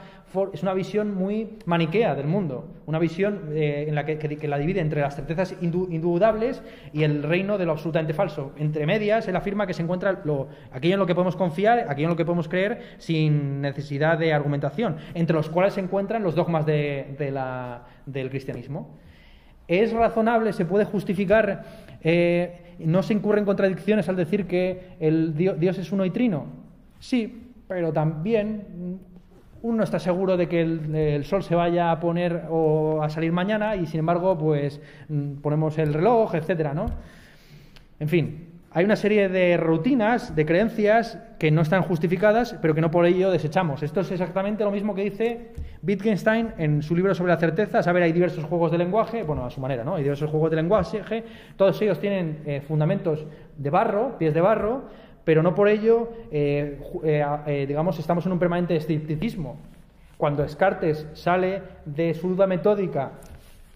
es 0.52 0.64
una 0.64 0.74
visión 0.74 1.14
muy 1.14 1.60
maniquea 1.68 2.16
del 2.16 2.26
mundo, 2.26 2.74
una 2.88 2.98
visión 2.98 3.52
eh, 3.52 3.86
en 3.88 3.94
la 3.94 4.06
que, 4.06 4.48
la 4.48 4.58
divide 4.58 4.80
entre 4.80 5.02
las 5.02 5.16
certezas 5.16 5.56
indudables 5.62 6.64
y 6.94 7.04
el 7.04 7.22
reino 7.22 7.60
de 7.60 7.68
lo 7.68 7.74
absolutamente 7.74 8.16
falso. 8.16 8.54
Entre 8.58 8.88
medias, 8.88 9.28
él 9.28 9.36
afirma 9.36 9.68
que 9.68 9.76
se 9.76 9.84
encuentra 9.84 10.22
lo, 10.24 10.48
aquello 10.72 10.96
en 10.96 11.00
lo 11.00 11.06
que 11.06 11.14
podemos 11.14 11.36
confiar, 11.36 11.86
aquello 11.90 12.08
en 12.08 12.14
lo 12.14 12.18
que 12.18 12.26
podemos 12.26 12.48
creer 12.48 12.82
sin 12.98 13.62
necesidad 13.62 14.18
de 14.18 14.34
argumentación, 14.34 14.98
entre 15.14 15.36
los 15.36 15.48
cuales 15.48 15.76
se 15.76 15.82
encuentran 15.82 16.24
los 16.24 16.34
dogmas 16.34 16.66
del 16.66 18.30
cristianismo. 18.32 18.98
¿Es 19.70 19.94
razonable, 19.94 20.52
se 20.52 20.66
puede 20.66 20.84
justificar, 20.84 21.64
eh, 22.04 22.76
no 22.80 23.04
se 23.04 23.14
incurren 23.14 23.46
contradicciones 23.46 24.10
al 24.10 24.16
decir 24.16 24.48
que 24.48 24.96
el 25.00 25.36
Dios, 25.36 25.78
es 25.78 25.92
uno 25.92 26.06
y 26.06 26.10
trino? 26.10 26.48
Sí, 27.00 27.52
pero 27.68 27.94
también 27.94 28.98
uno 29.62 29.84
está 29.84 30.00
seguro 30.00 30.38
de 30.38 30.50
que 30.50 30.62
el, 30.62 31.24
sol 31.24 31.44
se 31.44 31.54
vaya 31.54 31.92
a 31.92 32.00
poner 32.00 32.46
o 32.50 33.04
a 33.04 33.10
salir 33.12 33.32
mañana 33.32 33.76
y 33.76 33.86
sin 33.86 34.00
embargo 34.00 34.36
pues 34.36 34.82
mm, 35.08 35.34
ponemos 35.34 35.78
el 35.78 35.94
reloj, 35.94 36.34
etcétera, 36.34 36.74
¿no? 36.74 36.88
En 38.00 38.10
fin, 38.10 38.49
hay 38.72 38.86
una 38.86 38.96
serie 38.96 39.30
de 39.30 39.58
rutinas, 39.58 40.36
de 40.36 40.46
creencias 40.46 41.18
que 41.40 41.50
no 41.50 41.62
están 41.62 41.82
justificadas, 41.82 42.56
pero 42.62 42.76
que 42.76 42.82
no 42.82 42.92
por 42.92 43.06
ello 43.08 43.32
desechamos. 43.32 43.82
Esto 43.82 44.02
es 44.02 44.12
exactamente 44.12 44.64
lo 44.64 44.70
mismo 44.70 44.94
que 44.94 45.04
dice 45.04 45.54
Wittgenstein 45.82 46.54
en 46.60 46.84
su 46.84 46.96
libro 46.96 47.16
sobre 47.16 47.34
la 47.34 47.40
certeza. 47.40 47.82
Saber, 47.82 48.04
hay 48.04 48.12
diversos 48.12 48.44
juegos 48.44 48.72
de 48.72 48.78
lenguaje, 48.78 49.24
bueno, 49.24 49.44
a 49.44 49.50
su 49.50 49.60
manera, 49.60 49.84
¿no? 49.84 49.96
Hay 49.96 50.04
diversos 50.04 50.30
juegos 50.30 50.52
de 50.52 50.58
lenguaje, 50.58 51.24
todos 51.56 51.82
ellos 51.82 52.00
tienen 52.00 52.42
eh, 52.46 52.62
fundamentos 52.62 53.26
de 53.58 53.70
barro, 53.72 54.18
pies 54.20 54.36
de 54.36 54.42
barro, 54.42 54.84
pero 55.24 55.42
no 55.42 55.56
por 55.56 55.68
ello, 55.68 56.10
eh, 56.32 56.80
eh, 57.04 57.66
digamos, 57.68 57.98
estamos 57.98 58.24
en 58.28 58.34
un 58.34 58.40
permanente 58.40 58.76
escepticismo. 58.76 59.58
Cuando 60.16 60.44
Descartes 60.44 61.08
sale 61.14 61.64
de 61.86 62.14
su 62.14 62.30
duda 62.30 62.46
metódica 62.46 63.14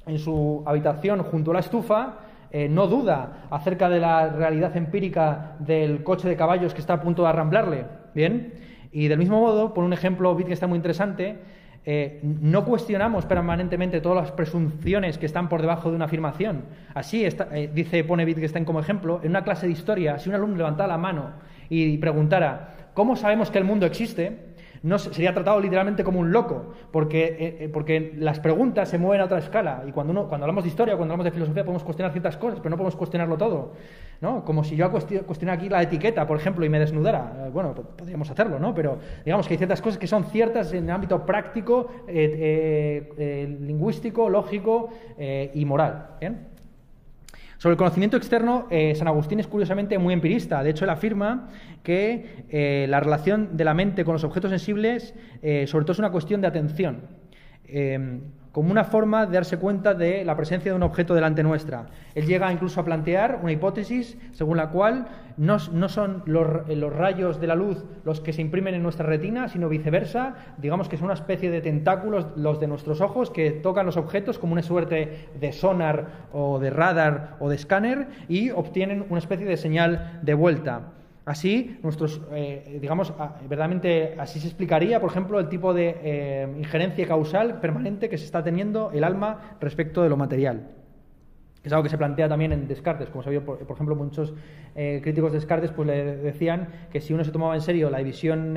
en 0.06 0.20
su 0.20 0.62
habitación 0.66 1.24
junto 1.24 1.52
a 1.52 1.54
la 1.56 1.60
estufa, 1.62 2.20
eh, 2.56 2.70
no 2.70 2.86
duda 2.86 3.48
acerca 3.50 3.90
de 3.90 4.00
la 4.00 4.30
realidad 4.30 4.78
empírica 4.78 5.56
del 5.58 6.04
coche 6.04 6.30
de 6.30 6.36
caballos 6.36 6.76
que 6.76 6.82
está 6.82 6.94
a 6.94 7.02
punto 7.02 7.24
de 7.24 7.30
arramblarle. 7.30 7.86
¿Bien? 8.14 8.54
Y 8.92 9.08
del 9.08 9.18
mismo 9.18 9.42
modo, 9.42 9.74
por 9.74 9.84
un 9.84 9.92
ejemplo 9.92 10.38
que 10.38 10.54
está 10.54 10.68
muy 10.68 10.76
interesante, 10.76 11.40
eh, 11.84 12.20
no 12.22 12.64
cuestionamos 12.64 13.26
permanentemente 13.26 14.02
todas 14.02 14.26
las 14.26 14.32
presunciones 14.34 15.18
que 15.18 15.26
están 15.26 15.50
por 15.50 15.62
debajo 15.62 15.90
de 15.90 15.96
una 15.96 16.06
afirmación. 16.06 16.66
Así 16.94 17.26
eh, 17.26 17.72
dice, 17.74 18.04
pone 18.04 18.24
Wittgenstein 18.24 18.66
como 18.66 18.80
ejemplo, 18.80 19.20
en 19.24 19.32
una 19.32 19.44
clase 19.44 19.66
de 19.66 19.74
historia, 19.74 20.20
si 20.20 20.30
un 20.30 20.36
alumno 20.36 20.56
levantara 20.58 20.88
la 20.88 21.00
mano 21.00 21.32
y 21.70 21.98
preguntara, 21.98 22.76
¿cómo 22.94 23.16
sabemos 23.16 23.50
que 23.50 23.58
el 23.58 23.64
mundo 23.64 23.88
existe? 23.88 24.53
No 24.84 25.00
sería 25.00 25.34
tratado 25.34 25.60
literalmente 25.62 26.04
como 26.04 26.20
un 26.20 26.32
loco, 26.34 26.74
porque, 26.92 27.38
eh, 27.40 27.58
eh, 27.62 27.70
porque 27.70 28.14
las 28.18 28.42
preguntas 28.42 28.90
se 28.90 28.98
mueven 28.98 29.22
a 29.22 29.26
otra 29.26 29.40
escala. 29.40 29.86
Y 29.88 29.94
cuando, 29.94 30.12
uno, 30.12 30.28
cuando 30.28 30.44
hablamos 30.44 30.66
de 30.66 30.70
historia, 30.70 30.98
cuando 30.98 31.14
hablamos 31.14 31.24
de 31.24 31.32
filosofía, 31.32 31.64
podemos 31.64 31.86
cuestionar 31.86 32.12
ciertas 32.12 32.36
cosas, 32.36 32.60
pero 32.60 32.70
no 32.72 32.76
podemos 32.76 32.98
cuestionarlo 32.98 33.38
todo. 33.38 33.72
¿no? 34.20 34.44
Como 34.44 34.66
si 34.66 34.76
yo 34.76 34.92
cuestionara 34.92 35.54
aquí 35.54 35.70
la 35.70 35.82
etiqueta, 35.82 36.28
por 36.28 36.38
ejemplo, 36.38 36.66
y 36.66 36.70
me 36.70 36.80
desnudara. 36.80 37.46
Eh, 37.46 37.50
bueno, 37.50 37.74
podríamos 37.74 38.30
hacerlo, 38.30 38.60
¿no? 38.60 38.76
Pero 38.76 38.98
digamos 39.24 39.48
que 39.48 39.54
hay 39.54 39.58
ciertas 39.58 39.82
cosas 39.82 39.98
que 39.98 40.08
son 40.08 40.26
ciertas 40.26 40.74
en 40.74 40.84
el 40.84 40.92
ámbito 40.92 41.26
práctico, 41.26 41.88
lingüístico, 43.60 44.30
lógico 44.30 44.90
y 45.18 45.64
moral. 45.66 46.08
¿bien? 46.20 46.53
Sobre 47.64 47.76
el 47.76 47.78
conocimiento 47.78 48.18
externo, 48.18 48.68
eh, 48.70 48.94
San 48.94 49.08
Agustín 49.08 49.40
es 49.40 49.48
curiosamente 49.48 49.98
muy 49.98 50.14
empirista. 50.14 50.62
De 50.64 50.72
hecho, 50.72 50.84
él 50.84 50.90
afirma 50.90 51.48
que 51.82 52.44
eh, 52.50 52.88
la 52.90 53.00
relación 53.00 53.56
de 53.56 53.64
la 53.64 53.74
mente 53.74 54.04
con 54.04 54.12
los 54.12 54.26
objetos 54.26 54.50
sensibles, 54.50 55.16
eh, 55.42 55.66
sobre 55.66 55.86
todo, 55.86 55.94
es 55.94 56.00
una 56.00 56.12
cuestión 56.12 56.42
de 56.42 56.48
atención 56.48 57.08
como 58.54 58.70
una 58.72 58.84
forma 58.84 59.26
de 59.26 59.34
darse 59.34 59.58
cuenta 59.58 59.96
de 59.96 60.24
la 60.24 60.38
presencia 60.38 60.72
de 60.72 60.76
un 60.76 60.84
objeto 60.84 61.16
delante 61.16 61.42
nuestra. 61.42 61.88
Él 62.14 62.28
llega 62.28 62.54
incluso 62.54 62.80
a 62.80 62.86
plantear 62.86 63.40
una 63.42 63.52
hipótesis 63.52 64.16
según 64.32 64.58
la 64.58 64.70
cual 64.70 65.08
no, 65.38 65.58
son 65.58 66.22
los, 66.28 66.48
los, 66.70 66.94
rayos 66.94 67.42
de 67.42 67.48
la 67.48 67.56
luz 67.56 67.84
los 68.06 68.22
que 68.22 68.32
se 68.32 68.44
imprimen 68.44 68.76
en 68.76 68.84
nuestra 68.84 69.08
retina, 69.08 69.50
sino 69.50 69.70
viceversa, 69.70 70.36
digamos 70.60 70.88
que 70.88 70.98
son 70.98 71.06
una 71.06 71.16
especie 71.16 71.50
de 71.50 71.62
tentáculos 71.62 72.28
los 72.36 72.60
de 72.60 72.68
nuestros 72.68 73.02
ojos 73.02 73.32
que 73.32 73.50
tocan 73.50 73.88
los 73.88 73.98
objetos 73.98 74.38
como 74.38 74.54
una 74.54 74.62
suerte 74.62 75.30
de 75.40 75.52
sonar 75.52 76.28
o 76.32 76.60
de 76.60 76.70
radar 76.70 77.38
o 77.40 77.50
de 77.50 77.56
escáner 77.56 78.08
y 78.30 78.52
obtienen 78.52 79.08
una 79.10 79.18
especie 79.18 79.48
de 79.48 79.58
señal 79.58 80.20
de 80.22 80.36
vuelta. 80.36 80.94
Así, 81.26 81.80
nuestros, 81.84 82.22
eh, 82.34 82.80
digamos, 82.82 83.14
verdaderamente 83.48 84.16
así 84.20 84.42
se 84.42 84.48
explicaría, 84.48 85.00
por 85.00 85.10
ejemplo, 85.10 85.40
el 85.40 85.48
tipo 85.48 85.74
de 85.74 85.96
eh, 86.04 86.54
injerencia 86.58 87.08
causal 87.08 87.62
permanente 87.62 88.10
que 88.10 88.18
se 88.18 88.26
está 88.26 88.44
teniendo 88.44 88.92
el 88.92 89.06
alma 89.06 89.56
respecto 89.62 90.04
de 90.04 90.10
lo 90.10 90.18
material. 90.18 90.72
Es 91.64 91.72
algo 91.72 91.84
que 91.84 91.90
se 91.90 91.98
plantea 91.98 92.28
también 92.28 92.52
en 92.52 92.68
Descartes, 92.68 93.10
como 93.10 93.24
sabía, 93.24 93.40
por, 93.40 93.58
por 93.60 93.74
ejemplo, 93.74 93.96
muchos 93.96 94.34
eh, 94.76 95.00
críticos 95.02 95.32
de 95.32 95.38
Descartes 95.38 95.72
pues, 95.72 95.88
le 95.88 96.18
decían 96.18 96.68
que 96.92 97.00
si 97.00 97.14
uno 97.14 97.24
se 97.24 97.32
tomaba 97.32 97.56
en 97.56 97.62
serio 97.62 97.90
la 97.90 98.00
división 98.00 98.54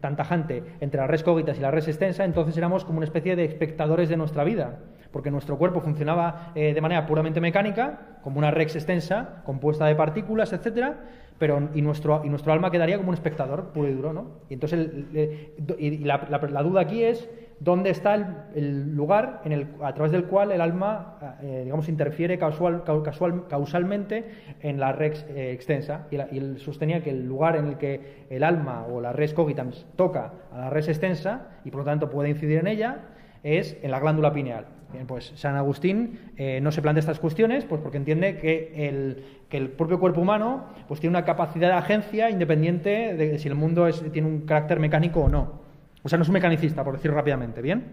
tan 0.00 0.16
tajante 0.16 0.62
entre 0.80 1.00
la 1.00 1.06
res 1.06 1.22
cognitas 1.22 1.56
y 1.56 1.62
la 1.62 1.70
res 1.70 1.88
extensa, 1.88 2.26
entonces 2.26 2.54
éramos 2.58 2.84
como 2.84 2.98
una 2.98 3.06
especie 3.06 3.34
de 3.34 3.46
espectadores 3.46 4.10
de 4.10 4.18
nuestra 4.18 4.44
vida, 4.44 4.80
porque 5.10 5.30
nuestro 5.30 5.56
cuerpo 5.56 5.80
funcionaba 5.80 6.52
de 6.54 6.78
manera 6.82 7.06
puramente 7.06 7.40
mecánica, 7.40 8.18
como 8.22 8.38
una 8.38 8.50
res 8.50 8.76
extensa, 8.76 9.40
compuesta 9.46 9.86
de 9.86 9.94
partículas, 9.94 10.52
etcétera, 10.52 11.00
pero 11.42 11.70
y 11.74 11.82
nuestro, 11.82 12.22
y 12.24 12.28
nuestro 12.28 12.52
alma 12.52 12.70
quedaría 12.70 12.98
como 12.98 13.08
un 13.08 13.14
espectador 13.14 13.72
puro 13.72 13.88
y 13.88 13.94
duro, 13.94 14.12
¿no? 14.12 14.26
Y 14.48 14.54
entonces 14.54 14.88
y 15.76 15.98
la, 15.98 16.18
duda 16.62 16.82
aquí 16.82 17.02
es 17.02 17.28
dónde 17.58 17.90
está 17.90 18.14
el, 18.54 18.94
lugar 18.94 19.40
en 19.44 19.50
el, 19.50 19.66
a 19.82 19.92
través 19.92 20.12
del 20.12 20.26
cual 20.26 20.52
el 20.52 20.60
alma, 20.60 21.38
eh, 21.42 21.62
digamos, 21.64 21.88
interfiere 21.88 22.38
casual, 22.38 22.84
causalmente 23.48 24.24
en 24.60 24.78
la 24.78 24.92
res 24.92 25.26
eh, 25.30 25.50
extensa. 25.50 26.06
Y, 26.12 26.36
él 26.38 26.60
sostenía 26.60 27.02
que 27.02 27.10
el 27.10 27.26
lugar 27.26 27.56
en 27.56 27.66
el 27.66 27.76
que 27.76 28.26
el 28.30 28.44
alma 28.44 28.86
o 28.86 29.00
la 29.00 29.12
res 29.12 29.34
cogitans 29.34 29.84
toca 29.96 30.34
a 30.52 30.60
la 30.60 30.70
res 30.70 30.86
extensa 30.86 31.48
y 31.64 31.72
por 31.72 31.80
lo 31.80 31.84
tanto 31.86 32.08
puede 32.08 32.28
incidir 32.28 32.60
en 32.60 32.68
ella 32.68 33.00
es 33.42 33.76
en 33.82 33.90
la 33.90 34.00
glándula 34.00 34.32
pineal. 34.32 34.66
Pues 35.06 35.32
San 35.36 35.56
Agustín 35.56 36.18
eh, 36.36 36.60
no 36.60 36.70
se 36.70 36.82
plantea 36.82 37.00
estas 37.00 37.18
cuestiones 37.18 37.64
pues 37.64 37.80
porque 37.80 37.96
entiende 37.96 38.36
que 38.36 38.88
el, 38.88 39.24
que 39.48 39.56
el, 39.56 39.70
propio 39.70 39.98
cuerpo 39.98 40.20
humano 40.20 40.66
pues 40.86 41.00
tiene 41.00 41.16
una 41.16 41.24
capacidad 41.24 41.68
de 41.68 41.74
agencia 41.74 42.28
independiente 42.28 43.14
de 43.14 43.38
si 43.38 43.48
el 43.48 43.54
mundo 43.54 43.88
tiene 44.12 44.28
un 44.28 44.42
carácter 44.42 44.80
mecánico 44.80 45.20
o 45.20 45.28
no. 45.28 45.62
O 46.02 46.08
sea, 46.08 46.18
no 46.18 46.22
es 46.22 46.28
un 46.28 46.34
mecanicista, 46.34 46.84
por 46.84 46.94
decirlo 46.94 47.16
rápidamente, 47.16 47.62
¿bien? 47.62 47.84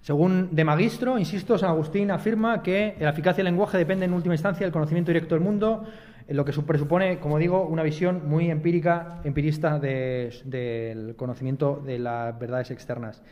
Según 0.00 0.54
De 0.54 0.64
Magistro, 0.64 1.18
insisto, 1.18 1.58
San 1.58 1.70
Agustín 1.70 2.12
afirma 2.12 2.62
que 2.62 2.96
la 3.00 3.10
eficacia 3.10 3.42
del 3.42 3.52
lenguaje 3.52 3.76
depende 3.76 4.04
en 4.04 4.12
última 4.12 4.34
instancia 4.34 4.64
del 4.64 4.72
conocimiento 4.72 5.10
directo 5.10 5.34
del 5.34 5.42
mundo, 5.42 5.84
lo 6.28 6.44
que 6.44 6.52
presupone, 6.52 7.18
como 7.18 7.38
digo, 7.38 7.66
una 7.66 7.82
visión 7.82 8.28
muy 8.28 8.50
empírica, 8.50 9.20
empirista 9.24 9.78
del 9.78 11.14
conocimiento 11.16 11.82
de 11.84 11.98
las 11.98 12.38
verdades 12.38 12.70
externas. 12.70 13.22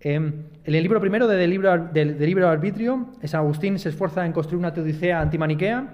Em, 0.00 0.44
en 0.64 0.74
el 0.74 0.82
libro 0.82 1.00
primero 1.00 1.26
de, 1.26 1.36
del, 1.36 2.18
libro 2.20 2.48
Arbitrio, 2.48 3.06
San 3.24 3.40
Agustín 3.40 3.78
se 3.78 3.88
esfuerza 3.88 4.24
en 4.24 4.32
construir 4.32 4.58
una 4.58 4.72
teodicea 4.72 5.20
antimaniquea, 5.20 5.88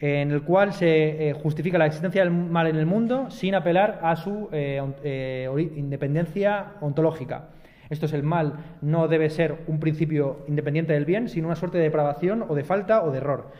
en 0.00 0.30
el 0.30 0.42
cual 0.42 0.72
se 0.72 1.28
eh, 1.28 1.32
justifica 1.32 1.76
la 1.76 1.86
existencia 1.86 2.22
del 2.22 2.32
mal 2.32 2.68
en 2.68 2.76
el 2.76 2.86
mundo 2.86 3.30
sin 3.30 3.54
apelar 3.54 3.98
a 4.02 4.14
su 4.16 4.48
eh, 4.52 4.80
eh, 5.02 5.70
independencia 5.76 6.74
ontológica. 6.80 7.48
Esto 7.90 8.06
es 8.06 8.12
el 8.12 8.22
mal, 8.22 8.54
no 8.80 9.08
debe 9.08 9.30
ser 9.30 9.64
un 9.66 9.80
principio 9.80 10.44
independiente 10.46 10.92
del 10.92 11.04
bien, 11.04 11.28
sino 11.28 11.48
una 11.48 11.56
suerte 11.56 11.78
de 11.78 11.84
depravación 11.84 12.44
o 12.46 12.54
de 12.54 12.62
falta 12.62 13.02
o 13.02 13.10
de 13.10 13.18
error. 13.18 13.50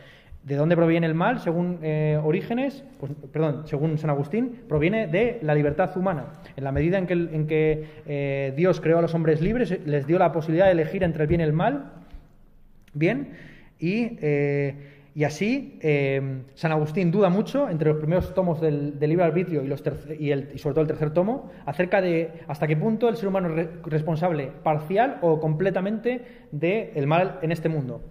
¿De 0.49 0.55
dónde 0.55 0.75
proviene 0.75 1.05
el 1.05 1.13
mal? 1.13 1.39
Según 1.39 1.77
eh, 1.83 2.19
Orígenes, 2.23 2.83
pues, 2.99 3.11
perdón, 3.31 3.67
según 3.67 3.99
San 3.99 4.09
Agustín, 4.09 4.61
proviene 4.67 5.05
de 5.05 5.37
la 5.43 5.53
libertad 5.53 5.95
humana. 5.95 6.25
En 6.55 6.63
la 6.63 6.71
medida 6.71 6.97
en 6.97 7.05
que, 7.05 7.85
eh, 8.07 8.53
Dios 8.57 8.81
creó 8.81 8.97
a 8.97 9.01
los 9.03 9.13
hombres 9.13 9.41
libres, 9.41 9.79
les 9.85 10.07
dio 10.07 10.17
la 10.17 10.31
posibilidad 10.31 10.65
de 10.65 10.71
elegir 10.71 11.03
entre 11.03 11.21
el 11.21 11.27
bien 11.27 11.41
y 11.41 11.43
el 11.43 11.53
mal, 11.53 11.91
bien, 12.95 13.33
y, 13.77 14.17
eh, 14.21 14.73
así 15.23 15.77
San 16.55 16.71
Agustín 16.71 17.11
duda 17.11 17.29
mucho 17.29 17.69
entre 17.69 17.89
los 17.89 17.99
primeros 17.99 18.33
tomos 18.33 18.59
del, 18.59 18.99
libro 18.99 19.25
arbitrio 19.25 19.61
y, 19.61 19.67
los 19.67 19.83
y, 20.17 20.31
el, 20.31 20.49
y, 20.55 20.57
sobre 20.57 20.73
todo 20.73 20.81
el 20.81 20.87
tercer 20.87 21.11
tomo, 21.11 21.51
acerca 21.67 22.01
de 22.01 22.31
hasta 22.47 22.65
qué 22.65 22.75
punto 22.75 23.07
el 23.07 23.17
ser 23.17 23.27
humano 23.27 23.55
es 23.55 23.67
responsable 23.83 24.51
parcial 24.63 25.19
o 25.21 25.39
completamente 25.39 26.21
del 26.51 27.05
mal 27.05 27.37
en 27.43 27.51
este 27.51 27.69
mundo. 27.69 28.01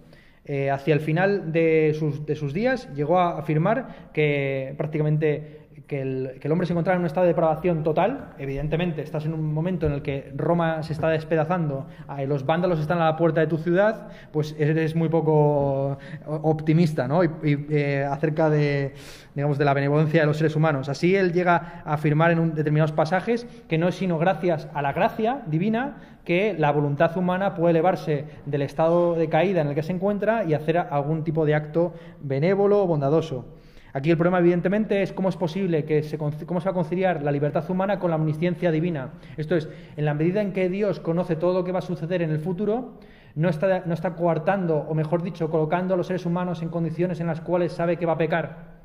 Eh, 0.51 0.71
hacia 0.71 0.95
el 0.95 0.99
final 0.99 1.51
de 1.51 1.93
sus, 1.93 2.25
de 2.25 2.35
sus, 2.35 2.55
días 2.55 2.91
llegó 2.95 3.19
a 3.19 3.37
afirmar 3.37 4.09
que 4.13 4.73
prácticamente 4.77 5.58
que 5.89 6.01
el, 6.03 6.51
hombre 6.51 6.67
se 6.67 6.73
encontraba 6.73 6.97
en 6.97 7.01
un 7.01 7.07
estado 7.07 7.25
de 7.25 7.29
depravación 7.29 7.83
total. 7.83 8.35
Evidentemente, 8.37 9.01
estás 9.01 9.25
en 9.25 9.33
un 9.33 9.51
momento 9.51 9.87
en 9.87 9.93
el 9.93 10.03
que 10.03 10.31
Roma 10.35 10.83
se 10.83 10.93
está 10.93 11.09
despedazando, 11.09 11.87
los 12.27 12.45
vándalos 12.45 12.79
están 12.79 13.01
a 13.01 13.05
la 13.05 13.17
puerta 13.17 13.41
de 13.41 13.47
tu 13.47 13.57
ciudad, 13.57 14.07
pues 14.31 14.55
eres 14.59 14.95
muy 14.95 15.09
poco 15.09 15.97
optimista 16.27 17.07
¿no? 17.07 17.23
y, 17.23 17.29
eh, 17.71 18.07
acerca 18.07 18.51
de, 18.51 18.93
digamos, 19.33 19.57
de 19.57 19.65
la 19.65 19.73
benevolencia 19.73 20.21
de 20.21 20.27
los 20.27 20.37
seres 20.37 20.55
humanos. 20.55 20.89
Así 20.89 21.15
él 21.15 21.33
llega 21.33 21.81
a 21.83 21.93
afirmar 21.95 22.29
en 22.31 22.53
determinados 22.53 22.91
pasajes 22.91 23.47
que 23.67 23.79
no 23.79 23.87
es 23.87 23.95
sino 23.95 24.19
gracias 24.19 24.67
a 24.75 24.83
la 24.83 24.93
gracia 24.93 25.41
divina 25.47 25.97
que 26.23 26.55
la 26.55 26.71
voluntad 26.71 27.17
humana 27.17 27.55
puede 27.55 27.71
elevarse 27.71 28.25
del 28.45 28.61
estado 28.61 29.15
de 29.15 29.27
caída 29.27 29.61
en 29.61 29.69
el 29.69 29.73
que 29.73 29.81
se 29.81 29.93
encuentra 29.93 30.43
y 30.43 30.53
hacer 30.53 30.77
algún 30.77 31.23
tipo 31.23 31.47
de 31.47 31.55
acto 31.55 31.95
benévolo 32.21 32.83
o 32.83 32.85
bondadoso. 32.85 33.58
Aquí 33.93 34.11
el 34.11 34.17
problema, 34.17 34.39
evidentemente, 34.39 35.01
es 35.01 35.13
cómo 35.13 35.29
es 35.29 35.35
posible 35.35 35.85
que 35.85 36.03
se, 36.03 36.17
cómo 36.17 36.59
se 36.59 36.65
va 36.65 36.71
a 36.71 36.73
conciliar 36.73 37.23
la 37.23 37.31
libertad 37.31 37.69
humana 37.69 37.99
con 37.99 38.11
la 38.11 38.17
omnisciencia 38.17 38.71
divina. 38.71 39.09
Esto 39.37 39.55
es, 39.55 39.67
en 39.97 40.05
la 40.05 40.13
medida 40.13 40.41
en 40.41 40.53
que 40.53 40.69
Dios 40.69 40.99
conoce 40.99 41.35
todo 41.35 41.53
lo 41.53 41.63
que 41.63 41.71
va 41.71 41.79
a 41.79 41.83
suceder 41.83 42.21
en 42.21 42.29
el 42.29 42.39
futuro, 42.39 42.99
no 43.35 43.49
está, 43.49 43.83
no 43.85 43.93
está 43.93 44.15
coartando, 44.15 44.77
o 44.77 44.93
mejor 44.93 45.23
dicho, 45.23 45.49
colocando 45.49 45.93
a 45.93 45.97
los 45.97 46.07
seres 46.07 46.25
humanos 46.25 46.61
en 46.61 46.69
condiciones 46.69 47.19
en 47.19 47.27
las 47.27 47.41
cuales 47.41 47.71
sabe 47.71 47.97
que 47.97 48.05
va 48.05 48.13
a 48.13 48.17
pecar. 48.17 48.79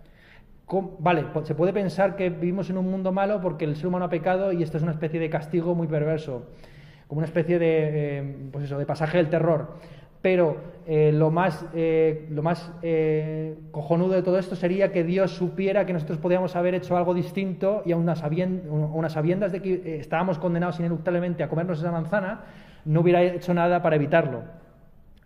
Vale, 0.98 1.26
se 1.42 1.54
puede 1.54 1.72
pensar 1.74 2.16
que 2.16 2.30
vivimos 2.30 2.70
en 2.70 2.78
un 2.78 2.90
mundo 2.90 3.12
malo 3.12 3.40
porque 3.40 3.66
el 3.66 3.76
ser 3.76 3.88
humano 3.88 4.06
ha 4.06 4.10
pecado 4.10 4.52
y 4.52 4.62
esto 4.62 4.78
es 4.78 4.82
una 4.82 4.92
especie 4.92 5.20
de 5.20 5.28
castigo 5.28 5.74
muy 5.74 5.86
perverso, 5.86 6.46
como 7.06 7.18
una 7.18 7.26
especie 7.26 7.58
de, 7.58 7.68
eh, 8.18 8.36
pues 8.50 8.64
eso, 8.64 8.78
de 8.78 8.86
pasaje 8.86 9.18
del 9.18 9.28
terror 9.28 9.76
pero 10.24 10.56
eh, 10.86 11.12
lo 11.12 11.30
más, 11.30 11.66
eh, 11.74 12.26
lo 12.30 12.42
más 12.42 12.72
eh, 12.80 13.58
cojonudo 13.70 14.14
de 14.14 14.22
todo 14.22 14.38
esto 14.38 14.56
sería 14.56 14.90
que 14.90 15.04
Dios 15.04 15.32
supiera 15.32 15.84
que 15.84 15.92
nosotros 15.92 16.16
podíamos 16.16 16.56
haber 16.56 16.74
hecho 16.74 16.96
algo 16.96 17.12
distinto 17.12 17.82
y 17.84 17.92
a 17.92 17.98
unas, 17.98 18.20
sabiendas 18.20 19.52
de 19.52 19.60
que 19.60 19.98
estábamos 19.98 20.38
condenados 20.38 20.80
ineluctablemente 20.80 21.42
a 21.42 21.48
comernos 21.50 21.78
esa 21.78 21.92
manzana, 21.92 22.40
no 22.86 23.02
hubiera 23.02 23.22
hecho 23.22 23.52
nada 23.52 23.82
para 23.82 23.96
evitarlo. 23.96 24.44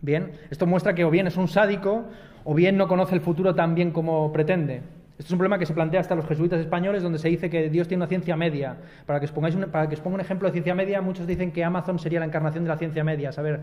Bien, 0.01 0.33
esto 0.51 0.67
muestra 0.67 0.97
que 0.97 1.05
o 1.05 1.11
bien 1.11 1.29
es 1.29 1.37
un 1.37 1.47
sádico 1.47 2.07
o 2.43 2.53
bien 2.53 2.77
no 2.77 2.89
conoce 2.89 3.15
el 3.15 3.21
futuro 3.21 3.55
tan 3.55 3.77
bien 3.77 3.93
como 3.93 4.33
pretende. 4.33 4.83
Esto 5.13 5.29
es 5.29 5.31
un 5.31 5.39
problema 5.39 5.61
que 5.61 5.67
se 5.67 5.75
plantea 5.75 6.01
hasta 6.01 6.17
los 6.17 6.27
jesuitas 6.27 6.59
españoles, 6.59 7.05
donde 7.05 7.21
se 7.21 7.29
dice 7.29 7.49
que 7.49 7.71
Dios 7.71 7.87
tiene 7.87 8.03
una 8.03 8.09
ciencia 8.09 8.37
media. 8.37 8.79
Para 9.07 9.21
que 9.21 9.27
os, 9.27 9.33
pongáis 9.33 9.55
para 9.71 9.89
que 9.89 9.95
os 9.95 10.01
ponga 10.01 10.17
un 10.17 10.21
ejemplo 10.21 10.49
de 10.49 10.53
ciencia 10.53 10.75
media, 10.75 11.01
muchos 11.03 11.25
dicen 11.29 11.53
que 11.53 11.63
Amazon 11.63 12.01
sería 12.01 12.19
la 12.19 12.27
encarnación 12.27 12.65
de 12.65 12.69
la 12.69 12.79
ciencia 12.79 13.05
media. 13.05 13.31
Saber, 13.31 13.63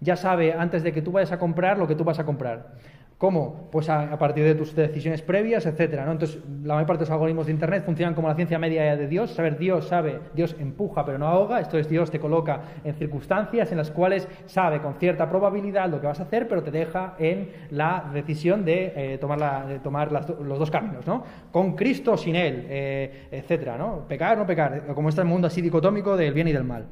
Ya 0.00 0.16
sabe 0.16 0.52
antes 0.52 0.82
de 0.82 0.92
que 0.92 1.02
tú 1.02 1.12
vayas 1.12 1.32
a 1.32 1.38
comprar 1.38 1.78
lo 1.78 1.86
que 1.88 1.94
tú 1.94 2.04
vas 2.04 2.18
a 2.18 2.24
comprar. 2.24 2.74
¿Cómo? 3.18 3.68
Pues 3.72 3.88
a, 3.90 4.16
partir 4.16 4.44
de 4.44 4.54
tus 4.54 4.76
decisiones 4.76 5.22
previas, 5.22 5.66
etcétera. 5.66 6.06
¿no? 6.06 6.12
Entonces, 6.12 6.38
la 6.62 6.74
mayor 6.74 6.86
parte 6.86 7.00
de 7.00 7.06
los 7.06 7.10
algoritmos 7.10 7.46
de 7.46 7.52
Internet 7.52 7.84
funcionan 7.84 8.14
como 8.14 8.28
la 8.28 8.36
ciencia 8.36 8.60
media 8.60 8.96
de 8.96 9.08
Dios. 9.08 9.32
Saber 9.32 9.58
Dios 9.58 9.88
sabe, 9.88 10.20
Dios 10.36 10.54
empuja 10.60 11.04
pero 11.04 11.18
no 11.18 11.26
ahoga. 11.26 11.58
Esto 11.58 11.78
es, 11.78 11.88
Dios 11.88 12.12
te 12.12 12.20
coloca 12.20 12.60
en 12.84 12.94
circunstancias 12.94 13.72
en 13.72 13.78
las 13.78 13.90
cuales 13.90 14.28
sabe 14.46 14.80
con 14.80 14.94
cierta 14.94 15.28
probabilidad 15.28 15.88
lo 15.88 16.00
que 16.00 16.06
vas 16.06 16.20
a 16.20 16.22
hacer, 16.22 16.46
pero 16.46 16.62
te 16.62 16.70
deja 16.70 17.16
en 17.18 17.50
la 17.70 18.08
decisión 18.14 18.64
de 18.64 18.92
eh, 18.94 19.18
tomar, 19.18 19.66
de 19.66 19.80
tomar 19.80 20.12
los 20.12 20.58
dos 20.60 20.70
caminos, 20.70 21.04
¿no? 21.04 21.24
Con 21.50 21.74
Cristo 21.74 22.12
o 22.12 22.16
sin 22.16 22.36
Él, 22.36 22.66
eh, 22.68 23.26
etcétera, 23.32 23.76
¿no? 23.76 24.06
Pecar 24.06 24.36
o 24.36 24.40
no 24.42 24.46
pecar, 24.46 24.94
como 24.94 25.08
está 25.08 25.22
el 25.22 25.28
mundo 25.28 25.48
así 25.48 25.60
dicotómico 25.60 26.16
del 26.16 26.34
bien 26.34 26.46
y 26.46 26.52
del 26.52 26.64
mal. 26.64 26.86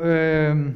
Eh, 0.00 0.72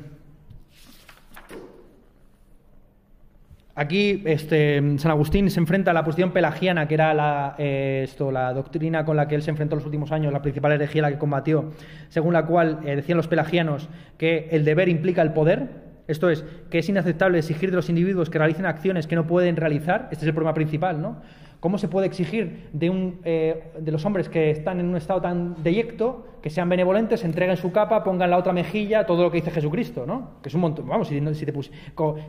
Aquí 3.75 4.23
este, 4.27 4.99
San 4.99 5.11
Agustín 5.11 5.51
se 5.51 5.59
enfrenta 5.59 5.93
a 5.93 5.95
la 5.95 6.05
posición 6.05 6.33
pelagiana, 6.33 6.87
que 6.87 6.95
era 6.95 7.15
la, 7.15 7.55
eh, 7.57 8.03
esto, 8.05 8.31
la 8.31 8.53
doctrina 8.53 9.07
con 9.07 9.17
la 9.17 9.29
que 9.29 9.35
él 9.35 9.43
se 9.43 9.51
enfrentó 9.51 9.77
en 9.77 9.79
los 9.79 9.87
últimos 9.87 10.13
años, 10.13 10.31
la 10.31 10.43
principal 10.43 10.73
herejía 10.73 11.01
la 11.01 11.11
que 11.11 11.19
combatió, 11.19 11.73
según 12.11 12.35
la 12.35 12.45
cual 12.45 12.81
eh, 12.85 12.97
decían 12.97 13.17
los 13.17 13.29
pelagianos 13.29 13.89
que 14.19 14.49
el 14.51 14.67
deber 14.67 14.91
implica 14.91 15.23
el 15.23 15.33
poder, 15.33 15.71
esto 16.07 16.29
es, 16.29 16.45
que 16.69 16.81
es 16.81 16.89
inaceptable 16.91 17.39
exigir 17.39 17.71
de 17.71 17.77
los 17.77 17.89
individuos 17.89 18.29
que 18.29 18.39
realicen 18.39 18.67
acciones 18.67 19.07
que 19.07 19.17
no 19.17 19.27
pueden 19.27 19.57
realizar, 19.57 20.09
este 20.13 20.27
es 20.27 20.29
el 20.29 20.35
problema 20.35 20.53
principal, 20.53 21.01
¿no? 21.01 21.23
¿Cómo 21.63 21.79
se 21.79 21.87
puede 21.87 22.09
exigir 22.09 22.71
de, 22.73 22.91
un, 22.91 23.21
eh, 23.23 23.71
de 23.79 23.93
los 23.93 24.05
hombres 24.05 24.29
que 24.29 24.51
están 24.51 24.81
en 24.81 24.89
un 24.89 24.97
estado 24.97 25.21
tan 25.21 25.63
deyecto 25.63 26.27
que 26.43 26.51
sean 26.51 26.69
benevolentes, 26.69 27.23
entreguen 27.23 27.57
su 27.57 27.71
capa, 27.71 28.03
pongan 28.03 28.31
la 28.31 28.39
otra 28.39 28.53
mejilla, 28.53 29.07
todo 29.07 29.23
lo 29.23 29.31
que 29.31 29.37
dice 29.37 29.53
Jesucristo, 29.53 30.05
¿no? 30.05 30.41
Que 30.43 30.49
es 30.49 30.55
un 30.57 30.61
montón. 30.61 30.89
Vamos, 30.89 31.07
si, 31.07 31.21
te, 31.21 31.53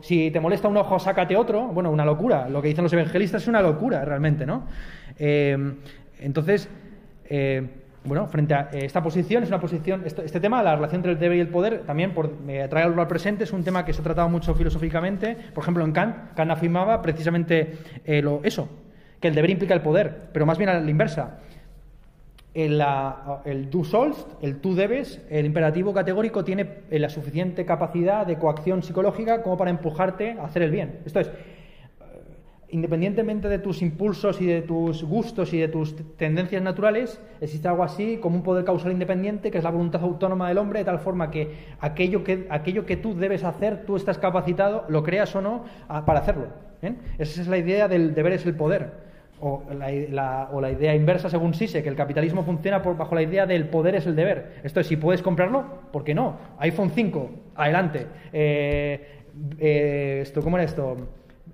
si 0.02 0.30
te 0.30 0.38
molesta 0.38 0.68
un 0.68 0.76
ojo, 0.76 1.00
sácate 1.00 1.36
otro. 1.36 1.66
Bueno, 1.66 1.90
una 1.90 2.04
locura. 2.04 2.48
Lo 2.48 2.62
que 2.62 2.68
dicen 2.68 2.84
los 2.84 2.92
evangelistas 2.92 3.42
es 3.42 3.48
una 3.48 3.60
locura, 3.60 4.04
realmente, 4.04 4.46
¿no? 4.46 4.68
Eh, 5.18 5.58
entonces, 6.20 6.68
eh, 7.24 7.68
bueno, 8.04 8.28
frente 8.28 8.54
a 8.54 8.68
esta 8.70 9.02
posición, 9.02 9.42
es 9.42 9.48
una 9.48 9.58
posición. 9.58 10.04
Este, 10.04 10.38
tema, 10.38 10.62
la 10.62 10.76
relación 10.76 11.00
entre 11.00 11.10
el 11.10 11.18
deber 11.18 11.38
y 11.38 11.40
el 11.40 11.48
poder, 11.48 11.80
también 11.80 12.14
por 12.14 12.30
traerlo 12.70 13.02
al 13.02 13.08
presente, 13.08 13.42
es 13.42 13.52
un 13.52 13.64
tema 13.64 13.84
que 13.84 13.92
se 13.92 14.00
ha 14.00 14.04
tratado 14.04 14.28
mucho 14.28 14.54
filosóficamente. 14.54 15.36
Por 15.52 15.64
ejemplo, 15.64 15.84
en 15.84 15.90
Kant, 15.90 16.34
Kant 16.36 16.52
afirmaba 16.52 17.02
precisamente 17.02 17.78
lo, 18.22 18.40
eso, 18.44 18.68
que 19.24 19.28
el 19.28 19.34
deber 19.34 19.48
implica 19.48 19.72
el 19.72 19.80
poder, 19.80 20.28
pero 20.34 20.44
más 20.44 20.58
bien 20.58 20.68
a 20.68 20.78
la 20.78 20.90
inversa. 20.90 21.38
El, 22.52 22.84
el 23.46 23.70
du 23.70 23.82
sollst, 23.82 24.28
el 24.42 24.60
tú 24.60 24.74
debes, 24.74 25.22
el 25.30 25.46
imperativo 25.46 25.94
categórico 25.94 26.44
tiene 26.44 26.82
la 26.90 27.08
suficiente 27.08 27.64
capacidad 27.64 28.26
de 28.26 28.36
coacción 28.36 28.82
psicológica 28.82 29.40
como 29.40 29.56
para 29.56 29.70
empujarte 29.70 30.32
a 30.32 30.44
hacer 30.44 30.60
el 30.60 30.70
bien. 30.70 30.98
Esto 31.06 31.20
es, 31.20 31.30
independientemente 32.68 33.48
de 33.48 33.58
tus 33.58 33.80
impulsos 33.80 34.42
y 34.42 34.46
de 34.46 34.60
tus 34.60 35.02
gustos 35.02 35.54
y 35.54 35.58
de 35.58 35.68
tus 35.68 35.96
tendencias 36.18 36.62
naturales, 36.62 37.18
existe 37.40 37.66
algo 37.66 37.82
así 37.82 38.18
como 38.18 38.36
un 38.36 38.42
poder 38.42 38.66
causal 38.66 38.92
independiente 38.92 39.50
que 39.50 39.56
es 39.56 39.64
la 39.64 39.70
voluntad 39.70 40.02
autónoma 40.02 40.48
del 40.48 40.58
hombre, 40.58 40.80
de 40.80 40.84
tal 40.84 40.98
forma 40.98 41.30
que 41.30 41.50
aquello 41.80 42.22
que, 42.24 42.46
aquello 42.50 42.84
que 42.84 42.98
tú 42.98 43.14
debes 43.14 43.42
hacer, 43.42 43.86
tú 43.86 43.96
estás 43.96 44.18
capacitado, 44.18 44.84
lo 44.90 45.02
creas 45.02 45.34
o 45.34 45.40
no, 45.40 45.64
para 45.88 46.18
hacerlo. 46.18 46.48
Esa 47.16 47.40
es 47.40 47.48
la 47.48 47.56
idea 47.56 47.88
del 47.88 48.14
deber 48.14 48.34
es 48.34 48.44
el 48.44 48.54
poder 48.54 49.13
o 49.40 49.62
la, 49.72 50.48
o 50.52 50.60
la, 50.60 50.70
idea 50.70 50.94
inversa 50.94 51.28
según 51.28 51.54
Sise, 51.54 51.82
que 51.82 51.88
el 51.88 51.96
capitalismo 51.96 52.44
funciona 52.44 52.82
por, 52.82 52.96
bajo 52.96 53.14
la 53.14 53.22
idea 53.22 53.46
del 53.46 53.68
poder 53.68 53.94
es 53.96 54.06
el 54.06 54.16
deber. 54.16 54.54
Esto 54.62 54.80
es, 54.80 54.86
si 54.86 54.96
puedes 54.96 55.22
comprarlo, 55.22 55.64
¿por 55.92 56.04
qué 56.04 56.14
no? 56.14 56.38
iPhone 56.58 56.90
5, 56.90 57.30
adelante. 57.56 58.06
Eh, 58.32 59.24
eh, 59.58 60.20
esto, 60.22 60.40
¿Cómo 60.42 60.56
era 60.56 60.64
esto? 60.64 60.96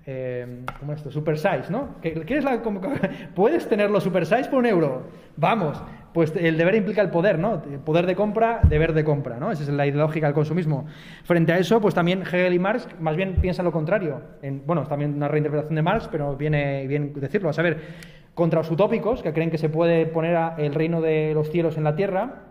Eh, 0.05 0.63
¿Cómo 0.79 0.93
es 0.93 0.99
esto? 0.99 1.11
Super 1.11 1.37
size, 1.37 1.65
¿no? 1.69 1.95
¿Quieres 2.01 2.43
la, 2.43 2.61
¿Puedes 3.35 3.67
tenerlo 3.67 3.99
super 3.99 4.25
size 4.25 4.49
por 4.49 4.59
un 4.59 4.65
euro? 4.65 5.03
Vamos. 5.37 5.81
Pues 6.13 6.33
el 6.35 6.57
deber 6.57 6.75
implica 6.75 7.01
el 7.01 7.09
poder, 7.09 7.39
¿no? 7.39 7.61
Poder 7.85 8.05
de 8.05 8.15
compra, 8.15 8.59
deber 8.67 8.93
de 8.93 9.03
compra, 9.03 9.39
¿no? 9.39 9.51
Esa 9.51 9.63
es 9.63 9.69
la 9.69 9.87
ideológica 9.87 10.27
del 10.27 10.33
consumismo. 10.33 10.85
Frente 11.23 11.53
a 11.53 11.57
eso, 11.57 11.79
pues 11.79 11.95
también 11.95 12.21
Hegel 12.21 12.53
y 12.53 12.59
Marx 12.59 12.87
más 12.99 13.15
bien 13.15 13.35
piensan 13.35 13.65
lo 13.65 13.71
contrario. 13.71 14.21
En, 14.41 14.65
bueno, 14.65 14.81
es 14.81 14.89
también 14.89 15.13
una 15.13 15.29
reinterpretación 15.29 15.75
de 15.75 15.81
Marx, 15.81 16.09
pero 16.11 16.35
viene 16.35 16.85
bien 16.87 17.13
decirlo. 17.13 17.49
A 17.49 17.53
saber, 17.53 17.79
contra 18.33 18.59
los 18.59 18.69
utópicos, 18.69 19.21
que 19.23 19.31
creen 19.31 19.51
que 19.51 19.57
se 19.57 19.69
puede 19.69 20.05
poner 20.05 20.37
el 20.57 20.73
reino 20.73 21.01
de 21.01 21.33
los 21.33 21.49
cielos 21.49 21.77
en 21.77 21.85
la 21.85 21.95
tierra, 21.95 22.50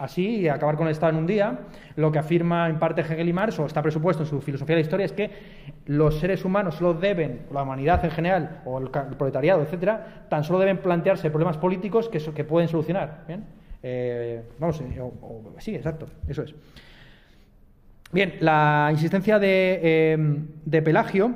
así 0.00 0.40
y 0.40 0.48
acabar 0.48 0.76
con 0.76 0.86
el 0.86 0.92
Estado 0.92 1.12
en 1.12 1.18
un 1.18 1.26
día, 1.26 1.60
lo 1.96 2.10
que 2.10 2.18
afirma 2.18 2.68
en 2.68 2.78
parte 2.78 3.02
Hegel 3.02 3.28
y 3.28 3.32
Marx, 3.32 3.58
o 3.58 3.66
está 3.66 3.82
presupuesto 3.82 4.22
en 4.22 4.28
su 4.28 4.40
filosofía 4.40 4.74
de 4.74 4.82
la 4.82 4.86
historia, 4.86 5.06
es 5.06 5.12
que 5.12 5.30
los 5.86 6.18
seres 6.18 6.44
humanos 6.44 6.76
solo 6.76 6.94
deben, 6.94 7.42
la 7.52 7.62
humanidad 7.62 8.04
en 8.04 8.10
general, 8.10 8.62
o 8.64 8.78
el, 8.78 8.88
proletariado, 8.88 9.62
etcétera, 9.62 10.26
tan 10.28 10.42
solo 10.42 10.58
deben 10.58 10.78
plantearse 10.78 11.30
problemas 11.30 11.58
políticos 11.58 12.08
que, 12.08 12.44
pueden 12.44 12.68
solucionar. 12.68 13.24
¿bien? 13.28 13.44
Eh, 13.82 14.42
vamos, 14.58 14.80
eh, 14.80 15.02
sí, 15.58 15.74
exacto, 15.74 16.06
eso 16.26 16.42
es. 16.42 16.54
Bien, 18.12 18.34
la 18.40 18.88
insistencia 18.90 19.38
de, 19.38 20.16
eh, 20.72 20.82
Pelagio 20.82 21.34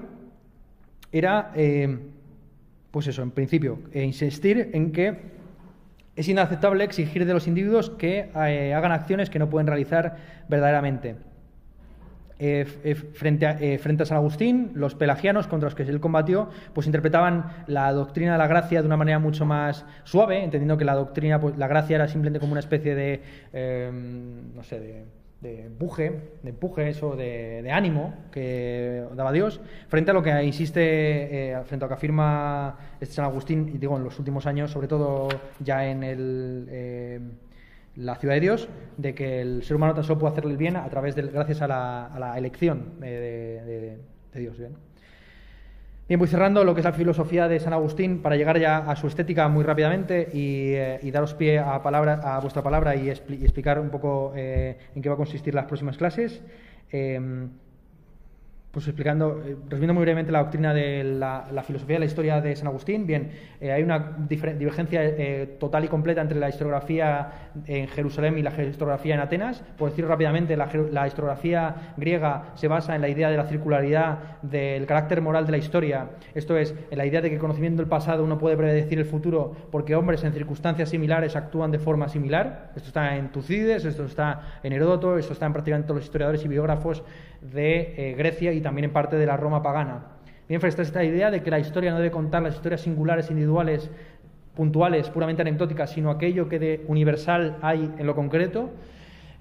era, 1.13 1.53
pues 2.91 3.07
eso, 3.07 3.23
en 3.23 3.31
principio, 3.31 3.79
insistir 3.93 4.71
en 4.73 4.91
que 4.91 5.35
es 6.17 6.29
inaceptable 6.29 6.85
exigir 6.85 7.27
de 7.27 7.33
los 7.33 7.47
individuos 7.47 7.91
que 7.91 8.31
eh, 8.35 8.75
hagan 8.75 8.93
acciones 8.93 9.31
que 9.31 9.39
no 9.39 9.51
pueden 9.51 9.67
realizar 9.67 10.17
verdaderamente. 10.49 11.17
Eh, 12.41 12.67
eh, 12.83 12.95
frente, 12.95 13.47
a, 13.47 13.57
frente, 13.79 14.03
a, 14.03 14.07
San 14.07 14.17
Agustín, 14.17 14.73
los 14.75 14.97
pelagianos 14.97 15.47
contra 15.47 15.69
los 15.69 15.75
que 15.75 15.85
él 15.85 16.01
combatió, 16.01 16.51
pues 16.73 16.87
interpretaban 16.87 17.65
la 17.69 17.93
doctrina 17.93 18.33
de 18.33 18.39
la 18.39 18.49
gracia 18.49 18.81
de 18.81 18.87
una 18.87 18.97
manera 18.97 19.19
mucho 19.19 19.47
más 19.47 19.87
suave, 20.03 20.43
entendiendo 20.43 20.77
que 20.77 20.85
la 20.85 20.95
doctrina, 20.95 21.41
pues, 21.41 21.57
la 21.57 21.69
gracia 21.69 21.95
era 21.95 22.09
simplemente 22.09 22.41
como 22.41 22.53
una 22.53 22.61
especie 22.61 22.95
de, 22.95 23.21
no 24.55 24.63
sé, 24.65 24.81
de 24.81 25.05
de 25.45 25.67
empuje, 25.67 26.39
de 26.43 26.51
empuje, 26.51 26.89
eso, 26.89 27.15
de, 27.17 27.71
ánimo 27.71 28.15
que 28.33 29.05
daba 29.15 29.31
Dios, 29.31 29.61
frente 29.89 30.11
a 30.11 30.15
lo 30.15 30.23
que 30.23 30.43
insiste, 30.43 30.81
eh, 30.81 31.63
frente 31.65 31.85
a 31.85 31.87
lo 31.87 31.89
que 31.89 31.95
afirma 31.95 32.77
este 32.99 33.15
San 33.15 33.27
Agustín, 33.27 33.71
y 33.75 33.79
digo, 33.79 33.97
en 33.97 34.05
los 34.05 34.19
últimos 34.19 34.47
años, 34.47 34.71
sobre 34.71 34.89
todo 34.89 35.29
ya 35.61 35.87
en 35.87 36.03
el, 36.03 36.67
eh, 36.71 37.21
la 37.97 38.17
ciudad 38.17 38.35
de 38.35 38.41
Dios, 38.41 38.69
de 38.97 39.15
que 39.15 39.43
el 39.43 39.63
ser 39.65 39.77
humano 39.77 39.95
tan 39.95 40.03
solo 40.05 40.19
puede 40.19 40.33
hacerle 40.33 40.53
el 40.53 40.57
bien 40.57 40.77
a 40.77 40.89
través 40.89 41.15
de, 41.15 41.23
gracias 41.23 41.61
a 41.61 41.69
la, 41.69 42.35
elección 42.39 42.99
de, 43.01 43.99
de 44.33 44.41
Dios. 44.41 44.59
¿bien? 44.59 44.73
Bien, 46.07 46.19
voy 46.21 46.29
cerrando 46.29 46.65
lo 46.65 46.75
que 46.75 46.83
es 46.83 46.85
la 46.85 46.93
filosofía 46.93 47.49
de 47.49 47.59
San 47.59 47.73
Agustín 47.73 48.21
para 48.21 48.37
llegar 48.37 48.61
ya 48.61 48.77
a 48.77 48.95
su 48.95 49.07
estética 49.07 49.49
muy 49.49 49.65
rápidamente 49.65 50.29
y, 50.35 50.75
eh, 50.75 51.11
daros 51.11 51.33
pie 51.33 51.59
a, 51.59 51.83
palabra, 51.83 52.21
a 52.23 52.41
vuestra 52.41 52.63
palabra 52.63 52.95
y, 52.95 53.09
explicar 53.09 53.81
un 53.81 53.89
poco 53.89 54.35
eh, 54.37 54.77
en 54.95 55.01
qué 55.01 55.09
va 55.09 55.15
a 55.15 55.17
consistir 55.17 55.55
las 55.55 55.65
próximas 55.65 55.97
clases. 55.97 56.43
Eh, 56.93 57.49
pues 58.75 58.89
explicando, 58.89 59.41
eh, 59.47 59.57
resumiendo 59.69 59.95
muy 59.95 60.03
brevemente 60.03 60.33
la 60.33 60.41
doctrina 60.41 60.75
de 60.75 61.05
la, 61.05 61.63
filosofía 61.65 61.95
de 61.95 62.01
la 62.01 62.07
historia 62.07 62.41
de 62.41 62.57
San 62.57 62.67
Agustín, 62.67 63.07
bien, 63.07 63.31
eh, 63.61 63.71
hay 63.71 63.85
una 63.85 64.17
divergencia 64.29 65.01
eh, 65.05 65.57
total 65.61 65.85
y 65.85 65.89
completa 65.89 66.21
entre 66.21 66.41
la 66.41 66.49
historiografía 66.49 67.53
en 67.67 67.87
Jerusalén 67.87 68.37
y 68.37 68.43
la 68.43 68.51
historiografía 68.51 69.15
en 69.15 69.21
Atenas. 69.21 69.63
Por 69.79 69.91
decirlo 69.91 70.11
rápidamente, 70.11 70.57
la, 70.57 71.07
historiografía 71.07 71.95
griega 71.97 72.47
se 72.57 72.67
basa 72.67 72.97
en 72.97 73.01
la 73.01 73.09
idea 73.09 73.31
de 73.31 73.37
la 73.37 73.45
circularidad 73.45 74.41
del 74.43 74.87
carácter 74.87 75.21
moral 75.21 75.47
de 75.47 75.53
la 75.53 75.59
historia, 75.59 76.11
esto 76.35 76.57
es, 76.59 76.75
en 76.91 76.99
la 76.99 77.07
idea 77.07 77.21
de 77.21 77.31
que 77.31 77.39
conociendo 77.39 77.81
el 77.81 77.89
pasado 77.89 78.25
uno 78.25 78.39
puede 78.39 78.57
predecir 78.57 78.99
el 78.99 79.05
futuro 79.05 79.55
porque 79.71 79.95
hombres 79.95 80.25
en 80.25 80.33
circunstancias 80.33 80.89
similares 80.89 81.37
actúan 81.37 81.71
de 81.71 81.79
forma 81.79 82.09
similar. 82.09 82.73
Esto 82.75 82.89
está 82.89 83.17
en 83.17 83.31
Tucídides, 83.31 83.85
esto 83.85 84.05
está 84.05 84.59
en 84.65 84.73
Heródoto, 84.73 85.17
esto 85.17 85.33
está 85.33 85.47
en 85.47 85.53
prácticamente 85.53 85.87
todos 85.87 85.99
los 85.99 86.07
historiadores 86.07 86.45
y 86.45 86.49
biógrafos 86.49 87.05
de 87.53 88.15
Grecia 88.17 88.53
y 88.53 88.61
también 88.61 88.87
en 88.87 88.93
parte 88.93 89.17
de 89.17 89.27
la 89.27 89.37
Roma 89.37 89.63
pagana. 89.63 90.15
Bien, 90.49 90.61
a 90.63 90.69
esta 90.69 91.03
idea 91.03 91.31
de 91.31 91.43
que 91.43 91.51
la 91.51 91.59
historia 91.59 91.91
no 91.91 91.97
debe 91.97 92.11
contar 92.11 92.43
las 92.43 92.55
historias 92.55 92.83
singulares, 92.83 93.31
individuales, 93.31 93.91
puntuales, 94.55 95.09
puramente 95.09 95.43
anecdóticas, 95.43 95.91
sino 95.91 96.11
aquello 96.11 96.49
que 96.49 96.59
de 96.59 96.85
universal 96.87 97.57
hay 97.63 97.91
en 97.99 98.07
lo 98.07 98.15
concreto, 98.15 98.71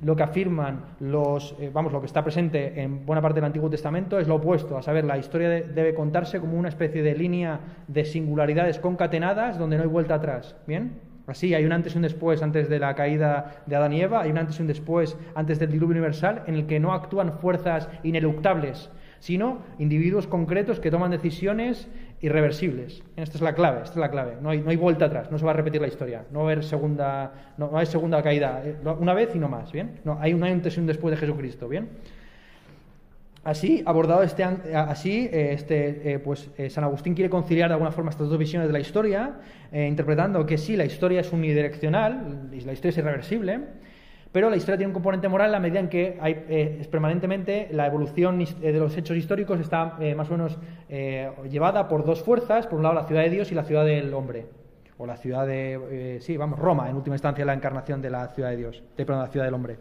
lo 0.02 0.16
que 0.16 0.24
afirman 0.24 0.86
los, 1.00 1.56
eh, 1.60 1.70
vamos, 1.74 1.92
lo 1.92 2.00
que 2.00 2.08
está 2.08 2.24
presente 2.24 2.82
en 2.82 3.06
buena 3.06 3.22
parte 3.22 3.36
del 3.36 3.46
Antiguo 3.46 3.70
Testamento 3.70 4.20
es 4.20 4.28
lo 4.28 4.36
opuesto, 4.36 4.78
a 4.78 4.82
saber, 4.82 5.06
la 5.06 5.18
historia 5.18 5.50
debe 5.50 5.94
contarse 5.94 6.40
como 6.40 6.58
una 6.58 6.70
especie 6.70 7.04
de 7.04 7.16
línea 7.16 7.60
de 7.88 8.06
singularidades 8.06 8.80
concatenadas 8.80 9.58
donde 9.58 9.78
no 9.78 9.84
hay 9.84 9.90
vuelta 9.90 10.16
atrás, 10.16 10.56
¿bien? 10.68 11.13
Así, 11.26 11.54
hay 11.54 11.64
un 11.66 11.72
antes 11.72 11.94
y 11.94 11.98
un 11.98 12.02
después 12.02 12.44
antes 12.44 12.68
de 12.68 12.80
la 12.80 12.96
caída 12.96 13.64
de 13.66 13.76
Adán 13.76 13.94
y 13.94 14.02
Eva, 14.02 14.22
hay 14.22 14.32
un 14.32 14.38
antes 14.38 14.60
y 14.60 14.62
un 14.62 14.68
después 14.68 15.18
antes 15.36 15.58
del 15.58 15.72
diluvio 15.72 15.94
universal 15.94 16.44
en 16.48 16.56
el 16.56 16.66
que 16.66 16.80
no 16.82 16.94
actúan 16.94 17.32
fuerzas 17.40 17.88
ineluctables, 18.04 18.90
sino 19.20 19.60
individuos 19.80 20.28
concretos 20.28 20.82
que 20.82 20.92
toman 20.92 21.12
decisiones 21.12 21.88
irreversibles. 22.20 23.04
Esta 23.16 23.38
es 23.38 23.42
la 23.42 23.56
clave, 23.56 23.84
esta 23.84 23.94
es 23.94 24.02
la 24.02 24.12
clave. 24.12 24.36
No 24.42 24.50
hay, 24.50 24.60
no 24.60 24.70
hay 24.70 24.76
vuelta 24.76 25.06
atrás, 25.06 25.32
no 25.32 25.38
se 25.38 25.46
va 25.46 25.52
a 25.52 25.54
repetir 25.54 25.80
la 25.80 25.88
historia, 25.88 26.26
no 26.32 26.42
haber 26.42 26.62
segunda, 26.62 27.54
no, 27.58 27.78
hay 27.78 27.86
segunda 27.86 28.22
caída, 28.22 28.62
eh, 28.66 28.76
una 29.00 29.14
vez 29.14 29.34
y 29.34 29.40
no 29.40 29.48
más, 29.48 29.72
¿bien? 29.72 30.02
No, 30.04 30.18
hay 30.20 30.34
un 30.34 30.44
antes 30.44 30.76
y 30.76 30.82
un 30.82 30.88
después 30.88 31.12
de 31.12 31.18
Jesucristo, 31.18 31.70
¿bien? 31.70 31.90
Así, 33.44 33.84
abordado 33.86 34.24
este, 34.24 34.44
así, 34.44 35.30
este, 35.32 36.20
pues, 36.24 36.50
San 36.70 36.86
Agustín 36.86 37.14
quiere 37.14 37.30
conciliar 37.30 37.68
de 37.68 37.74
alguna 37.74 37.92
forma 37.92 38.10
estas 38.10 38.30
dos 38.30 38.38
visiones 38.38 38.70
de 38.70 38.74
la 38.74 38.80
historia, 38.80 39.34
interpretando 39.74 40.46
que 40.46 40.58
sí, 40.58 40.78
la 40.78 40.86
historia 40.86 41.20
es 41.20 41.34
unidireccional, 41.34 42.50
la 42.52 42.72
historia 42.72 42.90
es 42.92 42.98
irreversible, 42.98 43.60
pero 44.34 44.50
la 44.50 44.58
historia 44.58 44.78
tiene 44.78 44.88
un 44.88 44.94
componente 44.94 45.30
moral 45.30 45.50
en 45.50 45.52
la 45.52 45.60
medida 45.60 45.80
en 45.80 45.90
que 45.90 46.18
hay, 46.20 46.44
eh, 46.50 46.88
permanentemente 46.90 47.70
la 47.72 47.86
evolución 47.86 48.42
eh, 48.42 48.46
de 48.72 48.80
los 48.80 48.98
hechos 48.98 49.16
históricos 49.16 49.60
está 49.60 49.96
eh, 50.02 50.16
más 50.16 50.30
o 50.30 50.32
menos 50.32 50.58
llevada 51.50 51.88
por 51.88 52.04
dos 52.04 52.22
fuerzas, 52.24 52.68
por 52.68 52.78
un 52.78 52.84
lado 52.84 52.96
la 52.96 53.06
ciudad 53.06 53.22
de 53.22 53.30
Dios 53.30 53.52
y 53.52 53.56
la 53.56 53.64
ciudad 53.64 53.86
del 53.86 54.14
hombre, 54.14 54.48
o 54.98 55.06
la 55.06 55.18
ciudad 55.18 55.48
de, 55.48 56.18
sí, 56.22 56.36
vamos, 56.36 56.60
Roma, 56.60 56.90
en 56.90 56.96
última 56.96 57.16
instancia 57.16 57.46
la 57.46 57.54
encarnación 57.54 58.02
de 58.02 58.10
la 58.10 58.28
ciudad 58.30 58.50
de 58.50 58.58
Dios, 58.58 58.84
de, 58.98 59.06
perdón, 59.06 59.24
la 59.24 59.30
ciudad 59.30 59.46
del 59.46 59.54
hombre. 59.54 59.78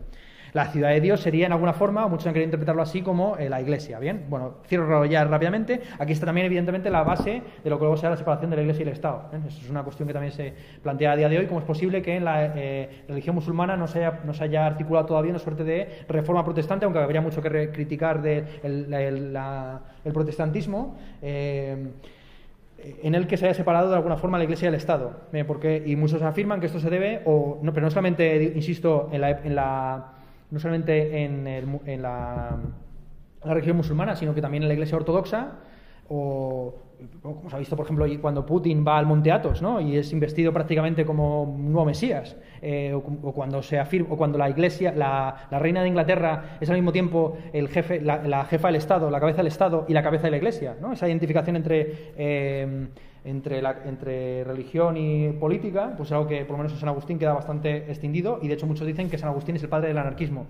La 0.53 0.67
ciudad 0.67 0.91
de 0.91 1.01
Dios 1.01 1.21
sería 1.21 1.47
en 1.47 1.53
alguna 1.53 1.73
forma, 1.73 2.07
muchos 2.09 2.27
han 2.27 2.35
querido 2.35 2.47
interpretarlo 2.47 2.83
así, 2.83 3.01
como 3.01 3.37
la 3.39 3.61
iglesia. 3.61 3.99
Bien, 3.99 4.27
bueno, 4.29 4.57
cierro 4.67 5.05
ya 5.07 5.25
rápidamente. 5.25 5.81
Aquí 5.99 6.13
está 6.13 6.27
también, 6.27 6.47
evidentemente, 6.47 6.91
la 6.91 7.03
base 7.03 7.43
de 7.65 7.71
lo 7.71 7.79
que 7.79 7.85
luego 7.85 7.97
será 7.97 8.11
la 8.11 8.17
separación 8.19 8.51
de 8.51 8.57
la 8.57 8.63
iglesia 8.63 8.85
y 8.85 8.89
el 8.89 8.93
Estado. 8.93 9.31
Eso 9.33 9.61
es 9.63 9.71
una 9.71 9.83
cuestión 9.83 10.07
que 10.07 10.13
también 10.13 10.33
se 10.33 10.53
plantea 10.83 11.13
a 11.13 11.17
día 11.17 11.31
de 11.31 11.39
hoy. 11.39 11.47
¿Cómo 11.47 11.61
es 11.61 11.67
posible 11.67 12.03
que 12.03 12.17
en 12.17 12.27
la 12.27 12.53
eh, 12.55 13.05
religión 13.09 13.35
musulmana 13.35 13.79
no 13.79 13.87
se, 13.87 14.05
haya, 14.05 14.21
no 14.25 14.35
se 14.35 14.45
haya 14.45 14.67
articulado 14.67 15.07
todavía 15.07 15.31
una 15.31 15.39
suerte 15.39 15.65
de 15.65 15.89
reforma 16.07 16.45
protestante, 16.45 16.85
aunque 16.85 17.01
habría 17.01 17.23
mucho 17.23 17.41
que 17.41 17.71
criticar 17.71 18.21
del 18.21 18.61
de 18.61 20.13
protestantismo? 20.13 20.99
Eh, 21.23 21.93
en 23.03 23.15
el 23.15 23.27
que 23.27 23.37
se 23.37 23.47
haya 23.47 23.55
separado 23.55 23.89
de 23.89 23.97
alguna 23.97 24.17
forma 24.17 24.37
la 24.37 24.45
Iglesia 24.45 24.69
del 24.69 24.75
Estado. 24.75 25.21
porque, 25.47 25.83
y 25.87 25.97
muchos 25.97 26.21
afirman 26.21 26.61
que 26.61 26.67
esto 26.67 26.79
se 26.81 26.91
debe, 26.91 27.23
o, 27.25 27.59
no, 27.63 27.73
pero 27.73 27.87
no 27.87 27.91
solamente, 27.91 28.53
insisto, 28.55 29.09
en 29.13 29.55
la 29.55 30.13
no 30.53 30.61
solamente 30.61 31.25
en, 31.25 32.03
la, 32.03 32.59
religión 33.43 33.77
musulmana, 33.77 34.15
sino 34.15 34.35
que 34.35 34.43
también 34.43 34.63
en 34.63 34.69
la 34.69 34.75
iglesia 34.75 34.97
ortodoxa, 34.97 35.53
o 36.09 36.75
como 37.23 37.51
se 37.51 37.57
ha 37.57 37.59
visto, 37.59 37.75
por 37.75 37.87
ejemplo, 37.87 38.07
cuando 38.21 38.47
Putin 38.47 38.85
va 38.87 38.99
al 38.99 39.07
Monte 39.07 39.33
Athos 39.33 39.61
¿no? 39.61 39.81
y 39.81 39.97
es 39.97 40.13
investido 40.13 40.53
prácticamente 40.53 41.05
como 41.05 41.43
un 41.43 41.73
nuevo 41.73 41.87
Mesías, 41.87 42.37
eh, 42.61 42.93
o, 42.95 43.03
cuando 43.33 43.63
se 43.63 43.79
afirma, 43.79 44.09
o 44.13 44.17
cuando 44.17 44.39
la 44.39 44.49
Iglesia, 44.51 44.93
la, 44.95 45.49
reina 45.51 45.83
de 45.83 45.89
Inglaterra 45.89 46.59
es 46.61 46.69
al 46.71 46.77
mismo 46.77 46.93
tiempo 46.93 47.39
el 47.53 47.69
jefe, 47.69 48.01
la, 48.01 48.45
jefa 48.45 48.69
del 48.69 48.77
Estado, 48.77 49.11
la 49.11 49.21
cabeza 49.21 49.39
del 49.39 49.49
Estado 49.49 49.87
y 49.89 49.95
la 49.95 50.03
cabeza 50.03 50.25
de 50.25 50.33
la 50.33 50.37
Iglesia, 50.37 50.77
¿no? 50.81 50.93
esa 50.93 51.09
identificación 51.09 51.57
entre 51.57 52.13
eh, 52.17 52.89
entre, 53.25 53.63
la, 53.63 53.83
entre 53.85 54.45
religión 54.45 54.97
y 54.97 55.33
política, 55.33 55.95
pues 55.97 56.09
es 56.09 56.13
algo 56.13 56.27
que 56.27 56.45
por 56.45 56.53
lo 56.53 56.59
menos 56.59 56.73
en 56.73 56.79
San 56.79 56.89
Agustín 56.89 57.19
queda 57.19 57.33
bastante 57.33 57.91
extendido 57.91 58.39
y 58.43 58.49
de 58.49 58.55
hecho 58.55 58.67
muchos 58.67 58.87
dicen 58.87 59.09
que 59.09 59.19
San 59.19 59.29
Agustín 59.29 59.57
es 59.57 59.63
el 59.63 59.69
padre 59.69 59.89
del 59.89 59.99
anarquismo. 59.99 60.47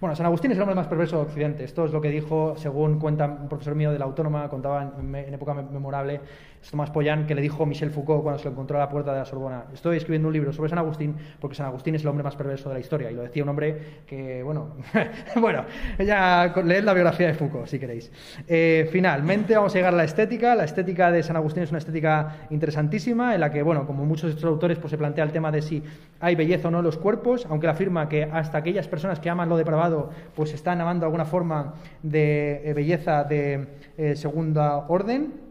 Bueno, 0.00 0.16
San 0.16 0.26
Agustín 0.26 0.50
es 0.50 0.56
el 0.56 0.62
hombre 0.62 0.74
más 0.74 0.86
perverso 0.86 1.16
de 1.16 1.22
Occidente. 1.22 1.64
Esto 1.64 1.84
es 1.84 1.92
lo 1.92 2.00
que 2.00 2.10
dijo, 2.10 2.54
según 2.56 2.98
cuenta 2.98 3.26
un 3.26 3.48
profesor 3.48 3.74
mío 3.74 3.92
de 3.92 3.98
la 3.98 4.04
Autónoma, 4.04 4.48
contaba 4.48 4.92
en, 4.98 5.34
época 5.34 5.54
memorable, 5.54 6.20
Tomás 6.70 6.90
Pollán, 6.90 7.26
que 7.26 7.34
le 7.34 7.42
dijo 7.42 7.66
Michel 7.66 7.90
Foucault 7.90 8.22
cuando 8.22 8.38
se 8.38 8.46
lo 8.46 8.52
encontró 8.52 8.76
a 8.76 8.80
la 8.80 8.88
puerta 8.88 9.12
de 9.12 9.18
la 9.18 9.24
Sorbona. 9.24 9.64
Estoy 9.72 9.96
escribiendo 9.96 10.28
un 10.28 10.34
libro 10.34 10.52
sobre 10.52 10.68
San 10.68 10.78
Agustín 10.78 11.16
porque 11.40 11.56
San 11.56 11.66
Agustín 11.66 11.94
es 11.94 12.02
el 12.02 12.08
hombre 12.08 12.24
más 12.24 12.36
perverso 12.36 12.68
de 12.68 12.74
la 12.74 12.80
historia. 12.80 13.10
Y 13.10 13.14
lo 13.14 13.22
decía 13.22 13.42
un 13.42 13.48
hombre 13.48 14.02
que, 14.06 14.42
bueno, 14.42 14.76
bueno, 15.40 15.64
ya 15.98 16.52
leed 16.64 16.84
la 16.84 16.94
biografía 16.94 17.28
de 17.28 17.34
Foucault, 17.34 17.66
si 17.66 17.78
queréis. 17.78 18.10
Eh, 18.46 18.88
finalmente 18.90 19.54
vamos 19.56 19.74
a 19.74 19.78
llegar 19.78 19.94
a 19.94 19.96
la 19.96 20.04
estética. 20.04 20.54
La 20.54 20.64
estética 20.64 21.10
de 21.10 21.22
San 21.22 21.36
Agustín 21.36 21.62
es 21.62 21.70
una 21.70 21.78
estética 21.78 22.46
interesantísima 22.50 23.34
en 23.34 23.40
la 23.40 23.50
que, 23.50 23.62
bueno, 23.62 23.86
como 23.86 24.04
muchos 24.04 24.30
de 24.30 24.36
estos 24.36 24.44
autores, 24.44 24.78
pues 24.78 24.90
se 24.90 24.98
plantea 24.98 25.24
el 25.24 25.32
tema 25.32 25.50
de 25.50 25.62
si 25.62 25.82
hay 26.20 26.34
belleza 26.34 26.68
o 26.68 26.70
no 26.70 26.78
en 26.78 26.84
los 26.84 26.98
cuerpos, 26.98 27.46
aunque 27.50 27.66
él 27.66 27.70
afirma 27.70 28.08
que 28.08 28.24
hasta 28.24 28.58
aquellas 28.58 28.88
personas 28.88 29.20
que 29.20 29.30
aman 29.30 29.48
lo 29.48 29.56
depravado 29.56 30.10
pues 30.34 30.52
están 30.54 30.80
amando 30.80 31.04
alguna 31.06 31.24
forma 31.24 31.74
de 32.02 32.62
eh, 32.64 32.72
belleza 32.72 33.24
de 33.24 33.66
eh, 33.96 34.16
segunda 34.16 34.86
orden. 34.88 35.43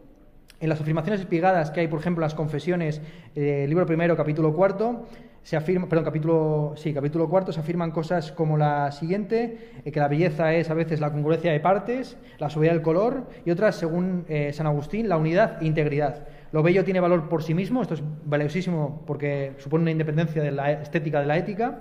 En 0.60 0.68
las 0.68 0.80
afirmaciones 0.80 1.20
espigadas 1.20 1.70
que 1.70 1.80
hay, 1.80 1.88
por 1.88 2.00
ejemplo, 2.00 2.22
las 2.22 2.34
confesiones, 2.34 3.02
eh, 3.34 3.66
libro 3.68 3.86
primero, 3.86 4.16
capítulo 4.16 4.54
cuarto, 4.54 5.06
se 5.42 5.56
afirma, 5.56 5.88
perdón, 5.88 6.04
capítulo, 6.04 6.72
sí, 6.76 6.94
capítulo 6.94 7.28
cuarto, 7.28 7.52
se 7.52 7.60
afirman 7.60 7.90
cosas 7.90 8.32
como 8.32 8.56
la 8.56 8.90
siguiente, 8.92 9.82
que 9.84 10.00
la 10.00 10.08
belleza 10.08 10.54
es 10.54 10.70
a 10.70 10.74
veces 10.74 11.00
la 11.00 11.12
congruencia 11.12 11.52
de 11.52 11.60
partes, 11.60 12.16
la 12.38 12.48
sobriedad 12.48 12.74
del 12.74 12.82
color, 12.82 13.28
y 13.44 13.50
otras, 13.50 13.76
según 13.76 14.24
San 14.52 14.66
Agustín, 14.66 15.08
la 15.08 15.18
unidad 15.18 15.62
e 15.62 15.66
integridad. 15.66 16.26
Lo 16.50 16.62
bello 16.62 16.84
tiene 16.84 17.00
valor 17.00 17.28
por 17.28 17.42
sí 17.42 17.52
mismo, 17.52 17.82
esto 17.82 17.94
es 17.94 18.02
valiosísimo 18.24 19.02
porque 19.06 19.54
supone 19.58 19.82
una 19.82 19.90
independencia 19.90 20.40
de 20.40 20.52
la 20.52 20.70
estética 20.70 21.20
de 21.20 21.26
la 21.26 21.36
ética, 21.36 21.80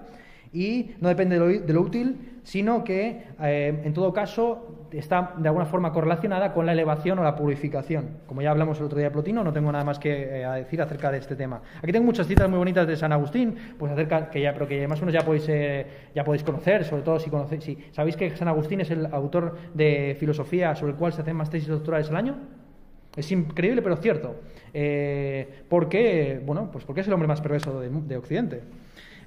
y 0.53 0.91
no 0.99 1.09
depende 1.09 1.39
de 1.39 1.73
lo, 1.73 1.81
útil, 1.81 2.39
sino 2.43 2.83
que 2.83 3.23
eh, 3.41 3.81
en 3.83 3.93
todo 3.93 4.13
caso 4.13 4.82
está 4.93 5.33
de 5.37 5.47
alguna 5.47 5.65
forma 5.65 5.91
correlacionada 5.91 6.53
con 6.53 6.65
la 6.65 6.71
elevación 6.71 7.19
o 7.19 7.23
la 7.23 7.35
purificación. 7.35 8.17
Como 8.27 8.41
ya 8.41 8.51
hablamos 8.51 8.79
el 8.79 8.85
otro 8.85 8.97
día 8.97 9.07
de 9.07 9.11
Plotino, 9.11 9.43
no 9.43 9.53
tengo 9.53 9.71
nada 9.71 9.83
más 9.83 9.99
que 9.99 10.41
eh, 10.41 10.47
decir 10.55 10.81
acerca 10.81 11.11
de 11.11 11.17
este 11.17 11.35
tema. 11.35 11.61
Aquí 11.81 11.91
tengo 11.91 12.05
muchas 12.05 12.27
citas 12.27 12.49
muy 12.49 12.59
bonitas 12.59 12.87
de 12.87 12.95
San 12.95 13.11
Agustín, 13.11 13.55
pues 13.77 13.91
acerca 13.91 14.29
que 14.29 14.41
ya, 14.41 14.53
pero 14.53 14.67
que 14.67 14.87
más 14.87 14.99
o 14.99 15.05
menos 15.05 15.13
ya 15.13 15.25
podéis, 15.25 15.47
eh, 15.49 15.85
ya 16.13 16.23
podéis 16.23 16.43
conocer, 16.43 16.83
sobre 16.85 17.03
todo 17.03 17.19
si 17.19 17.29
conocéis, 17.29 17.63
si 17.63 17.77
sabéis 17.91 18.15
que 18.15 18.35
San 18.35 18.47
Agustín 18.47 18.81
es 18.81 18.91
el 18.91 19.05
autor 19.07 19.57
de 19.73 20.15
filosofía 20.19 20.75
sobre 20.75 20.93
el 20.93 20.97
cual 20.97 21.13
se 21.13 21.21
hacen 21.21 21.35
más 21.35 21.49
tesis 21.49 21.69
doctorales 21.69 22.09
al 22.09 22.15
año. 22.15 22.35
Es 23.15 23.31
increíble, 23.31 23.81
pero 23.81 23.95
cierto. 23.97 24.35
¿Por 25.69 25.87
qué? 25.87 26.41
Bueno, 26.43 26.69
pues 26.71 26.83
porque 26.83 27.01
es 27.01 27.07
el 27.07 27.13
hombre 27.13 27.27
más 27.27 27.41
perverso 27.41 27.79
de 27.79 28.17
Occidente. 28.17 28.61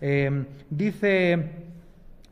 Eh, 0.01 0.45
dice 0.71 1.66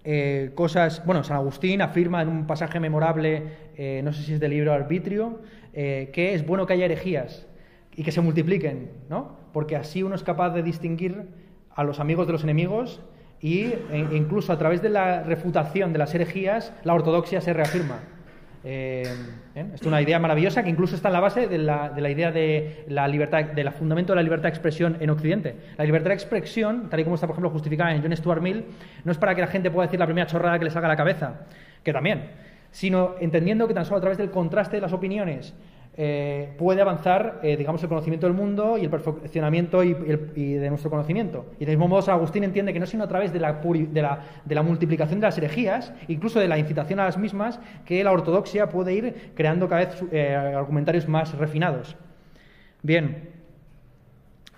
eh, 0.05 0.53
cosas, 0.55 1.05
bueno, 1.05 1.25
San 1.25 1.37
Agustín 1.37 1.83
afirma 1.83 2.23
en 2.23 2.29
un 2.29 2.47
pasaje 2.47 2.79
memorable, 2.79 3.43
eh, 3.77 4.03
no 4.05 4.13
sé 4.13 4.23
si 4.23 4.35
es 4.35 4.41
del 4.41 4.51
libro 4.51 4.73
Arbitrio, 4.73 5.41
que 5.73 6.35
es 6.35 6.47
bueno 6.47 6.67
que 6.67 6.75
haya 6.75 6.85
herejías 6.85 7.49
y 7.97 8.05
que 8.05 8.13
se 8.13 8.21
multipliquen, 8.21 8.91
¿no? 9.09 9.37
Porque 9.53 9.75
así 9.75 10.05
uno 10.05 10.15
es 10.15 10.23
capaz 10.23 10.51
de 10.51 10.63
distinguir 10.63 11.27
a 11.75 11.83
los 11.83 11.99
amigos 11.99 12.29
de 12.29 12.33
los 12.33 12.45
enemigos 12.45 13.01
y 13.41 13.75
e 13.91 14.09
incluso 14.13 14.53
a 14.53 14.59
través 14.59 14.83
de 14.83 14.91
la 14.91 15.25
refutación 15.25 15.93
de 15.93 15.99
las 15.99 16.15
herejías 16.15 16.73
la 16.85 16.95
ortodoxia 16.95 17.41
se 17.41 17.53
reafirma. 17.53 17.99
Eh, 18.67 19.05
es 19.55 19.83
una 19.83 20.01
idea 20.01 20.19
maravillosa 20.19 20.63
que 20.63 20.71
incluso 20.71 20.97
está 20.97 21.09
en 21.09 21.15
la 21.15 21.21
base 21.21 21.47
de 21.49 21.59
la, 21.59 21.91
de 21.91 22.01
la 22.01 22.11
idea 22.11 22.33
de 22.33 22.85
la 22.89 23.07
libertad, 23.07 23.45
del 23.45 23.71
fundamento 23.73 24.13
de 24.13 24.17
la 24.17 24.23
libertad 24.23 24.45
de 24.45 24.49
expresión 24.49 24.97
en 25.01 25.11
Occidente. 25.11 25.55
La 25.77 25.85
libertad 25.85 26.09
de 26.09 26.15
expresión, 26.15 26.89
tal 26.89 27.01
y 27.01 27.05
como 27.05 27.17
está, 27.17 27.27
por 27.27 27.35
ejemplo, 27.35 27.51
justificada 27.51 27.95
en 27.95 28.03
John 28.03 28.17
Stuart 28.17 28.41
Mill, 28.41 28.65
no 29.05 29.13
es 29.13 29.19
para 29.19 29.35
que 29.35 29.43
la 29.43 29.49
gente 29.49 29.71
pueda 29.71 29.87
decir 29.87 30.01
la 30.01 30.07
primera 30.07 30.27
chorrada 30.27 30.59
que 30.59 30.65
le 30.65 30.71
salga 30.71 30.89
a 30.89 30.93
la 30.93 30.97
cabeza, 30.97 31.43
que 31.83 31.93
también, 31.93 32.31
sino 32.71 33.17
entendiendo 33.21 33.69
que 33.69 33.75
tan 33.75 33.85
solo 33.85 33.99
a 33.99 34.01
través 34.01 34.17
del 34.17 34.31
contraste 34.31 34.77
de 34.77 34.83
las 34.83 34.93
opiniones 34.95 35.55
eh, 35.97 36.53
puede 36.59 36.81
avanzar, 36.81 37.39
eh, 37.45 37.57
digamos, 37.57 37.81
el 37.85 37.89
conocimiento 37.89 38.27
del 38.27 38.35
mundo 38.35 38.77
y 38.77 38.83
el 38.83 38.91
perfeccionamiento 38.91 39.85
y, 39.85 39.95
de 39.95 40.69
nuestro 40.69 40.91
conocimiento. 40.91 41.47
Y 41.61 41.67
del 41.67 41.77
mismo 41.77 41.87
modo, 41.87 42.03
San 42.03 42.17
Agustín 42.17 42.43
entiende 42.43 42.73
que 42.73 42.81
no 42.81 42.87
sino 42.87 43.05
a 43.05 43.09
través 43.09 43.33
de 43.33 43.39
la, 43.39 43.61
de 43.63 44.55
la, 44.55 44.63
multiplicación 44.63 45.21
de 45.21 45.27
las 45.27 45.39
herejías, 45.39 45.93
incluso 46.09 46.41
de 46.41 46.49
la 46.49 46.59
incitación 46.59 46.99
a 46.99 47.05
las 47.05 47.17
mismas, 47.17 47.61
que 47.85 48.03
la 48.03 48.11
ortodoxia 48.11 48.69
puede 48.69 48.93
ir 48.93 49.33
creando 49.37 49.69
cada 49.69 49.85
vez 49.85 50.05
eh, 50.11 50.35
argumentarios 50.35 51.07
más 51.07 51.33
refinados. 51.39 51.97
Bien, 52.83 53.31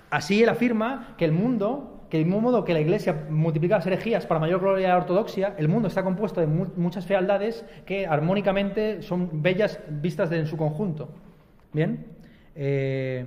así 0.08 0.42
él 0.42 0.48
afirma 0.48 1.16
que 1.18 1.26
el 1.26 1.32
mundo 1.32 1.92
que 2.08 2.18
del 2.18 2.26
mismo 2.26 2.40
modo 2.40 2.64
que 2.64 2.72
la 2.72 2.80
Iglesia 2.80 3.26
multiplica 3.28 3.76
las 3.76 3.86
herejías 3.86 4.26
para 4.26 4.38
mayor 4.38 4.60
gloria 4.60 4.86
de 4.86 4.92
la 4.92 4.98
ortodoxia, 4.98 5.54
el 5.58 5.66
mundo 5.68 5.88
está 5.88 6.04
compuesto 6.04 6.40
de 6.40 6.46
muchas 6.46 7.04
fealdades 7.04 7.64
que 7.84 8.06
armónicamente 8.06 9.02
son 9.02 9.42
bellas 9.42 9.80
vistas 9.88 10.30
en 10.30 10.46
su 10.46 10.56
conjunto. 10.56 11.08
Bien. 11.72 12.06
Eh, 12.54 13.26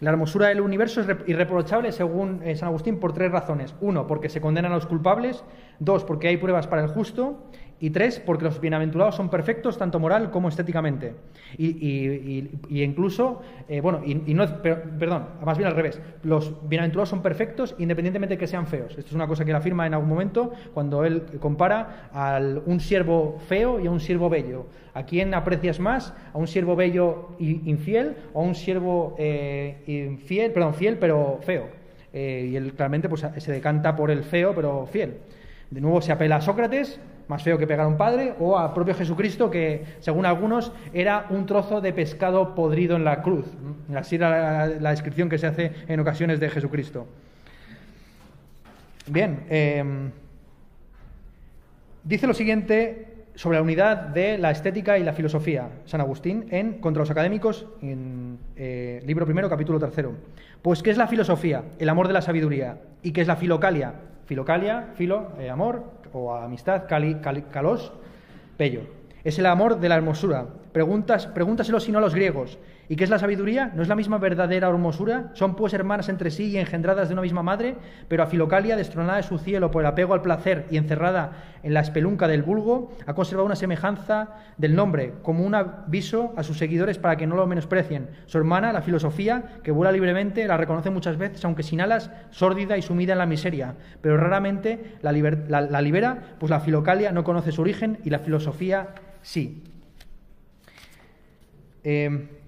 la 0.00 0.10
hermosura 0.10 0.48
del 0.48 0.62
universo 0.62 1.02
es 1.02 1.08
irreprochable 1.26 1.92
según 1.92 2.40
eh, 2.42 2.56
San 2.56 2.68
Agustín 2.68 2.98
por 2.98 3.12
tres 3.12 3.30
razones. 3.30 3.74
Uno, 3.80 4.06
porque 4.06 4.28
se 4.30 4.40
condenan 4.40 4.72
a 4.72 4.76
los 4.76 4.86
culpables. 4.86 5.44
Dos, 5.78 6.04
porque 6.04 6.28
hay 6.28 6.38
pruebas 6.38 6.66
para 6.66 6.82
el 6.82 6.88
justo. 6.88 7.44
Y 7.82 7.90
tres, 7.90 8.20
porque 8.20 8.44
los 8.44 8.60
bienaventurados 8.60 9.14
son 9.14 9.30
perfectos 9.30 9.78
tanto 9.78 9.98
moral 9.98 10.30
como 10.30 10.50
estéticamente. 10.50 11.14
Y, 11.56 12.50
incluso, 12.68 13.40
eh, 13.68 13.80
bueno, 13.80 14.02
y, 14.04 14.34
no, 14.34 14.46
perdón, 14.62 15.28
más 15.42 15.56
bien 15.56 15.68
al 15.68 15.74
revés, 15.74 15.98
los 16.22 16.68
bienaventurados 16.68 17.08
son 17.08 17.22
perfectos 17.22 17.74
independientemente 17.78 18.34
de 18.34 18.38
que 18.38 18.46
sean 18.46 18.66
feos. 18.66 18.90
Esto 18.90 19.08
es 19.08 19.12
una 19.12 19.26
cosa 19.26 19.46
que 19.46 19.52
él 19.52 19.56
afirma 19.56 19.86
en 19.86 19.94
algún 19.94 20.10
momento 20.10 20.52
cuando 20.74 21.06
él 21.06 21.22
compara 21.40 22.10
a 22.12 22.38
un 22.66 22.80
siervo 22.80 23.38
feo 23.48 23.80
y 23.80 23.86
a 23.86 23.90
un 23.90 24.00
siervo 24.00 24.28
bello. 24.28 24.66
¿A 24.92 25.04
quién 25.04 25.32
aprecias 25.32 25.80
más? 25.80 26.12
¿A 26.34 26.38
un 26.38 26.48
siervo 26.48 26.76
bello 26.76 27.30
infiel 27.38 28.16
o 28.34 28.40
a 28.40 28.44
un 28.44 28.54
siervo 28.54 29.14
eh, 29.18 29.82
infiel, 29.86 30.52
perdón, 30.52 30.74
fiel 30.74 30.98
pero 30.98 31.38
feo? 31.42 31.68
Eh, 32.12 32.48
y 32.52 32.56
él 32.56 32.74
claramente 32.74 33.08
pues, 33.08 33.24
se 33.38 33.52
decanta 33.52 33.96
por 33.96 34.10
el 34.10 34.22
feo 34.22 34.54
pero 34.54 34.86
fiel. 34.86 35.18
De 35.70 35.80
nuevo 35.80 36.02
se 36.02 36.10
apela 36.10 36.36
a 36.36 36.40
Sócrates, 36.40 36.98
más 37.30 37.44
feo 37.44 37.56
que 37.56 37.66
pegar 37.66 37.86
a 37.86 37.88
un 37.88 37.96
padre, 37.96 38.34
o 38.40 38.58
a 38.58 38.74
propio 38.74 38.92
Jesucristo, 38.92 39.50
que 39.50 39.84
según 40.00 40.26
algunos 40.26 40.72
era 40.92 41.26
un 41.30 41.46
trozo 41.46 41.80
de 41.80 41.92
pescado 41.92 42.56
podrido 42.56 42.96
en 42.96 43.04
la 43.04 43.22
cruz. 43.22 43.46
Así 43.94 44.16
era 44.16 44.66
la, 44.66 44.90
descripción 44.90 45.28
que 45.28 45.38
se 45.38 45.46
hace 45.46 45.72
en 45.86 46.00
ocasiones 46.00 46.40
de 46.40 46.50
Jesucristo. 46.50 47.06
Bien, 49.06 49.44
em, 49.48 50.10
dice 52.02 52.26
lo 52.26 52.34
siguiente 52.34 53.06
sobre 53.36 53.58
la 53.58 53.62
unidad 53.62 53.96
de 53.96 54.36
la 54.36 54.50
estética 54.50 54.98
y 54.98 55.04
la 55.04 55.12
filosofía, 55.12 55.68
San 55.84 56.00
Agustín, 56.00 56.46
en 56.50 56.80
Contra 56.80 57.00
los 57.00 57.10
Académicos, 57.12 57.64
en 57.80 58.38
eh, 58.56 59.02
libro 59.06 59.24
primero, 59.24 59.48
capítulo 59.48 59.78
tercero. 59.78 60.14
Pues, 60.62 60.82
¿qué 60.82 60.90
es 60.90 60.98
la 60.98 61.06
filosofía? 61.06 61.62
El 61.78 61.88
amor 61.88 62.08
de 62.08 62.12
la 62.12 62.22
sabiduría. 62.22 62.78
¿Y 63.04 63.12
qué 63.12 63.20
es 63.20 63.28
la 63.28 63.36
filocalia? 63.36 63.94
Filocalia, 64.26 64.88
filo, 64.94 65.30
eh, 65.40 65.48
amor, 65.48 65.99
o 66.12 66.34
amistad, 66.34 66.84
cali, 66.88 67.16
calos, 67.20 67.92
pello. 68.56 68.82
Es 69.24 69.38
el 69.38 69.46
amor 69.46 69.80
de 69.80 69.88
la 69.88 69.96
hermosura. 69.96 70.46
Preguntas, 70.72 71.26
pregúntaselo 71.26 71.80
si 71.80 71.92
no 71.92 71.98
a 71.98 72.00
los 72.00 72.14
griegos. 72.14 72.58
¿Y 72.90 72.96
qué 72.96 73.04
es 73.04 73.10
la 73.10 73.20
sabiduría? 73.20 73.70
¿No 73.72 73.82
es 73.82 73.88
la 73.88 73.94
misma 73.94 74.18
verdadera 74.18 74.68
hermosura? 74.68 75.30
Son 75.34 75.54
pues 75.54 75.72
hermanas 75.74 76.08
entre 76.08 76.32
sí 76.32 76.46
y 76.46 76.56
engendradas 76.56 77.06
de 77.06 77.12
una 77.12 77.22
misma 77.22 77.40
madre, 77.40 77.76
pero 78.08 78.24
a 78.24 78.26
Filocalia, 78.26 78.74
destronada 78.74 79.18
de 79.18 79.22
su 79.22 79.38
cielo 79.38 79.70
por 79.70 79.82
el 79.82 79.86
apego 79.86 80.12
al 80.12 80.22
placer 80.22 80.66
y 80.72 80.76
encerrada 80.76 81.30
en 81.62 81.72
la 81.72 81.82
espelunca 81.82 82.26
del 82.26 82.42
vulgo, 82.42 82.90
ha 83.06 83.14
conservado 83.14 83.46
una 83.46 83.54
semejanza 83.54 84.30
del 84.58 84.74
nombre, 84.74 85.12
como 85.22 85.44
un 85.44 85.54
aviso 85.54 86.34
a 86.36 86.42
sus 86.42 86.58
seguidores 86.58 86.98
para 86.98 87.16
que 87.16 87.28
no 87.28 87.36
lo 87.36 87.46
menosprecien. 87.46 88.08
Su 88.26 88.38
hermana, 88.38 88.72
la 88.72 88.82
filosofía, 88.82 89.60
que 89.62 89.70
vuela 89.70 89.92
libremente, 89.92 90.44
la 90.48 90.56
reconoce 90.56 90.90
muchas 90.90 91.16
veces, 91.16 91.44
aunque 91.44 91.62
sin 91.62 91.80
alas, 91.80 92.10
sórdida 92.30 92.76
y 92.76 92.82
sumida 92.82 93.12
en 93.12 93.20
la 93.20 93.26
miseria, 93.26 93.76
pero 94.00 94.16
raramente 94.16 94.96
la, 95.00 95.12
libera, 95.12 96.18
pues 96.40 96.50
la 96.50 96.58
Filocalia 96.58 97.12
no 97.12 97.22
conoce 97.22 97.52
su 97.52 97.62
origen 97.62 97.98
y 98.02 98.10
la 98.10 98.18
filosofía 98.18 98.88
sí. 99.22 99.62
Eh, 101.84 102.39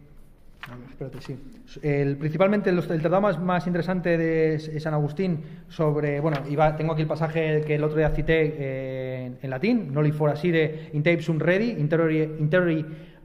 el, 1.83 2.17
principalmente 2.17 2.71
el, 2.71 2.83
tratado 2.83 3.21
más, 3.21 3.67
interesante 3.67 4.17
de 4.17 4.81
San 4.81 4.95
Agustín 4.95 5.41
sobre, 5.69 6.21
bueno, 6.21 6.39
iba, 6.49 6.77
tengo 6.77 6.93
aquí 6.93 7.03
el 7.03 7.09
pasaje 7.09 7.63
que 7.67 7.77
el 7.77 7.85
otro 7.85 7.99
día 7.99 8.11
cité 8.11 8.55
eh, 8.59 9.33
en, 9.41 9.51
latín, 9.51 9.93
Noli 9.93 10.13
for 10.13 10.31
asire 10.31 10.91
in 10.93 11.23
sum 11.23 11.39
redi, 11.39 11.71
interiori 11.71 12.85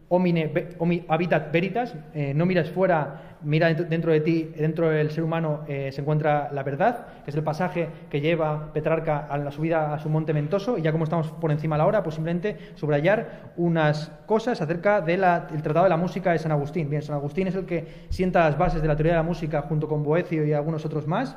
homine, 0.09 0.51
habitat 1.09 1.51
veritas, 1.51 1.95
eh, 2.13 2.33
no 2.33 2.45
miras 2.45 2.69
fuera, 2.69 3.37
mira 3.43 3.73
dentro 3.73 4.11
de 4.11 4.21
ti, 4.21 4.51
dentro 4.57 4.89
del 4.89 5.11
ser 5.11 5.23
humano 5.23 5.61
eh, 5.67 5.91
se 5.91 6.01
encuentra 6.01 6.49
la 6.53 6.63
verdad, 6.63 7.07
que 7.25 7.31
es 7.31 7.35
el 7.35 7.43
pasaje 7.43 7.89
que 8.09 8.21
lleva 8.21 8.71
Petrarca 8.73 9.27
a 9.29 9.37
la 9.37 9.51
subida 9.51 9.93
a 9.93 9.99
su 9.99 10.09
monte 10.09 10.31
ventoso, 10.31 10.77
y 10.77 10.81
ya 10.81 10.91
como 10.91 11.03
estamos 11.03 11.31
por 11.33 11.51
encima 11.51 11.75
de 11.75 11.79
la 11.79 11.87
hora, 11.87 12.03
pues 12.03 12.15
simplemente 12.15 12.57
subrayar 12.75 13.53
unas 13.57 14.11
cosas 14.25 14.61
acerca 14.61 15.01
del 15.01 15.21
tratado 15.61 15.83
de 15.83 15.89
la 15.89 15.97
música 15.97 16.31
de 16.31 16.39
San 16.39 16.51
Agustín. 16.51 16.89
Bien, 16.89 17.01
San 17.01 17.15
Agustín 17.15 17.47
es 17.47 17.55
el 17.55 17.65
que 17.65 17.85
sienta 18.09 18.45
las 18.45 18.57
bases 18.57 18.81
de 18.81 18.87
la 18.87 18.95
teoría 18.95 19.13
de 19.13 19.17
la 19.17 19.23
música 19.23 19.63
junto 19.63 19.89
con 19.89 20.03
Boecio 20.03 20.45
y 20.45 20.53
algunos 20.53 20.85
otros 20.85 21.05
más. 21.05 21.35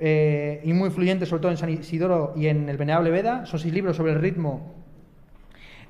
Eh, 0.00 0.60
y 0.62 0.72
muy 0.74 0.88
influyente 0.88 1.26
sobre 1.26 1.42
todo 1.42 1.50
en 1.50 1.56
San 1.56 1.70
Isidoro 1.70 2.32
y 2.36 2.46
en 2.46 2.68
el 2.68 2.76
Venerable 2.76 3.10
Veda, 3.10 3.46
son 3.46 3.58
seis 3.58 3.74
libros 3.74 3.96
sobre 3.96 4.12
el 4.12 4.20
ritmo 4.20 4.78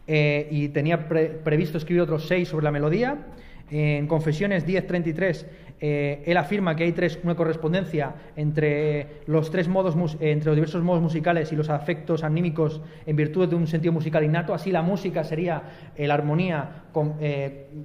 eh, 0.09 0.49
y 0.51 0.69
tenía 0.69 1.07
previsto 1.07 1.77
escribir 1.79 2.01
otros 2.03 2.27
seis 2.27 2.49
sobre 2.49 2.65
la 2.65 2.73
melodía. 2.73 3.27
en 3.71 4.07
Confesiones 4.07 4.67
10.33 4.67 5.45
eh, 5.81 6.23
él 6.25 6.37
afirma 6.39 6.75
que 6.75 6.85
hay 6.85 6.95
una 7.23 7.37
correspondencia 7.37 8.15
entre 8.35 9.21
los 9.27 9.51
tres 9.51 9.69
modos, 9.69 9.95
entre 10.19 10.47
los 10.47 10.57
diversos 10.57 10.83
modos 10.83 11.03
musicales 11.03 11.53
y 11.53 11.57
los 11.57 11.69
afectos 11.69 12.25
anímicos 12.25 12.81
en 13.07 13.15
virtud 13.15 13.47
de 13.49 13.55
un 13.55 13.67
sentido 13.67 13.93
musical 13.93 14.25
innato. 14.25 14.55
Así 14.55 14.73
la 14.73 14.83
música 14.83 15.23
sería 15.23 15.63
la 15.97 16.15
armonía 16.15 16.85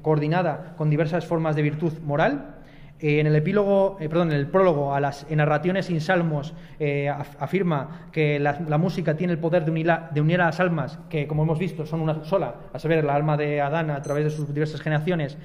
coordinada 0.01 0.73
con 0.77 0.89
diversas 0.89 1.25
formas 1.25 1.55
de 1.55 1.61
virtud 1.61 1.93
moral. 2.03 2.62
Eh, 3.03 3.19
en 3.19 3.27
el 3.27 3.35
epílogo, 3.35 3.97
eh, 3.99 4.07
perdón, 4.07 4.31
en 4.31 4.37
el 4.37 4.47
prólogo 4.47 4.95
a 4.95 5.01
las 5.01 5.29
narraciones 5.29 5.87
sin 5.87 5.99
salmos 5.99 6.53
eh, 6.79 7.09
afirma 7.09 8.07
que 8.13 8.39
la, 8.39 8.77
música 8.77 9.17
tiene 9.17 9.33
el 9.33 9.39
poder 9.39 9.65
de 9.65 9.71
unir, 9.71 9.91
de 10.13 10.21
unir, 10.21 10.39
a 10.39 10.45
las 10.45 10.61
almas, 10.61 10.99
que 11.09 11.27
como 11.27 11.43
hemos 11.43 11.59
visto 11.59 11.85
son 11.85 11.99
una 11.99 12.23
sola, 12.23 12.55
a 12.71 12.79
saber, 12.79 13.03
la 13.03 13.13
alma 13.13 13.35
de 13.35 13.59
Adán 13.59 13.91
a 13.91 14.01
través 14.01 14.23
de 14.23 14.29
sus 14.29 14.53
diversas 14.53 14.79
generaciones, 14.79 15.37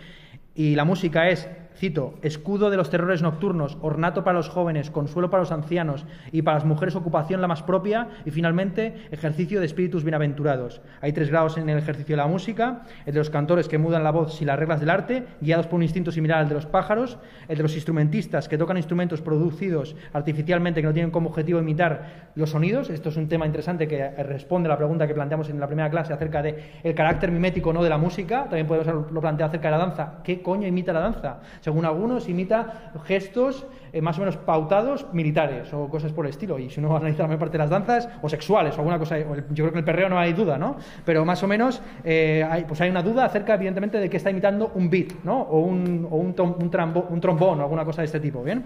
y 0.54 0.76
la 0.76 0.84
música 0.84 1.30
es 1.30 1.48
Cito, 1.78 2.14
escudo 2.22 2.70
de 2.70 2.76
los 2.76 2.90
terrores 2.90 3.22
nocturnos, 3.22 3.78
ornato 3.82 4.24
para 4.24 4.36
los 4.36 4.48
jóvenes, 4.48 4.90
consuelo 4.90 5.30
para 5.30 5.44
los 5.44 5.52
ancianos 5.52 6.06
y 6.32 6.42
para 6.42 6.56
las 6.56 6.66
mujeres 6.66 6.96
ocupación 6.96 7.40
la 7.40 7.46
más 7.46 7.62
propia 7.62 8.08
y 8.24 8.32
finalmente 8.32 9.06
ejercicio 9.12 9.60
de 9.60 9.66
espíritus 9.66 10.02
bienaventurados. 10.02 10.80
Hay 11.00 11.12
tres 11.12 11.30
grados 11.30 11.56
en 11.56 11.68
el 11.68 11.78
ejercicio 11.78 12.14
de 12.14 12.22
la 12.22 12.26
música, 12.26 12.82
el 13.06 13.14
de 13.14 13.20
los 13.20 13.30
cantores 13.30 13.68
que 13.68 13.78
mudan 13.78 14.02
la 14.02 14.10
voz 14.10 14.34
sin 14.34 14.48
las 14.48 14.58
reglas 14.58 14.80
del 14.80 14.90
arte, 14.90 15.24
guiados 15.40 15.68
por 15.68 15.76
un 15.76 15.84
instinto 15.84 16.10
similar 16.10 16.40
al 16.40 16.48
de 16.48 16.56
los 16.56 16.66
pájaros, 16.66 17.16
el 17.46 17.56
de 17.58 17.62
los 17.62 17.76
instrumentistas 17.76 18.48
que 18.48 18.58
tocan 18.58 18.76
instrumentos 18.76 19.20
producidos 19.20 19.94
artificialmente 20.12 20.80
que 20.80 20.86
no 20.88 20.92
tienen 20.92 21.12
como 21.12 21.28
objetivo 21.28 21.60
imitar 21.60 22.30
los 22.34 22.50
sonidos. 22.50 22.90
Esto 22.90 23.10
es 23.10 23.16
un 23.16 23.28
tema 23.28 23.46
interesante 23.46 23.86
que 23.86 24.10
responde 24.24 24.68
a 24.68 24.70
la 24.70 24.78
pregunta 24.78 25.06
que 25.06 25.14
planteamos 25.14 25.48
en 25.48 25.60
la 25.60 25.68
primera 25.68 25.88
clase 25.90 26.12
acerca 26.12 26.42
del 26.42 26.56
el 26.82 26.94
carácter 26.96 27.30
mimético 27.30 27.72
no 27.72 27.84
de 27.84 27.88
la 27.88 27.98
música. 27.98 28.46
También 28.48 28.66
podemos 28.66 29.12
lo 29.12 29.20
plantear 29.20 29.50
acerca 29.50 29.68
de 29.68 29.72
la 29.78 29.78
danza. 29.78 30.14
¿Qué 30.24 30.42
coño 30.42 30.66
imita 30.66 30.92
la 30.92 31.00
danza? 31.00 31.38
Según 31.68 31.84
algunos, 31.84 32.30
imita 32.30 32.92
gestos 33.04 33.66
eh, 33.92 34.00
más 34.00 34.16
o 34.16 34.20
menos 34.20 34.38
pautados 34.38 35.04
militares 35.12 35.70
o 35.74 35.86
cosas 35.90 36.12
por 36.12 36.24
el 36.24 36.30
estilo. 36.30 36.58
Y 36.58 36.70
si 36.70 36.80
uno 36.80 36.96
analiza 36.96 37.24
la 37.24 37.28
mayor 37.28 37.40
parte 37.40 37.58
de 37.58 37.58
las 37.58 37.68
danzas, 37.68 38.08
o 38.22 38.28
sexuales, 38.30 38.72
o 38.72 38.78
alguna 38.78 38.98
cosa, 38.98 39.18
yo 39.18 39.64
creo 39.64 39.72
que 39.72 39.78
el 39.80 39.84
perreo 39.84 40.08
no 40.08 40.18
hay 40.18 40.32
duda, 40.32 40.56
¿no? 40.56 40.78
Pero 41.04 41.26
más 41.26 41.42
o 41.42 41.46
menos 41.46 41.82
eh, 42.04 42.42
hay, 42.50 42.64
pues 42.64 42.80
hay 42.80 42.88
una 42.88 43.02
duda 43.02 43.26
acerca, 43.26 43.52
evidentemente, 43.52 43.98
de 43.98 44.08
que 44.08 44.16
está 44.16 44.30
imitando 44.30 44.72
un 44.76 44.88
beat, 44.88 45.12
¿no? 45.24 45.42
O 45.42 45.60
un, 45.60 46.08
o 46.10 46.16
un, 46.16 46.34
un, 46.38 47.20
trombón 47.20 47.60
o 47.60 47.62
alguna 47.62 47.84
cosa 47.84 48.00
de 48.00 48.06
este 48.06 48.20
tipo, 48.20 48.42
¿bien? 48.42 48.64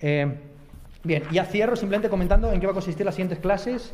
Eh, 0.00 0.26
bien, 1.02 1.24
ya 1.30 1.44
cierro 1.44 1.76
simplemente 1.76 2.08
comentando 2.08 2.50
en 2.52 2.58
qué 2.58 2.66
va 2.66 2.70
a 2.70 2.74
consistir 2.74 3.04
las 3.04 3.16
siguientes 3.16 3.38
clases. 3.38 3.92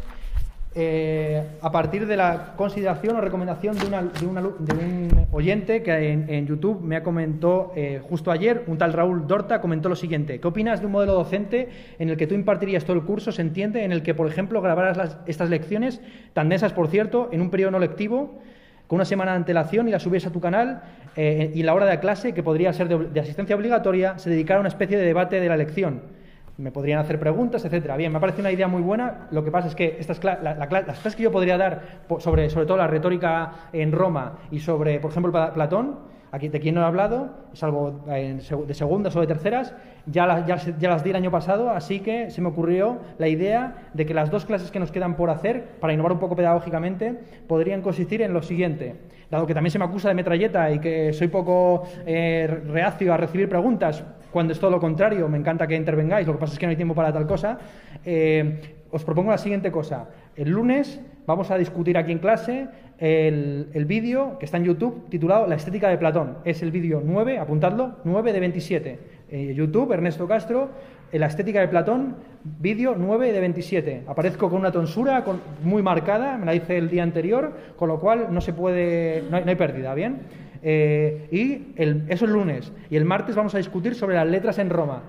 Eh, 0.72 1.42
a 1.62 1.72
partir 1.72 2.06
de 2.06 2.16
la 2.16 2.54
consideración 2.56 3.16
o 3.16 3.20
recomendación 3.20 3.76
de, 3.76 3.86
un 4.24 5.26
oyente 5.32 5.82
que 5.82 6.12
en, 6.12 6.46
YouTube 6.46 6.80
me 6.80 6.94
ha 6.94 7.02
comentado 7.02 7.72
eh, 7.74 8.00
justo 8.00 8.30
ayer, 8.30 8.62
un 8.68 8.78
tal 8.78 8.92
Raúl 8.92 9.26
Dorta 9.26 9.60
comentó 9.60 9.88
lo 9.88 9.96
siguiente, 9.96 10.38
¿qué 10.38 10.46
opinas 10.46 10.78
de 10.78 10.86
un 10.86 10.92
modelo 10.92 11.14
docente 11.14 11.68
en 11.98 12.08
el 12.08 12.16
que 12.16 12.28
tú 12.28 12.36
impartirías 12.36 12.84
todo 12.84 12.96
el 12.96 13.02
curso, 13.02 13.32
se 13.32 13.42
entiende, 13.42 13.82
en 13.82 13.90
el 13.90 14.04
que, 14.04 14.14
por 14.14 14.28
ejemplo, 14.28 14.62
grabaras 14.62 15.18
estas 15.26 15.50
lecciones, 15.50 16.00
tan 16.34 16.48
densas, 16.48 16.72
por 16.72 16.86
cierto, 16.86 17.30
en 17.32 17.40
un 17.40 17.50
periodo 17.50 17.72
no 17.72 17.80
lectivo, 17.80 18.38
con 18.86 18.98
una 18.98 19.04
semana 19.04 19.32
de 19.32 19.38
antelación 19.38 19.88
y 19.88 19.90
las 19.90 20.04
subieras 20.04 20.28
a 20.28 20.32
tu 20.32 20.40
canal 20.40 20.82
eh, 21.16 21.50
y 21.52 21.64
la 21.64 21.74
hora 21.74 21.86
de 21.86 21.98
clase, 21.98 22.32
que 22.32 22.44
podría 22.44 22.72
ser 22.72 22.86
de, 22.86 23.08
de 23.08 23.20
asistencia 23.20 23.56
obligatoria, 23.56 24.20
se 24.20 24.30
dedicara 24.30 24.58
a 24.58 24.60
una 24.60 24.68
especie 24.68 24.96
de 24.96 25.04
debate 25.04 25.40
de 25.40 25.48
la 25.48 25.56
lección? 25.56 26.19
Me 26.60 26.70
podrían 26.70 26.98
hacer 26.98 27.18
preguntas, 27.18 27.64
etcétera. 27.64 27.96
Bien, 27.96 28.12
me 28.12 28.20
parece 28.20 28.40
una 28.40 28.52
idea 28.52 28.68
muy 28.68 28.82
buena. 28.82 29.28
Lo 29.30 29.42
que 29.42 29.50
pasa 29.50 29.68
es 29.68 29.74
que 29.74 29.96
estas 29.98 30.22
las 30.22 30.68
clases 30.68 31.16
que 31.16 31.22
yo 31.22 31.32
podría 31.32 31.56
dar 31.56 32.02
sobre, 32.18 32.50
sobre 32.50 32.66
todo 32.66 32.76
la 32.76 32.86
retórica 32.86 33.52
en 33.72 33.92
Roma 33.92 34.38
y 34.50 34.60
sobre, 34.60 35.00
por 35.00 35.10
ejemplo, 35.10 35.32
Platón, 35.32 36.10
de 36.38 36.60
quien 36.60 36.76
no 36.76 36.82
he 36.82 36.84
hablado, 36.84 37.30
salvo 37.54 38.04
de 38.06 38.74
segundas 38.74 39.16
o 39.16 39.20
de 39.20 39.26
terceras, 39.26 39.74
ya, 40.06 40.46
ya, 40.46 40.56
ya, 40.56 40.88
las 40.88 41.02
di 41.02 41.10
el 41.10 41.16
año 41.16 41.30
pasado, 41.30 41.70
así 41.70 42.00
que 42.00 42.30
se 42.30 42.40
me 42.40 42.48
ocurrió 42.48 42.98
la 43.18 43.26
idea 43.26 43.88
de 43.94 44.06
que 44.06 44.14
las 44.14 44.30
dos 44.30 44.44
clases 44.44 44.70
que 44.70 44.78
nos 44.78 44.92
quedan 44.92 45.16
por 45.16 45.28
hacer, 45.30 45.64
para 45.80 45.92
innovar 45.92 46.12
un 46.12 46.20
poco 46.20 46.36
pedagógicamente, 46.36 47.18
podrían 47.48 47.82
consistir 47.82 48.22
en 48.22 48.32
lo 48.32 48.42
siguiente. 48.42 48.94
Dado 49.28 49.46
que 49.46 49.54
también 49.54 49.72
se 49.72 49.78
me 49.78 49.84
acusa 49.84 50.08
de 50.08 50.14
metralleta 50.14 50.70
y 50.70 50.78
que 50.78 51.12
soy 51.12 51.28
poco 51.28 51.82
eh, 52.06 52.46
reacio 52.66 53.12
a 53.12 53.16
recibir 53.16 53.48
preguntas, 53.48 54.04
cuando 54.30 54.52
es 54.52 54.60
todo 54.60 54.70
lo 54.70 54.80
contrario, 54.80 55.28
me 55.28 55.38
encanta 55.38 55.66
que 55.66 55.74
intervengáis, 55.74 56.26
lo 56.26 56.34
que 56.34 56.38
pasa 56.38 56.52
es 56.54 56.58
que 56.58 56.66
no 56.66 56.70
hay 56.70 56.76
tiempo 56.76 56.94
para 56.94 57.12
tal 57.12 57.26
cosa. 57.26 57.58
Eh, 58.04 58.60
os 58.90 59.04
propongo 59.04 59.30
la 59.30 59.38
siguiente 59.38 59.70
cosa. 59.70 60.08
El 60.36 60.50
lunes 60.50 61.00
vamos 61.26 61.50
a 61.50 61.58
discutir 61.58 61.96
aquí 61.96 62.12
en 62.12 62.18
clase 62.18 62.68
el, 62.98 63.84
vídeo 63.86 64.38
que 64.38 64.44
está 64.44 64.56
en 64.56 64.64
YouTube 64.64 65.08
titulado 65.08 65.46
La 65.46 65.54
estética 65.54 65.88
de 65.88 65.96
Platón. 65.96 66.38
Es 66.44 66.62
el 66.62 66.70
vídeo 66.70 67.02
9, 67.04 67.38
apuntadlo, 67.38 67.96
9 68.04 68.32
de 68.32 68.40
27. 68.40 68.98
Eh, 69.30 69.54
YouTube, 69.54 69.92
Ernesto 69.92 70.26
Castro, 70.26 70.70
La 71.12 71.26
estética 71.26 71.60
de 71.60 71.68
Platón, 71.68 72.16
vídeo 72.44 72.94
9 72.98 73.32
de 73.32 73.40
27. 73.40 74.02
Aparezco 74.08 74.50
con 74.50 74.58
una 74.58 74.72
tonsura 74.72 75.24
muy 75.62 75.82
marcada, 75.82 76.36
me 76.36 76.46
la 76.46 76.54
hice 76.54 76.78
el 76.78 76.90
día 76.90 77.04
anterior, 77.04 77.52
con 77.76 77.88
lo 77.88 78.00
cual 78.00 78.28
no 78.30 78.40
se 78.40 78.52
puede, 78.52 79.22
no 79.30 79.36
hay 79.36 79.56
pérdida, 79.56 79.94
¿bien? 79.94 80.18
Eh, 80.62 81.28
y 81.30 81.80
el, 81.80 82.04
eso 82.08 82.24
es 82.24 82.30
lunes. 82.30 82.72
Y 82.90 82.96
el 82.96 83.04
martes 83.04 83.36
vamos 83.36 83.54
a 83.54 83.58
discutir 83.58 83.94
sobre 83.94 84.16
las 84.16 84.26
letras 84.26 84.58
en 84.58 84.70
Roma. 84.70 85.02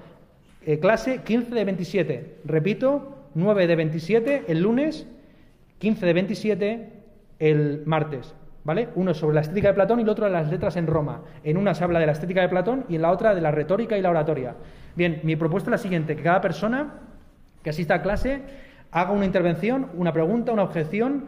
Eh, 0.65 0.79
clase 0.79 1.21
15 1.23 1.53
de 1.53 1.65
27. 1.65 2.37
Repito, 2.45 3.17
9 3.33 3.67
de 3.67 3.75
27 3.75 4.43
el 4.47 4.61
lunes, 4.61 5.07
15 5.79 6.05
de 6.05 6.13
27 6.13 6.89
el 7.39 7.83
martes. 7.85 8.35
¿Vale? 8.63 8.89
Uno 8.93 9.15
sobre 9.15 9.33
la 9.35 9.41
estética 9.41 9.69
de 9.69 9.73
Platón 9.73 9.99
y 9.99 10.03
el 10.03 10.09
otro 10.09 10.25
de 10.25 10.31
las 10.31 10.51
letras 10.51 10.75
en 10.75 10.85
Roma. 10.85 11.23
En 11.43 11.57
una 11.57 11.73
se 11.73 11.83
habla 11.83 11.99
de 11.99 12.05
la 12.05 12.11
estética 12.11 12.41
de 12.41 12.49
Platón 12.49 12.85
y 12.89 12.95
en 12.95 13.01
la 13.01 13.11
otra 13.11 13.33
de 13.33 13.41
la 13.41 13.49
retórica 13.49 13.97
y 13.97 14.03
la 14.03 14.11
oratoria. 14.11 14.55
Bien, 14.95 15.19
mi 15.23 15.35
propuesta 15.35 15.69
es 15.69 15.71
la 15.71 15.77
siguiente, 15.79 16.15
que 16.15 16.21
cada 16.21 16.41
persona 16.41 16.93
que 17.63 17.71
asista 17.71 17.95
a 17.95 18.01
clase 18.03 18.41
haga 18.91 19.11
una 19.11 19.25
intervención, 19.25 19.87
una 19.95 20.13
pregunta, 20.13 20.51
una 20.51 20.63
objeción 20.63 21.25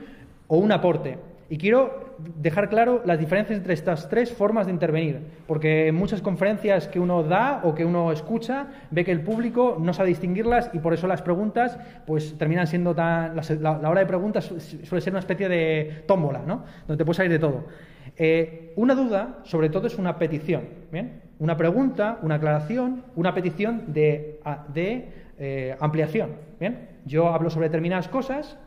o 0.48 0.58
un 0.58 0.72
aporte. 0.72 1.18
Y 1.50 1.58
quiero 1.58 2.02
dejar 2.38 2.70
claro 2.70 3.02
las 3.06 3.20
diferencias 3.20 3.58
entre 3.58 3.74
estas 3.74 4.10
tres 4.10 4.32
formas 4.32 4.66
de 4.66 4.72
intervenir, 4.72 5.22
porque 5.48 5.88
en 5.88 5.95
muchas 5.95 6.22
conferencias 6.22 6.88
que 6.88 7.00
uno 7.00 7.24
da 7.24 7.62
o 7.64 7.74
que 7.74 7.86
uno 7.86 8.12
escucha, 8.12 8.68
ve 8.91 9.04
que 9.04 9.12
el 9.12 9.22
público 9.22 9.78
no 9.80 9.94
sabe 9.94 10.10
distinguirlas 10.10 10.70
y 10.74 10.80
por 10.80 10.94
eso 10.94 11.08
las 11.08 11.22
preguntas 11.22 11.78
pues 12.06 12.38
terminan 12.38 12.68
siendo 12.68 12.95
tan... 12.95 13.36
La, 13.62 13.90
hora 13.90 14.02
de 14.02 14.06
preguntas 14.06 14.45
suele 14.45 15.02
ser 15.02 15.14
una 15.14 15.20
especie 15.20 15.50
de 15.50 16.04
tómbola, 16.08 16.41
¿no? 16.45 16.64
Donde 16.88 17.02
te 17.02 17.06
puede 17.06 17.18
salir 17.18 17.32
de 17.32 17.40
todo. 17.40 17.66
Eh, 18.18 18.74
una 18.76 18.95
duda, 18.95 19.40
sobre 19.44 19.70
todo, 19.70 19.88
es 19.88 19.98
una 19.98 20.18
petición, 20.18 20.64
¿bien? 20.91 21.22
Una 21.40 21.58
pregunta, 21.58 22.20
una 22.22 22.36
aclaración, 22.36 23.04
una 23.16 23.34
petición 23.34 23.94
de, 23.94 24.40
de 24.74 25.10
eh, 25.40 25.76
ampliación, 25.80 26.32
¿bien? 26.60 26.90
Yo 27.06 27.30
hablo 27.30 27.50
sobre 27.50 27.68
determinadas 27.68 28.08
cosas, 28.08 28.58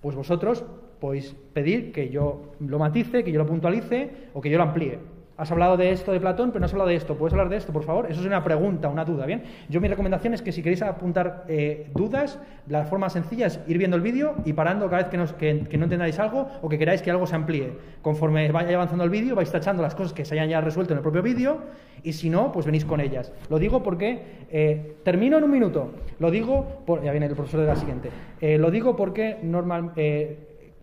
pues 0.00 0.16
vosotros 0.16 0.64
podéis 1.00 1.34
pedir 1.52 1.92
que 1.92 2.10
yo 2.10 2.52
lo 2.60 2.78
matice, 2.78 3.24
que 3.24 3.32
yo 3.32 3.38
lo 3.38 3.46
puntualice 3.46 4.10
o 4.34 4.40
que 4.40 4.50
yo 4.50 4.58
lo 4.58 4.64
amplíe. 4.64 4.98
Has 5.40 5.50
hablado 5.50 5.78
de 5.78 5.90
esto 5.90 6.12
de 6.12 6.20
Platón, 6.20 6.50
pero 6.50 6.60
no 6.60 6.66
has 6.66 6.72
hablado 6.72 6.90
de 6.90 6.96
esto. 6.96 7.14
¿Puedes 7.14 7.32
hablar 7.32 7.48
de 7.48 7.56
esto, 7.56 7.72
por 7.72 7.82
favor? 7.82 8.04
Eso 8.10 8.20
es 8.20 8.26
una 8.26 8.44
pregunta, 8.44 8.90
una 8.90 9.06
duda, 9.06 9.24
¿bien? 9.24 9.42
Yo 9.70 9.80
mi 9.80 9.88
recomendación 9.88 10.34
es 10.34 10.42
que 10.42 10.52
si 10.52 10.62
queréis 10.62 10.82
apuntar 10.82 11.46
eh, 11.48 11.86
dudas, 11.94 12.38
la 12.68 12.84
forma 12.84 13.08
sencilla 13.08 13.46
es 13.46 13.58
ir 13.66 13.78
viendo 13.78 13.96
el 13.96 14.02
vídeo 14.02 14.34
y 14.44 14.52
parando 14.52 14.90
cada 14.90 15.04
vez 15.04 15.34
que, 15.38 15.78
no 15.78 15.84
entendáis 15.84 16.18
algo 16.18 16.46
o 16.60 16.68
que 16.68 16.76
queráis 16.76 17.00
que 17.00 17.10
algo 17.10 17.26
se 17.26 17.36
amplíe. 17.36 17.72
Conforme 18.02 18.52
vaya 18.52 18.74
avanzando 18.74 19.02
el 19.02 19.08
vídeo, 19.08 19.34
vais 19.34 19.50
tachando 19.50 19.82
las 19.82 19.94
cosas 19.94 20.12
que 20.12 20.26
se 20.26 20.34
hayan 20.34 20.50
ya 20.50 20.60
resuelto 20.60 20.92
en 20.92 20.98
el 20.98 21.02
propio 21.02 21.22
vídeo 21.22 21.62
y 22.02 22.12
si 22.12 22.28
no, 22.28 22.52
pues 22.52 22.66
venís 22.66 22.84
con 22.84 23.00
ellas. 23.00 23.32
Lo 23.48 23.58
digo 23.58 23.82
porque 23.82 24.20
eh, 24.50 24.96
termino 25.04 25.38
en 25.38 25.44
un 25.44 25.50
minuto. 25.50 25.92
Lo 26.18 26.30
digo, 26.30 26.82
por, 26.84 27.02
ya 27.02 27.12
viene 27.12 27.24
el 27.24 27.34
profesor 27.34 27.60
de 27.60 27.66
la 27.66 27.76
siguiente. 27.76 28.10
Eh, 28.42 28.58
lo 28.58 28.70
digo 28.70 28.94
porque 28.94 29.38
normal, 29.42 29.92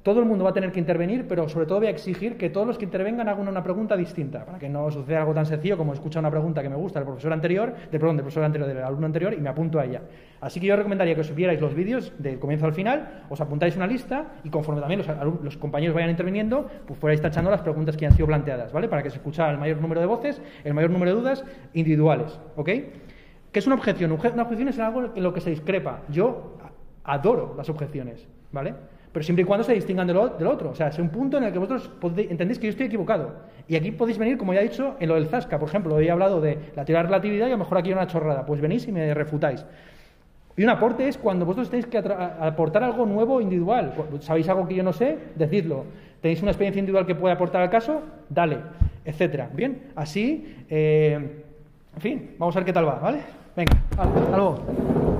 todo 0.07 0.21
el 0.21 0.25
mundo 0.25 0.45
va 0.45 0.51
a 0.51 0.53
tener 0.53 0.71
que 0.71 0.79
intervenir, 0.79 1.27
pero 1.27 1.49
sobre 1.49 1.65
todo 1.65 1.79
voy 1.79 1.87
a 1.87 1.89
exigir 1.89 2.37
que 2.37 2.49
todos 2.49 2.65
los 2.65 2.77
que 2.77 2.85
intervengan 2.85 3.27
hagan 3.27 3.45
una 3.45 3.61
pregunta 3.61 3.97
distinta, 3.97 4.45
para 4.45 4.57
que 4.57 4.69
no 4.69 4.89
suceda 4.89 5.19
algo 5.19 5.33
tan 5.33 5.45
sencillo 5.45 5.75
como 5.75 5.91
escuchar 5.91 6.21
una 6.21 6.31
pregunta 6.31 6.63
que 6.63 6.69
me 6.69 6.77
gusta 6.77 6.99
del 6.99 7.07
profesor 7.07 7.33
anterior, 7.33 7.75
del, 7.91 7.99
profesor 7.99 8.45
anterior, 8.45 8.69
del 8.69 8.77
alumno 8.85 9.05
anterior, 9.05 9.33
y 9.33 9.41
me 9.41 9.49
apunto 9.49 9.81
a 9.81 9.83
ella. 9.83 10.03
Así 10.39 10.61
que 10.61 10.67
yo 10.67 10.77
recomendaría 10.77 11.13
que 11.13 11.19
os 11.19 11.35
vierais 11.35 11.59
los 11.59 11.75
vídeos 11.75 12.13
del 12.19 12.39
comienzo 12.39 12.65
al 12.65 12.71
final, 12.71 13.25
os 13.29 13.41
apuntáis 13.41 13.75
una 13.75 13.85
lista 13.85 14.35
y 14.45 14.49
conforme 14.49 14.79
también 14.79 15.03
los, 15.43 15.57
compañeros 15.57 15.93
vayan 15.93 16.11
interviniendo, 16.11 16.69
pues 16.87 16.97
fuerais 16.97 17.21
tachando 17.21 17.51
las 17.51 17.59
preguntas 17.59 17.97
que 17.97 18.05
han 18.05 18.13
sido 18.13 18.27
planteadas, 18.27 18.71
¿vale? 18.71 18.87
Para 18.87 19.03
que 19.03 19.09
se 19.09 19.17
escuchara 19.17 19.51
el 19.51 19.57
mayor 19.57 19.81
número 19.81 19.99
de 19.99 20.07
voces, 20.07 20.41
el 20.63 20.73
mayor 20.73 20.89
número 20.89 21.11
de 21.11 21.19
dudas 21.19 21.43
individuales, 21.73 22.39
¿ok? 22.55 22.65
¿Qué 22.65 23.59
es 23.59 23.67
una 23.67 23.75
objeción? 23.75 24.13
Una 24.13 24.43
objeción 24.43 24.69
es 24.69 24.79
algo 24.79 25.11
en 25.13 25.21
lo 25.21 25.33
que 25.33 25.41
se 25.41 25.49
discrepa. 25.49 26.03
Yo 26.07 26.57
adoro 27.03 27.55
las 27.57 27.69
objeciones, 27.69 28.25
¿vale? 28.53 28.73
Pero 29.17 29.25
siempre 29.25 29.41
y 29.41 29.45
cuando 29.45 29.63
se 29.63 29.73
distingan 29.73 30.05
del, 30.05 30.15
otro. 30.15 30.69
O 30.69 30.75
sea, 30.75 30.89
es 30.89 30.99
un 30.99 31.09
punto 31.09 31.39
en 31.39 31.45
el 31.45 31.51
que 31.51 31.57
vosotros 31.57 31.89
entendéis 32.29 32.59
que 32.59 32.67
yo 32.67 32.69
estoy 32.69 32.85
equivocado. 32.85 33.33
Y 33.67 33.75
aquí 33.75 33.89
podéis 33.89 34.19
venir, 34.19 34.37
como 34.37 34.53
ya 34.53 34.59
he 34.59 34.69
dicho, 34.69 34.95
en 34.99 35.09
lo 35.09 35.15
del 35.15 35.25
Zasca, 35.25 35.57
por 35.57 35.67
ejemplo, 35.67 35.99
he 35.99 36.11
hablado 36.11 36.39
de 36.39 36.59
la 36.75 36.85
teoría 36.85 37.01
de 37.01 37.07
relatividad 37.07 37.47
y 37.47 37.49
a 37.49 37.53
lo 37.53 37.57
mejor 37.57 37.79
aquí 37.79 37.89
hay 37.89 37.93
una 37.95 38.05
chorrada. 38.05 38.45
Pues 38.45 38.61
venís 38.61 38.87
y 38.87 38.91
me 38.91 39.11
refutáis. 39.15 39.65
Y 40.55 40.63
un 40.63 40.69
aporte 40.69 41.07
es 41.07 41.17
cuando 41.17 41.47
vosotros 41.47 41.71
tenéis 41.71 41.87
que 41.87 41.97
aportar 41.97 42.83
algo 42.83 43.07
nuevo 43.07 43.41
individual. 43.41 43.91
¿Sabéis 44.19 44.49
algo 44.49 44.67
que 44.67 44.75
yo 44.75 44.83
no 44.83 44.93
sé? 44.93 45.17
Decidlo. 45.33 45.85
¿Tenéis 46.21 46.43
una 46.43 46.51
experiencia 46.51 46.79
individual 46.79 47.07
que 47.07 47.15
puede 47.15 47.33
aportar 47.33 47.63
al 47.63 47.71
caso? 47.71 48.03
Dale, 48.29 48.59
etcétera. 49.03 49.49
Bien, 49.51 49.81
así, 49.95 50.63
eh, 50.69 51.43
en 51.95 52.01
fin, 52.01 52.35
vamos 52.37 52.55
a 52.55 52.59
ver 52.59 52.67
qué 52.67 52.73
tal 52.73 52.87
va, 52.87 52.99
¿vale? 52.99 53.21
Venga, 53.55 53.81
hasta 53.97 54.37
luego. 54.37 55.17